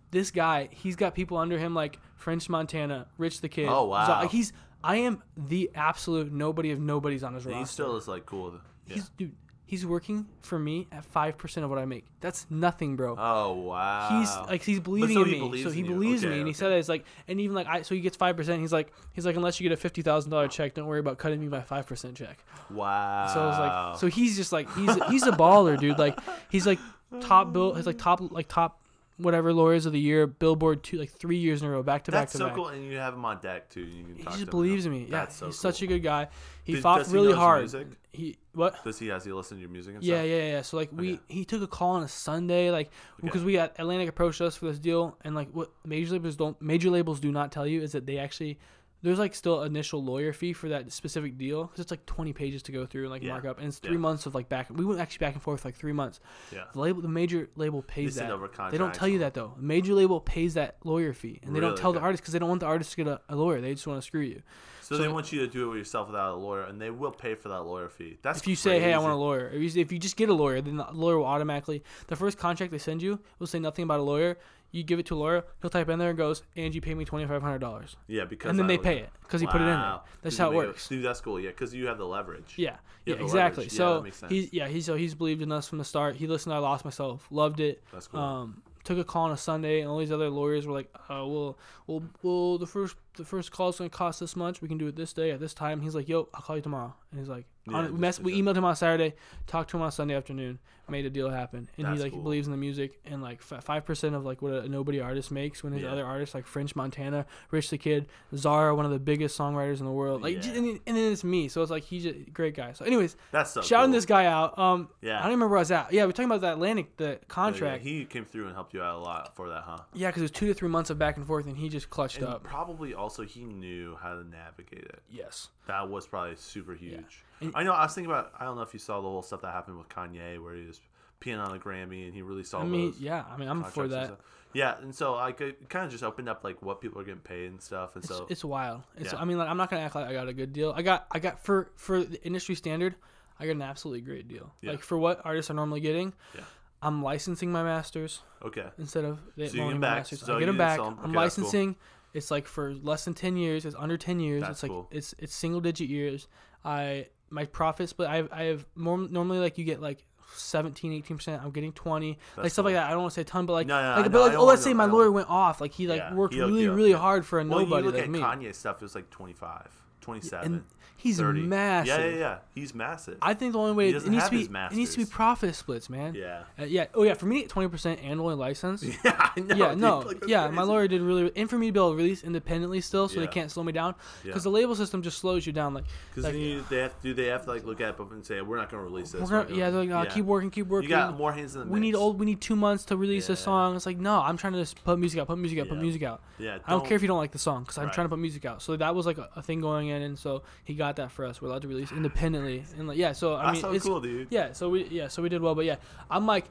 this 0.09 0.31
guy, 0.31 0.69
he's 0.71 0.95
got 0.95 1.13
people 1.13 1.37
under 1.37 1.59
him 1.59 1.75
like 1.75 1.99
French 2.15 2.49
Montana, 2.49 3.07
Rich 3.17 3.41
the 3.41 3.49
Kid. 3.49 3.67
Oh, 3.67 3.83
So, 3.83 3.85
wow. 3.87 4.21
like, 4.21 4.31
he's 4.31 4.51
I 4.83 4.95
am 4.97 5.21
the 5.35 5.69
absolute 5.75 6.31
nobody 6.31 6.71
of 6.71 6.79
nobodies 6.79 7.23
on 7.23 7.33
his 7.35 7.45
And 7.45 7.53
roster. 7.55 7.67
he 7.67 7.71
still 7.73 7.95
is 7.97 8.07
like 8.07 8.25
cool. 8.25 8.53
Yeah. 8.87 8.95
He's 8.95 9.09
dude. 9.09 9.35
He's 9.69 9.85
working 9.85 10.25
for 10.41 10.57
me 10.57 10.87
at 10.93 11.03
five 11.05 11.37
percent 11.37 11.63
of 11.65 11.69
what 11.69 11.77
I 11.77 11.83
make. 11.85 12.05
That's 12.21 12.47
nothing, 12.49 12.95
bro. 12.95 13.15
oh 13.19 13.51
wow. 13.53 14.17
He's 14.19 14.33
like 14.49 14.63
he's 14.63 14.79
believing 14.79 15.13
so 15.15 15.21
in 15.23 15.27
he 15.27 15.49
me, 15.49 15.61
so 15.63 15.69
he 15.69 15.81
in 15.81 15.85
believes 15.87 16.23
Okay, 16.23 16.33
me, 16.33 16.39
and 16.39 16.47
he 16.47 16.53
said 16.53 16.69
that 16.69 16.77
it's 16.77 16.87
like, 16.87 17.03
and 17.27 17.39
even 17.41 17.53
like 17.53 17.67
I, 17.67 17.81
so 17.81 17.93
he 17.93 17.99
gets 18.01 18.15
five 18.15 18.37
percent. 18.37 18.61
He's 18.61 18.71
like, 18.71 18.93
he's 19.11 19.25
like, 19.25 19.35
unless 19.35 19.59
you 19.59 19.67
get 19.69 19.73
a 19.77 19.79
fifty 19.81 20.01
thousand 20.01 20.31
dollar 20.31 20.47
check, 20.47 20.73
don't 20.73 20.87
worry 20.87 20.99
about 21.01 21.17
cutting 21.17 21.41
me 21.41 21.47
my 21.49 21.61
five 21.61 21.85
percent 21.85 22.15
check. 22.15 22.39
wow. 22.71 23.27
So 23.33 23.41
I 23.41 23.45
was 23.45 23.59
like, 23.59 23.99
so 23.99 24.07
he's 24.07 24.35
just 24.37 24.51
like, 24.53 24.73
he's 24.75 24.95
he's 25.09 25.23
a 25.27 25.31
baller, 25.31 25.77
dude. 25.77 25.99
Like 25.99 26.17
he's 26.49 26.65
like 26.65 26.79
top 27.21 27.51
bill, 27.53 27.73
he's 27.75 27.85
like 27.85 27.97
top 27.97 28.21
like 28.31 28.47
top 28.47 28.79
whatever 29.17 29.51
lawyers 29.51 29.87
of 29.87 29.93
the 29.93 29.99
year, 29.99 30.27
Billboard 30.27 30.83
two 30.83 30.97
like 30.97 31.09
three 31.09 31.37
years 31.39 31.61
in 31.63 31.67
a 31.67 31.71
row, 31.71 31.81
back 31.83 32.03
to 32.03 32.11
back 32.11 32.21
that's 32.21 32.33
to 32.33 32.37
so 32.37 32.45
back. 32.45 32.55
cool, 32.55 32.67
and 32.67 32.85
you 32.85 32.97
have 32.97 33.15
him 33.15 33.25
on 33.25 33.39
deck 33.41 33.67
too. 33.69 33.81
You 33.81 34.03
can 34.05 34.15
He 34.15 34.23
just 34.23 34.45
believes 34.49 34.85
in 34.85 34.91
me. 34.91 35.01
Yeah, 35.05 35.07
That's 35.09 35.35
so 35.35 35.47
he's 35.47 35.57
such 35.59 35.81
a 35.81 35.87
good 35.87 36.03
guy. 36.03 36.27
He 36.63 36.73
Did- 36.73 36.83
fought 36.83 37.05
he 37.07 37.13
really 37.13 37.29
know 37.33 37.35
hard. 37.39 37.61
music? 37.61 37.87
He 38.17 38.37
what? 38.53 38.83
Does 38.83 38.99
he 38.99 39.07
has 39.07 39.23
he 39.23 39.31
listened 39.31 39.59
to 39.59 39.61
your 39.61 39.69
music 39.69 39.95
and 39.95 40.03
Yeah, 40.03 40.17
stuff? 40.17 40.27
yeah, 40.27 40.47
yeah. 40.51 40.61
So 40.63 40.75
like 40.77 40.89
we 40.91 41.13
Okay. 41.13 41.21
he 41.27 41.45
took 41.45 41.61
a 41.61 41.67
call 41.67 41.91
on 41.97 42.03
a 42.03 42.07
Sunday, 42.07 42.71
like 42.71 42.89
because 43.23 43.43
we 43.43 43.53
got 43.53 43.73
Atlantic 43.79 44.09
approached 44.09 44.41
us 44.41 44.55
for 44.57 44.65
this 44.65 44.79
deal, 44.79 45.17
and 45.23 45.35
like 45.35 45.49
what 45.51 45.71
major 45.85 46.13
labels 46.13 46.35
don't 46.35 46.59
major 46.61 46.89
labels 46.89 47.19
do 47.19 47.31
not 47.31 47.51
tell 47.51 47.67
you 47.67 47.81
is 47.81 47.91
that 47.93 48.05
they 48.05 48.17
actually 48.17 48.57
there's 49.03 49.19
like 49.19 49.35
still 49.35 49.61
initial 49.61 50.03
lawyer 50.03 50.33
fee 50.33 50.53
for 50.53 50.69
that 50.69 50.91
specific 50.91 51.37
deal 51.37 51.65
because 51.65 51.79
it's 51.81 51.91
like 51.91 52.03
20 52.07 52.33
pages 52.33 52.63
to 52.63 52.71
go 52.71 52.87
through 52.87 53.03
and 53.03 53.11
like 53.11 53.21
Yeah. 53.21 53.29
mark 53.29 53.45
up, 53.45 53.59
and 53.59 53.67
it's 53.67 53.77
three 53.77 53.91
Yeah. 53.93 53.99
months 53.99 54.25
of 54.25 54.33
like 54.33 54.49
back. 54.49 54.67
We 54.71 54.83
went 54.85 54.99
actually 54.99 55.19
back 55.23 55.33
and 55.35 55.41
forth 55.43 55.61
for 55.61 55.67
like 55.67 55.75
three 55.75 55.93
months. 55.93 56.19
Yeah. 56.51 56.63
The 56.73 56.79
label, 56.79 57.03
the 57.03 57.07
major 57.07 57.47
label 57.55 57.83
pays 57.83 58.15
send 58.15 58.31
that. 58.31 58.71
They 58.71 58.77
don't 58.79 58.95
tell 58.95 59.07
you 59.07 59.19
that 59.19 59.35
though. 59.35 59.53
The 59.55 59.61
major 59.61 59.93
label 59.93 60.19
pays 60.19 60.55
that 60.55 60.77
lawyer 60.83 61.13
fee, 61.13 61.39
and 61.43 61.55
they 61.55 61.59
don't 61.59 61.69
Really? 61.71 61.81
tell 61.81 61.93
the 61.93 61.99
artist 61.99 62.23
because 62.23 62.33
they 62.33 62.39
don't 62.39 62.49
want 62.49 62.61
the 62.61 62.65
artist 62.65 62.89
to 62.91 62.97
get 62.97 63.07
a, 63.07 63.21
a 63.29 63.35
lawyer. 63.35 63.61
They 63.61 63.75
just 63.75 63.85
want 63.85 64.01
to 64.01 64.05
screw 64.05 64.21
you. 64.21 64.41
So, 64.87 64.95
So- 64.95 65.01
they 65.01 65.09
want 65.09 65.33
you 65.33 65.41
to 65.41 65.47
do 65.47 65.73
it 65.73 65.77
yourself 65.79 66.07
without 66.07 66.35
a 66.35 66.37
lawyer, 66.37 66.61
and 66.61 66.79
they 66.79 66.89
will 66.91 67.11
pay 67.11 67.35
for 67.35 67.49
that 67.49 67.63
lawyer 67.63 67.89
fee. 67.89 68.19
That's 68.21 68.39
if 68.39 68.47
you 68.47 68.55
say, 68.55 68.79
"Hey, 68.79 68.93
I 68.93 68.99
want 68.99 69.11
a 69.11 69.17
lawyer," 69.17 69.49
if 69.53 69.75
you, 69.75 69.81
if 69.81 69.91
you 69.91 69.99
just 69.99 70.15
get 70.15 70.29
a 70.29 70.33
lawyer, 70.33 70.61
then 70.61 70.77
the 70.77 70.87
lawyer 70.93 71.17
will 71.17 71.25
automatically 71.25 71.83
the 72.07 72.15
first 72.15 72.37
contract 72.37 72.71
they 72.71 72.77
send 72.77 73.01
you 73.01 73.19
will 73.37 73.47
say 73.47 73.59
nothing 73.59 73.83
about 73.83 73.99
a 73.99 74.03
lawyer. 74.03 74.37
You 74.71 74.83
give 74.83 74.97
it 74.97 75.05
to 75.07 75.15
a 75.15 75.17
lawyer, 75.17 75.43
he'll 75.61 75.69
type 75.69 75.89
in 75.89 75.99
there 75.99 76.07
and 76.09 76.17
goes, 76.17 76.43
"Angie, 76.55 76.79
pay 76.79 76.93
me 76.93 77.03
twenty 77.03 77.25
five 77.27 77.41
hundred 77.41 77.59
dollars," 77.59 77.97
Yeah, 78.07 78.23
because 78.23 78.49
and 78.49 78.57
then 78.57 78.65
I 78.65 78.69
they 78.69 78.77
pay 78.77 78.99
it 78.99 79.09
because 79.23 79.41
he 79.41 79.47
put 79.47 79.57
it 79.59 79.63
in 79.63 79.71
there. 79.71 79.75
Wow. 79.75 80.03
That's 80.21 80.37
how 80.37 80.51
it 80.51 80.55
works. 80.55 80.87
Dude, 80.87 81.03
that's 81.03 81.19
cool. 81.19 81.37
Yeah, 81.37 81.49
because 81.49 81.73
you 81.75 81.87
have 81.87 81.97
the 81.97 82.07
leverage. 82.07 82.53
Yeah, 82.55 82.77
yeah, 83.05 83.15
exactly. 83.15 83.65
leverage. 83.65 83.73
Yeah, 83.73 83.77
so 83.77 83.93
that 83.95 84.03
makes 84.03 84.17
sense. 84.17 84.31
he's 84.31 84.53
yeah 84.53 84.67
he's 84.69 84.85
so 84.85 84.95
he's 84.95 85.15
believed 85.15 85.41
in 85.41 85.51
us 85.51 85.67
from 85.67 85.79
the 85.79 85.85
start. 85.85 86.15
He 86.15 86.27
listened. 86.27 86.51
to 86.51 86.55
I 86.55 86.59
lost 86.59 86.85
myself. 86.85 87.27
Loved 87.29 87.59
it. 87.59 87.83
That's 87.91 88.07
cool. 88.07 88.21
Um, 88.21 88.61
took 88.87 88.97
a 88.97 89.03
call 89.03 89.25
on 89.25 89.31
a 89.31 89.37
Sunday, 89.37 89.81
and 89.81 89.89
all 89.89 89.99
these 89.99 90.13
other 90.13 90.29
lawyers 90.29 90.65
were 90.65 90.73
like, 90.73 90.89
"Oh, 91.09 91.27
well, 91.27 91.57
well, 91.87 92.03
well, 92.23 92.57
the 92.57 92.65
first 92.65 92.95
the 93.15 93.25
first 93.25 93.51
call's 93.51 93.77
gonna 93.77 93.89
cost 93.89 94.21
this 94.21 94.35
much. 94.35 94.61
We 94.61 94.69
can 94.69 94.77
do 94.77 94.87
it 94.87 94.95
this 94.95 95.11
day 95.11 95.31
at 95.31 95.41
this 95.41 95.53
time." 95.53 95.81
He's 95.81 95.93
like, 95.93 96.07
"Yo, 96.07 96.29
I'll 96.33 96.41
call 96.41 96.55
you 96.55 96.61
tomorrow." 96.61 96.95
And 97.11 97.19
he's 97.19 97.29
like, 97.29 97.45
Yeah, 97.69 97.77
on, 97.77 97.93
we, 97.93 97.99
mess, 97.99 98.19
we 98.19 98.41
emailed 98.41 98.55
him 98.55 98.65
on 98.65 98.75
Saturday, 98.75 99.15
talked 99.45 99.69
to 99.71 99.77
him 99.77 99.83
on 99.83 99.91
Sunday 99.91 100.15
afternoon, 100.15 100.59
made 100.89 101.05
a 101.05 101.09
deal 101.09 101.29
happen, 101.29 101.67
and 101.77 101.85
That's 101.85 101.97
he 101.97 102.03
like 102.03 102.13
cool. 102.13 102.21
believes 102.21 102.47
in 102.47 102.51
the 102.51 102.57
music 102.57 102.97
and 103.05 103.21
like 103.21 103.41
five 103.41 103.85
percent 103.85 104.15
of 104.15 104.23
like 104.23 104.41
what 104.41 104.53
a 104.53 104.69
nobody 104.69 105.01
artist 105.01 105.31
makes 105.31 105.61
when 105.61 105.73
his 105.73 105.83
Yeah. 105.83 105.91
other 105.91 106.05
artists 106.05 106.33
like 106.33 106.45
French 106.47 106.77
Montana, 106.77 107.25
Rich 107.51 107.71
the 107.71 107.77
Kid, 107.77 108.07
Zara, 108.33 108.73
one 108.73 108.85
of 108.85 108.91
the 108.91 108.99
biggest 108.99 109.37
songwriters 109.37 109.79
in 109.79 109.85
the 109.85 109.91
world, 109.91 110.21
like, 110.21 110.35
Yeah. 110.45 110.51
and, 110.53 110.79
and 110.87 110.95
then 110.97 111.11
it's 111.11 111.25
me, 111.25 111.49
so 111.49 111.61
it's 111.61 111.71
like 111.71 111.83
he's 111.83 112.05
a 112.05 112.13
great 112.13 112.55
guy. 112.55 112.71
So, 112.71 112.85
anyways, 112.85 113.17
that's 113.31 113.51
so 113.51 113.61
shouting 113.61 113.89
cool. 113.91 113.97
this 113.97 114.05
guy 114.05 114.27
out. 114.27 114.57
Um, 114.57 114.87
Yeah. 115.01 115.17
I 115.19 115.23
don't 115.23 115.31
remember 115.31 115.49
where 115.49 115.57
I 115.57 115.61
was 115.61 115.71
at. 115.71 115.91
Yeah, 115.91 116.05
we're 116.05 116.13
talking 116.13 116.25
about 116.31 116.39
the 116.39 116.53
Atlantic, 116.53 116.95
the 116.95 117.05
Oh, 117.05 117.09
yeah, 117.11 117.17
contract. 117.27 117.83
he 117.83 118.05
came 118.05 118.23
through 118.23 118.45
and 118.45 118.53
helped 118.55 118.73
you 118.73 118.81
out 118.81 118.95
a 118.95 118.99
lot 119.01 119.35
for 119.35 119.49
that, 119.49 119.63
huh? 119.65 119.79
Yeah, 119.93 120.07
because 120.07 120.21
it 120.21 120.25
was 120.25 120.31
two 120.31 120.47
to 120.47 120.53
three 120.53 120.69
months 120.69 120.89
of 120.89 120.97
back 120.97 121.17
and 121.17 121.27
forth, 121.27 121.47
and 121.47 121.57
he 121.57 121.67
just 121.67 121.89
clutched 121.89 122.19
And 122.19 122.27
up. 122.27 122.43
probably 122.43 122.93
also 122.93 123.23
he 123.23 123.43
knew 123.43 123.97
how 124.01 124.13
to 124.15 124.23
navigate 124.23 124.85
it. 124.85 125.01
Yes. 125.11 125.49
That 125.67 125.89
was 125.89 126.07
probably 126.07 126.37
super 126.37 126.73
huge. 126.75 127.23
And- 127.41 127.51
I 127.55 127.63
know. 127.63 127.73
I 127.73 127.83
was 127.83 127.93
thinking 127.93 128.11
about. 128.11 128.31
I 128.39 128.45
don't 128.45 128.55
know 128.55 128.63
if 128.63 128.73
you 128.73 128.79
saw 128.79 128.97
the 129.01 129.07
whole 129.07 129.21
stuff 129.21 129.41
that 129.41 129.53
happened 129.53 129.77
with 129.77 129.89
Kanye, 129.89 130.41
where 130.43 130.55
he 130.55 130.65
was 130.65 130.79
peeing 131.21 131.43
on 131.43 131.55
a 131.55 131.59
Grammy, 131.59 132.05
and 132.05 132.13
he 132.13 132.21
really 132.21 132.43
saw 132.43 132.61
I 132.61 132.65
mean, 132.65 132.91
those. 132.91 132.99
yeah. 132.99 133.23
I 133.29 133.37
mean, 133.37 133.47
I'm 133.49 133.63
for 133.63 133.81
contracts 133.87 134.09
and 134.09 134.17
that. 134.17 134.19
Yeah, 134.53 134.75
and 134.81 134.95
so 134.95 135.13
like 135.13 135.39
it 135.41 135.69
kind 135.69 135.85
of 135.85 135.91
just 135.91 136.03
opened 136.03 136.29
up 136.29 136.43
like 136.43 136.61
what 136.61 136.81
people 136.81 136.99
are 137.01 137.03
getting 137.03 137.19
paid 137.19 137.51
and 137.51 137.61
stuff, 137.61 137.95
and 137.95 138.03
It's, 138.03 138.13
so 138.15 138.25
it's 138.29 138.43
wild. 138.45 138.83
It's. 138.97 139.13
Yeah. 139.13 139.19
I 139.19 139.25
mean, 139.25 139.37
like, 139.37 139.49
I'm 139.49 139.57
not 139.57 139.69
gonna 139.69 139.83
act 139.83 139.93
like 139.95 140.07
I 140.07 140.13
got 140.13 140.27
a 140.27 140.33
good 140.33 140.53
deal. 140.53 140.73
I 140.75 140.81
got. 140.81 141.05
I 141.11 141.19
got 141.19 141.43
for 141.43 141.69
for 141.75 142.03
the 142.03 142.23
industry 142.25 142.55
standard. 142.55 142.95
I 143.39 143.45
got 143.45 143.51
an 143.51 143.61
absolutely 143.61 144.01
great 144.01 144.27
deal. 144.27 144.51
Yeah. 144.61 144.71
Like 144.71 144.81
for 144.81 144.97
what 144.97 145.21
artists 145.23 145.51
are 145.51 145.53
normally 145.53 145.79
getting. 145.81 146.13
Yeah. 146.33 146.41
I'm 146.81 147.03
licensing 147.03 147.51
my 147.51 147.63
masters 147.63 148.21
okay. 148.43 148.67
instead 148.77 149.03
of 149.03 149.19
they 149.35 149.47
So 149.47 149.57
you 149.57 149.63
get 149.63 149.73
my 149.73 149.79
back. 149.79 149.97
masters. 149.97 150.21
So 150.21 150.35
I 150.35 150.39
get 150.39 150.45
them 150.45 150.57
back. 150.57 150.79
I'm 150.79 150.85
Okay, 150.85 150.95
that's 150.95 151.05
cool. 151.05 151.13
licensing. 151.13 151.75
It's 152.13 152.31
like 152.31 152.47
for 152.47 152.73
less 152.73 153.05
than 153.05 153.13
ten 153.13 153.35
years. 153.35 153.65
It's 153.65 153.75
under 153.77 153.97
ten 153.97 154.19
years. 154.19 154.41
That's 154.41 154.51
it's 154.51 154.63
like 154.63 154.71
cool. 154.71 154.87
it's 154.91 155.13
it's 155.19 155.35
single 155.35 155.59
digit 155.61 155.89
years. 155.89 156.27
I 156.63 157.07
my 157.29 157.45
profit 157.45 157.89
split. 157.89 158.09
I 158.09 158.17
have, 158.17 158.29
I 158.31 158.43
have 158.43 158.65
more 158.75 158.97
normally 158.97 159.39
like 159.39 159.57
you 159.57 159.65
get 159.65 159.81
like 159.81 160.03
17 160.35 160.93
18 160.93 161.17
percent. 161.17 161.41
I'm 161.43 161.51
getting 161.51 161.71
20 161.71 162.09
like 162.09 162.17
That's 162.43 162.53
stuff 162.53 162.65
like 162.65 162.75
that. 162.75 162.87
I 162.87 162.91
don't 162.91 163.01
want 163.01 163.11
to 163.11 163.15
say 163.15 163.21
a 163.21 163.25
ton 163.25 163.45
but 163.45 163.53
like, 163.53 163.67
No, 163.67 163.81
no, 163.81 164.01
like 164.01 164.11
know, 164.11 164.19
but 164.19 164.27
like 164.29 164.37
oh 164.37 164.45
let's 164.45 164.63
say 164.63 164.73
my 164.73 164.85
lawyer 164.85 165.11
went 165.11 165.29
off. 165.29 165.61
Like 165.61 165.71
he 165.73 165.87
like 165.87 165.99
Yeah, 165.99 166.13
worked 166.13 166.33
he 166.33 166.41
really 166.41 166.67
really 166.67 166.91
hard 166.93 167.25
for 167.25 167.39
a 167.39 167.45
Well, 167.45 167.59
nobody 167.59 167.81
you 167.81 167.91
look 167.91 167.95
like 167.95 168.03
at 168.03 168.09
me. 168.09 168.19
Kanye 168.19 168.53
stuff. 168.53 168.77
It 168.77 168.83
was 168.83 168.95
like 168.95 169.09
25, 169.09 169.67
27. 170.07 170.45
and 170.53 170.63
he's 170.95 171.17
30. 171.19 171.41
massive 171.41 171.87
Yeah, 171.99 172.07
yeah, 172.07 172.17
yeah. 172.17 172.37
He's 172.55 172.73
massive. 172.73 173.17
i 173.21 173.33
think 173.33 173.51
the 173.51 173.59
only 173.59 173.73
way 173.73 173.91
He 173.91 173.97
it, 173.97 174.07
needs 174.07 174.23
to 174.25 174.31
be 174.31 174.43
it 174.43 174.71
needs 174.71 174.91
to 174.93 174.97
be 174.99 175.05
profit 175.05 175.53
splits 175.53 175.89
man 175.89 176.15
yeah. 176.15 176.43
uh, 176.57 176.63
yeah 176.63 176.85
oh 176.95 177.03
yeah 177.03 177.13
for 177.13 177.25
me 177.25 177.45
20% 177.45 178.01
annually 178.03 178.35
license 178.35 178.83
Yeah, 179.03 179.29
I 179.35 179.39
know. 179.41 179.55
yeah, 179.55 179.69
dude, 179.71 179.77
no, 179.79 179.99
like, 179.99 180.23
yeah. 180.27 180.47
My 180.49 180.63
lawyer 180.63 180.87
did 180.87 181.01
really, 181.01 181.31
and 181.35 181.49
for 181.49 181.57
me 181.57 181.67
to 181.67 181.71
be 181.73 181.79
able 181.79 181.91
to 181.91 181.97
release 181.97 182.23
independently 182.23 182.79
still, 182.81 183.07
so 183.09 183.15
Yeah. 183.19 183.27
they 183.27 183.31
can't 183.31 183.51
slow 183.51 183.63
me 183.63 183.71
down, 183.73 183.93
Yeah. 184.23 184.29
because 184.29 184.43
the 184.43 184.49
label 184.49 184.75
system 184.75 185.01
just 185.03 185.17
slows 185.19 185.45
you 185.45 185.53
down. 185.53 185.73
Like, 185.73 185.83
Because 186.09 186.23
like, 186.23 186.33
you, 186.35 186.63
they 186.69 186.77
have 186.77 186.95
to 186.95 187.01
do 187.03 187.13
they 187.13 187.27
have 187.27 187.43
to 187.43 187.49
like 187.51 187.63
look 187.65 187.79
at 187.81 187.89
it 187.89 187.99
and 187.99 188.25
say 188.25 188.41
we're 188.41 188.57
not 188.57 188.71
going 188.71 188.81
to 188.83 188.89
release 188.89 189.11
this. 189.11 189.21
we're 189.21 189.37
we're 189.37 189.43
gonna, 189.43 189.55
yeah, 189.55 189.69
they're 189.69 189.81
like, 189.85 189.91
uh, 189.91 190.03
yeah. 190.07 190.13
keep 190.15 190.25
working, 190.25 190.49
keep 190.49 190.67
working. 190.67 190.89
You 190.89 190.95
got 190.95 191.17
more 191.17 191.31
hands 191.33 191.53
the 191.53 191.65
we 191.65 191.79
need 191.79 191.93
old, 191.95 192.19
we 192.19 192.25
need 192.25 192.41
two 192.41 192.55
months 192.55 192.85
to 192.85 192.97
release 192.97 193.29
a 193.29 193.35
song. 193.35 193.75
It's 193.75 193.85
like, 193.85 193.97
no, 193.99 194.19
I'm 194.21 194.37
trying 194.37 194.53
to 194.53 194.59
just 194.59 194.83
put 194.83 194.97
music 194.97 195.19
out, 195.19 195.27
put 195.27 195.37
music 195.37 195.59
out, 195.59 195.67
put 195.69 195.77
music 195.77 196.01
out. 196.03 196.21
Yeah, 196.39 196.57
I 196.65 196.71
don't 196.71 196.85
care 196.85 196.95
if 196.95 197.01
you 197.01 197.07
don't 197.07 197.17
like 197.19 197.31
the 197.31 197.39
song, 197.39 197.63
because 197.63 197.77
I'm 197.77 197.85
Right. 197.85 197.93
trying 197.93 198.05
to 198.05 198.09
put 198.09 198.19
music 198.19 198.45
out. 198.45 198.61
So 198.61 198.75
that 198.77 198.95
was 198.95 199.05
like 199.05 199.17
a, 199.19 199.29
a 199.35 199.41
thing 199.43 199.61
going 199.61 199.89
in, 199.89 199.96
and 200.03 200.17
so 200.19 200.43
he 200.63 200.73
got 200.73 200.95
that 200.97 201.11
for 201.11 201.25
us. 201.25 201.41
We're 201.41 201.49
allowed 201.49 201.61
to 201.63 201.67
release 201.67 201.91
independently, 201.91 202.63
and 202.77 202.87
like, 202.87 202.97
yeah. 202.97 203.11
So 203.13 203.35
I 203.35 203.47
That's 203.47 203.53
mean, 203.53 203.61
so 203.61 203.71
it's 203.73 203.85
cool, 203.85 204.01
dude. 204.01 204.27
yeah. 204.29 204.53
So 204.53 204.69
we, 204.69 204.85
yeah, 204.85 205.07
so 205.07 205.21
we 205.21 205.29
did 205.29 205.41
well, 205.41 205.55
but 205.55 205.65
yeah, 205.65 205.75
I'm 206.09 206.25
like, 206.25 206.45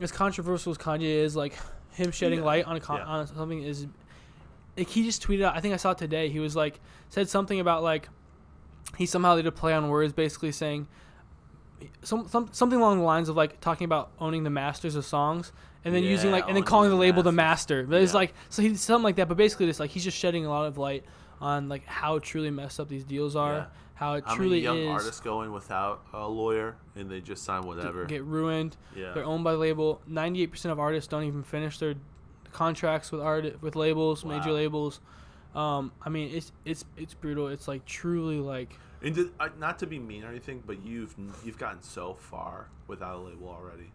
as 0.00 0.12
controversial 0.12 0.70
as 0.72 0.78
Kanye 0.78 1.02
is, 1.24 1.34
like 1.36 1.56
him 1.92 2.10
shedding 2.10 2.40
Yeah. 2.40 2.44
light 2.44 2.64
on 2.66 2.76
a 2.76 2.80
con- 2.80 2.98
Yeah. 2.98 3.06
on 3.06 3.26
something 3.26 3.62
is 3.62 3.86
like 4.76 4.88
he 4.88 5.04
just 5.04 5.22
tweeted 5.26 5.44
out. 5.44 5.56
I 5.56 5.60
think 5.60 5.72
I 5.74 5.78
saw 5.78 5.92
it 5.92 5.98
today. 5.98 6.28
He 6.28 6.38
was 6.40 6.54
like 6.54 6.80
said 7.08 7.28
something 7.28 7.60
about 7.60 7.82
like 7.82 8.08
he 8.98 9.06
somehow 9.06 9.36
did 9.36 9.46
a 9.46 9.52
play 9.52 9.72
on 9.72 9.88
words, 9.88 10.12
basically 10.12 10.52
saying 10.52 10.86
some, 12.02 12.26
some 12.28 12.48
something 12.52 12.78
along 12.78 12.98
the 12.98 13.04
lines 13.04 13.28
of 13.28 13.36
like 13.36 13.60
talking 13.60 13.84
about 13.84 14.10
owning 14.18 14.44
the 14.44 14.50
masters 14.50 14.94
of 14.96 15.04
songs, 15.04 15.52
and 15.84 15.94
then 15.94 16.02
using 16.04 16.30
like 16.30 16.44
and 16.46 16.56
then 16.56 16.62
calling 16.64 16.88
the 16.90 16.96
the 16.96 17.00
label 17.00 17.22
the 17.22 17.32
master. 17.32 17.84
But 17.84 18.02
it's 18.02 18.12
Yeah. 18.12 18.18
like 18.18 18.34
so 18.48 18.62
he 18.62 18.68
did 18.68 18.78
something 18.78 19.02
like 19.04 19.16
that. 19.16 19.28
But 19.28 19.36
basically, 19.36 19.66
just 19.66 19.80
like 19.80 19.90
he's 19.90 20.04
just 20.04 20.16
shedding 20.16 20.46
a 20.46 20.50
lot 20.50 20.66
of 20.66 20.78
light 20.78 21.04
on 21.40 21.68
like 21.68 21.84
how 21.86 22.18
truly 22.18 22.50
messed 22.50 22.80
up 22.80 22.88
these 22.88 23.04
deals 23.04 23.36
are, 23.36 23.52
Yeah. 23.54 23.66
how 23.94 24.14
it 24.14 24.24
How 24.26 24.34
truly 24.36 24.62
many 24.62 24.62
young 24.62 24.78
is 24.78 24.88
artists 25.02 25.20
go 25.20 25.42
in 25.42 25.52
without 25.52 26.02
a 26.12 26.26
lawyer 26.28 26.76
and 26.94 27.10
they 27.10 27.20
just 27.20 27.44
sign 27.44 27.62
whatever? 27.66 28.04
get 28.06 28.24
ruined. 28.24 28.76
yeah. 28.96 29.12
They're 29.12 29.24
owned 29.24 29.44
by 29.44 29.52
the 29.52 29.58
label. 29.58 30.00
Ninety-eight 30.06 30.50
percent 30.50 30.72
of 30.72 30.78
artists 30.80 31.08
don't 31.08 31.24
even 31.24 31.42
finish 31.42 31.78
their 31.78 31.94
contracts 32.52 33.12
with 33.12 33.20
art 33.20 33.60
with 33.62 33.76
labels, 33.76 34.24
major 34.24 34.52
labels. 34.52 35.00
Um, 35.54 35.92
I 36.02 36.08
mean, 36.10 36.34
it's 36.34 36.52
it's 36.64 36.84
it's 36.96 37.14
brutal. 37.14 37.48
It's 37.48 37.66
like 37.68 37.84
truly 37.84 38.38
like 38.40 38.78
And 39.02 39.14
did, 39.14 39.30
uh, 39.40 39.48
not 39.58 39.78
to 39.80 39.86
be 39.86 39.98
mean 39.98 40.24
or 40.24 40.28
anything, 40.28 40.62
but 40.66 40.84
you've 40.84 41.14
you've 41.44 41.58
gotten 41.58 41.82
so 41.82 42.14
far 42.14 42.68
without 42.86 43.16
a 43.16 43.20
label 43.20 43.48
already. 43.48 43.90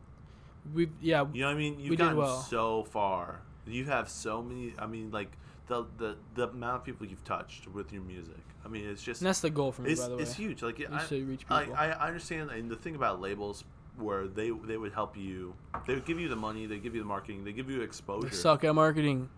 we 0.74 0.90
yeah 1.02 1.26
You 1.34 1.42
know 1.42 1.48
what 1.48 1.56
I 1.56 1.58
mean? 1.58 1.80
You've 1.80 1.98
gotten 1.98 2.18
well. 2.18 2.42
so 2.42 2.84
far. 2.84 3.42
You 3.68 3.86
have 3.86 4.10
so 4.10 4.42
many. 4.42 4.74
I 4.80 4.88
mean, 4.88 5.12
like 5.12 5.32
the 5.72 5.86
the 5.98 6.18
the 6.36 6.50
amount 6.50 6.76
of 6.78 6.84
people 6.84 7.08
you've 7.08 7.24
touched 7.24 7.68
with 7.70 7.94
your 7.94 8.02
music. 8.04 8.36
I 8.66 8.68
mean, 8.68 8.86
it's 8.88 9.02
just 9.02 9.22
and 9.22 9.28
that's 9.28 9.40
the 9.40 9.50
goal 9.50 9.72
for 9.72 9.82
me 9.84 9.92
it's, 9.92 10.02
by 10.02 10.10
the 10.10 10.16
way. 10.18 10.22
it's 10.22 10.34
huge. 10.36 10.62
Like 10.62 10.80
I, 10.82 10.96
I, 10.98 11.00
people. 11.00 11.76
I 11.76 11.92
understand, 12.08 12.52
and 12.52 12.70
the 12.70 12.76
thing 12.76 12.96
about 12.96 13.22
labels 13.22 13.64
where 13.98 14.28
they 14.28 14.50
they 14.50 14.78
would 14.78 14.94
help 14.94 15.16
you. 15.18 15.54
They 15.88 15.94
would 15.96 16.06
give 16.06 16.20
you 16.20 16.28
the 16.28 16.36
money. 16.36 16.66
They 16.66 16.78
give 16.80 16.94
you 16.94 17.02
the 17.02 17.08
marketing. 17.08 17.44
They 17.46 17.54
give 17.54 17.70
you 17.70 17.82
exposure. 17.82 18.28
They 18.30 18.36
suck 18.36 18.64
at 18.64 18.76
marketing. 18.76 19.30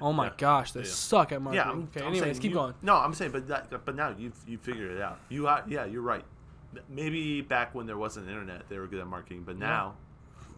Oh 0.00 0.12
my 0.12 0.26
Yeah. 0.26 0.32
gosh, 0.38 0.72
they 0.72 0.80
Yeah. 0.80 0.86
suck 0.86 1.32
at 1.32 1.42
marketing. 1.42 1.66
Yeah, 1.66 1.72
I'm, 1.72 1.82
okay, 1.84 2.00
I'm 2.00 2.06
anyways, 2.08 2.22
saying 2.22 2.34
keep 2.36 2.50
you- 2.50 2.56
going. 2.56 2.74
No, 2.82 2.96
I'm 2.96 3.14
saying, 3.14 3.32
but 3.32 3.46
that, 3.48 3.84
but 3.84 3.94
now 3.96 4.14
you've 4.16 4.36
you 4.46 4.58
figured 4.58 4.90
it 4.92 5.00
out. 5.00 5.18
You 5.28 5.46
are, 5.48 5.64
yeah, 5.68 5.84
you're 5.84 6.02
right. 6.02 6.24
Maybe 6.88 7.40
back 7.40 7.74
when 7.74 7.86
there 7.86 7.96
wasn't 7.98 8.28
internet, 8.28 8.68
they 8.68 8.78
were 8.78 8.86
good 8.88 9.00
at 9.00 9.06
marketing, 9.06 9.42
but 9.44 9.56
now 9.56 9.94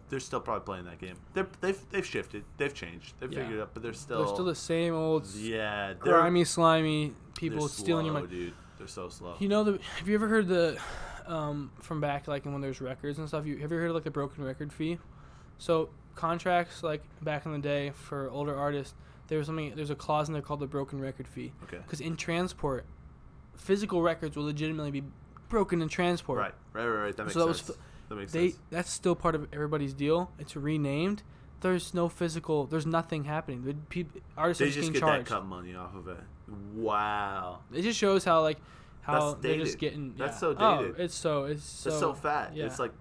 they're 0.09 0.19
still 0.19 0.39
probably 0.39 0.63
playing 0.65 0.85
that 0.85 0.99
game. 0.99 1.15
They're, 1.33 1.47
they've 1.61 1.79
they've 1.89 2.05
shifted, 2.05 2.43
they've 2.57 2.73
changed, 2.73 3.13
they've 3.19 3.31
Yeah. 3.31 3.39
figured 3.39 3.59
it 3.59 3.61
out, 3.61 3.69
but 3.73 3.83
they're 3.83 3.93
still 3.93 4.19
They're 4.19 4.33
still 4.33 4.45
the 4.45 4.55
same 4.55 4.93
old 4.93 5.25
yeah, 5.35 5.87
they're 6.03 6.13
grimy, 6.13 6.43
slimy 6.45 7.13
people 7.35 7.67
stealing 7.67 8.05
your 8.05 8.13
money. 8.13 8.27
dude. 8.27 8.53
They're 8.77 8.87
so 8.87 9.09
slow. 9.09 9.35
You 9.39 9.47
know 9.49 9.63
the? 9.63 9.79
Have 9.99 10.07
you 10.07 10.15
ever 10.15 10.27
heard 10.27 10.47
the, 10.47 10.77
um, 11.25 11.71
from 11.81 11.99
back 11.99 12.27
like 12.27 12.45
when 12.45 12.61
there's 12.61 12.79
records 12.79 13.17
and 13.19 13.27
stuff? 13.27 13.45
You 13.45 13.57
have 13.57 13.71
you 13.71 13.77
heard 13.79 13.89
of 13.89 13.95
like 13.95 14.03
the 14.03 14.11
broken 14.11 14.43
record 14.43 14.71
fee? 14.71 14.99
So 15.57 15.89
contracts 16.15 16.83
like 16.83 17.03
back 17.23 17.45
in 17.45 17.51
the 17.51 17.59
day 17.59 17.91
for 17.91 18.29
older 18.29 18.55
artists, 18.55 18.93
There's 19.27 19.47
something. 19.47 19.73
There's 19.75 19.89
a 19.89 19.95
clause 19.95 20.29
in 20.29 20.33
there 20.33 20.41
called 20.43 20.59
the 20.61 20.67
broken 20.67 20.99
record 21.01 21.27
fee. 21.27 21.51
Okay. 21.63 21.77
Because 21.77 21.99
in 22.01 22.15
transport, 22.15 22.85
physical 23.55 24.01
records 24.01 24.35
will 24.37 24.45
legitimately 24.45 24.91
be 24.91 25.03
broken 25.49 25.81
in 25.81 25.89
transport. 25.89 26.39
Right. 26.39 26.53
Right. 26.73 26.85
Right. 26.87 27.03
Right. 27.05 27.17
That 27.17 27.23
makes 27.23 27.33
So 27.33 27.39
that 27.39 27.47
was 27.47 27.61
sense. 27.61 27.77
That 28.09 28.15
makes 28.15 28.31
They 28.31 28.49
sense. 28.49 28.61
that's 28.69 28.91
still 28.91 29.15
part 29.15 29.35
of 29.35 29.47
everybody's 29.53 29.93
deal. 29.93 30.31
It's 30.39 30.55
renamed. 30.55 31.23
There's 31.61 31.93
no 31.93 32.07
physical. 32.07 32.65
There's 32.67 32.85
nothing 32.85 33.23
happening. 33.23 33.63
The 33.63 33.73
peop, 33.73 34.21
artists 34.37 34.59
They 34.59 34.65
are 34.65 34.67
just 34.69 34.79
just 34.79 34.93
get 34.93 34.99
charged. 34.99 35.25
that 35.25 35.29
cut 35.33 35.45
money 35.45 35.75
off 35.75 35.95
of 35.95 36.07
it. 36.07 36.17
Wow. 36.75 37.59
It 37.73 37.81
just 37.81 37.97
shows 37.99 38.23
how 38.23 38.41
like 38.41 38.57
how 39.01 39.31
That's 39.31 39.41
they're 39.41 39.57
just 39.57 39.79
getting. 39.79 40.13
That's 40.17 40.35
yeah. 40.35 40.39
so 40.39 40.55
Oh, 40.57 40.81
dated. 40.83 40.99
it's 40.99 41.15
so 41.15 41.45
it's 41.45 41.63
so. 41.63 41.89
That's 41.89 41.99
so 41.99 42.13
fat. 42.13 42.55
yeah. 42.55 42.65
It's 42.65 42.79
like 42.79 42.91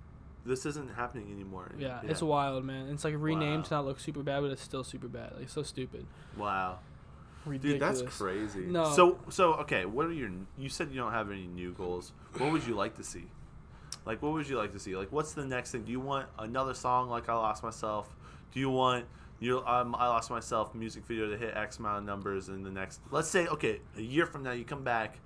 this 0.44 0.64
isn't 0.64 0.94
happening 0.94 1.30
anymore. 1.32 1.72
Yeah, 1.78 2.00
it's 2.04 2.22
wild, 2.22 2.64
man. 2.64 2.88
It's 2.90 3.04
like 3.04 3.14
renamed 3.18 3.64
Wow. 3.64 3.68
to 3.68 3.74
not 3.74 3.84
look 3.86 4.00
super 4.00 4.22
bad, 4.22 4.40
but 4.42 4.50
it's 4.52 4.62
still 4.62 4.84
super 4.84 5.08
bad. 5.08 5.32
Like 5.36 5.48
so 5.48 5.62
stupid. 5.62 6.06
Wow. 6.36 6.78
Ridiculous. 7.44 7.98
Dude, 8.00 8.06
that's 8.06 8.16
crazy. 8.16 8.60
No. 8.66 8.90
So 8.92 9.18
so 9.28 9.54
okay, 9.54 9.84
what 9.84 10.06
are 10.06 10.12
your 10.12 10.30
you 10.56 10.68
said 10.68 10.90
you 10.90 10.96
don't 10.96 11.12
have 11.12 11.30
any 11.30 11.46
new 11.46 11.72
goals. 11.72 12.12
What 12.38 12.52
would 12.52 12.66
you 12.66 12.74
like 12.74 12.96
to 12.96 13.04
see? 13.04 13.24
Like 14.06 14.22
what 14.22 14.32
would 14.32 14.48
you 14.48 14.56
like 14.56 14.72
to 14.72 14.78
see? 14.78 14.96
Like 14.96 15.10
what's 15.12 15.32
the 15.32 15.44
next 15.44 15.72
thing? 15.72 15.82
Do 15.82 15.90
you 15.92 16.00
want 16.00 16.28
another 16.38 16.74
song 16.74 17.10
like 17.10 17.28
I 17.28 17.34
lost 17.34 17.62
myself? 17.62 18.16
Do 18.52 18.60
you 18.60 18.70
want 18.70 19.04
you 19.40 19.58
um, 19.66 19.94
I 19.98 20.06
lost 20.06 20.30
myself 20.30 20.74
music 20.74 21.04
video 21.04 21.28
to 21.28 21.36
hit 21.36 21.54
X 21.54 21.78
amount 21.78 21.98
of 21.98 22.04
numbers 22.04 22.48
in 22.48 22.62
the 22.62 22.70
next 22.70 23.00
let's 23.10 23.28
say 23.28 23.46
okay, 23.48 23.80
a 23.96 24.00
year 24.00 24.24
from 24.24 24.44
now 24.44 24.52
you 24.52 24.64
come 24.64 24.84
back, 24.84 25.18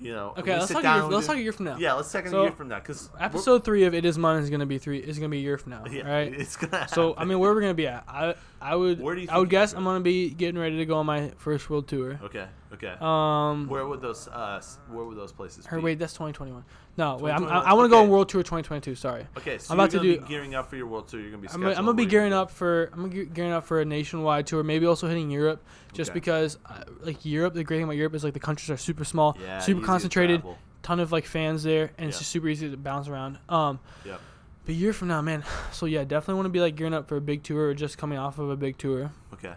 you 0.00 0.12
know. 0.12 0.34
Okay, 0.38 0.54
let's 0.54 0.68
sit 0.68 0.74
talk. 0.74 0.82
A 0.82 0.84
down 0.84 0.96
year, 1.02 1.12
let's 1.12 1.26
do- 1.26 1.32
talk 1.32 1.36
a 1.38 1.42
year 1.42 1.52
from 1.52 1.66
now. 1.66 1.76
Yeah, 1.78 1.92
let's 1.92 2.10
take 2.10 2.26
a 2.26 2.30
year 2.30 2.50
from 2.50 2.68
now 2.68 2.80
cuz 2.80 3.10
Episode 3.20 3.62
three 3.62 3.84
of 3.84 3.94
It 3.94 4.06
Is 4.06 4.18
Munn 4.18 4.42
is 4.42 4.48
gonna 4.48 4.66
be 4.66 4.78
three. 4.78 4.98
Is 4.98 5.18
gonna 5.18 5.28
be 5.28 5.38
a 5.38 5.42
year 5.42 5.58
from 5.58 5.72
now. 5.72 5.84
yeah, 5.90 6.10
right. 6.10 6.32
it's 6.32 6.56
going 6.56 6.70
to 6.70 6.88
So 6.88 7.14
I 7.16 7.24
mean, 7.26 7.38
where 7.38 7.50
are 7.50 7.54
we're 7.54 7.60
gonna 7.60 7.74
be 7.74 7.86
at? 7.86 8.04
I 8.08 8.34
I 8.60 8.74
would 8.74 9.00
Where 9.00 9.14
do 9.14 9.20
you 9.20 9.28
I 9.30 9.38
would 9.38 9.50
guess 9.50 9.74
gonna 9.74 9.80
I'm 9.80 9.84
gonna 9.84 10.04
be 10.04 10.30
getting 10.30 10.58
ready 10.58 10.78
to 10.78 10.86
go 10.86 10.96
on 10.96 11.06
my 11.06 11.30
first 11.36 11.68
world 11.68 11.86
tour. 11.86 12.18
Okay, 12.24 12.46
okay. 12.74 12.94
Um, 13.00 13.66
where 13.68 13.86
would 13.86 14.00
those 14.00 14.28
uh 14.28 14.60
where 14.88 15.04
would 15.04 15.16
those 15.16 15.32
places 15.32 15.66
or 15.70 15.78
be? 15.78 15.84
wait, 15.84 15.98
that's 15.98 16.12
2021. 16.12 16.64
No, 16.96 17.16
wait, 17.16 17.32
I'm, 17.32 17.44
I, 17.46 17.58
I 17.60 17.72
want 17.72 17.86
to 17.86 17.88
go 17.88 18.02
on 18.02 18.08
world 18.08 18.28
tour 18.28 18.42
2022. 18.42 18.94
Sorry. 18.94 19.26
Okay, 19.36 19.58
so 19.58 19.72
I'm 19.72 19.78
you're 19.78 19.84
about 19.86 19.90
to 19.92 20.00
do- 20.00 20.20
be 20.20 20.26
gearing 20.28 20.54
up 20.54 20.70
for 20.70 20.76
your 20.76 20.86
world 20.86 21.08
tour. 21.08 21.18
You're 21.20 21.30
gonna 21.30 21.42
be. 21.42 21.48
I'm 21.48 21.60
gonna, 21.60 21.74
I'm 21.74 21.84
gonna 21.84 21.94
be 21.94 22.06
gearing 22.06 22.32
up 22.32 22.50
for 22.50 22.90
I'm 22.92 23.08
gonna 23.10 23.24
ge- 23.24 23.32
gearing 23.34 23.52
up 23.52 23.64
for 23.64 23.80
a 23.80 23.84
nationwide 23.84 24.46
tour, 24.46 24.62
maybe 24.62 24.86
also 24.86 25.08
hitting 25.08 25.30
Europe, 25.30 25.64
just 25.92 26.10
Okay. 26.10 26.20
because 26.20 26.58
uh, 26.66 26.82
like 27.00 27.24
Europe. 27.24 27.54
The 27.54 27.64
great 27.64 27.78
thing 27.78 27.84
about 27.84 27.96
Europe 27.96 28.14
is 28.14 28.22
like 28.22 28.34
the 28.34 28.40
countries 28.40 28.70
are 28.70 28.76
super 28.76 29.04
small. 29.04 29.36
Yeah, 29.40 29.58
super 29.58 29.78
easy 29.78 29.80
to 29.80 29.86
concentrated, 29.86 30.42
ton 30.82 31.00
of 31.00 31.10
like 31.12 31.24
fans 31.26 31.62
there, 31.64 31.90
and 31.98 32.08
it's 32.08 32.18
just 32.18 32.30
super 32.30 32.46
easy 32.48 32.70
to 32.70 32.76
bounce 32.76 33.08
around. 33.08 33.38
Um, 33.48 33.80
Yep. 34.04 34.20
but 34.66 34.70
a 34.72 34.74
year 34.76 34.92
from 34.92 35.08
now, 35.08 35.20
man. 35.22 35.42
So 35.72 35.86
yeah, 35.86 36.04
definitely 36.04 36.34
want 36.34 36.46
to 36.46 36.50
be 36.50 36.60
like 36.60 36.76
gearing 36.76 36.94
up 36.94 37.08
for 37.08 37.16
a 37.16 37.20
big 37.20 37.42
tour 37.42 37.68
or 37.70 37.74
just 37.74 37.98
coming 37.98 38.18
off 38.18 38.38
of 38.38 38.50
a 38.50 38.56
big 38.56 38.78
tour. 38.78 39.10
Okay. 39.32 39.54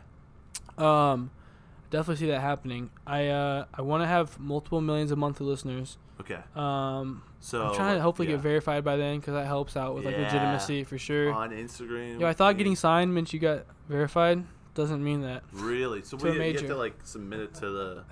Um, 0.78 1.30
definitely 1.90 2.26
see 2.26 2.32
that 2.32 2.42
happening. 2.42 2.90
I 3.06 3.28
uh 3.28 3.66
I 3.74 3.82
want 3.82 4.04
to 4.04 4.08
have 4.08 4.40
multiple 4.40 4.82
millions 4.82 5.12
of 5.12 5.18
monthly 5.18 5.46
listeners. 5.46 5.98
Okay. 6.20 6.40
Um, 6.56 7.22
So 7.40 7.68
I'm 7.68 7.76
trying 7.76 7.96
to 7.98 8.02
hopefully 8.02 8.28
yeah. 8.28 8.36
get 8.36 8.42
verified 8.42 8.84
by 8.84 8.98
then 8.98 9.20
because 9.20 9.34
that 9.36 9.46
helps 9.46 9.78
out 9.78 9.94
with 9.96 10.06
like 10.06 10.18
legitimacy 10.18 10.84
for 10.84 10.98
sure. 10.98 11.32
on 11.32 11.52
Instagram. 11.52 12.20
Yo, 12.20 12.28
I 12.28 12.34
thought 12.34 12.50
yeah. 12.56 12.58
getting 12.58 12.76
signed 12.76 13.14
meant 13.14 13.32
you 13.34 13.40
got 13.40 13.66
verified. 13.88 14.44
Doesn't 14.74 15.04
mean 15.04 15.22
that. 15.22 15.44
really. 15.54 16.04
So 16.04 16.18
we 16.18 16.30
a 16.30 16.34
you 16.34 16.54
have 16.58 16.68
to 16.68 16.76
like 16.76 16.96
submit 17.04 17.40
it 17.40 17.54
to 17.56 17.70
the. 17.70 18.04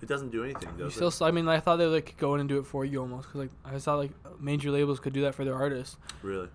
It 0.00 0.08
doesn't 0.08 0.30
do 0.30 0.42
anything, 0.42 0.68
You 0.76 0.84
does 0.84 0.94
still, 0.96 1.08
it? 1.08 1.22
I 1.22 1.30
mean, 1.30 1.46
I 1.46 1.60
thought 1.60 1.76
they 1.76 1.84
would 1.86 1.92
like 1.92 2.16
go 2.18 2.34
in 2.34 2.40
and 2.40 2.48
do 2.48 2.58
it 2.58 2.66
for 2.66 2.84
you 2.84 3.00
almost 3.00 3.28
because 3.28 3.42
like 3.42 3.50
I 3.64 3.78
thought 3.78 3.98
like 3.98 4.10
major 4.40 4.70
labels 4.72 4.98
could 4.98 5.12
do 5.12 5.20
that 5.22 5.34
for 5.34 5.44
their 5.44 5.54
artists. 5.54 5.96
Really? 6.22 6.48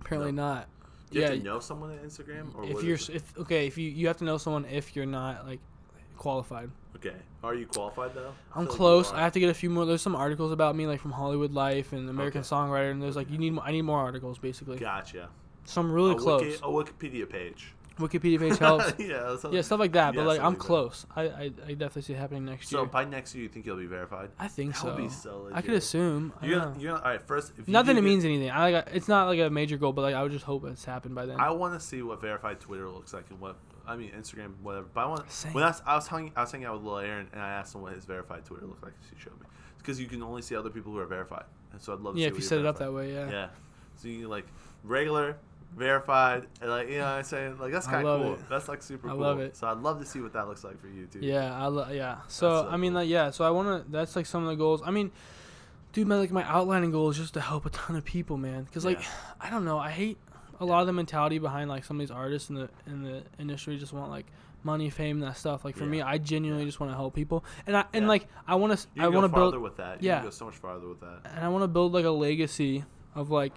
Apparently 0.00 0.32
not. 0.32 0.68
Do 1.10 1.18
you 1.18 1.22
yeah, 1.24 1.30
have 1.30 1.38
to 1.38 1.44
know 1.44 1.60
someone 1.60 1.92
at 1.92 2.02
Instagram, 2.02 2.54
or 2.54 2.64
if 2.64 2.82
you're 2.82 2.94
is 2.94 3.02
s- 3.02 3.08
it? 3.10 3.16
if 3.16 3.38
okay 3.38 3.66
if 3.66 3.76
you 3.76 3.88
you 3.90 4.06
have 4.08 4.16
to 4.16 4.24
know 4.24 4.38
someone 4.38 4.64
if 4.64 4.96
you're 4.96 5.04
not 5.06 5.46
like 5.46 5.60
qualified. 6.16 6.70
okay? 6.96 7.14
Are 7.44 7.54
you 7.54 7.66
qualified 7.66 8.14
though? 8.14 8.32
I 8.54 8.58
I'm 8.60 8.64
feel 8.64 8.64
like 8.64 8.70
you 8.70 8.76
close. 8.76 9.12
are. 9.12 9.16
I 9.16 9.20
have 9.22 9.32
to 9.32 9.40
get 9.40 9.50
a 9.50 9.54
few 9.54 9.70
more. 9.70 9.84
There's 9.86 10.02
some 10.02 10.16
articles 10.16 10.50
about 10.52 10.74
me 10.74 10.86
like 10.86 11.00
from 11.00 11.12
Hollywood 11.12 11.52
Life 11.52 11.92
and 11.92 12.08
American 12.10 12.40
Okay. 12.40 12.48
Songwriter, 12.48 12.90
and 12.90 13.00
there's 13.02 13.16
like 13.16 13.30
you 13.30 13.38
need 13.38 13.50
mo- 13.54 13.62
I 13.64 13.70
need 13.72 13.82
more 13.82 13.98
articles 13.98 14.38
basically. 14.38 14.78
Gotcha. 14.78 15.28
So 15.64 15.80
I'm 15.80 15.92
really 15.92 16.12
a 16.12 16.14
close. 16.16 16.42
Wiki, 16.42 16.54
a 16.56 16.66
Wikipedia 16.68 17.28
page. 17.28 17.72
Wikipedia 17.98 18.38
page 18.38 18.58
helps. 18.68 18.92
yeah. 18.98 19.34
that's 19.40 19.52
yeah, 19.54 19.62
stuff 19.62 19.80
like 19.80 19.92
that. 19.92 20.12
Yeah, 20.14 20.20
but 20.20 20.26
like 20.26 20.40
I'm 20.40 20.46
like 20.52 20.58
that. 20.58 20.64
close. 20.64 21.06
I, 21.16 21.22
I 21.22 21.42
I 21.44 21.72
definitely 21.74 22.02
see 22.02 22.12
it 22.12 22.18
happening 22.18 22.44
next 22.44 22.70
year. 22.70 22.78
So 22.78 22.82
year. 22.82 22.90
by 22.90 23.04
next 23.04 23.34
year, 23.34 23.42
you 23.44 23.48
think 23.48 23.64
you'll 23.64 23.76
be 23.78 23.86
verified? 23.86 24.30
I 24.38 24.48
think 24.48 24.72
That 24.74 24.80
so. 24.80 24.86
would 24.88 24.96
be 24.98 25.08
so 25.08 25.48
I 25.52 25.60
could 25.62 25.70
legit. 25.70 25.82
assume. 25.84 26.32
I 26.42 26.46
You're 26.46 26.54
don't 26.56 26.64
gonna, 26.64 26.74
know. 26.76 26.82
you're 26.82 26.92
gonna, 26.92 27.04
all 27.04 27.10
right. 27.12 27.22
First, 27.22 27.52
if 27.58 27.66
you 27.68 27.72
Not 27.72 27.86
that 27.86 27.92
do 27.94 27.98
it 27.98 28.02
get- 28.02 28.08
means 28.08 28.24
anything. 28.26 28.50
I 28.50 28.70
like 28.70 28.88
it's 28.92 29.08
not 29.08 29.28
like 29.28 29.38
a 29.40 29.48
major 29.48 29.76
goal, 29.78 29.92
but 29.92 30.02
like 30.02 30.14
I 30.14 30.22
would 30.22 30.32
just 30.32 30.44
hope 30.44 30.64
it's 30.66 30.84
happened 30.84 31.14
by 31.14 31.24
then. 31.24 31.40
I 31.40 31.50
want 31.52 31.72
to 31.72 31.80
see 31.80 32.02
what 32.02 32.20
verified 32.20 32.60
Twitter 32.60 32.88
looks 32.88 33.14
like 33.14 33.24
and 33.30 33.40
what 33.40 33.56
I 33.86 33.96
mean 33.96 34.10
Instagram, 34.10 34.52
whatever. 34.62 34.86
But 34.92 35.00
I 35.00 35.06
want 35.06 35.30
Same. 35.30 35.52
when 35.52 35.64
I 35.64 35.68
was, 35.68 35.82
I 35.86 35.94
was 35.94 36.06
hanging 36.06 36.32
I 36.36 36.42
was 36.42 36.52
hanging 36.52 36.66
out 36.66 36.74
with 36.76 36.84
Lil 36.84 36.98
Aaron 36.98 37.28
and 37.32 37.40
I 37.40 37.50
asked 37.52 37.74
him 37.74 37.82
what 37.82 37.92
his 37.94 38.04
verified 38.04 38.44
Twitter 38.44 38.66
looked 38.66 38.82
like. 38.82 38.94
She 39.10 39.20
showed 39.22 39.38
me. 39.40 39.46
Because 39.78 40.00
you 40.00 40.06
can 40.06 40.22
only 40.22 40.42
see 40.42 40.56
other 40.56 40.70
people 40.70 40.92
who 40.92 40.98
are 40.98 41.06
verified, 41.06 41.44
and 41.72 41.80
so 41.80 41.92
I'd 41.92 42.00
love 42.00 42.14
to 42.14 42.20
yeah, 42.20 42.26
see 42.26 42.30
if 42.32 42.36
you 42.36 42.42
set 42.42 42.58
it 42.58 42.66
up 42.66 42.78
that 42.78 42.92
way, 42.92 43.12
yeah. 43.12 43.30
Yeah. 43.30 43.48
So 43.94 44.08
you 44.08 44.22
can, 44.22 44.28
like 44.28 44.46
regular, 44.82 45.36
verified, 45.76 46.46
and 46.60 46.70
like 46.70 46.88
you 46.88 46.98
know 46.98 47.04
what 47.04 47.10
I'm 47.10 47.24
saying 47.24 47.58
like 47.58 47.72
that's 47.72 47.86
kind 47.86 48.06
of 48.06 48.20
cool. 48.20 48.34
it. 48.34 48.40
That's 48.48 48.68
like 48.68 48.82
super 48.82 49.08
I 49.08 49.12
cool. 49.12 49.20
love 49.20 49.38
it. 49.40 49.56
So 49.56 49.68
I'd 49.68 49.78
love 49.78 50.00
to 50.00 50.06
see 50.06 50.20
what 50.20 50.32
that 50.32 50.48
looks 50.48 50.64
like 50.64 50.80
for 50.80 50.88
you 50.88 51.06
too. 51.06 51.20
Yeah, 51.22 51.56
I 51.56 51.66
lo- 51.66 51.88
yeah. 51.90 52.18
So, 52.28 52.64
so 52.64 52.68
I 52.68 52.76
mean, 52.76 52.92
cool. 52.92 53.02
like, 53.02 53.08
yeah. 53.08 53.30
So 53.30 53.44
I 53.44 53.50
want 53.50 53.84
to. 53.84 53.90
That's 53.90 54.16
like 54.16 54.26
some 54.26 54.42
of 54.42 54.48
the 54.48 54.56
goals. 54.56 54.82
I 54.84 54.90
mean, 54.90 55.12
dude, 55.92 56.08
my 56.08 56.16
like 56.16 56.32
my 56.32 56.42
outlining 56.44 56.90
goal 56.90 57.10
is 57.10 57.16
just 57.16 57.34
to 57.34 57.40
help 57.40 57.66
a 57.66 57.70
ton 57.70 57.96
of 57.96 58.04
people, 58.04 58.36
man. 58.36 58.66
Cause 58.72 58.84
like, 58.84 59.00
Yeah. 59.00 59.08
I 59.40 59.50
don't 59.50 59.64
know. 59.64 59.78
I 59.78 59.90
hate 59.90 60.18
a 60.60 60.64
lot 60.64 60.80
of 60.80 60.86
the 60.86 60.92
mentality 60.92 61.38
behind 61.38 61.68
like 61.70 61.84
some 61.84 61.96
of 61.96 62.00
these 62.00 62.10
artists 62.10 62.48
in 62.50 62.56
the 62.56 62.68
in 62.86 63.02
the 63.02 63.22
industry 63.38 63.76
just 63.76 63.92
want 63.92 64.10
like 64.10 64.26
money, 64.62 64.90
fame, 64.90 65.20
that 65.20 65.36
stuff. 65.36 65.64
Like 65.64 65.76
for 65.76 65.86
me, 65.86 66.02
I 66.02 66.18
genuinely 66.18 66.64
just 66.64 66.80
want 66.80 66.90
to 66.92 66.96
help 66.96 67.14
people, 67.14 67.44
and 67.66 67.76
I 67.76 67.84
and 67.92 68.04
Yeah. 68.04 68.08
like 68.08 68.26
I 68.46 68.54
want 68.56 68.78
to 68.78 68.86
I 68.98 69.08
want 69.08 69.24
to 69.24 69.28
build 69.34 69.56
with 69.58 69.76
that. 69.76 70.02
You 70.02 70.08
yeah. 70.08 70.16
can 70.16 70.24
go 70.26 70.30
so 70.30 70.46
much 70.46 70.56
farther 70.56 70.88
with 70.88 71.00
that. 71.00 71.20
and 71.24 71.44
I 71.44 71.48
want 71.48 71.62
to 71.62 71.68
build 71.68 71.92
like 71.92 72.04
a 72.04 72.10
legacy 72.10 72.84
of 73.14 73.30
like. 73.30 73.52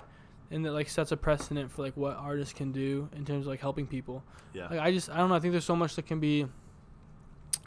And 0.51 0.65
that 0.65 0.71
like 0.71 0.89
sets 0.89 1.11
a 1.11 1.17
precedent 1.17 1.69
for 1.71 1.83
like 1.83 1.95
what 1.95 2.15
artists 2.17 2.55
can 2.55 2.71
do 2.71 3.07
in 3.15 3.23
terms 3.23 3.45
of 3.45 3.51
like 3.51 3.59
helping 3.59 3.85
people. 3.85 4.23
Yeah. 4.51 4.67
Like 4.67 4.79
I 4.79 4.91
just 4.91 5.07
I 5.11 5.17
don't 5.17 5.29
know. 5.29 5.35
I 5.35 5.39
think 5.39 5.51
there's 5.51 5.63
so 5.63 5.75
much 5.75 5.95
that 5.95 6.07
can 6.07 6.19
be 6.19 6.47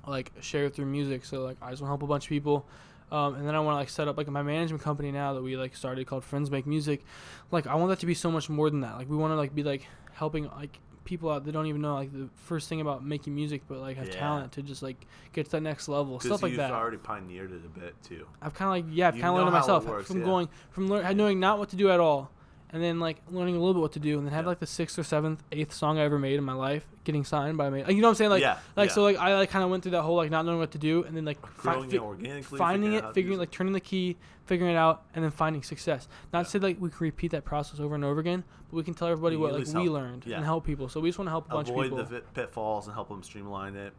like 0.04 0.32
shared 0.40 0.74
through 0.74 0.86
music. 0.86 1.24
So 1.24 1.42
like 1.42 1.58
I 1.62 1.70
just 1.70 1.80
want 1.80 1.90
to 1.90 1.92
help 1.92 2.02
a 2.02 2.06
bunch 2.08 2.24
of 2.24 2.28
people. 2.30 2.66
Um, 3.12 3.34
and 3.34 3.46
then 3.46 3.54
I 3.54 3.60
want 3.60 3.74
to 3.74 3.78
like 3.78 3.90
set 3.90 4.08
up 4.08 4.16
like 4.16 4.26
my 4.28 4.42
management 4.42 4.82
company 4.82 5.12
now 5.12 5.34
that 5.34 5.42
we 5.42 5.56
like 5.56 5.76
started 5.76 6.06
called 6.06 6.24
Friends 6.24 6.50
Make 6.50 6.66
Music. 6.66 7.04
Like 7.50 7.66
I 7.66 7.74
want 7.74 7.90
that 7.90 7.98
to 8.00 8.06
be 8.06 8.14
so 8.14 8.30
much 8.30 8.48
more 8.48 8.70
than 8.70 8.80
that. 8.80 8.96
Like 8.96 9.10
we 9.10 9.16
want 9.16 9.32
to 9.32 9.36
like 9.36 9.54
be 9.54 9.62
like 9.62 9.86
helping 10.14 10.44
like 10.48 10.78
people 11.04 11.28
out 11.30 11.44
that 11.44 11.52
don't 11.52 11.66
even 11.66 11.82
know 11.82 11.94
like 11.94 12.12
the 12.12 12.28
first 12.44 12.68
thing 12.68 12.80
about 12.80 13.04
making 13.04 13.34
music, 13.34 13.62
but 13.68 13.78
like 13.78 13.96
have 13.98 14.06
Yeah. 14.06 14.14
talent 14.18 14.52
to 14.52 14.62
just 14.62 14.82
like 14.82 15.04
get 15.34 15.44
to 15.46 15.50
that 15.52 15.60
next 15.60 15.88
level, 15.88 16.18
stuff 16.20 16.42
like 16.42 16.56
that. 16.56 16.68
you've 16.68 16.76
already 16.78 16.96
pioneered 16.96 17.52
it 17.52 17.60
a 17.66 17.78
bit 17.80 17.94
too. 18.02 18.26
I've 18.40 18.54
kind 18.54 18.68
of 18.82 18.88
like 18.88 18.96
yeah, 18.96 19.08
I've 19.08 19.14
kind 19.14 19.26
of 19.26 19.34
learned 19.34 19.48
it 19.48 19.50
how 19.50 19.56
it 19.56 19.60
myself 19.60 19.84
works, 19.86 20.06
from 20.08 20.20
yeah. 20.20 20.24
going 20.24 20.48
from 20.70 20.88
lear- 20.88 21.12
knowing 21.12 21.38
not 21.38 21.58
what 21.58 21.68
to 21.70 21.76
do 21.76 21.90
at 21.90 22.00
all, 22.00 22.30
and 22.72 22.82
then 22.82 22.98
like 23.00 23.18
learning 23.30 23.56
a 23.56 23.58
little 23.58 23.74
bit 23.74 23.80
what 23.80 23.92
to 23.92 24.00
do, 24.00 24.16
and 24.18 24.26
then 24.26 24.32
had 24.32 24.44
Yeah. 24.44 24.48
like 24.48 24.58
the 24.60 24.66
sixth 24.66 24.98
or 24.98 25.02
seventh, 25.02 25.42
eighth 25.52 25.72
song 25.72 25.98
I 25.98 26.02
ever 26.02 26.18
made 26.18 26.36
in 26.36 26.44
my 26.44 26.54
life, 26.54 26.86
getting 27.04 27.24
signed 27.24 27.58
by 27.58 27.68
me. 27.70 27.84
Like, 27.84 27.94
you 27.94 28.00
know 28.00 28.08
what 28.08 28.12
I'm 28.12 28.16
saying? 28.16 28.30
Like 28.30 28.40
yeah. 28.42 28.58
like 28.76 28.88
yeah. 28.90 28.94
so 28.94 29.02
like 29.02 29.16
I 29.18 29.34
like 29.36 29.50
kind 29.50 29.64
of 29.64 29.70
went 29.70 29.82
through 29.82 29.92
that 29.92 30.02
whole 30.02 30.16
like 30.16 30.30
not 30.30 30.44
knowing 30.46 30.58
what 30.58 30.70
to 30.72 30.78
do, 30.78 31.04
and 31.04 31.16
then 31.16 31.24
like 31.24 31.44
fi- 31.46 31.78
it 31.84 31.94
organically, 32.00 32.58
finding 32.58 32.94
it, 32.94 33.04
figuring 33.14 33.32
use 33.34 33.38
like 33.40 33.50
turning 33.50 33.72
the 33.74 33.80
key, 33.80 34.16
figuring 34.46 34.72
it 34.72 34.76
out, 34.78 35.02
and 35.14 35.22
then 35.24 35.30
finding 35.30 35.62
success. 35.62 36.08
Not 36.32 36.40
Yeah. 36.40 36.44
to 36.44 36.50
say 36.50 36.58
like 36.60 36.76
we 36.80 36.88
can 36.88 36.98
repeat 37.00 37.30
that 37.32 37.44
process 37.44 37.78
over 37.80 37.94
and 37.94 38.04
over 38.04 38.20
again, 38.20 38.44
but 38.70 38.76
we 38.76 38.82
can 38.82 38.94
tell 38.94 39.08
everybody 39.08 39.36
what 39.36 39.52
like 39.52 39.60
least 39.60 39.74
we 39.74 39.82
help- 39.84 39.94
learned 39.94 40.26
and 40.26 40.44
help 40.44 40.64
people. 40.64 40.88
So 40.88 41.00
we 41.00 41.08
just 41.10 41.18
want 41.18 41.26
to 41.26 41.32
help 41.32 41.46
a 41.50 41.54
bunch 41.54 41.68
of 41.68 41.74
avoid 41.74 41.90
people. 41.90 42.04
the 42.04 42.20
pitfalls 42.34 42.86
and 42.86 42.94
help 42.94 43.08
them 43.08 43.22
streamline 43.22 43.76
it. 43.76 43.92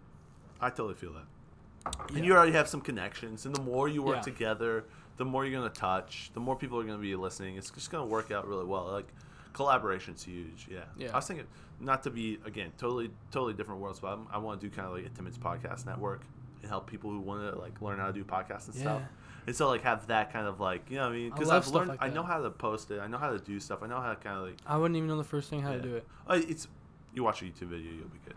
I 0.59 0.69
totally 0.69 0.95
feel 0.95 1.13
that. 1.13 1.25
And 2.15 2.25
you 2.25 2.33
already 2.33 2.53
have 2.53 2.69
some 2.69 2.79
connections, 2.79 3.45
and 3.45 3.53
the 3.53 3.61
more 3.61 3.89
you 3.89 4.01
work 4.01 4.21
together, 4.21 4.85
the 5.17 5.25
more 5.25 5.45
you're 5.45 5.59
gonna 5.59 5.73
touch, 5.73 6.31
the 6.33 6.39
more 6.39 6.55
people 6.55 6.79
are 6.79 6.83
gonna 6.83 6.97
be 6.97 7.15
listening. 7.15 7.55
It's 7.57 7.69
just 7.69 7.91
gonna 7.91 8.05
work 8.05 8.31
out 8.31 8.47
really 8.47 8.65
well. 8.65 8.85
Like 8.91 9.07
collaboration's 9.53 10.23
huge. 10.23 10.67
Yeah. 10.69 10.79
Yeah. 10.97 11.11
I 11.13 11.17
was 11.17 11.27
thinking 11.27 11.45
not 11.79 12.03
to 12.03 12.09
be 12.09 12.39
again 12.45 12.71
totally 12.77 13.11
totally 13.31 13.53
different 13.53 13.81
worlds, 13.81 13.99
but 13.99 14.13
I'm, 14.13 14.27
I 14.31 14.37
want 14.37 14.61
to 14.61 14.67
do 14.69 14.75
kind 14.75 14.87
of 14.87 14.93
like 14.93 15.05
a 15.05 15.09
Timon's 15.09 15.37
podcast 15.37 15.85
network 15.85 16.21
and 16.61 16.69
help 16.69 16.89
people 16.89 17.09
who 17.11 17.19
want 17.19 17.41
to 17.51 17.59
like 17.59 17.81
learn 17.81 17.99
how 17.99 18.07
to 18.07 18.13
do 18.13 18.23
podcasts 18.23 18.65
and 18.67 18.75
stuff. 18.75 19.01
And 19.45 19.53
so 19.55 19.67
like 19.67 19.81
have 19.83 20.07
that 20.07 20.31
kind 20.31 20.47
of 20.47 20.59
like 20.61 20.89
you 20.89 20.95
know 20.97 21.03
what 21.03 21.13
I 21.13 21.17
mean 21.17 21.29
because 21.29 21.49
I've 21.49 21.67
learned 21.67 21.89
like 21.89 22.01
I 22.01 22.09
know 22.09 22.23
how 22.23 22.41
to 22.41 22.49
post 22.49 22.89
it 22.91 22.99
I 23.01 23.07
know 23.07 23.17
how 23.17 23.31
to 23.31 23.39
do 23.39 23.59
stuff 23.59 23.83
I 23.83 23.87
know 23.87 23.99
how 23.99 24.09
to 24.09 24.15
kind 24.15 24.37
of 24.37 24.43
like 24.45 24.57
I 24.65 24.77
wouldn't 24.77 24.95
even 24.95 25.09
know 25.09 25.17
the 25.17 25.23
first 25.25 25.49
thing 25.49 25.61
how 25.61 25.71
Yeah. 25.71 25.77
to 25.77 25.81
do 25.83 25.95
it. 25.97 26.07
uh, 26.27 26.39
it's 26.47 26.67
you 27.13 27.23
watch 27.23 27.41
a 27.41 27.45
YouTube 27.45 27.67
video 27.67 27.91
you'll 27.91 28.07
be 28.07 28.19
good. 28.25 28.35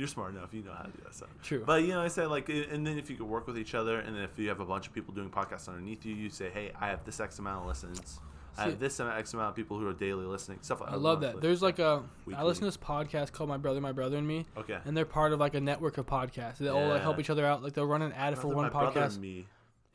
You're 0.00 0.08
smart 0.08 0.34
enough. 0.34 0.54
You 0.54 0.62
know 0.62 0.72
how 0.72 0.84
to 0.84 0.90
do 0.90 1.02
that 1.04 1.14
stuff. 1.14 1.28
True. 1.42 1.62
But 1.66 1.82
you 1.82 1.88
know, 1.88 2.00
I 2.00 2.08
say 2.08 2.24
like, 2.24 2.48
and 2.48 2.86
then 2.86 2.98
if 2.98 3.10
you 3.10 3.16
could 3.16 3.28
work 3.28 3.46
with 3.46 3.58
each 3.58 3.74
other, 3.74 4.00
and 4.00 4.16
then 4.16 4.22
if 4.24 4.38
you 4.38 4.48
have 4.48 4.58
a 4.58 4.64
bunch 4.64 4.86
of 4.86 4.94
people 4.94 5.12
doing 5.12 5.28
podcasts 5.28 5.68
underneath 5.68 6.06
you, 6.06 6.14
you 6.14 6.30
say, 6.30 6.48
hey, 6.48 6.72
I 6.80 6.88
have 6.88 7.04
this 7.04 7.20
X 7.20 7.38
amount 7.38 7.60
of 7.60 7.66
listens. 7.68 8.18
I 8.56 8.64
have 8.64 8.80
this 8.80 8.98
X 8.98 9.34
amount 9.34 9.50
of 9.50 9.56
people 9.56 9.78
who 9.78 9.86
are 9.86 9.92
daily 9.92 10.24
listening. 10.24 10.58
Stuff. 10.62 10.80
like 10.80 10.90
I 10.90 10.96
love 10.96 11.20
that. 11.20 11.42
There's 11.42 11.60
like 11.60 11.78
a 11.80 11.84
I 11.84 12.00
Weekly. 12.24 12.44
listen 12.44 12.60
to 12.62 12.66
this 12.68 12.78
podcast 12.78 13.32
called 13.32 13.50
My 13.50 13.58
Brother, 13.58 13.82
My 13.82 13.92
Brother 13.92 14.16
and 14.16 14.26
Me, 14.26 14.46
okay. 14.56 14.78
and 14.86 14.96
they're 14.96 15.04
part 15.04 15.34
of 15.34 15.38
like 15.38 15.52
a 15.52 15.60
network 15.60 15.98
of 15.98 16.06
podcasts. 16.06 16.56
They 16.56 16.68
all 16.68 16.88
like 16.88 17.02
help 17.02 17.18
each 17.18 17.28
other 17.28 17.44
out. 17.44 17.62
Like 17.62 17.74
they'll 17.74 17.84
run 17.86 18.00
an 18.00 18.12
ad 18.12 18.38
for 18.38 18.48
one 18.48 18.64
my 18.64 18.68
brother 18.70 19.00
podcast. 19.00 19.12
and 19.12 19.20
me. 19.20 19.46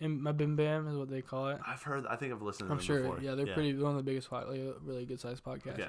And 0.01 0.21
my 0.21 0.33
Bim 0.33 0.55
Bam 0.55 0.87
is 0.87 0.97
what 0.97 1.09
they 1.09 1.23
call 1.23 1.49
it. 1.49 1.59
I've 1.65 1.81
heard. 1.81 2.05
I 2.05 2.15
think 2.15 2.31
I've 2.31 2.43
listened. 2.43 2.67
to 2.67 2.73
I'm 2.73 2.77
them 2.77 2.85
sure. 2.85 3.01
Before. 3.01 3.19
Yeah, 3.21 3.33
they're 3.33 3.47
pretty 3.47 3.73
one 3.75 3.91
of 3.91 3.97
the 3.97 4.03
biggest, 4.03 4.31
like 4.31 4.45
really 4.83 5.05
good 5.05 5.19
sized 5.19 5.43
podcast. 5.43 5.73
Okay. 5.73 5.87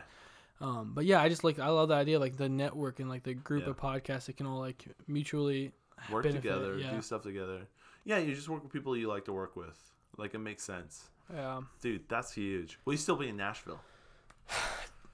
Um, 0.60 0.92
but 0.94 1.04
yeah, 1.04 1.20
I 1.20 1.28
just 1.28 1.44
like 1.44 1.58
I 1.58 1.68
love 1.68 1.88
the 1.88 1.94
idea 1.94 2.18
like 2.18 2.36
the 2.36 2.48
network 2.48 2.98
and 3.00 3.08
like 3.10 3.22
the 3.22 3.34
group 3.34 3.64
Yeah. 3.64 3.70
of 3.70 3.76
podcasts 3.76 4.26
that 4.26 4.36
can 4.38 4.46
all 4.46 4.58
like 4.58 4.84
mutually 5.06 5.72
Work 6.10 6.24
benefit, 6.24 6.42
together, 6.42 6.78
yeah. 6.78 6.90
do 6.92 7.02
stuff 7.02 7.22
together. 7.22 7.60
Yeah, 8.04 8.18
you 8.18 8.34
just 8.34 8.48
work 8.48 8.62
with 8.62 8.72
people 8.72 8.96
you 8.96 9.08
like 9.08 9.24
to 9.26 9.32
work 9.32 9.56
with. 9.56 9.78
Like 10.16 10.34
it 10.34 10.38
makes 10.38 10.62
sense, 10.62 11.10
yeah. 11.32 11.60
dude. 11.82 12.08
That's 12.08 12.32
huge. 12.32 12.78
Will 12.84 12.94
you 12.94 12.98
still 12.98 13.16
be 13.16 13.28
in 13.28 13.36
Nashville? 13.36 13.80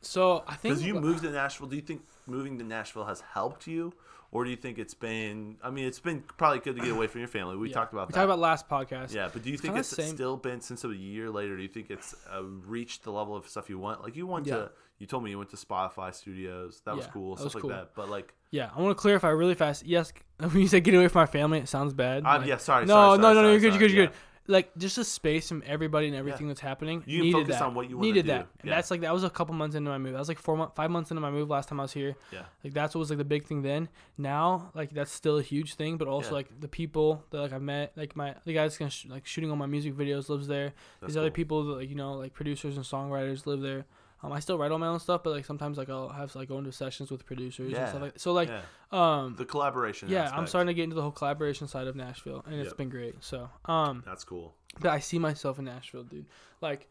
So 0.05 0.43
I 0.49 0.57
think 0.57 0.75
Because 0.75 0.85
you 0.85 0.95
moved 0.95 1.23
to 1.23 1.31
Nashville. 1.31 1.69
Do 1.69 1.77
you 1.77 1.83
think 1.83 2.03
moving 2.27 2.59
to 2.59 2.65
Nashville 2.65 3.05
has 3.05 3.21
helped 3.21 3.69
you, 3.69 3.93
or 4.33 4.43
do 4.45 4.51
you 4.51 4.57
think 4.57 4.79
it's 4.79 4.95
been? 4.95 5.57
I 5.63 5.71
mean, 5.71 5.85
it's 5.87 6.01
been 6.01 6.25
probably 6.37 6.59
good 6.59 6.75
to 6.77 6.83
get 6.83 6.91
away 6.91 7.07
from 7.07 7.21
your 7.21 7.29
family. 7.29 7.57
We 7.57 7.69
Yeah. 7.69 7.75
talked 7.75 7.93
about 7.93 8.09
we 8.09 8.13
that. 8.13 8.17
talked 8.19 8.25
about 8.25 8.39
last 8.41 8.69
podcast. 8.69 9.15
yeah, 9.15 9.29
but 9.33 9.43
do 9.45 9.51
you 9.51 9.57
think 9.59 9.77
it's 9.77 9.89
still 9.91 10.37
been 10.37 10.61
since 10.61 10.83
a 10.85 10.89
year 10.89 11.31
later? 11.31 11.57
Do 11.57 11.63
you 11.63 11.69
think 11.69 11.91
it's 11.91 12.15
uh, 12.35 12.43
reached 12.43 13.05
the 13.05 13.13
level 13.13 13.37
of 13.37 13.47
stuff 13.47 13.71
you 13.71 13.79
want? 13.79 14.03
Like 14.03 14.17
you 14.17 14.27
went 14.27 14.47
Yeah. 14.47 14.55
to, 14.57 14.71
you 14.99 15.07
told 15.07 15.23
me 15.23 15.31
you 15.31 15.39
went 15.39 15.51
to 15.51 15.57
Spotify 15.57 16.15
Studios. 16.15 16.81
That 16.85 16.97
was 16.97 17.07
cool, 17.09 17.35
that 17.37 17.41
stuff 17.43 17.55
was 17.55 17.55
like 17.55 17.61
cool. 17.63 17.71
that. 17.71 17.95
But 17.95 18.09
like, 18.09 18.33
Yeah, 18.51 18.71
I 18.77 18.81
want 18.81 18.97
to 18.97 19.01
clarify 19.01 19.29
really 19.29 19.55
fast. 19.55 19.85
Yes, 19.87 20.13
when 20.39 20.59
you 20.61 20.69
say 20.69 20.81
get 20.81 20.95
away 20.95 21.09
from 21.09 21.21
my 21.21 21.27
family, 21.27 21.59
it 21.59 21.69
sounds 21.69 21.93
bad. 21.93 22.25
I'm, 22.25 22.41
like- 22.41 22.49
yeah, 22.49 22.57
sorry. 22.57 22.87
no, 22.87 22.95
sorry, 22.95 23.19
no, 23.19 23.23
sorry, 23.23 23.35
no, 23.35 23.35
no, 23.35 23.41
sorry, 23.43 23.51
you're 23.53 23.61
good, 23.61 23.73
you're 23.73 23.79
good, 23.89 23.91
you're 23.97 24.07
good. 24.07 24.15
Like 24.49 24.77
just 24.77 24.99
a 24.99 25.05
space 25.05 25.49
from 25.49 25.63
everybody 25.65 26.09
and 26.09 26.17
everything 26.17 26.49
that's 26.49 26.61
happening. 26.61 27.05
You 27.07 27.23
needed 27.23 27.33
focus 27.33 27.59
that. 27.59 27.63
on 27.63 27.75
what 27.75 27.89
you 27.89 27.99
needed 27.99 28.23
do. 28.23 28.33
that. 28.33 28.49
And 28.61 28.71
that's 28.71 28.91
like 28.91 29.03
that 29.03 29.13
was 29.13 29.23
a 29.23 29.31
couple 29.31 29.55
months 29.55 29.77
into 29.77 29.91
my 29.91 29.99
move. 29.99 30.13
That 30.13 30.19
was 30.19 30.29
like 30.29 30.41
four 30.41 30.57
months, 30.57 30.75
five 30.75 30.91
months 30.91 31.11
into 31.11 31.21
my 31.21 31.31
move 31.31 31.49
last 31.49 31.69
time 31.69 31.79
I 31.79 31.85
was 31.85 31.93
here. 31.93 32.17
Yeah. 32.33 32.43
Like 32.65 32.75
that's 32.75 32.95
what 32.95 33.01
was 33.01 33.11
like 33.11 33.19
the 33.19 33.25
big 33.25 33.45
thing 33.45 33.63
then. 33.63 33.89
Now 34.19 34.71
like 34.75 34.91
that's 34.91 35.13
still 35.13 35.39
a 35.39 35.43
huge 35.43 35.75
thing, 35.75 35.97
but 35.97 36.09
also 36.09 36.33
like 36.33 36.61
the 36.61 36.69
people 36.69 37.25
that 37.31 37.41
like 37.41 37.53
I 37.53 37.59
met, 37.59 37.93
like 37.97 38.17
my 38.17 38.35
the 38.45 38.53
guys 38.53 38.77
gonna 38.77 38.91
sh- 38.91 39.07
like 39.09 39.27
shooting 39.27 39.51
all 39.51 39.57
my 39.57 39.67
music 39.67 39.95
videos 39.95 40.29
lives 40.29 40.49
there. 40.49 40.73
That's 41.01 41.13
These 41.13 41.17
other 41.19 41.31
people 41.31 41.65
that 41.65 41.73
like 41.75 41.89
you 41.89 41.97
know 41.97 42.15
like 42.15 42.35
producers 42.35 42.77
and 42.77 42.85
songwriters 42.85 43.47
live 43.47 43.61
there. 43.61 43.87
Um, 44.25 44.33
I 44.33 44.39
still 44.41 44.57
write 44.57 44.71
all 44.71 44.79
my 44.79 44.87
own 44.87 45.01
stuff, 45.01 45.23
but 45.25 45.31
like 45.31 45.45
sometimes 45.45 45.77
like 45.79 45.89
I'll 45.91 46.09
have 46.09 46.31
to 46.33 46.39
like 46.39 46.49
go 46.49 46.59
into 46.59 46.71
sessions 46.71 47.11
with 47.11 47.27
producers 47.27 47.73
Yeah. 47.73 47.81
and 47.81 47.89
stuff 47.89 48.03
like 48.03 48.19
so 48.21 48.33
like 48.33 48.49
yeah. 48.49 48.61
um 48.93 49.35
the 49.37 49.45
collaboration. 49.45 50.09
yeah, 50.09 50.23
I'm 50.23 50.27
aspect. 50.35 50.49
starting 50.51 50.67
to 50.69 50.75
get 50.75 50.85
into 50.85 50.95
the 50.97 51.03
whole 51.03 51.11
collaboration 51.11 51.67
side 51.67 51.87
of 51.89 51.97
Nashville, 51.97 52.45
and 52.47 52.55
it's 52.55 52.69
Yep. 52.69 52.77
been 52.77 52.89
great. 52.89 53.17
So, 53.25 53.51
um, 53.65 54.03
That's 54.07 54.23
cool. 54.25 54.55
but 54.81 54.91
I 54.91 55.01
see 55.01 55.19
myself 55.19 55.59
in 55.59 55.65
Nashville, 55.65 56.05
dude. 56.05 56.27
Like, 56.61 56.89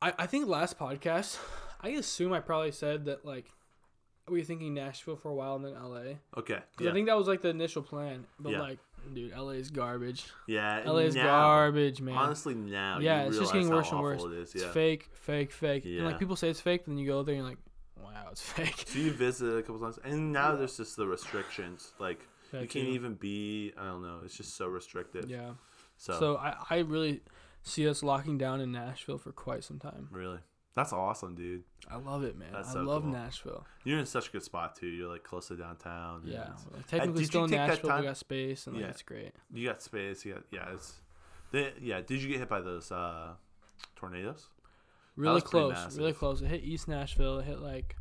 I 0.00 0.12
I 0.18 0.26
think 0.26 0.46
last 0.48 0.78
podcast, 0.78 1.38
I 1.80 1.88
assume 1.90 2.32
I 2.32 2.38
probably 2.40 2.70
said 2.72 3.06
that 3.06 3.24
like 3.24 3.46
we 4.28 4.38
were 4.38 4.44
thinking 4.44 4.72
Nashville 4.72 5.16
for 5.16 5.30
a 5.30 5.34
while 5.34 5.56
and 5.56 5.64
then 5.64 5.74
LA, 5.74 6.18
Okay. 6.36 6.60
because 6.60 6.62
Yeah. 6.78 6.90
I 6.90 6.92
think 6.92 7.08
that 7.08 7.16
was 7.18 7.26
like 7.26 7.42
the 7.42 7.48
initial 7.48 7.82
plan. 7.82 8.26
But 8.38 8.52
Yeah. 8.52 8.60
like, 8.60 8.78
dude, 9.14 9.32
LA 9.36 9.50
is 9.50 9.70
garbage. 9.70 10.24
yeah. 10.46 10.82
LA 10.84 10.98
is 10.98 11.14
now, 11.14 11.24
garbage, 11.24 12.00
man. 12.00 12.14
Honestly, 12.16 12.54
now. 12.54 12.98
yeah, 13.00 13.22
it's 13.24 13.38
just 13.38 13.52
getting 13.52 13.68
worse 13.68 13.90
and 13.90 14.00
worse. 14.00 14.22
It 14.22 14.32
is. 14.32 14.54
It's 14.54 14.64
Yeah. 14.64 14.70
fake, 14.72 15.08
fake, 15.12 15.52
fake. 15.52 15.84
And 15.84 16.04
like 16.04 16.18
people 16.18 16.36
say 16.36 16.48
it's 16.48 16.60
fake, 16.60 16.82
but 16.84 16.90
then 16.92 16.98
you 16.98 17.06
go 17.06 17.22
there 17.22 17.34
and 17.34 17.42
you're 17.42 17.50
like, 17.50 17.58
wow, 18.02 18.28
it's 18.30 18.42
fake. 18.56 18.84
So 18.86 18.98
you 18.98 19.12
visited 19.12 19.58
a 19.58 19.62
couple 19.62 19.80
times, 19.80 19.98
and 20.04 20.32
now 20.32 20.54
there's 20.56 20.76
just 20.76 20.96
the 20.96 21.06
restrictions. 21.06 21.92
Like 21.98 22.20
you 22.52 22.58
can't 22.60 22.70
too. 22.70 22.78
even 22.80 23.14
be. 23.14 23.72
I 23.78 23.84
don't 23.86 24.02
know. 24.02 24.20
It's 24.24 24.36
just 24.36 24.56
so 24.56 24.66
restricted. 24.66 25.28
Yeah. 25.30 25.52
So, 25.96 26.18
So 26.18 26.36
I 26.36 26.56
I 26.70 26.78
really 26.78 27.20
see 27.62 27.88
us 27.88 28.02
locking 28.02 28.38
down 28.38 28.60
in 28.60 28.72
Nashville 28.72 29.18
for 29.18 29.30
quite 29.32 29.62
some 29.64 29.78
time. 29.78 30.08
really, 30.10 30.38
that's 30.74 30.92
awesome, 30.92 31.34
dude. 31.34 31.64
I 31.90 31.96
love 31.96 32.24
it, 32.24 32.38
man. 32.38 32.48
That's 32.52 32.70
I 32.70 32.74
so 32.74 32.80
love 32.82 33.02
cool. 33.02 33.12
Nashville. 33.12 33.66
You're 33.84 33.98
in 33.98 34.06
such 34.06 34.28
a 34.28 34.32
good 34.32 34.42
spot 34.42 34.76
too. 34.76 34.86
You're 34.86 35.08
like 35.08 35.22
close 35.22 35.48
to 35.48 35.56
downtown. 35.56 36.22
Yeah, 36.24 36.48
like, 36.72 36.86
technically 36.86 37.24
still 37.24 37.44
in 37.44 37.50
Nashville. 37.50 37.96
We 37.98 38.04
got 38.04 38.16
space, 38.16 38.66
and 38.66 38.76
like, 38.76 38.84
Yeah. 38.84 38.90
it's 38.90 39.02
great. 39.02 39.32
You 39.52 39.68
got 39.68 39.82
space. 39.82 40.24
You 40.24 40.34
got 40.34 40.44
yeah. 40.50 40.72
It's. 40.72 41.00
They, 41.50 41.72
yeah. 41.80 42.00
Did 42.00 42.22
you 42.22 42.28
get 42.30 42.38
hit 42.38 42.48
by 42.48 42.60
those 42.60 42.90
uh, 42.90 43.34
tornadoes? 43.96 44.48
Really 45.16 45.42
close, 45.42 45.98
really 45.98 46.14
close. 46.14 46.40
It 46.40 46.48
hit 46.48 46.64
East 46.64 46.88
Nashville. 46.88 47.40
It 47.40 47.44
hit 47.44 47.60
like, 47.60 47.96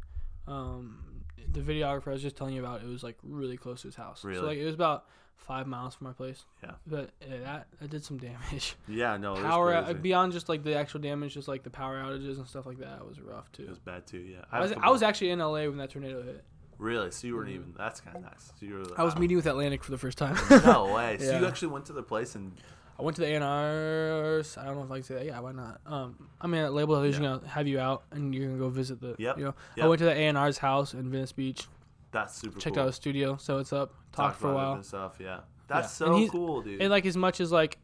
um, 0.47 1.23
the 1.51 1.59
videographer 1.59 2.07
I 2.07 2.13
was 2.13 2.21
just 2.21 2.37
telling 2.37 2.53
you 2.53 2.61
about. 2.61 2.81
It 2.81 2.87
was 2.87 3.03
like 3.03 3.17
really 3.21 3.57
close 3.57 3.81
to 3.81 3.89
his 3.89 3.95
house. 3.95 4.23
Really? 4.23 4.39
So 4.39 4.45
like 4.45 4.57
it 4.57 4.65
was 4.65 4.75
about 4.75 5.05
five 5.45 5.67
miles 5.67 5.95
from 5.95 6.07
my 6.07 6.13
place. 6.13 6.45
Yeah. 6.63 6.71
But 6.87 7.09
uh, 7.21 7.37
that 7.43 7.67
that 7.79 7.89
did 7.89 8.03
some 8.03 8.17
damage. 8.17 8.75
Yeah. 8.87 9.17
No. 9.17 9.33
It 9.35 9.41
power 9.43 9.73
out, 9.73 10.01
beyond 10.01 10.33
just 10.33 10.47
like 10.49 10.63
the 10.63 10.75
actual 10.75 10.99
damage, 11.01 11.33
just 11.33 11.47
like 11.47 11.63
the 11.63 11.69
power 11.69 11.97
outages 12.01 12.37
and 12.37 12.47
stuff 12.47 12.65
like 12.65 12.79
that 12.79 13.05
was 13.07 13.19
rough 13.19 13.51
too. 13.51 13.63
It 13.63 13.69
was 13.69 13.79
bad 13.79 14.05
too. 14.07 14.19
Yeah. 14.19 14.39
I 14.51 14.57
have 14.59 14.69
was 14.69 14.77
I 14.81 14.89
was 14.89 15.03
actually 15.03 15.31
in 15.31 15.39
LA 15.39 15.65
when 15.67 15.77
that 15.77 15.89
tornado 15.89 16.21
hit. 16.23 16.43
really. 16.77 17.11
So 17.11 17.27
you 17.27 17.35
weren't 17.35 17.49
Mhm. 17.49 17.55
even. 17.55 17.73
That's 17.77 17.99
kind 18.01 18.17
of 18.17 18.23
nice. 18.23 18.53
So 18.59 18.65
you 18.65 18.75
were. 18.75 18.83
I 18.97 19.03
was 19.03 19.15
meeting 19.17 19.37
with 19.37 19.45
Atlantic 19.47 19.83
for 19.83 19.91
the 19.91 19.97
first 19.97 20.17
time. 20.17 20.35
No 20.65 20.93
way. 20.93 21.17
So 21.19 21.37
you 21.39 21.45
actually 21.47 21.69
went 21.69 21.85
to 21.87 21.93
the 21.93 22.03
place 22.03 22.35
and 22.35 22.53
I 22.99 23.03
went 23.03 23.15
to 23.15 23.21
the 23.21 23.33
A&Rs. 23.33 24.57
I 24.57 24.65
don't 24.65 24.75
know 24.77 24.83
if 24.83 24.91
I 24.91 24.95
can 24.95 25.03
say 25.03 25.13
that. 25.15 25.25
Yeah, 25.25 25.39
why 25.39 25.53
not? 25.53 25.81
Um, 25.87 26.27
I 26.39 26.45
mean, 26.47 26.61
that 26.61 26.71
label 26.73 27.01
is 27.01 27.15
Yeah. 27.17 27.21
gonna 27.39 27.47
have 27.47 27.67
you 27.67 27.79
out 27.79 28.03
and 28.11 28.33
you're 28.35 28.45
gonna 28.47 28.59
go 28.59 28.69
visit 28.69 29.01
the. 29.01 29.15
Yep, 29.17 29.37
You 29.39 29.43
know, 29.45 29.55
I 29.81 29.87
went 29.87 29.99
to 29.99 30.05
the 30.05 30.13
A&R's 30.13 30.59
house 30.59 30.93
in 30.93 31.09
Venice 31.09 31.31
Beach. 31.31 31.67
That's 32.11 32.35
super 32.35 32.59
Checked 32.59 32.75
cool. 32.75 32.83
out 32.83 32.87
his 32.87 32.95
studio, 32.95 33.37
so 33.37 33.57
it's 33.59 33.73
up. 33.73 33.93
Talked 34.11 34.39
for 34.39 34.51
a 34.51 34.55
while. 34.55 34.73
and 34.73 34.85
stuff. 34.85 35.15
Yeah. 35.19 35.39
That's 35.67 35.99
Yeah. 35.99 36.07
So 36.07 36.27
cool, 36.29 36.61
dude. 36.61 36.81
And 36.81 36.89
like 36.89 37.05
as 37.05 37.15
much 37.17 37.39
as 37.39 37.51
like 37.51 37.77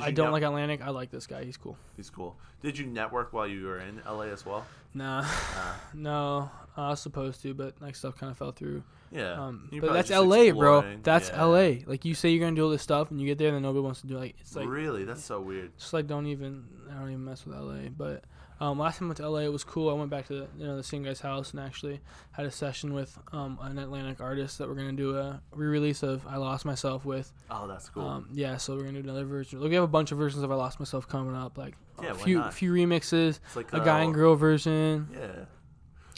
I 0.00 0.10
don't 0.10 0.32
like 0.32 0.42
Atlantic, 0.42 0.80
I 0.82 0.90
like 0.90 1.10
this 1.10 1.26
guy. 1.26 1.44
He's 1.44 1.56
cool. 1.56 1.76
He's 1.96 2.10
cool. 2.10 2.36
Did 2.62 2.76
you 2.78 2.86
network 2.86 3.32
while 3.32 3.46
you 3.46 3.64
were 3.66 3.78
in 3.78 4.00
LA 4.06 4.22
as 4.24 4.44
well? 4.44 4.66
Nah, 4.94 5.20
Uh, 5.20 5.74
no, 5.94 6.50
I 6.76 6.88
was 6.90 7.00
supposed 7.00 7.42
to, 7.42 7.54
but 7.54 7.80
like 7.80 7.94
stuff 7.94 8.16
kind 8.16 8.30
of 8.32 8.38
fell 8.38 8.52
through. 8.52 8.82
yeah. 9.12 9.32
Um, 9.34 9.68
but 9.80 9.92
that's 9.92 10.10
LA, 10.10 10.50
bro. 10.52 10.96
That's 11.02 11.28
Yeah. 11.28 11.44
LA. 11.44 11.74
Like 11.86 12.04
you 12.04 12.14
say 12.14 12.30
you're 12.30 12.44
gonna 12.44 12.56
do 12.56 12.64
all 12.64 12.70
this 12.70 12.82
stuff, 12.82 13.10
and 13.12 13.20
you 13.20 13.26
get 13.26 13.38
there, 13.38 13.48
and 13.48 13.56
then 13.56 13.62
nobody 13.62 13.82
wants 13.84 14.00
to 14.00 14.06
do. 14.08 14.16
Like 14.18 14.34
it's 14.40 14.56
like 14.56 14.66
really, 14.66 15.04
that's 15.04 15.22
so 15.24 15.40
weird. 15.40 15.76
just 15.78 15.92
like 15.92 16.06
don't 16.08 16.26
even 16.26 16.64
I 16.90 16.94
don't 16.98 17.10
even 17.10 17.24
mess 17.24 17.44
with 17.46 17.54
LA. 17.56 17.88
But 17.96 18.24
um, 18.64 18.78
last 18.78 18.98
time 18.98 19.06
I 19.06 19.08
went 19.08 19.16
to 19.18 19.28
LA, 19.28 19.38
it 19.40 19.52
was 19.52 19.64
cool. 19.64 19.90
I 19.90 19.92
went 19.92 20.10
back 20.10 20.26
to 20.28 20.32
the, 20.34 20.48
you 20.58 20.66
know 20.66 20.76
the 20.76 20.82
same 20.82 21.02
guy's 21.02 21.20
house 21.20 21.50
and 21.52 21.60
actually 21.60 22.00
had 22.32 22.46
a 22.46 22.50
session 22.50 22.94
with 22.94 23.18
um, 23.32 23.58
an 23.62 23.78
Atlantic 23.78 24.20
artist 24.20 24.58
that 24.58 24.68
we're 24.68 24.74
gonna 24.74 24.92
do 24.92 25.16
a 25.16 25.40
re-release 25.52 26.02
of 26.02 26.26
"I 26.26 26.36
Lost 26.36 26.64
Myself" 26.64 27.04
with. 27.04 27.32
Oh, 27.50 27.66
that's 27.66 27.88
cool. 27.88 28.06
Um, 28.06 28.28
yeah, 28.32 28.56
so 28.56 28.76
we're 28.76 28.84
gonna 28.84 29.02
do 29.02 29.08
another 29.08 29.24
version. 29.24 29.60
Like, 29.60 29.68
we 29.68 29.74
have 29.74 29.84
a 29.84 29.88
bunch 29.88 30.12
of 30.12 30.18
versions 30.18 30.42
of 30.42 30.50
"I 30.50 30.54
Lost 30.54 30.78
Myself" 30.80 31.06
coming 31.08 31.34
up, 31.34 31.58
like 31.58 31.74
Yeah, 32.02 32.12
a 32.12 32.14
few 32.14 32.42
few 32.50 32.72
remixes, 32.72 33.40
it's 33.44 33.56
like 33.56 33.72
a 33.72 33.80
guy 33.80 34.00
and 34.02 34.14
girl 34.14 34.34
version. 34.34 35.08
Yeah. 35.12 35.44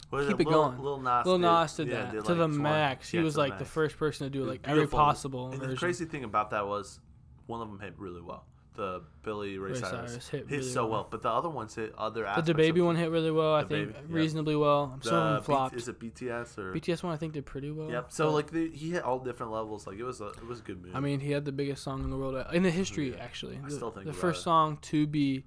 What 0.09 0.21
is 0.21 0.29
Keep 0.29 0.39
it, 0.39 0.47
it 0.47 0.49
Lil, 0.49 0.69
going. 0.69 0.79
Lil 0.81 0.99
Nas. 1.01 1.25
Lil 1.25 1.37
did- 1.37 1.41
Nas 1.41 1.75
did 1.75 1.87
yeah, 1.89 1.93
that 1.95 2.11
did 2.13 2.23
to 2.23 2.29
like 2.33 2.37
the 2.37 2.47
20 2.47 2.57
max. 2.59 3.09
He 3.09 3.17
yeah, 3.17 3.23
was 3.23 3.33
to 3.33 3.41
the 3.41 3.47
like 3.49 3.59
the 3.59 3.65
first 3.65 3.97
person 3.97 4.25
to 4.25 4.29
do 4.29 4.39
It 4.39 4.41
was 4.43 4.49
like 4.51 4.61
every 4.67 4.87
possible 4.87 5.47
And 5.49 5.55
version. 5.59 5.69
the 5.71 5.75
crazy 5.77 6.05
thing 6.05 6.23
about 6.23 6.51
that 6.51 6.65
was 6.65 7.01
one 7.45 7.61
of 7.61 7.67
them 7.67 7.79
hit 7.81 7.93
really 7.97 8.21
well. 8.21 8.45
The 8.77 9.01
Billy 9.23 9.57
Ray, 9.57 9.71
Ray 9.71 9.79
Cyrus, 9.79 10.11
Cyrus 10.11 10.27
hit 10.29 10.49
really 10.51 10.61
so 10.63 10.83
well. 10.83 10.91
well. 10.91 11.07
but 11.09 11.21
the 11.23 11.29
other 11.29 11.49
ones 11.49 11.73
hit 11.75 11.93
other 11.97 12.23
But 12.35 12.45
the 12.45 12.53
baby 12.53 12.79
one 12.79 12.95
hit 12.95 13.09
really 13.09 13.31
well. 13.31 13.55
I 13.55 13.63
think 13.63 13.91
Baby, 13.93 14.05
reasonably 14.07 14.55
well. 14.55 14.97
The 15.01 15.09
Some 15.09 15.17
of 15.17 15.45
them 15.47 15.69
B- 15.71 15.77
is 15.77 15.87
it 15.87 15.99
BTS 15.99 16.57
or? 16.59 16.73
BTS 16.73 17.01
one 17.03 17.11
I 17.11 17.17
think 17.17 17.33
did 17.33 17.45
pretty 17.45 17.71
well. 17.71 17.89
Yep. 17.89 18.11
So 18.11 18.29
like 18.29 18.51
the, 18.51 18.69
he 18.69 18.91
hit 18.91 19.01
all 19.03 19.17
different 19.19 19.51
levels. 19.51 19.87
Like 19.87 19.97
it 19.97 20.03
was 20.03 20.21
a 20.21 20.27
it 20.27 20.45
was 20.45 20.59
a 20.59 20.61
good 20.61 20.79
move. 20.81 20.95
I 20.95 20.99
mean, 20.99 21.19
he 21.19 21.31
had 21.31 21.43
the 21.43 21.51
biggest 21.51 21.83
song 21.83 22.03
in 22.03 22.11
the 22.11 22.17
world 22.17 22.35
uh, 22.35 22.45
in 22.53 22.61
the 22.61 22.69
history. 22.71 23.09
Yeah. 23.09 23.23
Actually, 23.23 23.59
I 23.65 23.67
the, 23.67 23.75
still 23.75 23.89
think 23.91 24.05
the 24.05 24.13
first 24.13 24.41
it. 24.41 24.43
song 24.43 24.77
to 24.83 25.07
be 25.07 25.43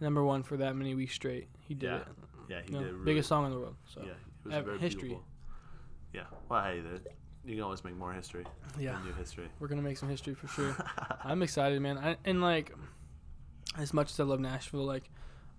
number 0.00 0.22
one 0.24 0.44
for 0.44 0.56
that 0.58 0.76
many 0.76 0.94
weeks 0.94 1.14
straight. 1.14 1.48
He 1.66 1.74
did 1.74 1.90
Yeah, 1.90 1.96
it. 1.96 2.06
yeah, 2.48 2.60
he 2.64 2.72
did. 2.72 2.92
Really, 2.92 3.04
biggest 3.04 3.28
song 3.28 3.44
in 3.46 3.50
the 3.50 3.58
world. 3.58 3.74
So 3.92 4.02
Yeah, 4.04 4.10
it 4.12 4.16
was 4.44 4.54
ever- 4.54 4.66
very 4.66 4.78
history. 4.78 5.08
beautiful. 5.08 5.24
Yeah. 6.14 6.22
Well, 6.48 6.62
hey, 6.62 6.80
you 7.48 7.54
can 7.56 7.64
always 7.64 7.82
make 7.84 7.96
more 7.96 8.12
history. 8.12 8.44
yeah, 8.78 8.98
new 9.04 9.12
history. 9.12 9.48
we're 9.58 9.68
gonna 9.68 9.82
make 9.82 9.98
some 9.98 10.08
history 10.08 10.34
for 10.34 10.48
sure. 10.48 10.76
I'm 11.24 11.42
excited, 11.42 11.80
man. 11.80 11.98
I, 11.98 12.16
and 12.24 12.40
like, 12.42 12.72
as 13.76 13.92
much 13.94 14.10
as 14.10 14.20
I 14.20 14.24
love 14.24 14.40
Nashville, 14.40 14.84
like. 14.84 15.10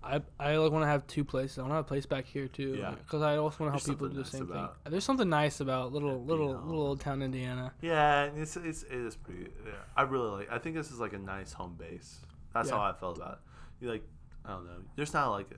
I, 0.02 0.22
I 0.38 0.56
like 0.56 0.72
want 0.72 0.82
to 0.82 0.86
have 0.88 1.06
two 1.06 1.24
places. 1.24 1.58
I 1.58 1.60
want 1.60 1.72
to 1.72 1.74
have 1.76 1.84
a 1.84 1.88
place 1.88 2.06
back 2.06 2.24
here 2.24 2.48
too, 2.48 2.74
Yeah. 2.80 2.92
because 2.92 3.20
I 3.20 3.36
also 3.36 3.62
want 3.64 3.74
to 3.74 3.78
help 3.78 3.84
people 3.84 4.08
do 4.08 4.14
the 4.22 4.24
something 4.24 4.48
same 4.48 4.56
thing. 4.56 4.68
There's 4.90 5.04
something 5.04 5.28
nice 5.28 5.60
about 5.60 5.92
little 5.92 6.12
Yeah, 6.12 6.24
little 6.32 6.48
little 6.54 6.80
old 6.80 7.00
town 7.02 7.20
Indiana. 7.20 7.74
Yeah, 7.82 8.30
it's 8.34 8.56
it's 8.56 8.82
it 8.84 8.92
is 8.94 9.14
pretty. 9.16 9.50
Yeah, 9.62 9.72
I 9.94 10.04
really 10.04 10.30
like. 10.30 10.50
I 10.50 10.56
think 10.56 10.74
this 10.74 10.90
is 10.90 11.00
like 11.00 11.12
a 11.12 11.18
nice 11.18 11.52
home 11.52 11.76
base. 11.78 12.20
That's 12.54 12.70
Yeah. 12.70 12.76
how 12.76 12.82
I 12.84 12.94
felt 12.94 13.18
about 13.18 13.32
it. 13.32 13.84
You 13.84 13.90
like, 13.90 14.02
I 14.46 14.52
don't 14.52 14.64
know. 14.64 14.78
There's 14.96 15.12
not 15.12 15.32
like 15.32 15.48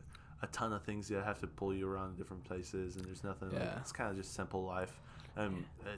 a, 0.43 0.45
a 0.45 0.49
ton 0.49 0.73
of 0.73 0.83
things 0.83 1.07
that 1.11 1.23
have 1.23 1.39
to 1.43 1.47
pull 1.47 1.73
you 1.73 1.89
around 1.89 2.17
different 2.19 2.43
places, 2.43 2.97
and 2.97 3.05
there's 3.05 3.23
nothing. 3.23 3.51
Like, 3.51 3.61
Yeah. 3.61 3.79
it's 3.79 3.93
kind 3.93 4.11
of 4.11 4.17
just 4.17 4.35
simple 4.35 4.65
life. 4.65 5.01
And 5.37 5.65
uh, 5.87 5.91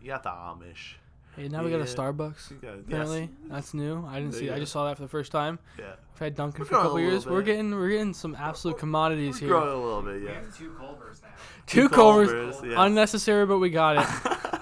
you, 0.00 0.08
got 0.08 0.22
the 0.22 0.30
Amish. 0.30 0.94
Hey, 1.36 1.48
now 1.48 1.64
we 1.64 1.70
got 1.70 1.80
a 1.80 1.84
Starbucks. 1.84 2.60
Got, 2.60 2.80
Apparently, 2.80 3.20
yes. 3.20 3.28
that's 3.48 3.74
new. 3.74 4.04
I 4.06 4.18
didn't 4.20 4.34
see. 4.34 4.50
I 4.50 4.58
just 4.58 4.72
saw 4.72 4.86
that 4.86 4.96
for 4.96 5.02
the 5.02 5.08
first 5.08 5.32
time. 5.32 5.58
Yeah. 5.78 5.92
We've 6.14 6.20
had 6.20 6.34
Dunkin' 6.34 6.60
We're 6.60 6.66
for 6.66 6.74
a 6.74 6.78
couple 6.82 6.96
a 6.98 7.00
years. 7.00 7.12
little 7.24 7.32
We're 7.32 7.42
getting 7.42 7.70
we're 7.74 7.88
getting 7.90 8.12
some 8.12 8.34
absolute 8.38 8.78
commodities 8.78 9.34
We're 9.40 9.48
here. 9.48 9.48
growing 9.48 9.68
a 9.72 9.82
little 9.82 10.02
bit. 10.02 10.20
We 10.20 10.26
Yeah. 10.26 10.34
have 10.34 10.56
two 10.56 10.70
Culvers 10.78 11.22
now. 11.22 11.28
Two 11.66 11.88
Culvers, 11.88 12.28
Culvers, 12.30 12.60
yes. 12.64 12.74
unnecessary, 12.76 13.46
but 13.46 13.58
we 13.58 13.70
got 13.70 13.96
it. 13.96 14.58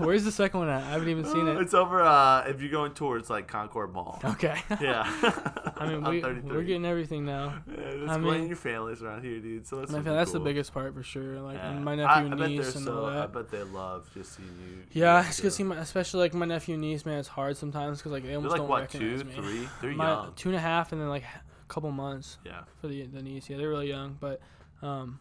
Where's 0.06 0.24
the 0.24 0.32
second 0.32 0.60
one 0.60 0.68
at? 0.68 0.82
I 0.82 0.90
haven't 0.90 1.08
even 1.08 1.24
seen 1.24 1.46
it. 1.48 1.56
It's 1.60 1.74
over. 1.74 2.02
Uh, 2.02 2.42
if 2.48 2.60
you're 2.60 2.70
going 2.70 2.92
towards 2.92 3.28
like 3.30 3.46
Concord 3.48 3.92
Mall. 3.92 4.20
Okay. 4.24 4.60
Yeah. 4.80 5.04
I 5.76 5.86
mean, 5.88 6.04
we 6.04 6.22
we're 6.50 6.62
getting 6.62 6.84
everything 6.84 7.24
now. 7.24 7.62
Yeah, 7.70 7.76
that's 7.96 8.10
I 8.10 8.14
I 8.14 8.18
mean- 8.18 8.48
your 8.48 8.56
families 8.56 9.02
around 9.02 9.22
here, 9.24 9.40
dude. 9.40 9.66
So 9.66 9.76
that's 9.76 9.90
My 9.92 9.98
super 9.98 10.10
fam- 10.10 10.16
that's 10.16 10.32
the 10.32 10.40
biggest 10.40 10.72
part 10.74 10.94
for 10.94 11.02
sure. 11.02 11.40
Like 11.40 11.56
Yeah. 11.56 11.78
my 11.78 11.92
I- 11.92 11.96
nephew 11.96 12.10
I, 12.14 12.20
and 12.22 12.38
bet 12.38 12.48
niece 12.50 12.74
and 12.76 12.84
so, 12.84 12.98
all 12.98 13.06
I 13.06 13.26
bet 13.26 13.50
they 13.50 13.62
love 13.62 14.10
just 14.14 14.36
seeing 14.36 14.48
you. 14.48 14.82
Yeah, 14.92 15.26
it's 15.26 15.54
seeing 15.54 15.68
my, 15.68 15.76
especially 15.76 16.20
like 16.20 16.34
my 16.34 16.46
nephew 16.46 16.74
and 16.74 16.82
niece. 16.82 17.04
Man, 17.06 17.18
it's 17.18 17.28
hard 17.28 17.56
sometimes 17.56 17.98
because 17.98 18.12
like 18.12 18.22
they 18.22 18.28
They're 18.28 18.36
almost 18.36 18.52
like 18.52 18.60
don't 18.60 18.68
what, 18.68 18.90
two, 18.90 18.98
recognize 19.12 19.24
me. 19.24 19.42
three? 19.42 19.68
They're 19.80 19.92
My 19.96 20.08
young. 20.08 20.32
two 20.36 20.48
and 20.50 20.56
a 20.56 20.60
half, 20.60 20.92
and 20.92 21.00
then 21.00 21.08
like 21.08 21.24
a 21.24 21.42
couple 21.68 21.90
months 21.92 22.38
Yeah. 22.44 22.60
for 22.80 22.88
the 22.88 23.06
the 23.06 23.22
niece. 23.22 23.48
Yeah, 23.50 23.56
they're 23.58 23.68
really 23.68 23.88
young, 23.88 24.16
but 24.20 24.40
um, 24.82 25.18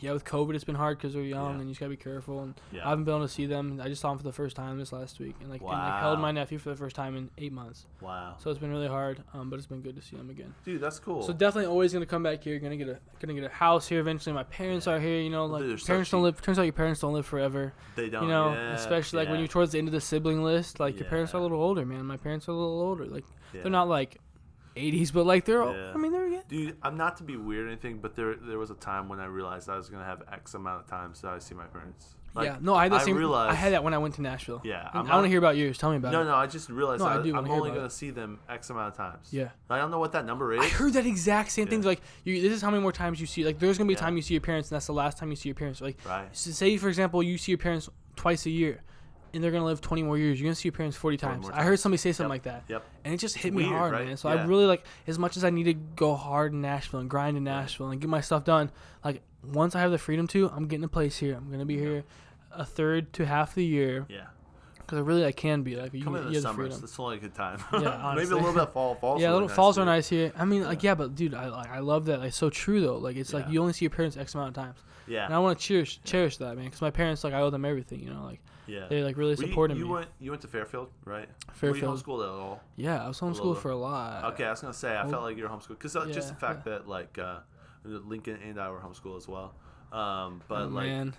yeah, 0.00 0.12
with 0.12 0.24
COVID, 0.24 0.54
it's 0.54 0.64
been 0.64 0.74
hard 0.74 0.98
because 0.98 1.14
they're 1.14 1.22
young 1.22 1.54
Yeah. 1.54 1.60
and 1.60 1.62
you 1.62 1.68
just 1.70 1.80
gotta 1.80 1.90
be 1.90 1.96
careful. 1.96 2.40
And 2.42 2.54
Yeah. 2.72 2.86
I 2.86 2.90
haven't 2.90 3.04
been 3.04 3.14
able 3.14 3.26
to 3.26 3.32
see 3.32 3.46
them. 3.46 3.80
I 3.82 3.88
just 3.88 4.00
saw 4.00 4.10
them 4.10 4.18
for 4.18 4.24
the 4.24 4.32
first 4.32 4.56
time 4.56 4.78
this 4.78 4.92
last 4.92 5.18
week, 5.18 5.36
and 5.40 5.50
like, 5.50 5.60
and, 5.60 5.70
like 5.70 6.00
held 6.00 6.20
my 6.20 6.32
nephew 6.32 6.58
for 6.58 6.70
the 6.70 6.76
first 6.76 6.94
time 6.96 7.16
in 7.16 7.30
eight 7.38 7.52
months. 7.52 7.86
wow. 8.00 8.36
So 8.38 8.50
it's 8.50 8.58
been 8.58 8.70
really 8.70 8.88
hard, 8.88 9.22
um, 9.34 9.50
but 9.50 9.58
it's 9.58 9.66
been 9.66 9.80
good 9.82 9.96
to 9.96 10.02
see 10.02 10.16
them 10.16 10.30
again. 10.30 10.54
Dude, 10.64 10.80
that's 10.80 10.98
cool. 10.98 11.22
So 11.22 11.32
definitely 11.32 11.66
always 11.66 11.92
gonna 11.92 12.06
come 12.06 12.22
back 12.22 12.42
here. 12.44 12.58
Gonna 12.58 12.76
get 12.76 12.88
a 12.88 12.98
gonna 13.20 13.34
get 13.34 13.44
a 13.44 13.48
house 13.48 13.88
here 13.88 14.00
eventually. 14.00 14.32
My 14.34 14.44
parents 14.44 14.86
are 14.86 15.00
here. 15.00 15.20
You 15.20 15.30
know, 15.30 15.46
like 15.46 15.78
so 15.78 15.86
parents 15.86 16.10
don't 16.10 16.22
live. 16.22 16.40
Turns 16.40 16.58
out 16.58 16.62
your 16.62 16.72
parents 16.72 17.00
don't 17.00 17.12
live 17.12 17.26
forever. 17.26 17.72
they 17.96 18.08
don't. 18.08 18.22
you 18.22 18.28
know, 18.28 18.52
yeah, 18.52 18.74
especially 18.74 19.18
like 19.18 19.28
when 19.28 19.38
you're 19.40 19.48
towards 19.48 19.72
the 19.72 19.78
end 19.78 19.88
of 19.88 19.92
the 19.92 20.00
sibling 20.00 20.42
list. 20.42 20.80
Like 20.80 20.98
your 20.98 21.08
parents 21.08 21.34
are 21.34 21.38
a 21.38 21.42
little 21.42 21.60
older, 21.60 21.84
man. 21.84 22.06
My 22.06 22.16
parents 22.16 22.48
are 22.48 22.52
a 22.52 22.54
little 22.54 22.80
older. 22.80 23.06
Like 23.06 23.24
yeah. 23.52 23.62
they're 23.62 23.70
not 23.72 23.88
like 23.88 24.18
80s, 24.78 25.12
but 25.12 25.26
like 25.26 25.44
they're. 25.44 25.62
Yeah. 25.64 25.92
I 25.94 25.96
mean, 25.98 26.12
they're. 26.12 26.28
Yeah. 26.28 26.40
Dude, 26.48 26.76
I'm 26.82 26.96
not 26.96 27.16
to 27.18 27.22
be 27.24 27.36
weird 27.36 27.66
or 27.66 27.68
anything, 27.68 27.98
but 27.98 28.14
there 28.16 28.34
there 28.36 28.58
was 28.58 28.70
a 28.70 28.74
time 28.74 29.08
when 29.08 29.20
I 29.20 29.26
realized 29.26 29.68
I 29.68 29.76
was 29.76 29.88
gonna 29.88 30.04
have 30.04 30.22
X 30.32 30.54
amount 30.54 30.84
of 30.84 30.86
times 30.90 31.20
that 31.22 31.32
I 31.32 31.38
see 31.38 31.54
my 31.54 31.64
parents. 31.66 32.14
Like, 32.34 32.44
yeah. 32.46 32.56
No, 32.60 32.74
I 32.74 32.84
had 32.84 32.92
the 32.92 32.96
I 32.96 33.04
same. 33.04 33.24
I 33.34 33.54
had 33.54 33.72
that 33.72 33.82
when 33.82 33.94
I 33.94 33.98
went 33.98 34.14
to 34.16 34.22
Nashville. 34.22 34.60
Yeah, 34.62 34.90
I'm 34.92 35.10
I 35.10 35.14
want 35.14 35.24
to 35.24 35.28
hear 35.28 35.38
about 35.38 35.56
yours. 35.56 35.78
Tell 35.78 35.90
me 35.90 35.96
about 35.96 36.12
No, 36.12 36.20
it. 36.20 36.24
no, 36.24 36.30
no, 36.32 36.36
I 36.36 36.46
just 36.46 36.68
realized 36.68 37.00
No, 37.00 37.06
I 37.08 37.18
I, 37.18 37.22
do 37.22 37.34
I'm 37.34 37.50
only 37.50 37.70
gonna 37.70 37.86
it. 37.86 37.92
see 37.92 38.10
them 38.10 38.38
X 38.48 38.68
amount 38.70 38.88
of 38.92 38.96
times. 38.96 39.28
Yeah. 39.32 39.48
I 39.70 39.78
don't 39.78 39.90
know 39.90 39.98
what 39.98 40.12
that 40.12 40.26
number 40.26 40.52
is. 40.52 40.60
I 40.60 40.68
heard 40.68 40.92
that 40.92 41.06
exact 41.06 41.50
same 41.50 41.66
thing. 41.68 41.82
Like, 41.82 42.00
you, 42.24 42.40
this 42.42 42.52
is 42.52 42.60
how 42.62 42.70
many 42.70 42.82
more 42.82 42.92
times 42.92 43.18
you 43.18 43.26
see. 43.26 43.44
Like, 43.44 43.58
there's 43.58 43.78
gonna 43.78 43.88
be 43.88 43.94
a 43.94 43.96
Yeah. 43.96 44.00
time 44.02 44.16
you 44.16 44.22
see 44.22 44.34
your 44.34 44.42
parents, 44.42 44.70
and 44.70 44.76
that's 44.76 44.86
the 44.86 44.92
last 44.92 45.16
time 45.18 45.30
you 45.30 45.36
see 45.36 45.48
your 45.48 45.56
parents. 45.56 45.80
Like, 45.80 45.96
Right. 46.06 46.28
s- 46.30 46.40
say 46.40 46.76
for 46.76 46.88
example, 46.88 47.22
you 47.22 47.38
see 47.38 47.50
your 47.52 47.58
parents 47.58 47.88
twice 48.14 48.44
a 48.46 48.50
year, 48.50 48.82
and 49.34 49.42
they're 49.42 49.50
gonna 49.50 49.64
live 49.64 49.80
20 49.80 50.02
more 50.02 50.16
years. 50.18 50.40
You're 50.40 50.46
gonna 50.46 50.54
see 50.54 50.68
your 50.68 50.72
parents 50.76 50.96
40 50.96 51.16
20 51.16 51.34
times. 51.42 51.50
I 51.52 51.62
heard 51.62 51.78
somebody 51.78 51.98
say 51.98 52.12
something 52.12 52.30
Yep. 52.30 52.34
like 52.34 52.42
that, 52.44 52.64
Yep. 52.68 52.84
and 53.04 53.14
it 53.14 53.16
just 53.18 53.36
It's 53.36 53.44
hit 53.44 53.52
me 53.54 53.64
weird, 53.64 53.76
hard, 53.78 53.92
right? 53.92 54.06
man. 54.06 54.16
So 54.16 54.32
Yeah. 54.32 54.42
I 54.42 54.44
really 54.46 54.66
like, 54.66 54.84
as 55.06 55.18
much 55.18 55.36
as 55.36 55.44
I 55.44 55.50
need 55.50 55.64
to 55.64 55.74
go 55.74 56.14
hard 56.14 56.52
in 56.52 56.60
Nashville 56.60 57.00
and 57.00 57.08
grind 57.10 57.36
in 57.36 57.44
Nashville 57.44 57.88
and 57.90 58.00
get 58.00 58.08
my 58.10 58.20
stuff 58.20 58.44
done. 58.44 58.70
Like, 59.04 59.22
once 59.44 59.74
I 59.76 59.80
have 59.80 59.90
the 59.90 59.98
freedom 59.98 60.26
to, 60.28 60.50
I'm 60.50 60.66
getting 60.66 60.84
a 60.84 60.88
place 60.88 61.18
here. 61.18 61.34
I'm 61.36 61.50
gonna 61.50 61.64
be 61.66 61.78
here 61.78 62.04
a 62.52 62.64
third 62.64 63.12
to 63.14 63.26
half 63.26 63.54
the 63.54 63.64
year 63.64 64.06
Yeah. 64.08 64.26
because 64.78 64.98
I 64.98 65.02
really 65.02 65.24
I 65.24 65.32
can 65.32 65.62
be 65.62 65.76
like 65.76 65.92
you, 65.94 66.02
Come 66.02 66.14
you 66.14 66.18
the 66.20 66.24
have 66.24 66.32
the 66.34 66.40
summers. 66.40 66.56
freedom. 66.56 66.80
That's 66.80 66.98
only 66.98 67.16
a 67.18 67.20
good 67.20 67.34
time. 67.34 67.60
Yeah, 67.72 68.12
Maybe 68.16 68.30
a 68.30 68.36
little 68.36 68.52
bit 68.52 68.62
of 68.62 68.72
fall. 68.72 68.94
Falls. 68.96 69.20
yeah, 69.22 69.32
little 69.32 69.46
nice 69.48 69.56
falls 69.56 69.76
too. 69.76 69.82
are 69.82 69.84
nice 69.84 70.08
here. 70.08 70.32
I 70.36 70.44
mean, 70.44 70.64
like, 70.64 70.82
yeah, 70.82 70.94
but 70.94 71.14
dude, 71.14 71.34
I 71.34 71.48
like, 71.48 71.70
I 71.70 71.78
love 71.80 72.06
that. 72.06 72.20
Like, 72.20 72.32
so 72.32 72.48
true 72.50 72.80
though. 72.80 72.96
Like, 72.96 73.16
it's 73.16 73.32
like 73.32 73.48
you 73.50 73.60
only 73.60 73.74
see 73.74 73.84
your 73.84 73.90
parents 73.90 74.16
X 74.16 74.34
amount 74.34 74.56
of 74.56 74.64
times, 74.64 74.78
Yeah. 75.06 75.26
and 75.26 75.34
I 75.34 75.38
want 75.38 75.58
to 75.58 75.64
cherish 75.64 76.00
cherish 76.04 76.38
that, 76.38 76.56
man. 76.56 76.64
Because 76.64 76.80
my 76.80 76.90
parents, 76.90 77.22
like, 77.22 77.34
I 77.34 77.40
owe 77.42 77.50
them 77.50 77.64
everything. 77.66 78.00
You 78.00 78.10
know, 78.10 78.24
like 78.24 78.40
Yeah. 78.68 78.86
they 78.88 79.02
like 79.02 79.16
really 79.16 79.34
Were 79.34 79.42
you- 79.42 79.48
supported 79.48 79.78
you, 79.78 79.84
me. 79.86 79.90
went. 79.90 80.08
You 80.20 80.30
went 80.30 80.42
to 80.42 80.48
Fairfield, 80.48 80.90
right? 81.04 81.28
Fairfield. 81.54 81.72
Were 81.82 81.96
you 81.96 82.02
homeschooled 82.02 82.22
at 82.24 82.28
all? 82.30 82.60
Yeah, 82.76 83.02
I 83.04 83.08
was 83.08 83.20
little 83.22 83.34
homeschooled 83.52 83.54
bit. 83.54 83.62
for 83.62 83.70
a 83.70 83.76
lot. 83.76 84.24
Okay, 84.34 84.44
I 84.44 84.50
was 84.50 84.60
gonna 84.60 84.72
say 84.74 84.94
I 84.96 85.02
well, 85.02 85.10
felt 85.12 85.22
like 85.24 85.36
you 85.36 85.42
were 85.44 85.48
homeschooled 85.48 85.78
because 85.80 85.94
just 85.94 86.28
yeah, 86.28 86.34
the 86.34 86.40
fact 86.40 86.64
that 86.66 86.86
like 86.88 87.18
uh, 87.18 87.38
Lincoln 87.84 88.38
and 88.44 88.60
I 88.60 88.70
were 88.70 88.78
homeschooled 88.80 89.16
as 89.16 89.26
well. 89.28 89.54
Um, 89.92 90.42
but 90.48 90.62
Oh, 90.62 90.66
like 90.68 90.86
man, 90.86 91.14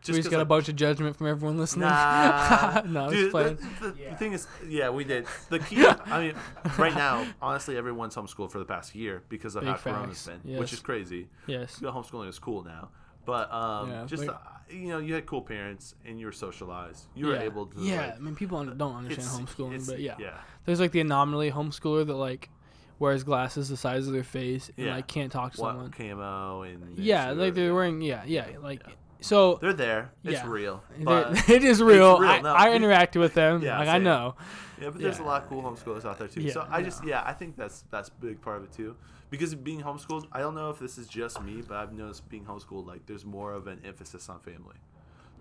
just 0.00 0.08
we 0.10 0.14
just 0.20 0.26
'cause, 0.26 0.30
got 0.30 0.36
a 0.36 0.38
like, 0.40 0.48
bunch 0.48 0.68
of 0.70 0.76
judgment 0.76 1.16
from 1.16 1.26
everyone 1.26 1.58
listening. 1.58 1.88
Nah, 1.88 2.82
no, 2.86 3.00
I 3.00 3.06
was 3.08 3.12
dude. 3.14 3.30
playing. 3.30 3.56
The, 3.80 3.88
the, 3.90 3.94
Yeah. 4.02 4.10
the 4.10 4.16
thing 4.16 4.32
is, 4.32 4.46
yeah, 4.66 4.88
we 4.88 5.04
did. 5.04 5.26
The 5.50 5.58
key, 5.58 5.84
I 5.86 6.20
mean, 6.28 6.34
right 6.78 6.94
now, 6.94 7.26
honestly, 7.42 7.76
everyone's 7.76 8.14
homeschooled 8.14 8.50
for 8.52 8.58
the 8.58 8.64
past 8.64 8.94
year 8.94 9.22
because 9.28 9.54
of 9.56 9.62
Big 9.64 9.70
how 9.72 9.76
Corona's 9.76 10.22
facts, 10.26 10.38
been, 10.44 10.52
which 10.58 10.70
yes. 10.70 10.72
is 10.74 10.80
crazy. 10.80 11.28
Yes. 11.46 11.78
Homeschooling 11.80 12.28
is 12.28 12.38
cool 12.38 12.62
now, 12.64 12.88
but 13.26 13.52
um, 13.52 13.90
Yeah, 13.90 14.04
just 14.06 14.24
like- 14.26 14.34
uh, 14.34 14.38
you 14.70 14.88
know, 14.88 14.98
you 14.98 15.14
had 15.14 15.26
cool 15.26 15.42
parents 15.42 15.94
and 16.04 16.18
you 16.18 16.26
were 16.26 16.32
socialized. 16.32 17.06
You 17.14 17.26
were 17.26 17.34
yeah. 17.36 17.42
able 17.42 17.66
to. 17.66 17.80
Yeah, 17.80 18.06
like, 18.06 18.16
I 18.16 18.18
mean, 18.18 18.34
people 18.34 18.64
don't 18.64 18.80
uh, 18.80 18.98
understand 18.98 19.28
it's- 19.28 19.54
homeschooling, 19.54 19.70
it's- 19.74 19.86
but 19.86 20.00
yeah. 20.00 20.14
yeah, 20.18 20.38
there's 20.64 20.80
like 20.80 20.92
the 20.92 21.00
anomaly 21.00 21.50
homeschooler 21.50 22.06
that 22.06 22.14
like 22.14 22.50
wears 22.98 23.24
glasses 23.24 23.68
the 23.68 23.76
size 23.76 24.06
of 24.06 24.12
their 24.14 24.24
face 24.24 24.70
and 24.76 24.86
Yeah. 24.86 24.94
like 24.96 25.06
can't 25.06 25.30
talk 25.30 25.52
to 25.54 25.60
what 25.60 25.72
someone. 25.72 25.90
camo 25.90 26.62
and 26.62 26.98
Yeah, 26.98 27.30
like 27.32 27.54
they're 27.54 27.66
yeah. 27.66 27.72
wearing. 27.72 28.00
Yeah, 28.00 28.22
yeah, 28.26 28.46
like 28.62 28.82
so. 29.20 29.58
They're 29.60 29.72
there. 29.72 30.12
It's 30.24 30.32
Yeah. 30.42 30.48
real. 30.48 30.82
It 30.98 31.62
is 31.64 31.82
real. 31.82 32.18
real, 32.20 32.28
I, 32.30 32.40
no, 32.40 32.54
I 32.54 32.70
dude. 32.72 32.82
interacted 32.82 33.20
with 33.20 33.34
them. 33.34 33.62
Yeah, 33.62 33.78
like 33.78 33.88
I 33.88 33.98
know. 33.98 34.34
yeah, 34.80 34.90
but 34.90 35.00
there's 35.00 35.18
a 35.18 35.22
lot 35.22 35.42
of 35.42 35.48
cool 35.48 35.62
homeschoolers 35.62 36.04
out 36.04 36.18
there 36.18 36.28
too. 36.28 36.48
so 36.50 36.62
Yeah, 36.62 36.74
I 36.74 36.82
just 36.82 37.04
yeah, 37.04 37.22
I 37.24 37.32
think 37.34 37.56
that's 37.56 37.84
that's 37.90 38.08
a 38.08 38.12
big 38.20 38.40
part 38.40 38.58
of 38.58 38.64
it 38.64 38.72
too. 38.72 38.96
Because 39.30 39.54
being 39.54 39.80
homeschooled, 39.82 40.26
I 40.32 40.38
don't 40.40 40.54
know 40.54 40.70
if 40.70 40.78
this 40.78 40.98
is 40.98 41.08
just 41.08 41.42
me, 41.42 41.62
but 41.66 41.76
I've 41.76 41.92
noticed 41.92 42.28
being 42.28 42.44
homeschooled, 42.44 42.86
like 42.86 43.06
there's 43.06 43.24
more 43.24 43.52
of 43.52 43.66
an 43.66 43.80
emphasis 43.84 44.28
on 44.28 44.38
family. 44.40 44.76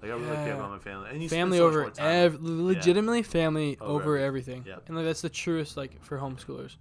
Like 0.01 0.11
I 0.11 0.15
really 0.15 0.35
care 0.35 0.55
about 0.55 0.71
my 0.71 0.79
family, 0.79 1.09
and 1.11 1.21
you 1.23 1.29
family 1.29 1.57
so 1.59 1.67
over 1.67 1.89
time. 1.89 2.05
ev- 2.05 2.41
legitimately 2.41 3.23
family 3.23 3.77
Over 3.79 3.91
over, 4.01 4.17
everything. 4.17 4.59
everything. 4.59 4.73
Yep. 4.73 4.83
And 4.87 4.97
like 4.97 5.05
that's 5.05 5.21
the 5.21 5.29
truest 5.29 5.77
like 5.77 6.03
for 6.03 6.17
homeschoolers. 6.17 6.75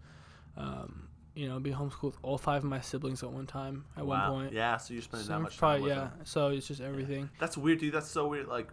Um, 0.57 1.09
you 1.34 1.48
know, 1.48 1.59
be 1.59 1.70
homeschooled 1.72 2.02
with 2.02 2.18
all 2.22 2.38
five 2.38 2.62
of 2.64 2.70
my 2.70 2.80
siblings 2.80 3.22
at 3.22 3.30
one 3.30 3.46
time 3.46 3.84
at 3.96 4.07
wow. 4.07 4.32
one 4.32 4.42
point. 4.44 4.55
Yeah, 4.55 4.76
so 4.76 4.94
you're 4.94 5.02
spending 5.02 5.26
So 5.26 5.32
that 5.32 5.40
much 5.40 5.52
time 5.52 5.59
probably- 5.59 5.82
with 5.82 5.90
yeah. 5.96 6.00
them. 6.05 6.12
So 6.24 6.48
it's 6.48 6.66
just 6.68 6.80
everything. 6.80 7.28
That's 7.38 7.57
weird, 7.57 7.80
dude. 7.80 7.92
That's 7.94 8.09
so 8.11 8.26
weird. 8.28 8.46
Like 8.48 8.68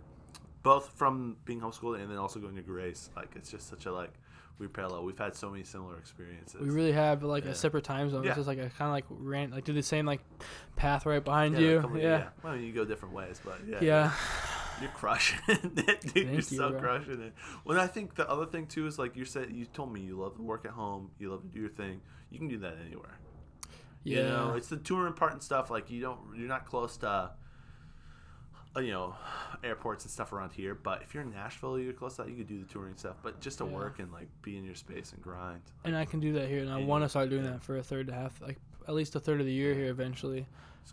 both 0.63 0.91
from 0.95 1.38
being 1.45 1.59
homeschooled 1.59 1.99
and 2.01 2.09
then 2.09 2.17
also 2.17 2.39
going 2.39 2.55
to 2.55 2.61
Grace. 2.61 3.09
Like 3.15 3.29
it's 3.36 3.49
just 3.51 3.67
such 3.69 3.86
a 3.88 3.91
like 3.91 4.13
weird 4.62 4.74
parallel. 4.74 5.03
We've 5.03 5.18
had 5.18 5.36
so 5.36 5.49
many 5.49 5.64
similar 5.64 5.97
experiences. 5.97 6.62
We 6.62 6.70
really 6.70 6.91
have 6.93 7.24
like 7.24 7.43
Yeah. 7.45 7.51
a 7.51 7.55
separate 7.55 7.84
time 7.84 8.09
zone. 8.09 8.24
Yeah. 8.24 8.30
It's 8.30 8.38
just 8.38 8.47
like 8.47 8.59
I 8.59 8.70
kind 8.70 8.82
of 8.89 8.91
like 8.91 9.05
ran 9.09 9.51
like 9.51 9.66
did 9.66 9.76
the 9.76 9.84
same 9.84 10.05
like 10.05 10.22
path 10.76 11.05
right 11.05 11.24
behind 11.24 11.55
yeah, 11.55 11.59
you. 11.59 11.91
yeah. 11.97 12.30
Well, 12.43 12.55
you 12.55 12.72
go 12.72 12.86
different 12.86 13.14
ways, 13.16 13.41
but 13.43 13.59
yeah. 13.68 13.80
Yeah. 13.82 14.12
You're 14.80 14.89
crushing 14.91 15.39
it, 15.47 16.01
dude. 16.14 16.16
you're 16.16 16.34
you, 16.36 16.41
so 16.41 16.70
bro. 16.70 16.80
crushing 16.80 17.22
it. 17.22 17.34
Well, 17.66 17.80
I 17.80 17.88
think 17.88 18.16
the 18.16 18.28
other 18.30 18.45
thing 18.45 18.68
too 18.68 18.88
is 18.88 18.97
like 18.97 19.16
you 19.16 19.26
said, 19.26 19.51
you 19.51 19.66
told 19.66 19.91
me 19.93 20.01
you 20.01 20.16
love 20.20 20.36
to 20.38 20.41
work 20.43 20.64
at 20.66 20.72
home, 20.72 21.12
you 21.20 21.30
love 21.32 21.41
to 21.41 21.47
do 21.49 21.59
your 21.59 21.70
thing. 21.70 22.01
You 22.30 22.38
can 22.39 22.47
do 22.47 22.57
that 22.59 22.76
anywhere. 22.86 23.18
Yeah. 24.03 24.18
You 24.18 24.24
know, 24.30 24.53
it's 24.55 24.68
the 24.70 24.78
touring 24.78 25.14
part 25.14 25.34
and 25.34 25.43
stuff. 25.43 25.70
Like 25.70 25.89
you 25.91 26.01
don't, 26.01 26.20
you're 26.36 26.47
not 26.47 26.66
close 26.66 26.97
to, 26.97 27.32
you 28.78 28.91
know, 28.91 29.15
airports 29.63 30.05
and 30.05 30.11
stuff 30.11 30.32
around 30.34 30.51
here. 30.51 30.74
But 30.76 31.01
if 31.01 31.13
you're 31.13 31.24
in 31.24 31.32
Nashville, 31.32 31.78
you're 31.80 31.93
close 31.93 32.15
to 32.15 32.24
that. 32.24 32.30
You 32.30 32.38
could 32.38 32.47
do 32.47 32.59
the 32.59 32.72
touring 32.72 32.95
stuff. 32.95 33.17
But 33.22 33.39
just 33.41 33.57
to 33.57 33.65
Yeah. 33.65 33.72
work 33.72 33.99
and 33.99 34.11
like 34.11 34.28
be 34.41 34.57
in 34.57 34.63
your 34.63 34.76
space 34.76 35.11
and 35.13 35.22
grind. 35.22 35.61
and 35.84 35.95
I 35.95 36.05
can 36.05 36.19
do 36.19 36.34
that 36.34 36.47
here, 36.47 36.61
and 36.61 36.72
I 36.72 36.82
want 36.84 37.03
to 37.03 37.09
start 37.09 37.30
doing 37.30 37.43
yeah. 37.45 37.51
that 37.51 37.63
for 37.63 37.78
a 37.78 37.84
third 37.84 38.07
to 38.07 38.13
half, 38.13 38.41
like 38.41 38.57
at 38.88 38.93
least 38.93 39.15
a 39.15 39.19
third 39.19 39.39
of 39.39 39.45
the 39.45 39.51
year 39.53 39.74
here 39.74 39.89
eventually. 39.89 40.45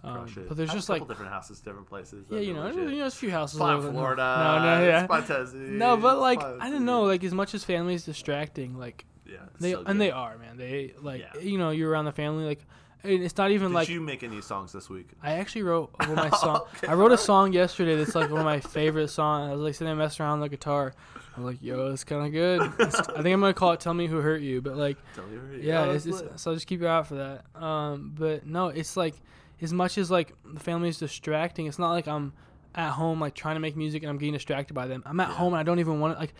Um, 0.04 0.30
but 0.46 0.56
there's 0.56 0.70
just, 0.70 0.88
a 0.88 0.92
couple 0.92 1.06
like- 1.06 1.08
different 1.08 1.32
houses, 1.32 1.60
different 1.60 1.88
places. 1.88 2.26
Yeah, 2.30 2.40
you 2.40 2.52
know, 2.52 2.60
legit. 2.62 2.76
you 2.76 2.90
know, 2.90 2.96
there's 2.98 3.14
a 3.14 3.16
few 3.16 3.30
houses. 3.30 3.60
Over- 3.60 3.90
Florida. 3.90 4.22
No, 4.22 4.62
no, 4.62 4.86
yeah. 4.86 5.46
No, 5.78 5.96
but 5.96 6.18
like 6.18 6.42
I 6.42 6.70
don't 6.70 6.84
know, 6.84 7.02
like 7.04 7.24
as 7.24 7.32
much 7.32 7.54
as 7.54 7.64
family 7.64 7.94
is 7.94 8.04
distracting, 8.04 8.76
like 8.78 9.06
Yeah, 9.24 9.38
they 9.60 9.72
so 9.72 9.84
and 9.86 10.00
they 10.00 10.10
are, 10.10 10.36
man. 10.38 10.56
They 10.56 10.94
like 11.00 11.24
you 11.40 11.58
know 11.58 11.70
you're 11.70 11.90
around 11.90 12.04
the 12.04 12.12
family, 12.12 12.44
like 12.44 12.64
and 13.04 13.22
it's 13.22 13.36
not 13.36 13.50
even 13.50 13.68
Did 13.68 13.74
like 13.74 13.88
you 13.88 14.00
make 14.00 14.22
any 14.22 14.40
songs 14.40 14.72
this 14.72 14.88
week? 14.90 15.08
I 15.22 15.32
actually 15.34 15.62
wrote 15.62 15.90
one 15.98 16.10
of 16.10 16.16
my 16.16 16.30
song. 16.38 16.62
Okay. 16.76 16.86
I 16.88 16.94
wrote 16.94 17.12
a 17.12 17.18
song 17.18 17.52
yesterday 17.52 17.96
that's 17.96 18.14
like 18.14 18.30
one 18.30 18.40
of 18.40 18.44
my 18.44 18.60
favorite 18.60 19.08
songs. 19.08 19.50
I 19.50 19.52
was 19.54 19.60
like 19.60 19.74
sitting 19.74 19.86
there 19.86 19.96
messing 19.96 20.24
around 20.24 20.40
with 20.40 20.50
the 20.50 20.56
guitar. 20.56 20.92
I'm 21.36 21.44
like, 21.44 21.62
yo, 21.62 21.92
it's 21.92 22.02
kind 22.04 22.26
of 22.26 22.32
good. 22.32 22.60
It's- 22.80 23.08
I 23.08 23.22
think 23.22 23.32
I'm 23.34 23.40
gonna 23.40 23.54
call 23.54 23.72
it 23.72 23.80
"Tell 23.80 23.94
Me 23.94 24.06
Who 24.08 24.16
Hurt 24.16 24.40
You," 24.42 24.60
but 24.60 24.76
like, 24.76 24.96
Tell 25.14 25.24
me 25.26 25.38
where- 25.38 25.54
yeah, 25.54 25.82
Oh, 25.84 25.90
it's, 25.92 26.04
it's, 26.06 26.22
so 26.42 26.52
just 26.54 26.66
keep 26.66 26.80
your 26.80 26.90
eye 26.90 26.96
out 26.96 27.06
for 27.06 27.14
that. 27.14 27.60
Um, 27.62 28.12
but 28.18 28.46
no, 28.46 28.68
it's 28.68 28.96
like 28.96 29.14
as 29.62 29.72
much 29.72 29.98
as 29.98 30.10
like 30.10 30.34
the 30.44 30.60
family 30.60 30.88
is 30.88 30.98
distracting. 30.98 31.66
It's 31.66 31.78
not 31.78 31.90
like 31.92 32.08
I'm 32.08 32.32
at 32.74 32.90
home 32.90 33.20
like 33.20 33.34
trying 33.34 33.54
to 33.56 33.60
make 33.60 33.76
music 33.76 34.02
and 34.02 34.10
I'm 34.10 34.18
getting 34.18 34.34
distracted 34.34 34.74
by 34.74 34.86
them. 34.88 35.02
I'm 35.06 35.18
at 35.20 35.28
Yeah. 35.28 35.34
home 35.34 35.52
and 35.52 35.60
I 35.60 35.62
don't 35.62 35.78
even 35.78 36.00
want 36.00 36.14
to 36.14 36.20
like. 36.20 36.34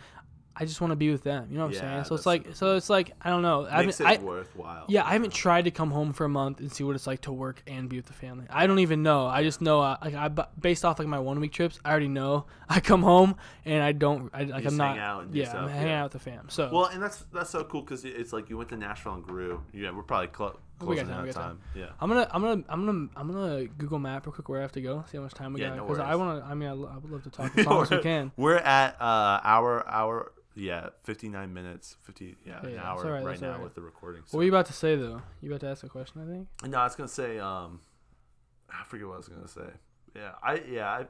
I 0.61 0.65
just 0.65 0.81
want 0.81 0.91
to 0.91 0.97
be 0.97 1.11
with 1.11 1.23
them. 1.23 1.47
You 1.51 1.57
know 1.59 1.67
what 1.67 1.69
I'm 1.69 1.75
Yeah, 1.75 1.81
saying? 1.81 2.05
So 2.05 2.15
it's 2.17 2.27
like, 2.27 2.57
so 2.57 2.75
it's 2.75 2.91
like 2.91 3.13
I 3.23 3.31
don't 3.31 3.43
know. 3.43 3.67
I 3.71 3.85
Makes 3.85 3.99
haven't, 3.99 4.15
it 4.15 4.21
I, 4.21 4.25
worthwhile. 4.25 4.85
yeah, 4.89 5.05
I 5.05 5.13
haven't 5.13 5.33
tried 5.33 5.67
to 5.67 5.71
come 5.71 5.91
home 5.93 6.13
for 6.13 6.25
a 6.25 6.29
month 6.29 6.59
and 6.59 6.73
see 6.73 6.83
what 6.83 6.97
it's 6.97 7.07
like 7.07 7.21
to 7.23 7.33
work 7.33 7.63
and 7.67 7.89
be 7.89 7.97
with 7.97 8.07
the 8.07 8.13
family. 8.13 8.47
I 8.51 8.67
don't 8.67 8.81
even 8.81 9.03
know. 9.05 9.27
I 9.27 9.45
just 9.45 9.61
know, 9.61 9.81
uh, 9.81 9.97
like, 10.03 10.15
I 10.15 10.29
based 10.61 10.85
off 10.85 10.99
like 10.99 11.07
my 11.07 11.21
one 11.21 11.39
week 11.39 11.53
trips, 11.53 11.79
I 11.85 11.91
already 11.91 12.09
know. 12.09 12.47
I 12.69 12.81
come 12.81 13.03
home 13.03 13.37
and 13.65 13.83
I 13.83 13.93
don't, 13.93 14.31
I, 14.35 14.43
like, 14.45 14.67
I'm 14.67 14.77
not. 14.77 14.97
hang 14.97 14.99
out 14.99 15.25
and 15.25 15.35
yeah, 15.35 15.49
stuff, 15.49 15.63
I'm 15.63 15.69
hanging 15.69 15.89
yeah. 15.89 16.01
out 16.01 16.13
with 16.13 16.23
the 16.25 16.31
fam. 16.31 16.49
So 16.49 16.71
Well, 16.73 16.87
and 16.87 17.03
that's 17.03 17.25
that's 17.33 17.51
so 17.51 17.63
cool 17.65 17.83
because 17.83 18.05
it's 18.05 18.33
like 18.33 18.51
you 18.51 18.57
went 18.57 18.69
to 18.71 18.77
Nashville 18.77 19.15
and 19.15 19.23
grew. 19.23 19.63
Yeah, 19.73 19.93
we're 19.93 20.03
probably 20.03 20.27
clo- 20.29 20.59
We 20.81 20.97
got 20.97 21.07
time, 21.07 21.23
we 21.23 21.33
got 21.33 21.41
time. 21.41 21.61
Yeah. 21.75 21.87
I'm 22.01 22.09
gonna, 22.09 22.29
I'm 22.31 22.43
gonna, 22.43 22.65
I'm 22.69 22.85
gonna, 22.87 23.09
I'm 23.17 23.33
gonna 23.33 23.65
Google 23.67 23.99
Map 23.99 24.27
real 24.27 24.33
quick 24.33 24.49
where 24.49 24.59
I 24.59 24.63
have 24.63 24.73
to 24.73 24.81
go. 24.81 25.05
See 25.11 25.17
how 25.17 25.23
much 25.23 25.35
time 25.35 25.53
we 25.53 25.61
Yeah, 25.61 25.69
got 25.69 25.77
no 25.79 25.87
because 25.87 26.01
I 26.01 26.15
want 26.17 26.43
to. 26.43 26.51
I 26.51 26.55
mean, 26.55 26.69
I, 26.69 26.73
I 26.73 26.99
would 26.99 27.11
love 27.11 27.23
to 27.25 27.31
talk 27.31 27.51
as 27.59 27.65
long 27.67 27.83
as 27.83 27.91
we 27.91 27.99
can. 28.03 28.33
We're 28.37 28.57
at 28.57 29.01
uh 29.01 29.41
hour 29.45 29.89
hour 29.89 30.33
yeah 30.59 30.89
fifty 31.05 31.29
nine 31.29 31.55
minutes 31.55 31.97
fifty 32.03 32.37
yeah, 32.45 32.61
Yeah, 32.63 32.69
an 32.71 32.79
hour 32.79 32.99
alright, 33.07 33.25
right 33.25 33.41
now 33.41 33.49
alright. 33.49 33.63
with 33.63 33.75
the 33.75 33.81
recording. 33.81 34.23
What 34.31 34.39
were 34.39 34.45
you 34.45 34.51
about 34.51 34.67
to 34.67 34.73
say 34.73 34.97
though? 34.97 35.23
You 35.41 35.51
about 35.51 35.61
to 35.61 35.69
ask 35.69 35.85
a 35.85 35.89
question? 35.89 36.21
I 36.23 36.27
think. 36.31 36.49
no, 36.71 36.79
I 36.79 36.85
was 36.85 36.95
gonna 36.97 37.09
say 37.09 37.39
um, 37.39 37.81
I 38.69 38.85
forget 38.89 39.07
what 39.07 39.15
I 39.15 39.19
was 39.19 39.29
gonna 39.29 39.49
say. 39.49 39.71
Yeah, 40.15 40.33
I 40.43 40.63
yeah 40.69 40.91
I. 40.91 41.07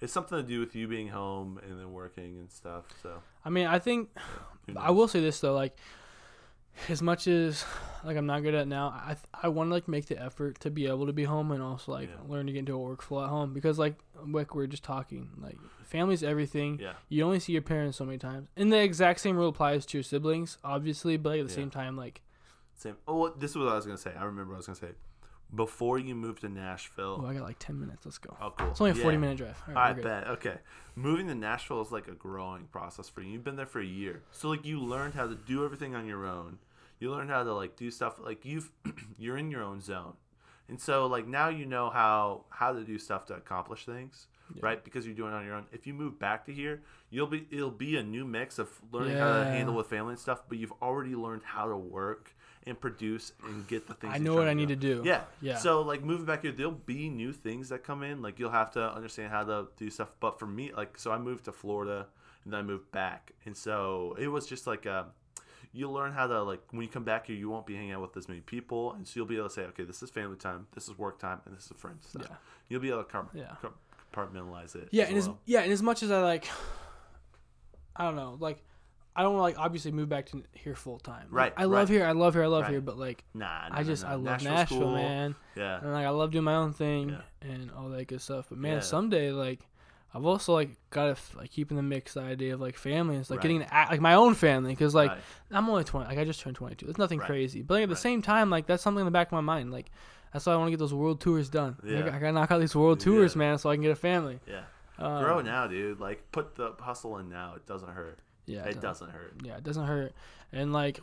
It's 0.00 0.12
something 0.14 0.38
to 0.38 0.42
do 0.42 0.60
with 0.60 0.74
you 0.74 0.88
being 0.88 1.08
home 1.08 1.60
and 1.62 1.78
then 1.78 1.92
working 1.92 2.38
and 2.38 2.50
stuff. 2.50 2.84
So 3.02 3.22
I 3.44 3.50
mean, 3.50 3.66
I 3.66 3.78
think 3.78 4.08
who 4.66 4.78
I 4.78 4.90
will 4.90 5.08
say 5.08 5.20
this 5.20 5.38
though, 5.40 5.54
like 5.54 5.76
as 6.88 7.02
much 7.02 7.26
as 7.26 7.64
like 8.04 8.16
I'm 8.16 8.26
not 8.26 8.42
good 8.42 8.54
at 8.54 8.62
it 8.62 8.68
now, 8.68 8.88
I 8.88 9.16
I 9.42 9.48
want 9.48 9.68
to 9.70 9.74
like 9.74 9.88
make 9.88 10.06
the 10.06 10.20
effort 10.20 10.58
to 10.60 10.70
be 10.70 10.86
able 10.86 11.06
to 11.06 11.12
be 11.12 11.24
home 11.24 11.50
and 11.52 11.62
also 11.62 11.92
like 11.92 12.08
Yeah. 12.08 12.16
learn 12.26 12.46
to 12.46 12.52
get 12.52 12.60
into 12.60 12.74
a 12.74 12.78
workflow 12.78 13.24
at 13.24 13.28
home 13.28 13.52
because 13.52 13.78
like 13.78 13.96
like 14.26 14.54
we 14.54 14.62
are 14.64 14.66
just 14.66 14.82
talking, 14.84 15.30
like 15.40 15.58
family's 15.84 16.22
everything. 16.22 16.78
Yeah. 16.80 16.92
You 17.08 17.24
only 17.24 17.40
see 17.40 17.52
your 17.52 17.62
parents 17.62 17.98
so 17.98 18.04
many 18.04 18.18
times, 18.18 18.48
and 18.56 18.72
the 18.72 18.78
exact 18.82 19.20
same 19.20 19.36
rule 19.36 19.48
applies 19.48 19.84
to 19.86 19.98
your 19.98 20.02
siblings, 20.04 20.56
obviously. 20.64 21.16
But 21.16 21.30
like, 21.30 21.40
at 21.40 21.46
the 21.48 21.52
Yeah. 21.52 21.56
same 21.56 21.70
time, 21.70 21.96
like 21.96 22.22
Same. 22.74 22.96
Oh, 23.06 23.16
well, 23.18 23.34
this 23.36 23.50
is 23.50 23.56
what 23.58 23.68
I 23.68 23.74
was 23.74 23.84
gonna 23.84 23.98
say. 23.98 24.14
I 24.18 24.24
remember 24.24 24.52
what 24.52 24.56
I 24.56 24.58
was 24.58 24.66
gonna 24.66 24.76
say. 24.92 24.92
Before 25.54 25.98
you 25.98 26.14
move 26.14 26.40
to 26.40 26.48
Nashville. 26.48 27.20
Oh, 27.22 27.26
I 27.26 27.34
got 27.34 27.42
like 27.42 27.58
ten 27.58 27.78
minutes. 27.80 28.04
Let's 28.04 28.18
go. 28.18 28.36
Oh, 28.40 28.52
cool. 28.56 28.70
It's 28.70 28.80
only 28.80 28.92
a 28.92 28.94
40 28.94 29.16
minute 29.16 29.38
drive. 29.38 29.62
All 29.68 29.76
I 29.76 29.86
right, 29.88 29.94
good. 29.96 30.04
bet. 30.04 30.28
Okay. 30.28 30.58
Moving 30.94 31.26
to 31.28 31.34
Nashville 31.34 31.80
is 31.82 31.90
like 31.92 32.08
a 32.08 32.12
growing 32.14 32.64
process 32.66 33.08
for 33.08 33.22
you. 33.22 33.30
You've 33.32 33.44
been 33.44 33.56
there 33.56 33.66
for 33.66 33.80
a 33.80 33.84
year. 33.86 34.22
So 34.32 34.48
like 34.48 34.64
you 34.64 34.80
learned 34.80 35.14
how 35.14 35.26
to 35.26 35.34
do 35.34 35.64
everything 35.64 35.94
on 35.94 36.06
your 36.06 36.26
own. 36.26 36.58
You 36.98 37.10
learned 37.10 37.30
how 37.30 37.42
to 37.42 37.54
like 37.54 37.76
do 37.76 37.90
stuff 37.90 38.18
like 38.20 38.44
you've 38.44 38.70
you're 39.18 39.38
in 39.38 39.50
your 39.50 39.62
own 39.62 39.80
zone. 39.80 40.14
And 40.70 40.80
so 40.80 41.06
like 41.06 41.26
now 41.26 41.48
you 41.48 41.66
know 41.66 41.90
how 41.90 42.44
how 42.48 42.72
to 42.72 42.82
do 42.84 42.96
stuff 42.98 43.26
to 43.26 43.34
accomplish 43.34 43.84
things, 43.84 44.28
right? 44.60 44.82
Because 44.82 45.04
you're 45.04 45.16
doing 45.16 45.32
it 45.32 45.36
on 45.36 45.44
your 45.44 45.56
own. 45.56 45.66
If 45.72 45.86
you 45.86 45.92
move 45.92 46.18
back 46.18 46.46
to 46.46 46.52
here, 46.54 46.82
you'll 47.10 47.26
be 47.26 47.46
it'll 47.50 47.70
be 47.70 47.96
a 47.96 48.02
new 48.02 48.24
mix 48.24 48.58
of 48.58 48.68
learning 48.92 49.18
how 49.18 49.32
to 49.40 49.44
handle 49.44 49.74
with 49.74 49.88
family 49.88 50.12
and 50.12 50.18
stuff, 50.18 50.42
but 50.48 50.58
you've 50.58 50.72
already 50.80 51.14
learned 51.16 51.42
how 51.44 51.68
to 51.68 51.76
work 51.76 52.34
and 52.66 52.80
produce 52.80 53.32
and 53.44 53.66
get 53.66 53.88
the 53.88 53.94
things 53.94 54.12
I 54.14 54.18
know 54.18 54.34
what 54.34 54.46
I 54.46 54.54
need 54.54 54.68
do. 54.68 54.76
to 54.76 54.80
do. 54.80 55.02
Yeah. 55.04 55.22
Yeah. 55.40 55.56
So 55.58 55.82
like 55.82 56.02
moving 56.02 56.26
back 56.26 56.42
here, 56.42 56.52
there'll 56.52 56.72
be 56.72 57.08
new 57.08 57.32
things 57.32 57.70
that 57.70 57.82
come 57.82 58.02
in. 58.02 58.22
Like 58.22 58.38
you'll 58.38 58.50
have 58.50 58.70
to 58.72 58.94
understand 58.94 59.32
how 59.32 59.44
to 59.44 59.68
do 59.76 59.90
stuff. 59.90 60.10
But 60.20 60.38
for 60.38 60.46
me, 60.46 60.72
like 60.76 60.98
so 60.98 61.10
I 61.10 61.18
moved 61.18 61.46
to 61.46 61.52
Florida 61.52 62.06
and 62.44 62.52
then 62.52 62.60
I 62.60 62.62
moved 62.62 62.90
back. 62.92 63.32
And 63.44 63.56
so 63.56 64.16
it 64.20 64.28
was 64.28 64.46
just 64.46 64.66
like 64.66 64.86
uh 64.86 65.04
you'll 65.72 65.92
learn 65.92 66.12
how 66.12 66.26
to 66.26 66.42
like 66.42 66.60
when 66.70 66.82
you 66.82 66.88
come 66.88 67.04
back 67.04 67.26
here 67.26 67.36
you 67.36 67.48
won't 67.48 67.64
be 67.66 67.74
hanging 67.76 67.92
out 67.92 68.00
with 68.02 68.16
as 68.16 68.28
many 68.28 68.40
people 68.40 68.92
and 68.94 69.06
so 69.06 69.12
you'll 69.16 69.26
be 69.26 69.36
able 69.36 69.48
to 69.48 69.54
say, 69.54 69.62
Okay, 69.66 69.84
this 69.84 70.02
is 70.02 70.10
family 70.10 70.36
time, 70.36 70.66
this 70.74 70.88
is 70.88 70.98
work 70.98 71.18
time, 71.18 71.40
and 71.46 71.56
this 71.56 71.64
is 71.66 71.72
friends 71.76 72.12
time. 72.12 72.24
Yeah. 72.28 72.36
You'll 72.68 72.80
be 72.80 72.88
able 72.90 73.04
to 73.04 73.10
com- 73.10 73.30
Yeah. 73.34 73.54
compartmentalize 74.12 74.74
it. 74.74 74.88
Yeah, 74.90 75.04
as 75.04 75.08
and 75.10 75.18
as 75.18 75.28
yeah, 75.46 75.60
and 75.60 75.72
as 75.72 75.82
much 75.82 76.02
as 76.02 76.10
I 76.10 76.20
like, 76.22 76.46
I 77.96 78.04
don't 78.04 78.16
know, 78.16 78.36
like, 78.40 78.62
I 79.14 79.22
don't 79.22 79.38
like 79.38 79.58
obviously 79.58 79.90
move 79.92 80.08
back 80.08 80.26
to 80.26 80.42
here 80.52 80.74
full 80.76 80.98
time. 80.98 81.24
Like, 81.30 81.32
Right, 81.32 81.52
I 81.56 81.64
love 81.64 81.88
here. 81.88 82.04
I 82.06 82.12
love 82.12 82.34
here. 82.34 82.44
I 82.44 82.46
love 82.46 82.62
Right. 82.62 82.70
here. 82.72 82.80
But 82.80 82.96
like, 82.98 83.24
Nah, 83.34 83.68
nah, 83.68 83.76
I 83.78 83.82
just 83.82 84.04
nah, 84.04 84.10
I 84.10 84.14
love 84.14 84.24
Nashville's 84.42 84.70
Nashville, 84.70 84.92
man. 84.94 85.34
Yeah. 85.56 85.80
And 85.80 85.92
like 85.92 86.06
I 86.06 86.10
love 86.10 86.30
doing 86.30 86.44
my 86.44 86.54
own 86.54 86.72
thing 86.72 87.10
Yeah. 87.10 87.50
and 87.50 87.70
all 87.72 87.88
that 87.90 88.06
good 88.06 88.20
stuff. 88.22 88.46
But 88.48 88.58
man, 88.58 88.74
Yeah. 88.74 88.80
someday 88.80 89.30
like. 89.32 89.60
I've 90.14 90.24
also 90.26 90.52
like 90.54 90.70
got 90.90 91.16
to 91.16 91.36
like 91.38 91.50
keep 91.50 91.70
in 91.70 91.76
the 91.76 91.82
mix 91.82 92.14
the 92.14 92.20
idea 92.20 92.54
of 92.54 92.60
like 92.60 92.76
family 92.76 93.14
and 93.14 93.20
it's 93.22 93.30
like 93.30 93.38
Right. 93.38 93.42
getting 93.42 93.62
act 93.70 93.90
like 93.92 94.00
my 94.00 94.14
own 94.14 94.34
family 94.34 94.70
because 94.72 94.94
like 94.94 95.10
Right. 95.10 95.20
I'm 95.52 95.68
only 95.68 95.84
20 95.84 96.06
like 96.08 96.18
I 96.18 96.24
just 96.24 96.40
turned 96.40 96.56
22 96.56 96.88
it's 96.88 96.98
nothing 96.98 97.20
Right. 97.20 97.26
crazy 97.26 97.62
but 97.62 97.74
like, 97.74 97.82
at 97.84 97.88
the 97.88 97.96
same 97.96 98.20
time 98.22 98.50
like 98.50 98.66
that's 98.66 98.82
something 98.82 99.00
in 99.00 99.04
the 99.04 99.10
back 99.12 99.28
of 99.28 99.32
my 99.32 99.40
mind 99.40 99.70
like 99.70 99.90
that's 100.32 100.46
why 100.46 100.52
I 100.52 100.56
want 100.56 100.66
to 100.66 100.70
get 100.72 100.78
those 100.80 100.92
world 100.94 101.20
tours 101.20 101.48
done 101.48 101.76
Like, 101.82 101.92
Yeah. 101.92 102.06
I 102.16 102.18
gotta 102.18 102.32
knock 102.32 102.50
out 102.50 102.60
these 102.60 102.74
world 102.74 102.98
tours 103.00 103.34
Yeah. 103.34 103.38
man 103.38 103.58
so 103.58 103.70
I 103.70 103.76
can 103.76 103.82
get 103.82 103.92
a 103.92 103.96
family 103.96 104.40
Yeah. 104.48 104.62
um, 104.98 105.22
Grow 105.22 105.40
now, 105.42 105.66
dude. 105.68 106.00
Like 106.00 106.30
put 106.32 106.56
the 106.56 106.72
hustle 106.80 107.18
in 107.18 107.28
now. 107.28 107.54
It 107.56 107.66
doesn't 107.66 107.90
hurt. 107.90 108.18
yeah 108.46 108.64
it 108.64 108.72
don't- 108.74 108.82
doesn't 108.82 109.10
hurt. 109.10 109.34
Yeah, 109.44 109.58
it 109.58 109.62
doesn't 109.62 109.86
hurt. 109.86 110.12
And 110.52 110.72
like, 110.72 110.98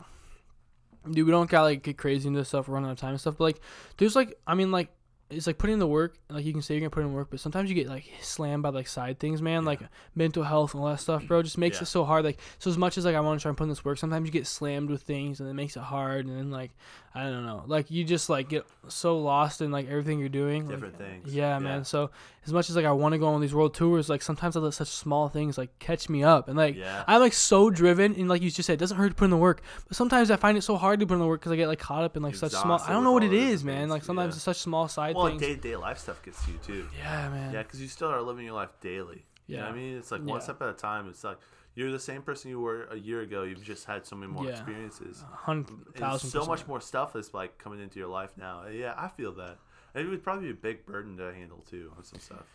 dude, 1.10 1.26
we 1.26 1.32
don't 1.32 1.50
gotta 1.50 1.64
like 1.66 1.84
get 1.84 1.98
crazy 1.98 2.28
into 2.28 2.40
this 2.42 2.50
stuff, 2.50 2.68
run 2.68 2.84
out 2.86 2.92
of 2.92 2.98
time 2.98 3.12
and 3.12 3.22
stuff. 3.22 3.38
But 3.38 3.46
like, 3.46 3.62
there's 3.98 4.16
like, 4.18 4.38
I 4.46 4.54
mean, 4.56 4.72
like, 4.72 4.90
it's 5.30 5.46
like 5.46 5.58
putting 5.58 5.74
in 5.74 5.80
the 5.80 5.88
work. 5.88 6.16
Like 6.30 6.46
you 6.46 6.54
can 6.54 6.62
say 6.62 6.74
you're 6.76 6.82
gonna 6.82 6.90
put 6.90 7.04
in 7.04 7.14
work, 7.14 7.28
but 7.30 7.40
sometimes 7.40 7.70
you 7.70 7.76
get 7.76 7.88
like 7.88 8.06
slammed 8.22 8.64
by 8.64 8.70
like 8.70 8.88
side 8.88 9.20
things, 9.20 9.42
man. 9.42 9.66
Like 9.66 9.82
mental 10.16 10.44
health 10.44 10.74
and 10.74 10.82
all 10.84 10.90
that 10.90 11.00
stuff, 11.00 11.28
bro. 11.28 11.44
Just 11.44 11.58
makes 11.58 11.78
Yeah. 11.78 11.84
it 11.84 11.88
so 11.88 12.06
hard. 12.06 12.24
Like, 12.24 12.40
so 12.60 12.70
as 12.70 12.78
much 12.78 12.98
as 12.98 13.04
like 13.06 13.16
I 13.16 13.20
want 13.20 13.40
to 13.40 13.42
try 13.42 13.50
and 13.50 13.58
put 13.58 13.64
in 13.66 13.70
this 13.70 13.84
work, 13.84 13.98
sometimes 13.98 14.26
you 14.26 14.32
get 14.32 14.48
slammed 14.48 14.90
with 14.90 15.02
things, 15.02 15.40
and 15.40 15.50
it 15.50 15.54
makes 15.54 15.76
it 15.76 15.82
hard. 15.84 16.26
And 16.28 16.38
then 16.38 16.50
like, 16.52 16.72
I 17.14 17.24
don't 17.24 17.46
know, 17.46 17.64
like 17.68 17.92
you 17.92 18.04
just 18.04 18.30
like 18.30 18.48
get 18.48 18.66
so 18.88 19.20
lost 19.20 19.62
in 19.62 19.72
like 19.72 19.90
everything 19.90 20.20
you're 20.20 20.30
doing. 20.30 20.66
like- 20.66 20.76
Different 20.76 20.98
things. 20.98 21.34
Yeah, 21.34 21.54
Yeah. 21.56 21.60
man. 21.60 21.84
So 21.84 22.10
as 22.48 22.54
much 22.54 22.70
as 22.70 22.76
like 22.76 22.86
I 22.86 22.92
want 22.94 23.14
to 23.14 23.20
go 23.20 23.28
on 23.28 23.42
these 23.42 23.54
world 23.54 23.74
tours, 23.74 24.10
like 24.10 24.22
sometimes 24.22 24.56
I 24.56 24.60
let 24.62 24.74
such 24.74 24.88
small 24.88 25.28
things 25.30 25.58
like 25.58 25.78
catch 25.80 26.10
me 26.10 26.24
up, 26.24 26.48
and 26.48 26.58
like 26.58 26.76
Yeah. 26.76 27.04
I'm 27.06 27.20
like 27.20 27.34
so 27.34 27.70
driven, 27.70 28.16
and 28.16 28.28
like 28.30 28.42
you 28.42 28.50
just 28.50 28.66
said, 28.68 28.74
it 28.74 28.78
doesn't 28.80 28.98
hurt 28.98 29.10
to 29.10 29.16
put 29.16 29.26
in 29.26 29.32
the 29.32 29.38
work. 29.38 29.62
But 29.88 29.96
sometimes 29.98 30.32
I 30.32 30.38
find 30.38 30.58
it 30.58 30.62
so 30.62 30.78
hard 30.78 31.00
to 31.02 31.06
put 31.06 31.14
in 31.16 31.20
the 31.20 31.28
work 31.28 31.42
because 31.42 31.52
I 31.52 31.56
get 31.58 31.68
like 31.68 31.80
caught 31.80 32.04
up 32.04 32.16
in 32.18 32.24
like 32.24 32.36
such 32.36 32.54
small. 32.54 32.80
I 32.80 32.92
don't 32.92 33.04
know 33.04 33.12
what 33.12 33.24
it 33.24 33.34
is, 33.34 33.64
man. 33.64 33.82
things, 33.82 33.92
Like 33.92 34.04
sometimes 34.04 34.34
yeah. 34.34 34.38
it's 34.38 34.44
such 34.44 34.58
small 34.58 34.88
side 34.88 35.16
things. 35.16 35.24
Well, 35.24 35.38
day 35.38 35.56
to 35.56 35.62
day 35.62 35.76
life 35.76 36.00
stuff 36.00 36.24
gets 36.24 36.44
to 36.46 36.52
you 36.52 36.58
too. 36.66 36.88
yeah, 36.98 37.30
man. 37.30 37.54
Yeah, 37.54 37.64
because 37.64 37.82
you 37.82 37.88
still 37.88 38.08
are 38.10 38.22
living 38.22 38.46
your 38.46 38.56
life 38.56 38.70
daily. 38.82 39.26
You 39.48 39.58
know 39.58 39.64
what 39.64 39.72
I 39.72 39.76
mean? 39.76 39.98
It's 39.98 40.12
like 40.12 40.22
Yeah. 40.26 40.32
one 40.32 40.42
step 40.42 40.62
at 40.62 40.70
a 40.70 40.74
time. 40.74 41.08
It's 41.10 41.24
like 41.24 41.38
you're 41.76 41.92
the 41.92 42.00
same 42.00 42.22
person 42.24 42.50
you 42.50 42.60
were 42.60 42.86
a 42.92 42.98
year 42.98 43.22
ago. 43.22 43.44
You've 43.44 43.64
just 43.64 43.86
had 43.86 44.06
so 44.06 44.16
many 44.16 44.32
more 44.32 44.44
Yeah. 44.46 44.52
experiences. 44.52 45.24
Hundred 45.32 45.70
And 45.70 45.96
thousand. 45.96 46.30
so 46.32 46.46
much 46.46 46.66
more 46.68 46.82
stuff 46.82 47.16
is 47.16 47.34
like 47.34 47.58
coming 47.58 47.80
into 47.80 48.00
your 48.00 48.08
life 48.10 48.32
now. 48.38 48.66
Yeah, 48.68 48.94
I 48.98 49.10
feel 49.10 49.32
that. 49.34 49.58
It 49.98 50.08
would 50.10 50.24
probably 50.24 50.46
be 50.46 50.52
a 50.52 50.56
big 50.56 50.86
burden 50.86 51.18
to 51.18 51.34
handle 51.34 51.64
too 51.70 51.92
on 51.98 52.04
some 52.04 52.20
stuff. 52.20 52.46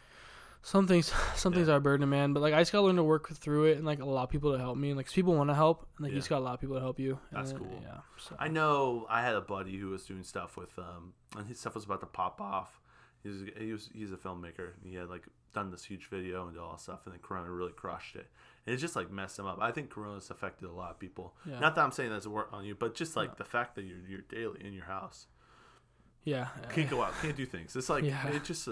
Some 0.64 0.86
things, 0.86 1.12
some 1.34 1.52
things 1.52 1.68
are 1.68 1.76
a 1.76 1.80
burden, 1.80 2.08
man. 2.08 2.32
But 2.32 2.40
like 2.40 2.54
I 2.54 2.60
just 2.60 2.70
gotta 2.72 2.86
learn 2.86 2.96
to 2.96 3.02
work 3.04 3.28
through 3.34 3.64
it, 3.64 3.76
and 3.78 3.84
like 3.84 4.00
allow 4.00 4.26
people 4.26 4.52
to 4.52 4.58
help 4.58 4.76
me. 4.76 4.88
And 4.90 4.96
like 4.96 5.06
'cause 5.06 5.14
people 5.14 5.34
want 5.34 5.50
to 5.50 5.54
help, 5.54 5.88
and 5.96 6.04
like 6.04 6.12
you 6.12 6.18
just 6.18 6.28
gotta 6.28 6.42
allow 6.42 6.56
people 6.56 6.76
to 6.76 6.80
help 6.80 7.00
you. 7.00 7.18
That's 7.32 7.50
then- 7.52 7.60
cool. 7.60 7.80
Yeah. 7.82 7.98
So. 8.18 8.36
I 8.38 8.48
know 8.48 9.06
I 9.10 9.22
had 9.22 9.34
a 9.34 9.40
buddy 9.40 9.76
who 9.78 9.88
was 9.88 10.04
doing 10.04 10.22
stuff 10.22 10.56
with 10.56 10.78
um 10.78 11.14
and 11.36 11.48
his 11.48 11.58
stuff 11.58 11.74
was 11.74 11.84
about 11.84 12.00
to 12.00 12.06
pop 12.06 12.40
off. 12.40 12.80
He 13.24 13.28
was 13.28 13.42
he 13.58 13.72
was 13.72 13.90
he's 13.92 14.12
a 14.12 14.16
filmmaker. 14.16 14.72
He 14.84 14.94
had 14.94 15.08
like 15.08 15.26
done 15.52 15.70
this 15.70 15.84
huge 15.84 16.06
video 16.08 16.46
and 16.48 16.56
all 16.58 16.70
that 16.72 16.80
stuff 16.80 17.00
and 17.04 17.12
then 17.12 17.20
Corona 17.20 17.50
really 17.50 17.72
crushed 17.72 18.14
it. 18.16 18.26
And 18.64 18.74
it 18.74 18.78
just 18.78 18.94
like 18.94 19.10
messed 19.10 19.38
him 19.38 19.46
up. 19.46 19.58
I 19.60 19.70
think 19.72 19.90
Corona's 19.90 20.30
affected 20.30 20.68
a 20.68 20.72
lot 20.72 20.92
of 20.92 20.98
people. 21.00 21.34
Yeah. 21.44 21.58
Not 21.58 21.74
that 21.74 21.82
I'm 21.84 21.90
saying 21.92 22.10
that's 22.10 22.26
a 22.26 22.30
work 22.30 22.48
on 22.52 22.64
you, 22.64 22.74
but 22.76 22.94
just 22.94 23.16
like 23.16 23.36
the 23.36 23.44
fact 23.44 23.74
that 23.74 23.84
you're 23.84 23.98
you're 24.08 24.20
daily 24.28 24.64
in 24.64 24.72
your 24.72 24.84
house. 24.86 25.26
Yeah. 26.24 26.48
Can't 26.72 26.88
go 26.90 27.02
out, 27.02 27.12
can't 27.20 27.36
do 27.36 27.46
things. 27.46 27.74
It's 27.76 27.88
like 27.88 28.04
Yeah. 28.04 28.28
it 28.28 28.44
just 28.44 28.68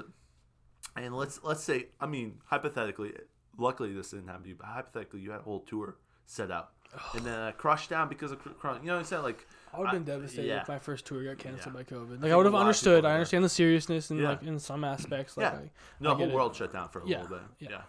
and 0.96 1.16
let's 1.16 1.40
let's 1.42 1.62
say 1.62 1.86
I 2.01 2.07
mean 2.07 2.38
hypothetically 2.46 3.12
luckily 3.59 3.92
this 3.92 4.11
didn't 4.11 4.28
happen 4.28 4.42
to 4.44 4.48
you, 4.51 4.55
but 4.57 4.66
hypothetically 4.66 5.20
you 5.20 5.30
had 5.30 5.40
a 5.40 5.44
whole 5.44 5.61
tour 5.61 5.96
set 6.26 6.51
out. 6.51 6.70
And 7.14 7.24
then 7.24 7.38
uh, 7.38 7.53
crushed 7.53 7.88
down 7.90 8.09
because 8.09 8.32
of. 8.32 8.40
You 8.44 8.51
know 8.62 8.78
what 8.80 8.88
I'm 8.98 9.05
saying? 9.05 9.22
Like 9.22 9.46
I 9.72 9.78
would 9.78 9.86
have 9.86 9.94
been 9.94 10.03
devastated 10.12 10.48
yeah. 10.48 10.62
if 10.62 10.68
my 10.68 10.80
first 10.80 11.07
tour 11.07 11.22
got 11.22 11.38
canceled 11.38 11.72
Yeah. 11.76 11.82
by 11.82 11.84
COVID. 11.84 12.20
Like 12.20 12.32
I 12.32 12.36
would 12.36 12.46
have 12.46 12.55
understood. 12.57 13.05
I 13.05 13.12
understand 13.12 13.44
the 13.44 13.48
seriousness 13.48 14.11
and 14.11 14.20
like 14.22 14.42
in 14.42 14.59
some 14.59 14.82
aspects. 14.82 15.36
Like 15.36 15.53
Yeah. 15.53 15.59
I, 15.59 15.70
No, 16.01 16.11
I 16.11 16.12
the 16.14 16.18
whole 16.18 16.28
it. 16.30 16.34
world 16.34 16.57
shut 16.57 16.72
down 16.72 16.88
for 16.88 16.98
a 17.01 17.05
little 17.05 17.28
bit. 17.28 17.38
yeah. 17.61 17.68
Yeah. 17.70 17.82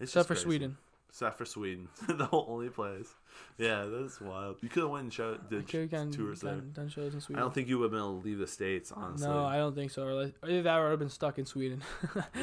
It's 0.00 0.10
except 0.10 0.26
for 0.26 0.34
crazy. 0.34 0.44
Sweden. 0.44 0.76
Except 1.14 1.38
for 1.38 1.44
Sweden. 1.44 1.86
the 2.08 2.24
whole 2.26 2.44
only 2.48 2.70
place. 2.70 3.06
Yeah, 3.56 3.84
that's 3.84 4.20
wild. 4.20 4.56
You 4.62 4.68
could 4.68 4.82
have 4.82 4.90
went 4.90 5.04
and 5.04 5.12
show, 5.12 5.36
did 5.48 5.70
have 5.70 5.88
gone, 5.88 6.10
tours 6.10 6.40
there. 6.40 6.54
done, 6.56 6.72
done 6.74 6.88
shows 6.88 7.14
in 7.14 7.36
I 7.36 7.38
don't 7.38 7.54
think 7.54 7.68
you 7.68 7.78
would 7.78 7.84
have 7.84 7.90
been 7.92 8.00
able 8.00 8.20
to 8.20 8.26
leave 8.26 8.38
the 8.38 8.48
States, 8.48 8.90
honestly. 8.90 9.28
No, 9.28 9.44
I 9.44 9.58
don't 9.58 9.76
think 9.76 9.92
so. 9.92 10.08
Either 10.42 10.62
that 10.62 10.76
or 10.76 10.80
I 10.80 10.82
would 10.86 10.90
have 10.90 10.98
been 10.98 11.08
stuck 11.08 11.38
in 11.38 11.46
Sweden. 11.46 11.84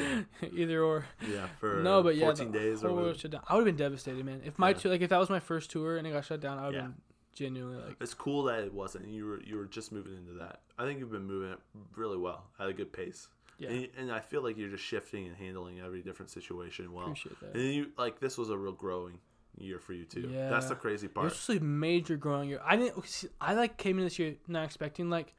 either 0.54 0.82
or. 0.82 1.04
Yeah, 1.20 1.48
for 1.60 1.82
no, 1.82 2.02
but 2.02 2.16
yeah, 2.16 2.24
14 2.24 2.50
the 2.50 2.58
days 2.58 2.82
or 2.82 2.88
whole 2.88 2.96
world 2.96 3.18
shut 3.18 3.32
down. 3.32 3.42
I 3.46 3.56
would 3.56 3.66
have 3.66 3.76
been 3.76 3.84
devastated, 3.84 4.24
man. 4.24 4.40
If 4.42 4.58
my 4.58 4.70
Yeah. 4.70 4.74
tour, 4.74 4.92
like 4.92 5.02
if 5.02 5.10
that 5.10 5.18
was 5.20 5.28
my 5.28 5.40
first 5.40 5.70
tour 5.70 5.98
and 5.98 6.06
it 6.06 6.12
got 6.12 6.24
shut 6.24 6.40
down, 6.40 6.58
I 6.58 6.64
would 6.64 6.74
have 6.74 6.82
Yeah. 6.84 6.88
been 6.88 7.02
genuinely 7.34 7.76
like, 7.88 7.96
It's 8.00 8.14
cool 8.14 8.44
that 8.44 8.60
it 8.60 8.72
wasn't. 8.72 9.06
You 9.06 9.26
were 9.26 9.42
you 9.42 9.58
were 9.58 9.66
just 9.66 9.92
moving 9.92 10.16
into 10.16 10.32
that. 10.38 10.60
I 10.78 10.86
think 10.86 10.98
you've 10.98 11.12
been 11.12 11.26
moving 11.26 11.50
it 11.52 11.58
really 11.94 12.16
well 12.16 12.44
at 12.58 12.68
a 12.68 12.72
good 12.72 12.90
pace. 12.90 13.28
Yeah, 13.62 13.70
And, 13.70 13.88
and 13.98 14.12
I 14.12 14.20
feel 14.20 14.42
like 14.42 14.56
you're 14.58 14.68
just 14.70 14.84
shifting 14.84 15.26
and 15.26 15.36
handling 15.36 15.80
every 15.80 16.02
different 16.02 16.30
situation 16.30 16.92
well. 16.92 17.06
appreciate 17.06 17.38
that. 17.40 17.54
And 17.54 17.74
you 17.74 17.92
like 17.96 18.20
this 18.20 18.36
was 18.38 18.50
a 18.50 18.56
real 18.56 18.72
growing 18.72 19.18
year 19.56 19.78
for 19.78 19.92
you 19.92 20.04
too. 20.04 20.28
Yeah. 20.32 20.48
That's 20.48 20.66
the 20.66 20.74
Yeah. 20.74 20.80
crazy 20.80 21.06
It 21.06 21.14
part. 21.14 21.24
was 21.24 21.34
just 21.34 21.48
a 21.50 21.60
major 21.60 22.16
growing 22.16 22.48
year. 22.48 22.60
I 22.64 22.76
didn't. 22.76 23.06
see, 23.06 23.28
I 23.40 23.54
like 23.54 23.76
came 23.76 23.98
in 23.98 24.04
this 24.04 24.18
year 24.18 24.34
not 24.48 24.64
expecting 24.64 25.10
like 25.10 25.34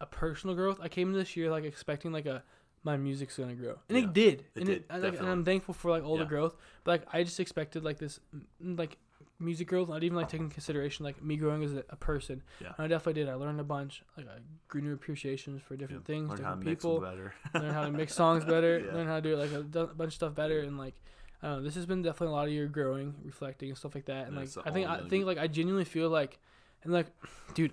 a 0.00 0.06
personal 0.06 0.56
growth. 0.56 0.78
I 0.80 0.88
came 0.88 1.08
in 1.08 1.14
this 1.14 1.36
year 1.36 1.50
like 1.50 1.64
expecting 1.64 2.12
like 2.12 2.26
a 2.26 2.42
my 2.84 2.96
music's 2.96 3.36
gonna 3.36 3.54
grow, 3.54 3.78
and 3.88 3.96
Yeah, 3.96 4.04
it 4.04 4.12
did. 4.12 4.40
it 4.40 4.46
and 4.56 4.66
did, 4.66 4.76
it, 4.78 4.86
I, 4.90 4.96
like, 4.98 5.18
and 5.18 5.28
I'm 5.28 5.44
thankful 5.44 5.72
for 5.74 5.90
like 5.90 6.04
all 6.04 6.16
the 6.16 6.24
growth. 6.24 6.56
But 6.82 6.90
like 7.00 7.02
I 7.12 7.22
just 7.22 7.38
expected 7.38 7.84
like 7.84 7.98
this 7.98 8.18
mm, 8.34 8.76
like 8.78 8.98
music 9.42 9.68
growth, 9.68 9.88
not 9.88 10.02
even 10.04 10.16
like 10.16 10.28
taking 10.28 10.48
consideration 10.50 11.04
like 11.04 11.22
me 11.22 11.36
growing 11.36 11.62
as 11.64 11.72
a, 11.72 11.84
a 11.90 11.96
person. 11.96 12.42
Yeah. 12.60 12.68
And 12.76 12.84
I 12.84 12.88
definitely 12.88 13.22
did. 13.22 13.28
I 13.28 13.34
learned 13.34 13.60
a 13.60 13.64
bunch. 13.64 14.02
Like 14.16 14.26
I 14.28 14.38
grew 14.68 14.80
new 14.80 14.94
appreciations 14.94 15.60
for 15.62 15.76
different 15.76 16.04
things, 16.04 16.30
Learn 16.30 16.42
how 16.42 16.54
to 16.54 16.56
different 16.60 16.78
people. 16.78 17.00
better. 17.00 17.34
learn 17.54 17.72
how 17.74 17.84
to 17.84 17.90
mix 17.90 18.14
songs 18.22 18.44
better, 18.44 18.78
Yeah. 18.78 18.94
learn 18.94 19.06
how 19.06 19.16
to 19.16 19.22
do 19.22 19.36
like 19.36 19.52
a 19.52 19.62
bunch 19.94 20.08
of 20.08 20.14
stuff 20.14 20.34
better, 20.34 20.60
and 20.60 20.78
like 20.78 20.94
I 21.42 21.48
don't 21.48 21.56
know. 21.58 21.62
This 21.64 21.74
has 21.74 21.86
been 21.86 22.02
definitely 22.02 22.28
a 22.28 22.36
lot 22.36 22.46
of 22.46 22.52
year 22.52 22.66
growing, 22.68 23.14
reflecting, 23.24 23.68
and 23.70 23.76
stuff 23.76 23.94
like 23.96 24.04
that. 24.06 24.28
And 24.28 24.34
Yeah, 24.36 24.40
like 24.42 24.66
I 24.66 24.70
think 24.70 24.88
I 24.88 25.08
think 25.08 25.26
like 25.26 25.38
I 25.38 25.48
genuinely 25.48 25.84
feel 25.84 26.08
like, 26.08 26.38
and 26.84 26.92
like, 26.92 27.06
dude, 27.54 27.72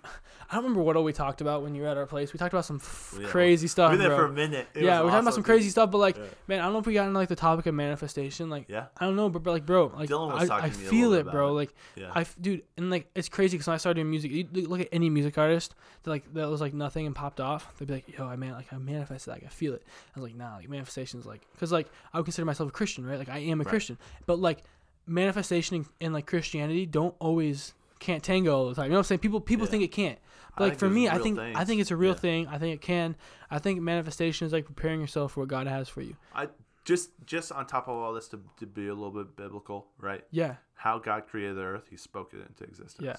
I 0.51 0.55
don't 0.55 0.64
remember 0.66 0.82
what 0.84 0.95
all 0.97 1.03
we 1.03 1.14
talked 1.14 1.41
about 1.41 1.62
when 1.64 1.74
you 1.76 1.84
were 1.84 1.88
at 1.88 1.95
our 1.97 2.05
place. 2.05 2.34
We 2.34 2.38
talked 2.39 2.53
about 2.53 2.66
some 2.66 2.78
f- 2.78 3.16
Yeah, 3.20 3.28
crazy 3.28 3.68
stuff, 3.68 3.91
we 3.91 3.97
were 3.97 4.01
there 4.03 4.10
bro. 4.10 4.18
for 4.18 4.26
a 4.26 4.32
minute. 4.34 4.68
It 4.74 4.84
yeah, 4.84 4.99
was 5.01 5.05
we're 5.05 5.10
talking 5.10 5.10
about 5.10 5.18
awesome, 5.20 5.32
some 5.34 5.36
dude. 5.41 5.45
crazy 5.45 5.70
stuff, 5.70 5.91
but 5.91 5.97
like, 5.99 6.18
Yeah. 6.18 6.24
man, 6.47 6.60
I 6.60 6.64
don't 6.64 6.74
know 6.74 6.80
if 6.80 6.86
we 6.88 6.93
got 6.93 7.07
into 7.07 7.18
like 7.18 7.30
the 7.30 7.36
topic 7.36 7.66
of 7.66 7.76
manifestation. 7.76 8.49
Like, 8.49 8.66
Yeah. 8.68 8.88
I 8.97 9.05
don't 9.05 9.16
know, 9.16 9.30
but, 9.30 9.43
but 9.43 9.51
like, 9.51 9.66
bro, 9.66 9.91
like, 9.95 10.12
I, 10.12 10.66
I 10.66 10.70
to 10.70 10.78
me 10.78 10.86
a 10.86 10.89
feel 10.89 11.14
it, 11.14 11.26
bro. 11.30 11.49
it. 11.49 11.51
Like, 11.53 11.74
Yeah. 11.95 12.12
I, 12.14 12.22
f- 12.22 12.36
dude, 12.41 12.64
and 12.78 12.90
like, 12.90 13.10
it's 13.15 13.30
crazy 13.30 13.56
because 13.57 13.68
when 13.68 13.76
I 13.76 13.77
started 13.77 14.02
doing 14.02 14.10
music, 14.10 14.31
you 14.31 14.48
look- 14.68 14.81
at 14.81 14.90
any 14.91 15.10
music 15.10 15.38
artist 15.38 15.76
that 16.03 16.10
like 16.10 16.34
that 16.34 16.49
was 16.49 16.61
like 16.61 16.73
nothing 16.73 17.06
and 17.06 17.15
popped 17.15 17.40
off. 17.40 17.72
They'd 17.77 17.88
be 17.88 17.94
like, 17.95 18.18
yo, 18.18 18.26
I 18.27 18.36
man, 18.36 18.53
like 18.53 18.73
I 18.73 18.77
manifested, 18.77 19.31
like 19.34 19.44
I 19.45 19.49
feel 19.49 19.73
it. 19.73 19.84
I 20.15 20.19
was 20.19 20.30
like, 20.30 20.36
nah, 20.38 20.56
like 20.57 20.68
manifestation 20.69 21.19
is 21.19 21.26
like, 21.26 21.41
because 21.53 21.72
like 21.72 21.88
I 22.14 22.18
would 22.18 22.26
consider 22.26 22.45
myself 22.45 22.69
a 22.69 22.72
Christian, 22.72 23.06
right? 23.06 23.18
Like 23.19 23.30
I 23.30 23.40
am 23.40 23.61
a 23.61 23.64
Right. 23.64 23.69
Christian, 23.69 23.98
but 24.26 24.40
like 24.40 24.64
manifestation 25.06 25.86
and 26.02 26.14
like 26.14 26.27
Christianity 26.27 26.86
don't 26.86 27.15
always 27.19 27.73
can't 27.99 28.23
tango 28.23 28.55
all 28.55 28.69
the 28.69 28.76
time. 28.76 28.85
You 28.85 28.89
know 28.91 28.95
what 28.95 28.99
I'm 28.99 29.03
saying? 29.05 29.19
People 29.19 29.41
people 29.41 29.65
Yeah. 29.65 29.71
think 29.71 29.84
it 29.84 29.91
can't. 29.91 30.19
But 30.57 30.69
like 30.69 30.80
for 30.80 30.89
me, 30.89 31.07
I 31.07 31.17
think 31.19 31.38
I 31.39 31.63
think 31.65 31.80
it's 31.81 31.91
a 31.91 31.95
real 31.95 32.11
Yeah. 32.13 32.17
thing. 32.17 32.47
I 32.47 32.57
think 32.57 32.73
it 32.76 32.81
can. 32.81 33.15
I 33.51 33.59
think 33.59 33.81
manifestation 33.81 34.45
is 34.47 34.53
like 34.53 34.65
preparing 34.65 34.99
yourself 34.99 35.34
for 35.34 35.41
what 35.41 35.49
God 35.49 35.67
has 35.67 35.88
for 35.89 36.01
you. 36.01 36.15
I 36.34 36.49
just 36.85 37.11
just 37.26 37.51
on 37.51 37.65
top 37.67 37.88
of 37.88 37.95
all 37.95 38.13
this 38.13 38.27
to, 38.30 38.41
to 38.57 38.65
be 38.65 38.88
a 38.88 38.93
little 38.93 39.11
bit 39.11 39.35
biblical, 39.35 39.88
right? 39.99 40.23
Yeah. 40.31 40.55
How 40.73 40.97
God 40.97 41.27
created 41.27 41.55
the 41.57 41.61
earth, 41.63 41.88
He 41.89 41.97
spoke 41.97 42.34
it 42.34 42.39
into 42.47 42.63
existence. 42.63 43.05
Yeah. 43.05 43.17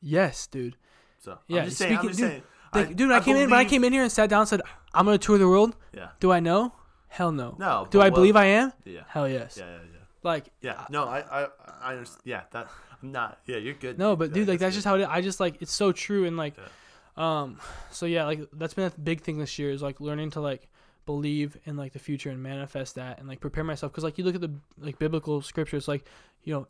Yes, 0.00 0.46
dude. 0.46 0.76
So 1.18 1.38
Yeah, 1.46 1.60
I'm 1.60 1.64
just 1.66 1.78
saying. 1.78 1.96
I'm 1.98 2.06
just 2.08 2.18
dude, 2.18 2.28
saying. 2.30 2.42
Like, 2.72 2.94
dude, 2.96 3.10
I, 3.10 3.20
came 3.20 3.36
in 3.36 3.50
when 3.50 3.58
I 3.58 3.64
came 3.64 3.82
in 3.84 3.92
here 3.92 4.02
and 4.02 4.12
sat 4.12 4.30
down 4.30 4.40
and 4.40 4.48
said, 4.48 4.62
I'm 4.94 5.04
gonna 5.04 5.18
tour 5.18 5.38
the 5.38 5.48
world. 5.48 5.76
Yeah. 5.92 6.10
Do 6.20 6.30
I 6.30 6.38
know? 6.40 6.72
Hell 7.08 7.32
no. 7.32 7.56
No. 7.58 7.86
Do 7.90 8.00
I 8.00 8.04
what- 8.04 8.14
believe 8.14 8.36
I 8.36 8.44
am? 8.46 8.72
Yeah. 8.84 9.00
Hell 9.08 9.28
yes. 9.28 9.56
Yeah. 9.58 9.66
Yeah. 9.66 9.72
Yeah. 9.92 9.99
Like 10.22 10.50
Yeah. 10.60 10.84
No, 10.90 11.04
I, 11.04 11.20
I, 11.44 11.48
I 11.82 11.92
understand. 11.92 12.22
Yeah, 12.24 12.42
that. 12.52 12.68
I'm 13.02 13.12
not. 13.12 13.38
Yeah, 13.46 13.56
you're 13.56 13.74
good. 13.74 13.98
No, 13.98 14.14
but 14.16 14.32
dude, 14.32 14.46
like 14.48 14.58
that's 14.58 14.72
good. 14.72 14.78
just 14.78 14.86
how 14.86 14.96
it 14.96 15.00
is. 15.02 15.06
I 15.08 15.20
just 15.22 15.40
like 15.40 15.60
it's 15.62 15.72
so 15.72 15.92
true 15.92 16.26
and 16.26 16.36
like, 16.36 16.54
Yeah. 17.16 17.40
um, 17.42 17.58
so 17.90 18.04
yeah, 18.06 18.24
like 18.26 18.40
that's 18.52 18.74
been 18.74 18.84
a 18.86 19.00
big 19.00 19.22
thing 19.22 19.38
this 19.38 19.58
year 19.58 19.70
is 19.70 19.80
like 19.82 20.00
learning 20.00 20.30
to 20.32 20.40
like 20.40 20.68
believe 21.06 21.56
in 21.64 21.76
like 21.76 21.92
the 21.92 21.98
future 21.98 22.30
and 22.30 22.42
manifest 22.42 22.94
that 22.96 23.18
and 23.18 23.26
like 23.26 23.40
prepare 23.40 23.64
myself 23.64 23.90
because 23.90 24.04
like 24.04 24.18
you 24.18 24.24
look 24.24 24.34
at 24.34 24.40
the 24.42 24.52
like 24.78 24.98
biblical 24.98 25.40
scriptures 25.40 25.88
like 25.88 26.04
you 26.44 26.52
know 26.52 26.66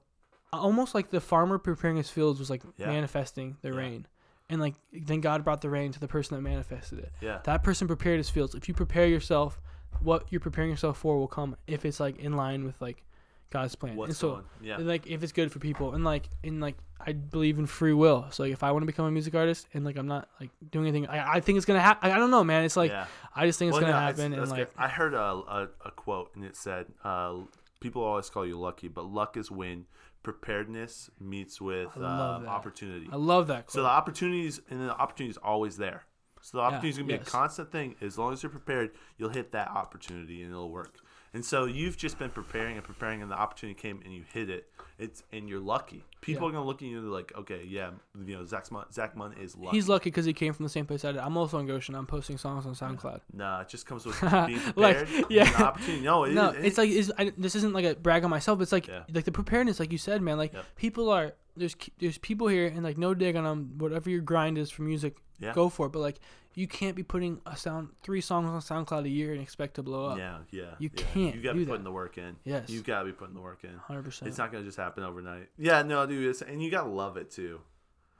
almost 0.52 0.94
like 0.94 1.10
the 1.10 1.20
farmer 1.20 1.58
preparing 1.58 1.96
his 1.96 2.08
fields 2.08 2.38
was 2.38 2.48
like 2.48 2.62
Yeah. 2.78 2.86
manifesting 2.86 3.56
the 3.60 3.68
Yeah. 3.70 3.74
rain 3.76 4.06
and 4.48 4.60
like 4.60 4.74
then 4.92 5.20
god 5.20 5.44
brought 5.44 5.60
the 5.60 5.68
rain 5.68 5.92
to 5.92 6.00
the 6.00 6.08
person 6.08 6.36
that 6.36 6.42
manifested 6.42 7.00
it 7.00 7.12
Yeah. 7.20 7.40
that 7.44 7.62
person 7.62 7.86
prepared 7.86 8.18
his 8.18 8.30
fields 8.30 8.54
if 8.54 8.66
you 8.68 8.72
prepare 8.72 9.06
yourself 9.06 9.60
what 10.00 10.26
you're 10.30 10.40
preparing 10.40 10.70
yourself 10.70 10.96
for 10.96 11.18
will 11.18 11.28
come 11.28 11.56
if 11.66 11.84
it's 11.84 12.00
like 12.00 12.16
in 12.18 12.32
line 12.34 12.64
with 12.64 12.80
like 12.80 13.02
god's 13.50 13.74
plan 13.74 13.96
What's 13.96 14.10
and 14.10 14.16
so 14.16 14.30
going? 14.30 14.44
Yeah. 14.62 14.76
like 14.78 15.06
if 15.06 15.22
it's 15.22 15.32
good 15.32 15.50
for 15.52 15.58
people 15.58 15.94
and 15.94 16.04
like 16.04 16.28
in 16.42 16.60
like 16.60 16.76
I 17.04 17.12
believe 17.12 17.58
in 17.58 17.64
free 17.66 17.94
will. 17.94 18.26
So 18.30 18.42
like 18.42 18.52
if 18.52 18.62
I 18.62 18.72
want 18.72 18.82
to 18.82 18.86
become 18.86 19.06
a 19.06 19.10
music 19.10 19.34
artist 19.34 19.66
and 19.72 19.84
like 19.84 19.96
I'm 19.96 20.06
not 20.06 20.28
like 20.38 20.50
doing 20.70 20.86
anything, 20.86 21.08
I, 21.08 21.36
I 21.36 21.40
think 21.40 21.56
it's 21.56 21.64
gonna 21.64 21.80
happen. 21.80 22.10
I, 22.10 22.18
don't 22.18 22.30
know, 22.30 22.44
man. 22.44 22.62
It's 22.64 22.76
like 22.76 22.90
yeah. 22.90 23.06
I 23.34 23.46
just 23.46 23.58
think 23.58 23.70
it's 23.70 23.74
Well, 23.74 23.80
gonna 23.80 23.92
no, 23.94 23.98
happen. 24.06 24.32
And 24.34 24.50
like 24.50 24.68
good. 24.68 24.68
I 24.76 24.88
heard 24.88 25.14
a, 25.14 25.18
a, 25.22 25.68
a 25.86 25.90
quote 25.92 26.30
and 26.34 26.44
it 26.44 26.56
said, 26.56 26.86
uh, 27.02 27.36
"People 27.80 28.02
always 28.04 28.28
call 28.28 28.46
you 28.46 28.60
lucky, 28.60 28.88
but 28.88 29.06
luck 29.06 29.36
is 29.38 29.50
when 29.50 29.86
preparedness 30.22 31.10
meets 31.18 31.60
with 31.60 31.88
I 31.96 32.36
um, 32.36 32.46
opportunity." 32.46 33.08
I 33.10 33.16
love 33.16 33.46
that. 33.48 33.66
Quote. 33.66 33.72
So 33.72 33.82
the 33.82 33.88
opportunities 33.88 34.60
and 34.70 34.80
the 34.88 34.92
opportunity 34.94 35.30
is 35.30 35.38
always 35.38 35.76
there. 35.76 36.04
So 36.42 36.58
the 36.58 36.62
Yeah, 36.62 36.66
opportunity 36.68 36.88
is 36.90 36.96
gonna 36.98 37.06
be 37.08 37.14
yes. 37.14 37.28
a 37.28 37.30
constant 37.30 37.72
thing. 37.72 37.96
As 38.00 38.18
long 38.18 38.32
as 38.32 38.42
you're 38.42 38.50
prepared, 38.50 38.90
you'll 39.18 39.30
hit 39.30 39.52
that 39.52 39.68
opportunity 39.68 40.42
and 40.42 40.52
it'll 40.52 40.70
work. 40.70 40.96
And 41.32 41.44
so 41.44 41.64
you've 41.64 41.96
just 41.96 42.18
been 42.18 42.30
preparing 42.30 42.76
and 42.76 42.84
preparing, 42.84 43.22
and 43.22 43.30
the 43.30 43.36
opportunity 43.38 43.78
came 43.80 44.00
and 44.04 44.12
you 44.12 44.24
hit 44.32 44.50
it. 44.50 44.66
It's 44.98 45.22
and 45.32 45.48
you're 45.48 45.60
lucky. 45.60 46.04
People 46.20 46.42
Yeah. 46.42 46.48
are 46.48 46.52
gonna 46.54 46.66
look 46.66 46.82
at 46.82 46.88
you 46.88 46.96
and 46.98 47.06
they're 47.06 47.12
like, 47.12 47.32
okay, 47.38 47.64
yeah, 47.66 47.90
you 48.26 48.36
know, 48.36 48.44
Zach 48.44 48.70
Munn, 48.70 48.84
Zach 48.92 49.16
Munn 49.16 49.32
is 49.40 49.56
lucky. 49.56 49.76
He's 49.76 49.88
lucky 49.88 50.10
because 50.10 50.26
he 50.26 50.32
came 50.32 50.52
from 50.52 50.64
the 50.64 50.68
same 50.68 50.84
place 50.86 51.04
I 51.04 51.12
did. 51.12 51.20
I'm 51.20 51.36
also 51.36 51.56
on 51.58 51.66
Goshen. 51.66 51.94
I'm 51.94 52.04
posting 52.06 52.36
songs 52.36 52.66
on 52.66 52.74
SoundCloud. 52.74 53.20
Nah, 53.32 53.60
it 53.62 53.68
just 53.68 53.86
comes 53.86 54.04
with 54.04 54.20
being 54.46 54.58
prepared. 54.58 54.76
Like, 54.76 55.26
yeah. 55.30 55.44
the 55.50 55.64
opportunity. 55.64 56.02
No, 56.04 56.24
it, 56.24 56.32
no, 56.34 56.50
it- 56.50 56.64
it's 56.64 56.76
like 56.78 56.90
it's, 56.90 57.10
I, 57.16 57.32
this 57.38 57.54
isn't 57.54 57.72
like 57.72 57.84
a 57.86 57.94
brag 57.94 58.24
on 58.24 58.30
myself. 58.30 58.60
It's 58.60 58.72
like 58.72 58.88
Yeah. 58.88 59.04
like 59.14 59.24
the 59.24 59.32
preparedness, 59.32 59.78
like 59.80 59.92
you 59.92 59.98
said, 59.98 60.20
man. 60.22 60.36
Like 60.36 60.52
Yep. 60.52 60.64
people 60.76 61.08
are 61.10 61.32
there's 61.60 61.76
there's 61.98 62.18
people 62.18 62.48
here 62.48 62.66
and 62.66 62.82
like 62.82 62.98
no 62.98 63.14
dig 63.14 63.36
on 63.36 63.44
them. 63.44 63.74
Whatever 63.78 64.10
your 64.10 64.20
grind 64.22 64.58
is 64.58 64.70
for 64.70 64.82
music, 64.82 65.16
Yeah. 65.38 65.52
go 65.54 65.68
for 65.68 65.86
it. 65.86 65.90
But 65.92 66.00
like 66.00 66.18
you 66.54 66.66
can't 66.66 66.96
be 66.96 67.04
putting 67.04 67.40
a 67.46 67.56
sound 67.56 67.90
three 68.02 68.20
songs 68.20 68.48
on 68.48 68.84
SoundCloud 68.84 69.04
a 69.04 69.08
year 69.08 69.32
and 69.32 69.40
expect 69.40 69.74
to 69.74 69.84
blow 69.84 70.06
up. 70.06 70.18
Yeah, 70.18 70.38
yeah. 70.50 70.62
You 70.80 70.90
yeah. 70.92 71.02
can't 71.14 71.34
You 71.36 71.42
gotta 71.42 71.54
do 71.54 71.58
be 71.60 71.64
that. 71.64 71.70
putting 71.70 71.84
the 71.84 71.92
work 71.92 72.18
in. 72.18 72.34
Yes. 72.44 72.68
You 72.68 72.82
gotta 72.82 73.04
be 73.04 73.12
putting 73.12 73.34
the 73.36 73.40
work 73.40 73.62
in. 73.62 73.76
Hundred 73.76 74.02
percent. 74.02 74.28
It's 74.28 74.38
not 74.38 74.50
gonna 74.50 74.64
just 74.64 74.76
happen 74.78 75.04
overnight. 75.04 75.48
Yeah, 75.56 75.82
no, 75.82 76.04
dude. 76.06 76.28
It's, 76.28 76.42
and 76.42 76.60
you 76.60 76.70
gotta 76.70 76.88
love 76.90 77.16
it 77.16 77.30
too. 77.30 77.60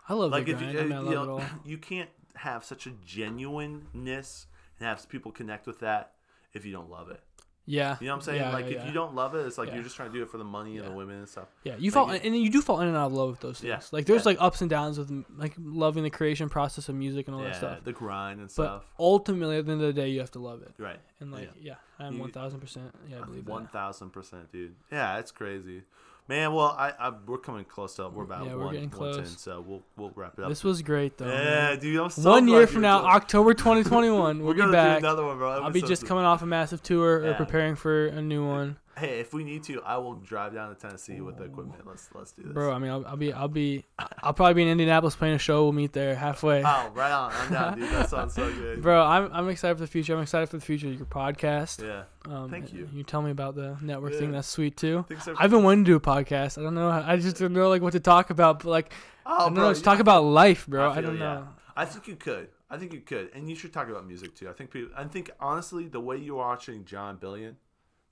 I 0.08 0.14
love 0.14 0.30
Like 0.30 0.46
the 0.46 0.52
if 0.52 0.60
you, 0.62 0.66
I 0.68 0.70
uh, 0.70 0.84
mean, 0.84 0.92
I 0.92 1.02
you 1.02 1.10
know, 1.10 1.22
it 1.24 1.28
all. 1.28 1.42
you 1.64 1.78
can't 1.78 2.10
have 2.36 2.64
such 2.64 2.86
a 2.86 2.90
genuineness 3.04 4.46
and 4.78 4.88
have 4.88 5.08
people 5.08 5.32
connect 5.32 5.66
with 5.66 5.80
that 5.80 6.12
if 6.52 6.64
you 6.64 6.72
don't 6.72 6.90
love 6.90 7.10
it. 7.10 7.20
Yeah. 7.66 7.97
You 8.01 8.07
know 8.09 8.15
what 8.15 8.16
I'm 8.16 8.23
saying? 8.23 8.41
Yeah, 8.41 8.53
like 8.53 8.65
yeah, 8.65 8.70
if 8.73 8.77
yeah. 8.78 8.87
you 8.89 8.93
don't 8.93 9.15
love 9.15 9.35
it, 9.37 9.47
it's 9.47 9.57
like 9.59 9.73
you're 9.73 9.82
just 9.82 9.95
trying 9.95 10.11
to 10.11 10.16
do 10.16 10.23
it 10.23 10.28
for 10.31 10.39
the 10.39 10.45
money 10.45 10.78
and 10.78 10.87
the 10.87 10.91
women 10.91 11.19
and 11.19 11.28
stuff. 11.28 11.47
Yeah, 11.62 11.77
you 11.78 11.91
Like, 11.91 11.95
fall, 11.95 12.11
and 12.11 12.20
then 12.23 12.35
you 12.35 12.51
do 12.51 12.61
fall 12.62 12.81
in 12.81 12.89
and 12.89 12.97
out 12.97 13.07
of 13.07 13.12
love 13.12 13.31
with 13.31 13.41
those 13.41 13.61
things. 13.61 13.93
Like 13.93 14.07
there's 14.07 14.27
like 14.27 14.39
ups 14.41 14.61
and 14.61 14.69
downs 14.70 14.99
with 14.99 15.24
like 15.37 15.55
loving 15.59 16.03
the 16.03 16.11
creation 16.11 16.49
process 16.49 16.89
of 16.89 16.95
music 16.97 17.28
and 17.28 17.37
all 17.37 17.43
that 17.43 17.57
stuff. 17.57 17.85
the 17.85 17.93
grind 17.93 18.41
and 18.41 18.49
But 18.49 18.53
stuff. 18.53 18.82
ultimately, 18.99 19.59
at 19.59 19.66
the 19.66 19.73
end 19.73 19.82
of 19.82 19.87
the 19.95 20.01
day, 20.01 20.09
you 20.09 20.20
have 20.20 20.32
to 20.32 20.41
love 20.41 20.62
it. 20.62 20.73
Right. 20.78 20.99
And 21.20 21.31
like, 21.31 21.51
yeah, 21.61 21.74
I'm 21.99 22.15
You- 22.15 22.20
one 22.20 22.32
thousand 22.32 22.61
percent. 22.61 22.93
Yeah, 23.09 23.20
I 23.20 23.24
believe 23.24 23.45
that. 23.45 23.73
thousand 23.73 24.11
percent, 24.11 24.51
dude. 24.51 24.74
Yeah, 24.91 25.19
it's 25.19 25.31
crazy, 25.31 25.82
man. 26.31 26.55
Well, 26.55 26.74
I, 26.78 26.93
I 26.98 27.12
we're 27.27 27.36
coming 27.39 27.65
close 27.66 27.98
up. 27.98 28.15
We're 28.15 28.24
about 28.24 28.47
Yeah, 28.47 28.55
we're 28.55 28.65
one, 28.65 28.74
getting 28.74 28.89
110, 28.90 29.24
close. 29.24 29.39
so 29.40 29.62
we'll 29.66 29.82
we'll 29.98 30.12
wrap 30.15 30.39
it 30.39 30.43
up. 30.44 30.48
This 30.48 30.65
was 30.65 30.81
great 30.81 31.19
though. 31.19 31.27
yeah, 31.27 31.70
man. 31.70 31.78
dude. 31.78 32.01
I'm 32.01 32.09
so 32.11 32.31
One 32.31 32.48
year 32.48 32.66
from 32.66 32.81
now, 32.82 33.01
so- 33.02 33.07
October 33.07 33.52
2021, 33.55 34.39
We're 34.39 34.44
we'll 34.55 34.55
be 34.66 34.73
back. 34.73 35.01
do 35.01 35.07
another 35.07 35.24
one, 35.27 35.36
bro. 35.36 35.51
I'll 35.62 35.70
be 35.70 35.82
just 35.82 36.07
coming 36.07 36.24
off 36.24 36.40
a 36.40 36.47
massive 36.47 36.82
tour 36.82 37.27
uh, 37.27 37.31
or 37.31 37.35
preparing 37.35 37.74
for 37.74 38.07
a 38.07 38.23
new 38.23 38.47
one, 38.48 38.78
Hey, 38.98 39.20
if 39.20 39.32
we 39.32 39.44
need 39.44 39.62
to, 39.64 39.80
I 39.82 39.96
will 39.96 40.14
drive 40.14 40.52
down 40.52 40.68
to 40.68 40.74
Tennessee 40.74 41.20
with 41.20 41.38
the 41.38 41.44
equipment. 41.44 41.86
Let's 41.86 42.08
let's 42.14 42.32
do 42.32 42.42
this. 42.42 42.52
bro. 42.52 42.72
I 42.72 42.78
mean, 42.78 42.90
I'll, 42.90 43.06
I'll 43.06 43.16
be, 43.16 43.32
I'll 43.32 43.48
be, 43.48 43.84
I'll 44.22 44.34
probably 44.34 44.54
be 44.54 44.62
in 44.62 44.68
Indianapolis 44.68 45.16
playing 45.16 45.36
a 45.36 45.38
show. 45.38 45.62
We'll 45.62 45.72
meet 45.72 45.92
there 45.92 46.14
halfway. 46.14 46.62
Oh, 46.64 46.90
right 46.92 47.10
on. 47.12 47.32
I'm 47.32 47.52
down, 47.52 47.78
dude. 47.78 47.88
That 47.90 48.10
sounds 48.10 48.34
so 48.34 48.52
good. 48.54 48.82
Bro, 48.82 49.02
I'm, 49.02 49.30
I'm 49.32 49.48
excited 49.48 49.76
for 49.76 49.80
the 49.82 49.86
future. 49.86 50.14
I'm 50.14 50.22
excited 50.22 50.48
for 50.48 50.56
the 50.58 50.64
future 50.64 50.88
of 50.88 50.94
your 50.94 51.06
podcast. 51.06 51.82
Yeah. 51.82 52.02
Um, 52.30 52.50
Thank 52.50 52.72
you. 52.72 52.88
You 52.92 53.02
tell 53.04 53.22
me 53.22 53.30
about 53.30 53.54
the 53.54 53.76
network 53.80 54.12
Yeah. 54.12 54.18
thing. 54.18 54.32
That's 54.32 54.48
sweet 54.48 54.76
too. 54.76 55.06
So? 55.22 55.34
I've 55.38 55.50
been 55.50 55.62
wanting 55.62 55.84
to 55.84 55.90
do 55.92 55.96
a 55.96 56.00
podcast. 56.00 56.58
I 56.58 56.62
don't 56.62 56.74
know. 56.74 56.90
I 56.90 57.16
just 57.16 57.36
don't 57.38 57.52
know 57.52 57.68
like 57.68 57.82
what 57.82 57.92
to 57.92 58.00
talk 58.00 58.30
about. 58.30 58.58
But 58.62 58.68
like, 58.70 58.92
oh, 59.24 59.34
I 59.34 59.38
don't 59.46 59.54
bro, 59.54 59.62
know. 59.64 59.70
Just 59.72 59.84
talk 59.84 60.00
about 60.00 60.24
life, 60.24 60.66
bro. 60.66 60.90
I, 60.90 60.94
feel 60.94 61.02
don't 61.04 61.18
ya. 61.18 61.34
know. 61.34 61.48
I 61.76 61.84
think 61.86 62.08
you 62.08 62.16
could. 62.16 62.48
I 62.68 62.76
think 62.76 62.92
you 62.92 63.00
could, 63.00 63.30
and 63.34 63.48
you 63.48 63.56
should 63.56 63.72
talk 63.72 63.88
about 63.88 64.06
music 64.06 64.34
too. 64.34 64.48
I 64.48 64.52
think 64.52 64.70
people. 64.70 64.90
I 64.96 65.04
think 65.04 65.30
honestly, 65.40 65.88
the 65.88 66.00
way 66.00 66.16
you're 66.18 66.36
watching 66.36 66.84
Jon 66.84 67.16
Bellion, 67.16 67.54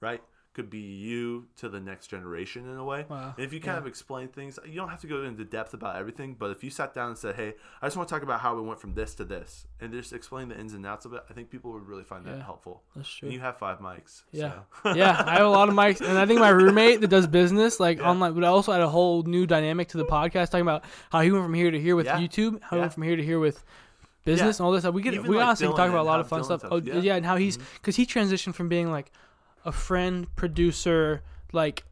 right, 0.00 0.20
could 0.58 0.70
be 0.70 0.78
you 0.80 1.46
to 1.56 1.68
the 1.68 1.78
next 1.78 2.08
generation 2.08 2.68
in 2.68 2.76
a 2.76 2.84
way. 2.84 3.06
Wow. 3.08 3.32
And 3.36 3.46
if 3.46 3.52
you 3.52 3.60
kind 3.60 3.76
Yeah. 3.76 3.80
of 3.82 3.86
explain 3.86 4.26
things, 4.26 4.58
you 4.66 4.74
don't 4.74 4.88
have 4.88 5.00
to 5.02 5.06
go 5.06 5.22
into 5.22 5.44
depth 5.44 5.72
about 5.72 5.94
everything. 5.94 6.34
But 6.36 6.50
if 6.50 6.64
you 6.64 6.70
sat 6.70 6.92
down 6.94 7.10
and 7.10 7.18
said, 7.18 7.36
"Hey, 7.36 7.54
I 7.80 7.86
just 7.86 7.96
want 7.96 8.08
to 8.08 8.14
talk 8.14 8.24
about 8.24 8.40
how 8.40 8.56
we 8.56 8.62
went 8.62 8.80
from 8.80 8.94
this 8.94 9.14
to 9.14 9.24
this," 9.24 9.66
and 9.80 9.92
just 9.92 10.12
explain 10.12 10.48
the 10.48 10.58
ins 10.58 10.74
and 10.74 10.84
outs 10.84 11.04
of 11.04 11.12
it, 11.12 11.22
I 11.30 11.32
think 11.32 11.48
people 11.50 11.70
would 11.74 11.86
really 11.86 12.02
find 12.02 12.24
that 12.26 12.42
helpful. 12.42 12.82
That's 12.96 13.08
true. 13.08 13.26
And 13.28 13.32
you 13.34 13.40
have 13.40 13.56
five 13.56 13.78
mics. 13.78 14.24
Yeah. 14.32 14.60
so. 14.82 14.94
yeah, 14.94 15.22
I 15.26 15.34
have 15.36 15.46
a 15.46 15.50
lot 15.50 15.68
of 15.68 15.74
mics, 15.76 16.00
and 16.00 16.18
I 16.18 16.26
think 16.26 16.40
my 16.40 16.48
roommate 16.48 17.00
that 17.02 17.08
does 17.08 17.26
business 17.28 17.78
like 17.78 17.98
Yeah. 17.98 18.10
online, 18.10 18.32
but 18.34 18.42
I 18.42 18.48
also 18.48 18.72
had 18.72 18.80
a 18.80 18.88
whole 18.88 19.22
new 19.22 19.46
dynamic 19.46 19.86
to 19.90 19.96
the 19.98 20.04
podcast, 20.04 20.46
talking 20.50 20.62
about 20.62 20.82
how 21.12 21.20
he 21.20 21.30
went 21.30 21.44
from 21.44 21.54
here 21.54 21.70
to 21.70 21.80
here 21.80 21.94
with 21.94 22.06
Yeah. 22.06 22.18
YouTube, 22.18 22.60
how 22.62 22.76
he 22.76 22.80
went 22.80 22.92
from 22.92 23.04
here 23.04 23.14
to 23.16 23.22
here 23.22 23.38
with 23.38 23.64
business 24.24 24.58
Yeah. 24.58 24.62
and 24.62 24.66
all 24.66 24.72
this 24.72 24.82
stuff. 24.82 24.94
We 24.94 25.02
could, 25.02 25.14
Even, 25.14 25.30
we 25.30 25.36
like, 25.36 25.46
honestly 25.46 25.66
can 25.68 25.72
Dylan 25.74 25.76
talk 25.76 25.88
about 25.90 26.02
a 26.02 26.10
lot 26.10 26.20
of 26.20 26.28
fun 26.28 26.40
Dylan 26.40 26.44
stuff. 26.44 26.64
Oh, 26.64 26.76
yeah. 26.76 26.94
Mm-hmm. 26.94 27.02
yeah. 27.04 27.14
and 27.16 27.24
how 27.24 27.36
he's 27.36 27.56
because 27.56 27.96
he 27.96 28.04
transitioned 28.04 28.54
from 28.54 28.68
being 28.68 28.90
like 28.90 29.12
a 29.68 29.72
friend 29.72 30.34
producer, 30.34 31.22
like 31.52 31.84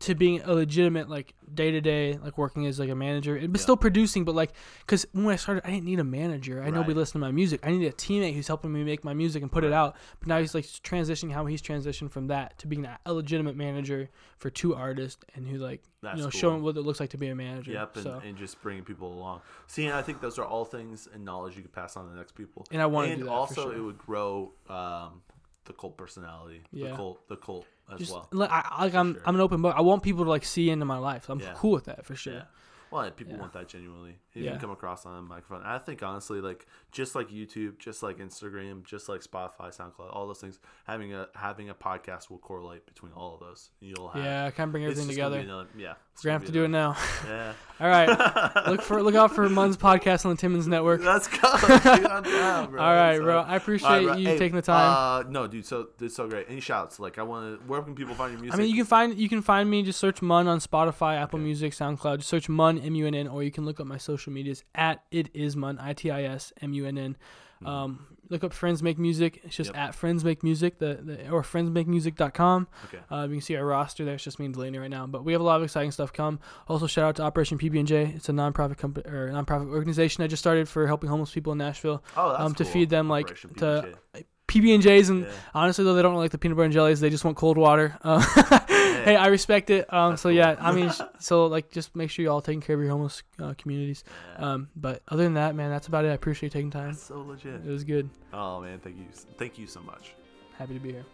to 0.00 0.14
being 0.14 0.40
a 0.42 0.54
legitimate 0.54 1.10
like 1.10 1.34
day 1.52 1.70
to 1.70 1.80
day 1.80 2.18
like 2.24 2.38
working 2.38 2.64
as 2.64 2.78
like 2.80 2.88
a 2.88 2.94
manager, 2.94 3.34
but 3.38 3.60
Yeah. 3.60 3.62
still 3.62 3.76
producing. 3.76 4.24
But 4.24 4.34
like, 4.34 4.52
because 4.80 5.06
when 5.12 5.26
I 5.26 5.36
started, 5.36 5.62
I 5.66 5.70
didn't 5.72 5.84
need 5.84 5.98
a 6.00 6.04
manager. 6.04 6.62
I 6.62 6.70
know 6.70 6.80
we 6.80 6.88
Right. 6.88 6.96
listen 6.96 7.12
to 7.14 7.18
my 7.18 7.30
music. 7.30 7.60
I 7.62 7.70
needed 7.70 7.92
a 7.92 7.96
teammate 7.96 8.34
who's 8.34 8.48
helping 8.48 8.72
me 8.72 8.82
make 8.82 9.04
my 9.04 9.12
music 9.12 9.42
and 9.42 9.52
put 9.52 9.62
it 9.62 9.74
out. 9.74 9.94
But 10.18 10.28
now 10.28 10.38
he's 10.38 10.54
like 10.54 10.64
transitioning 10.64 11.32
how 11.32 11.44
he's 11.44 11.60
transitioned 11.60 12.10
from 12.12 12.28
that 12.28 12.58
to 12.60 12.66
being 12.66 12.86
a 13.04 13.12
legitimate 13.12 13.56
manager 13.56 14.08
for 14.38 14.48
two 14.48 14.74
artists 14.74 15.22
and 15.34 15.46
who 15.46 15.58
like 15.58 15.82
That's 16.00 16.16
you 16.16 16.22
know 16.24 16.30
cool. 16.30 16.40
showing 16.40 16.62
what 16.62 16.78
it 16.78 16.80
looks 16.80 16.98
like 16.98 17.10
to 17.10 17.18
be 17.18 17.28
a 17.28 17.34
manager. 17.36 17.72
Yep, 17.72 17.96
and, 17.96 18.02
so 18.04 18.22
and 18.24 18.36
just 18.38 18.60
bringing 18.62 18.84
people 18.84 19.12
along. 19.12 19.42
See, 19.66 19.90
I 19.90 20.00
think 20.00 20.22
those 20.22 20.38
are 20.38 20.46
all 20.46 20.64
things 20.64 21.08
and 21.12 21.26
knowledge 21.26 21.56
you 21.56 21.62
could 21.62 21.72
pass 21.74 21.94
on 21.96 22.06
to 22.06 22.10
the 22.10 22.16
next 22.16 22.34
people. 22.34 22.66
And 22.70 22.80
I 22.80 22.86
wanna 22.86 23.08
and 23.08 23.18
do 23.20 23.24
that 23.26 23.30
also 23.32 23.64
sure. 23.68 23.76
it 23.76 23.80
would 23.82 23.98
grow 23.98 24.52
um, 24.70 25.20
the 25.64 25.72
cult 25.72 25.96
personality, 25.96 26.62
Yeah. 26.72 26.90
the 26.90 26.96
cult, 26.96 27.28
the 27.28 27.36
cult 27.36 27.66
as 27.92 27.98
just 28.00 28.12
well. 28.12 28.28
like, 28.32 28.50
I, 28.50 28.84
like 28.84 28.94
I'm 28.94 29.14
sure. 29.14 29.22
I'm 29.26 29.34
an 29.34 29.40
open 29.40 29.62
book. 29.62 29.74
I 29.76 29.80
want 29.82 30.02
people 30.02 30.24
to 30.24 30.30
like 30.30 30.44
see 30.44 30.70
into 30.70 30.84
my 30.84 30.98
life. 30.98 31.28
I'm 31.28 31.40
Yeah. 31.40 31.54
cool 31.56 31.72
with 31.72 31.84
that 31.84 32.04
for 32.04 32.14
sure. 32.14 32.32
Yeah. 32.34 32.42
Well, 32.90 33.08
people 33.12 33.36
want 33.36 33.52
that 33.52 33.68
genuinely. 33.68 34.18
You 34.34 34.44
Yeah. 34.44 34.50
can 34.52 34.60
come 34.60 34.70
across 34.72 35.06
on 35.06 35.16
a 35.16 35.22
microphone. 35.22 35.62
I 35.64 35.78
think 35.78 36.02
honestly, 36.02 36.40
like 36.40 36.66
just 36.92 37.14
like 37.14 37.28
YouTube, 37.30 37.78
just 37.78 38.02
like 38.02 38.18
Instagram, 38.18 38.84
just 38.84 39.08
like 39.08 39.20
Spotify, 39.22 39.74
SoundCloud, 39.76 40.14
all 40.14 40.26
those 40.26 40.40
things, 40.40 40.58
having 40.86 41.14
a 41.14 41.28
having 41.34 41.68
a 41.70 41.74
podcast 41.74 42.30
will 42.30 42.38
correlate 42.38 42.86
between 42.86 43.12
all 43.12 43.34
of 43.34 43.40
those. 43.40 43.70
You'll 43.80 44.08
have 44.08 44.24
Yeah, 44.24 44.46
I 44.46 44.50
kind 44.50 44.68
of 44.68 44.72
bring 44.72 44.84
everything 44.84 45.08
together. 45.08 45.38
another- 45.38 45.68
yeah, 45.76 45.94
We're 46.24 46.30
gonna 46.30 46.32
have 46.38 46.46
to 46.46 46.52
do 46.52 46.64
it 46.64 46.68
now. 46.68 46.96
Yeah. 47.26 47.52
All 47.80 47.88
right, 47.88 48.66
look 48.68 48.82
for 48.82 49.02
look 49.02 49.14
out 49.14 49.34
for 49.34 49.48
Munn's 49.48 49.78
podcast 49.78 50.26
on 50.26 50.36
the 50.36 50.40
Timon's 50.42 50.68
Network. 50.68 51.02
Let's 51.02 51.28
go. 51.28 51.38
Down, 51.84 52.70
bro. 52.70 52.82
All 52.82 52.94
right, 52.94 53.16
So- 53.16 53.22
bro. 53.22 53.38
I 53.40 53.46
right, 53.48 53.56
appreciate 53.56 54.02
bro. 54.04 54.16
you 54.16 54.26
Hey, 54.26 54.38
taking 54.38 54.56
the 54.56 54.60
time. 54.62 55.26
Uh, 55.26 55.30
no, 55.30 55.46
dude. 55.46 55.64
So 55.64 55.88
it's 56.00 56.14
so 56.14 56.28
great. 56.28 56.46
Any 56.50 56.60
shouts? 56.60 57.00
Like, 57.00 57.18
I 57.18 57.22
want 57.22 57.58
to. 57.60 57.66
Where 57.66 57.80
can 57.82 57.94
people 57.94 58.14
find 58.14 58.32
your 58.32 58.40
music? 58.40 58.58
I 58.58 58.62
mean, 58.62 58.68
you 58.70 58.76
can 58.76 58.84
find 58.84 59.18
you 59.18 59.28
can 59.30 59.40
find 59.40 59.70
me. 59.70 59.82
Just 59.82 59.98
search 59.98 60.20
Munn 60.20 60.46
on 60.46 60.58
Spotify, 60.60 61.16
Apple 61.18 61.38
Okay. 61.38 61.44
Music, 61.44 61.72
SoundCloud. 61.72 62.18
Just 62.18 62.28
search 62.28 62.50
Munn 62.50 62.78
M 62.78 62.94
U 62.96 63.06
N 63.06 63.14
N, 63.14 63.26
or 63.28 63.42
you 63.42 63.50
can 63.50 63.64
look 63.64 63.80
up 63.80 63.86
my 63.86 63.96
social 63.96 64.30
medias 64.32 64.62
at 64.74 65.02
it 65.10 65.30
is 65.32 65.56
Munn 65.56 65.78
I 65.80 65.94
T 65.94 66.10
I 66.10 66.24
S 66.24 66.52
M 66.60 66.74
U 66.74 66.79
N 66.86 66.98
N. 66.98 67.16
Um, 67.62 68.06
look 68.30 68.42
up 68.42 68.54
Friends 68.54 68.82
Make 68.82 68.98
Music. 68.98 69.40
It's 69.44 69.54
just 69.54 69.70
Mm-hmm. 69.70 69.78
Yep. 69.78 69.88
at 69.88 69.94
Friends 69.94 70.24
Make 70.24 70.42
Music, 70.42 70.78
the, 70.78 70.94
the 71.02 71.28
or 71.30 71.42
friendsmakemusic.com. 71.42 72.68
Okay. 72.86 72.98
Uh, 73.10 73.24
you 73.28 73.34
can 73.36 73.40
see 73.42 73.54
our 73.56 73.66
roster 73.66 74.04
there. 74.06 74.14
It's 74.14 74.24
just 74.24 74.38
me 74.38 74.46
and 74.46 74.54
Delaney 74.54 74.78
right 74.78 74.88
now, 74.90 75.06
but 75.06 75.24
we 75.24 75.32
have 75.32 75.42
a 75.42 75.44
lot 75.44 75.56
of 75.56 75.62
exciting 75.64 75.90
stuff 75.90 76.10
come. 76.12 76.40
Also, 76.68 76.86
shout 76.86 77.04
out 77.04 77.16
to 77.16 77.22
Operation 77.22 77.58
PB&J. 77.58 78.12
It's 78.16 78.28
a 78.28 78.32
nonprofit 78.32 78.78
company 78.78 79.06
or 79.10 79.28
nonprofit 79.28 79.68
organization 79.70 80.24
I 80.24 80.26
just 80.26 80.40
started 80.42 80.68
for 80.70 80.86
helping 80.86 81.10
homeless 81.10 81.32
people 81.32 81.52
in 81.52 81.58
Nashville. 81.58 82.02
Oh, 82.16 82.30
that's 82.30 82.40
um, 82.42 82.54
to 82.54 82.64
cool. 82.64 82.72
feed 82.72 82.88
them, 82.90 83.08
like, 83.10 83.26
Operation 83.26 83.54
to- 83.54 83.94
PBJ. 84.14 84.24
PB 84.50 84.74
and 84.74 84.82
J's, 84.82 85.08
and 85.08 85.26
honestly 85.54 85.84
though, 85.84 85.94
they 85.94 86.02
don't 86.02 86.16
like 86.16 86.32
the 86.32 86.38
peanut 86.38 86.56
butter 86.56 86.64
and 86.64 86.72
jellies. 86.72 87.00
They 87.00 87.08
just 87.08 87.24
want 87.24 87.36
cold 87.36 87.56
water. 87.56 87.96
Uh, 88.10 89.04
hey, 89.04 89.14
I 89.16 89.28
respect 89.28 89.70
it. 89.70 89.92
Um, 89.92 90.16
so 90.16 90.28
yeah, 90.30 90.56
I 90.58 90.72
mean, 90.72 90.90
so 91.20 91.46
like, 91.46 91.70
just 91.70 91.94
make 91.94 92.10
sure 92.10 92.22
you 92.24 92.30
all 92.30 92.40
taking 92.40 92.60
care 92.60 92.74
of 92.74 92.82
your 92.82 92.90
homeless 92.90 93.22
uh, 93.40 93.54
communities. 93.56 94.04
Um, 94.36 94.68
but 94.74 95.02
other 95.08 95.22
than 95.22 95.34
that, 95.34 95.54
man, 95.54 95.70
that's 95.70 95.86
about 95.86 96.04
it. 96.04 96.08
I 96.08 96.14
appreciate 96.14 96.52
taking 96.52 96.70
time. 96.70 96.88
That's 96.88 97.04
so 97.04 97.20
legit. 97.20 97.64
It 97.64 97.70
was 97.70 97.84
good. 97.84 98.10
Oh 98.32 98.60
man, 98.60 98.80
thank 98.80 98.96
you, 98.96 99.06
thank 99.38 99.58
you 99.58 99.66
so 99.66 99.80
much. 99.80 100.14
Happy 100.58 100.74
to 100.74 100.80
be 100.80 100.92
here. 100.92 101.04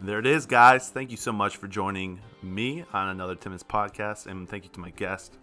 There 0.00 0.18
it 0.18 0.26
is, 0.26 0.46
guys. 0.46 0.90
Thank 0.90 1.10
you 1.10 1.16
so 1.16 1.32
much 1.32 1.56
for 1.56 1.68
joining 1.68 2.20
me 2.42 2.84
on 2.92 3.08
another 3.08 3.34
Timon's 3.34 3.62
podcast, 3.62 4.26
and 4.26 4.48
thank 4.48 4.64
you 4.64 4.70
to 4.70 4.80
my 4.80 4.90
guest. 4.90 5.38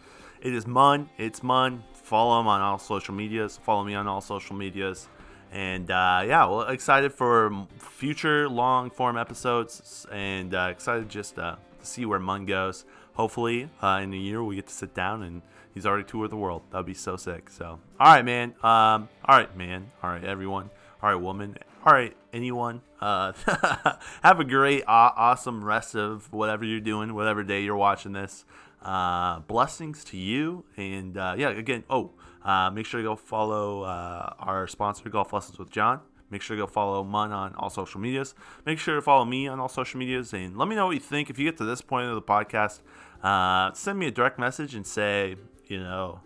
It 0.45 0.53
is 0.53 0.67
Munn. 0.67 1.09
It's 1.17 1.41
Munn. 1.41 1.83
Follow 1.91 2.39
him 2.39 2.45
on 2.45 2.61
all 2.61 2.77
social 2.77 3.15
medias. 3.15 3.57
Follow 3.57 3.83
me 3.83 3.95
on 3.95 4.07
all 4.07 4.21
social 4.21 4.55
medias. 4.55 5.07
And 5.51 5.89
uh, 5.89 6.21
yeah, 6.23 6.45
well, 6.45 6.61
excited 6.61 7.11
for 7.11 7.65
future 7.79 8.47
long 8.47 8.91
form 8.91 9.17
episodes, 9.17 10.05
and 10.11 10.53
uh, 10.53 10.67
excited 10.69 11.09
just 11.09 11.39
uh, 11.39 11.55
to 11.79 11.85
see 11.85 12.05
where 12.05 12.19
Munn 12.19 12.45
goes. 12.45 12.85
Hopefully, 13.15 13.71
uh, 13.81 14.01
in 14.03 14.13
a 14.13 14.17
year 14.17 14.43
we 14.43 14.55
get 14.55 14.67
to 14.67 14.73
sit 14.75 14.93
down 14.93 15.23
and 15.23 15.41
he's 15.73 15.87
already 15.87 16.03
toured 16.03 16.29
the 16.29 16.37
world. 16.37 16.61
That'd 16.69 16.85
be 16.85 16.93
so 16.93 17.17
sick. 17.17 17.49
So, 17.49 17.79
all 17.99 18.13
right, 18.13 18.23
man. 18.23 18.49
Um, 18.61 19.09
all 19.25 19.35
right, 19.35 19.57
man. 19.57 19.89
All 20.03 20.11
right, 20.11 20.23
everyone. 20.23 20.69
All 21.01 21.09
right, 21.09 21.19
woman. 21.19 21.57
All 21.83 21.93
right, 21.93 22.15
anyone. 22.33 22.83
Uh, 23.01 23.33
have 24.21 24.39
a 24.39 24.43
great, 24.43 24.83
aw- 24.87 25.13
awesome 25.15 25.65
rest 25.65 25.95
of 25.95 26.31
whatever 26.31 26.65
you're 26.65 26.79
doing, 26.79 27.15
whatever 27.15 27.43
day 27.43 27.63
you're 27.63 27.75
watching 27.75 28.13
this. 28.13 28.45
Uh, 28.85 29.39
blessings 29.39 30.03
to 30.05 30.17
you. 30.17 30.63
And 30.77 31.17
uh, 31.17 31.33
yeah, 31.37 31.49
again, 31.49 31.83
oh, 31.89 32.11
uh, 32.43 32.69
make 32.69 32.85
sure 32.85 33.01
to 33.01 33.03
go 33.03 33.15
follow 33.15 33.81
uh, 33.81 34.33
our 34.37 34.67
sponsor, 34.67 35.09
Golf 35.09 35.33
Lessons 35.33 35.57
with 35.57 35.71
John. 35.71 36.01
Make 36.29 36.43
sure 36.43 36.55
to 36.55 36.63
go 36.63 36.67
follow 36.67 37.03
Munn 37.03 37.31
on 37.31 37.55
all 37.55 37.69
social 37.71 37.99
medias. 37.99 38.35
Make 38.65 38.77
sure 38.77 38.95
to 38.95 39.01
follow 39.01 39.25
me 39.25 39.47
on 39.47 39.59
all 39.59 39.69
social 39.69 39.99
medias. 39.99 40.33
And 40.33 40.55
let 40.55 40.67
me 40.67 40.75
know 40.75 40.85
what 40.85 40.93
you 40.93 40.99
think. 40.99 41.31
If 41.31 41.39
you 41.39 41.45
get 41.45 41.57
to 41.57 41.65
this 41.65 41.81
point 41.81 42.07
of 42.07 42.15
the 42.15 42.21
podcast, 42.21 42.81
uh, 43.23 43.73
send 43.73 43.97
me 43.97 44.07
a 44.07 44.11
direct 44.11 44.37
message 44.37 44.75
and 44.75 44.85
say, 44.85 45.35
you 45.65 45.79
know, 45.79 46.19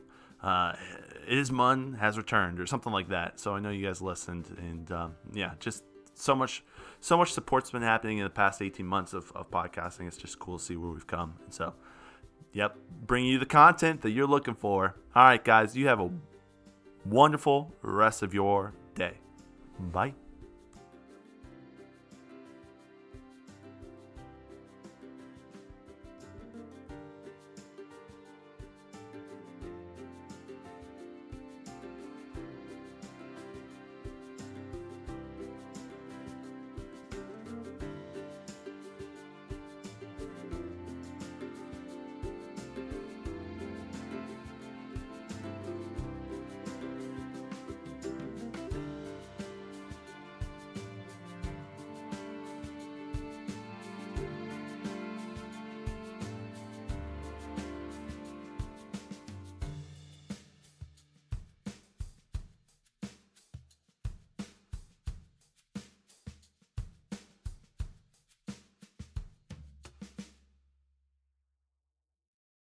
is 1.30 1.52
Munn 1.52 1.94
has 1.94 2.18
returned 2.18 2.60
or 2.60 2.66
something 2.66 2.92
like 2.92 3.10
that. 3.10 3.40
So 3.40 3.56
I 3.56 3.60
know 3.60 3.70
you 3.70 3.86
guys 3.86 4.02
listened, 4.02 4.48
and 4.58 4.92
um, 4.92 5.16
yeah, 5.32 5.54
just 5.60 5.84
so 6.16 6.36
much, 6.36 6.64
so 7.00 7.16
much 7.16 7.32
support's 7.32 7.72
been 7.72 7.84
happening 7.84 8.18
in 8.18 8.24
the 8.24 8.30
past 8.30 8.62
18 8.62 8.86
months 8.86 9.14
of, 9.14 9.32
of 9.36 9.50
podcasting. 9.52 10.08
It's 10.08 10.18
just 10.18 10.40
cool 10.40 10.58
to 10.58 10.64
see 10.64 10.76
where 10.76 10.92
we've 10.92 11.08
come, 11.08 11.36
and 11.46 11.54
so, 11.54 11.74
yep, 12.54 12.76
bring 13.06 13.26
you 13.26 13.40
the 13.40 13.46
content 13.46 14.02
that 14.02 14.12
you're 14.12 14.28
looking 14.28 14.56
for. 14.56 14.96
All 15.16 15.24
right, 15.24 15.44
guys, 15.44 15.76
you 15.76 15.88
have 15.88 16.00
a 16.00 16.10
wonderful 17.06 17.74
rest 17.82 18.22
of 18.22 18.34
your 18.34 18.74
day. 18.96 19.14
Bye. 19.80 20.14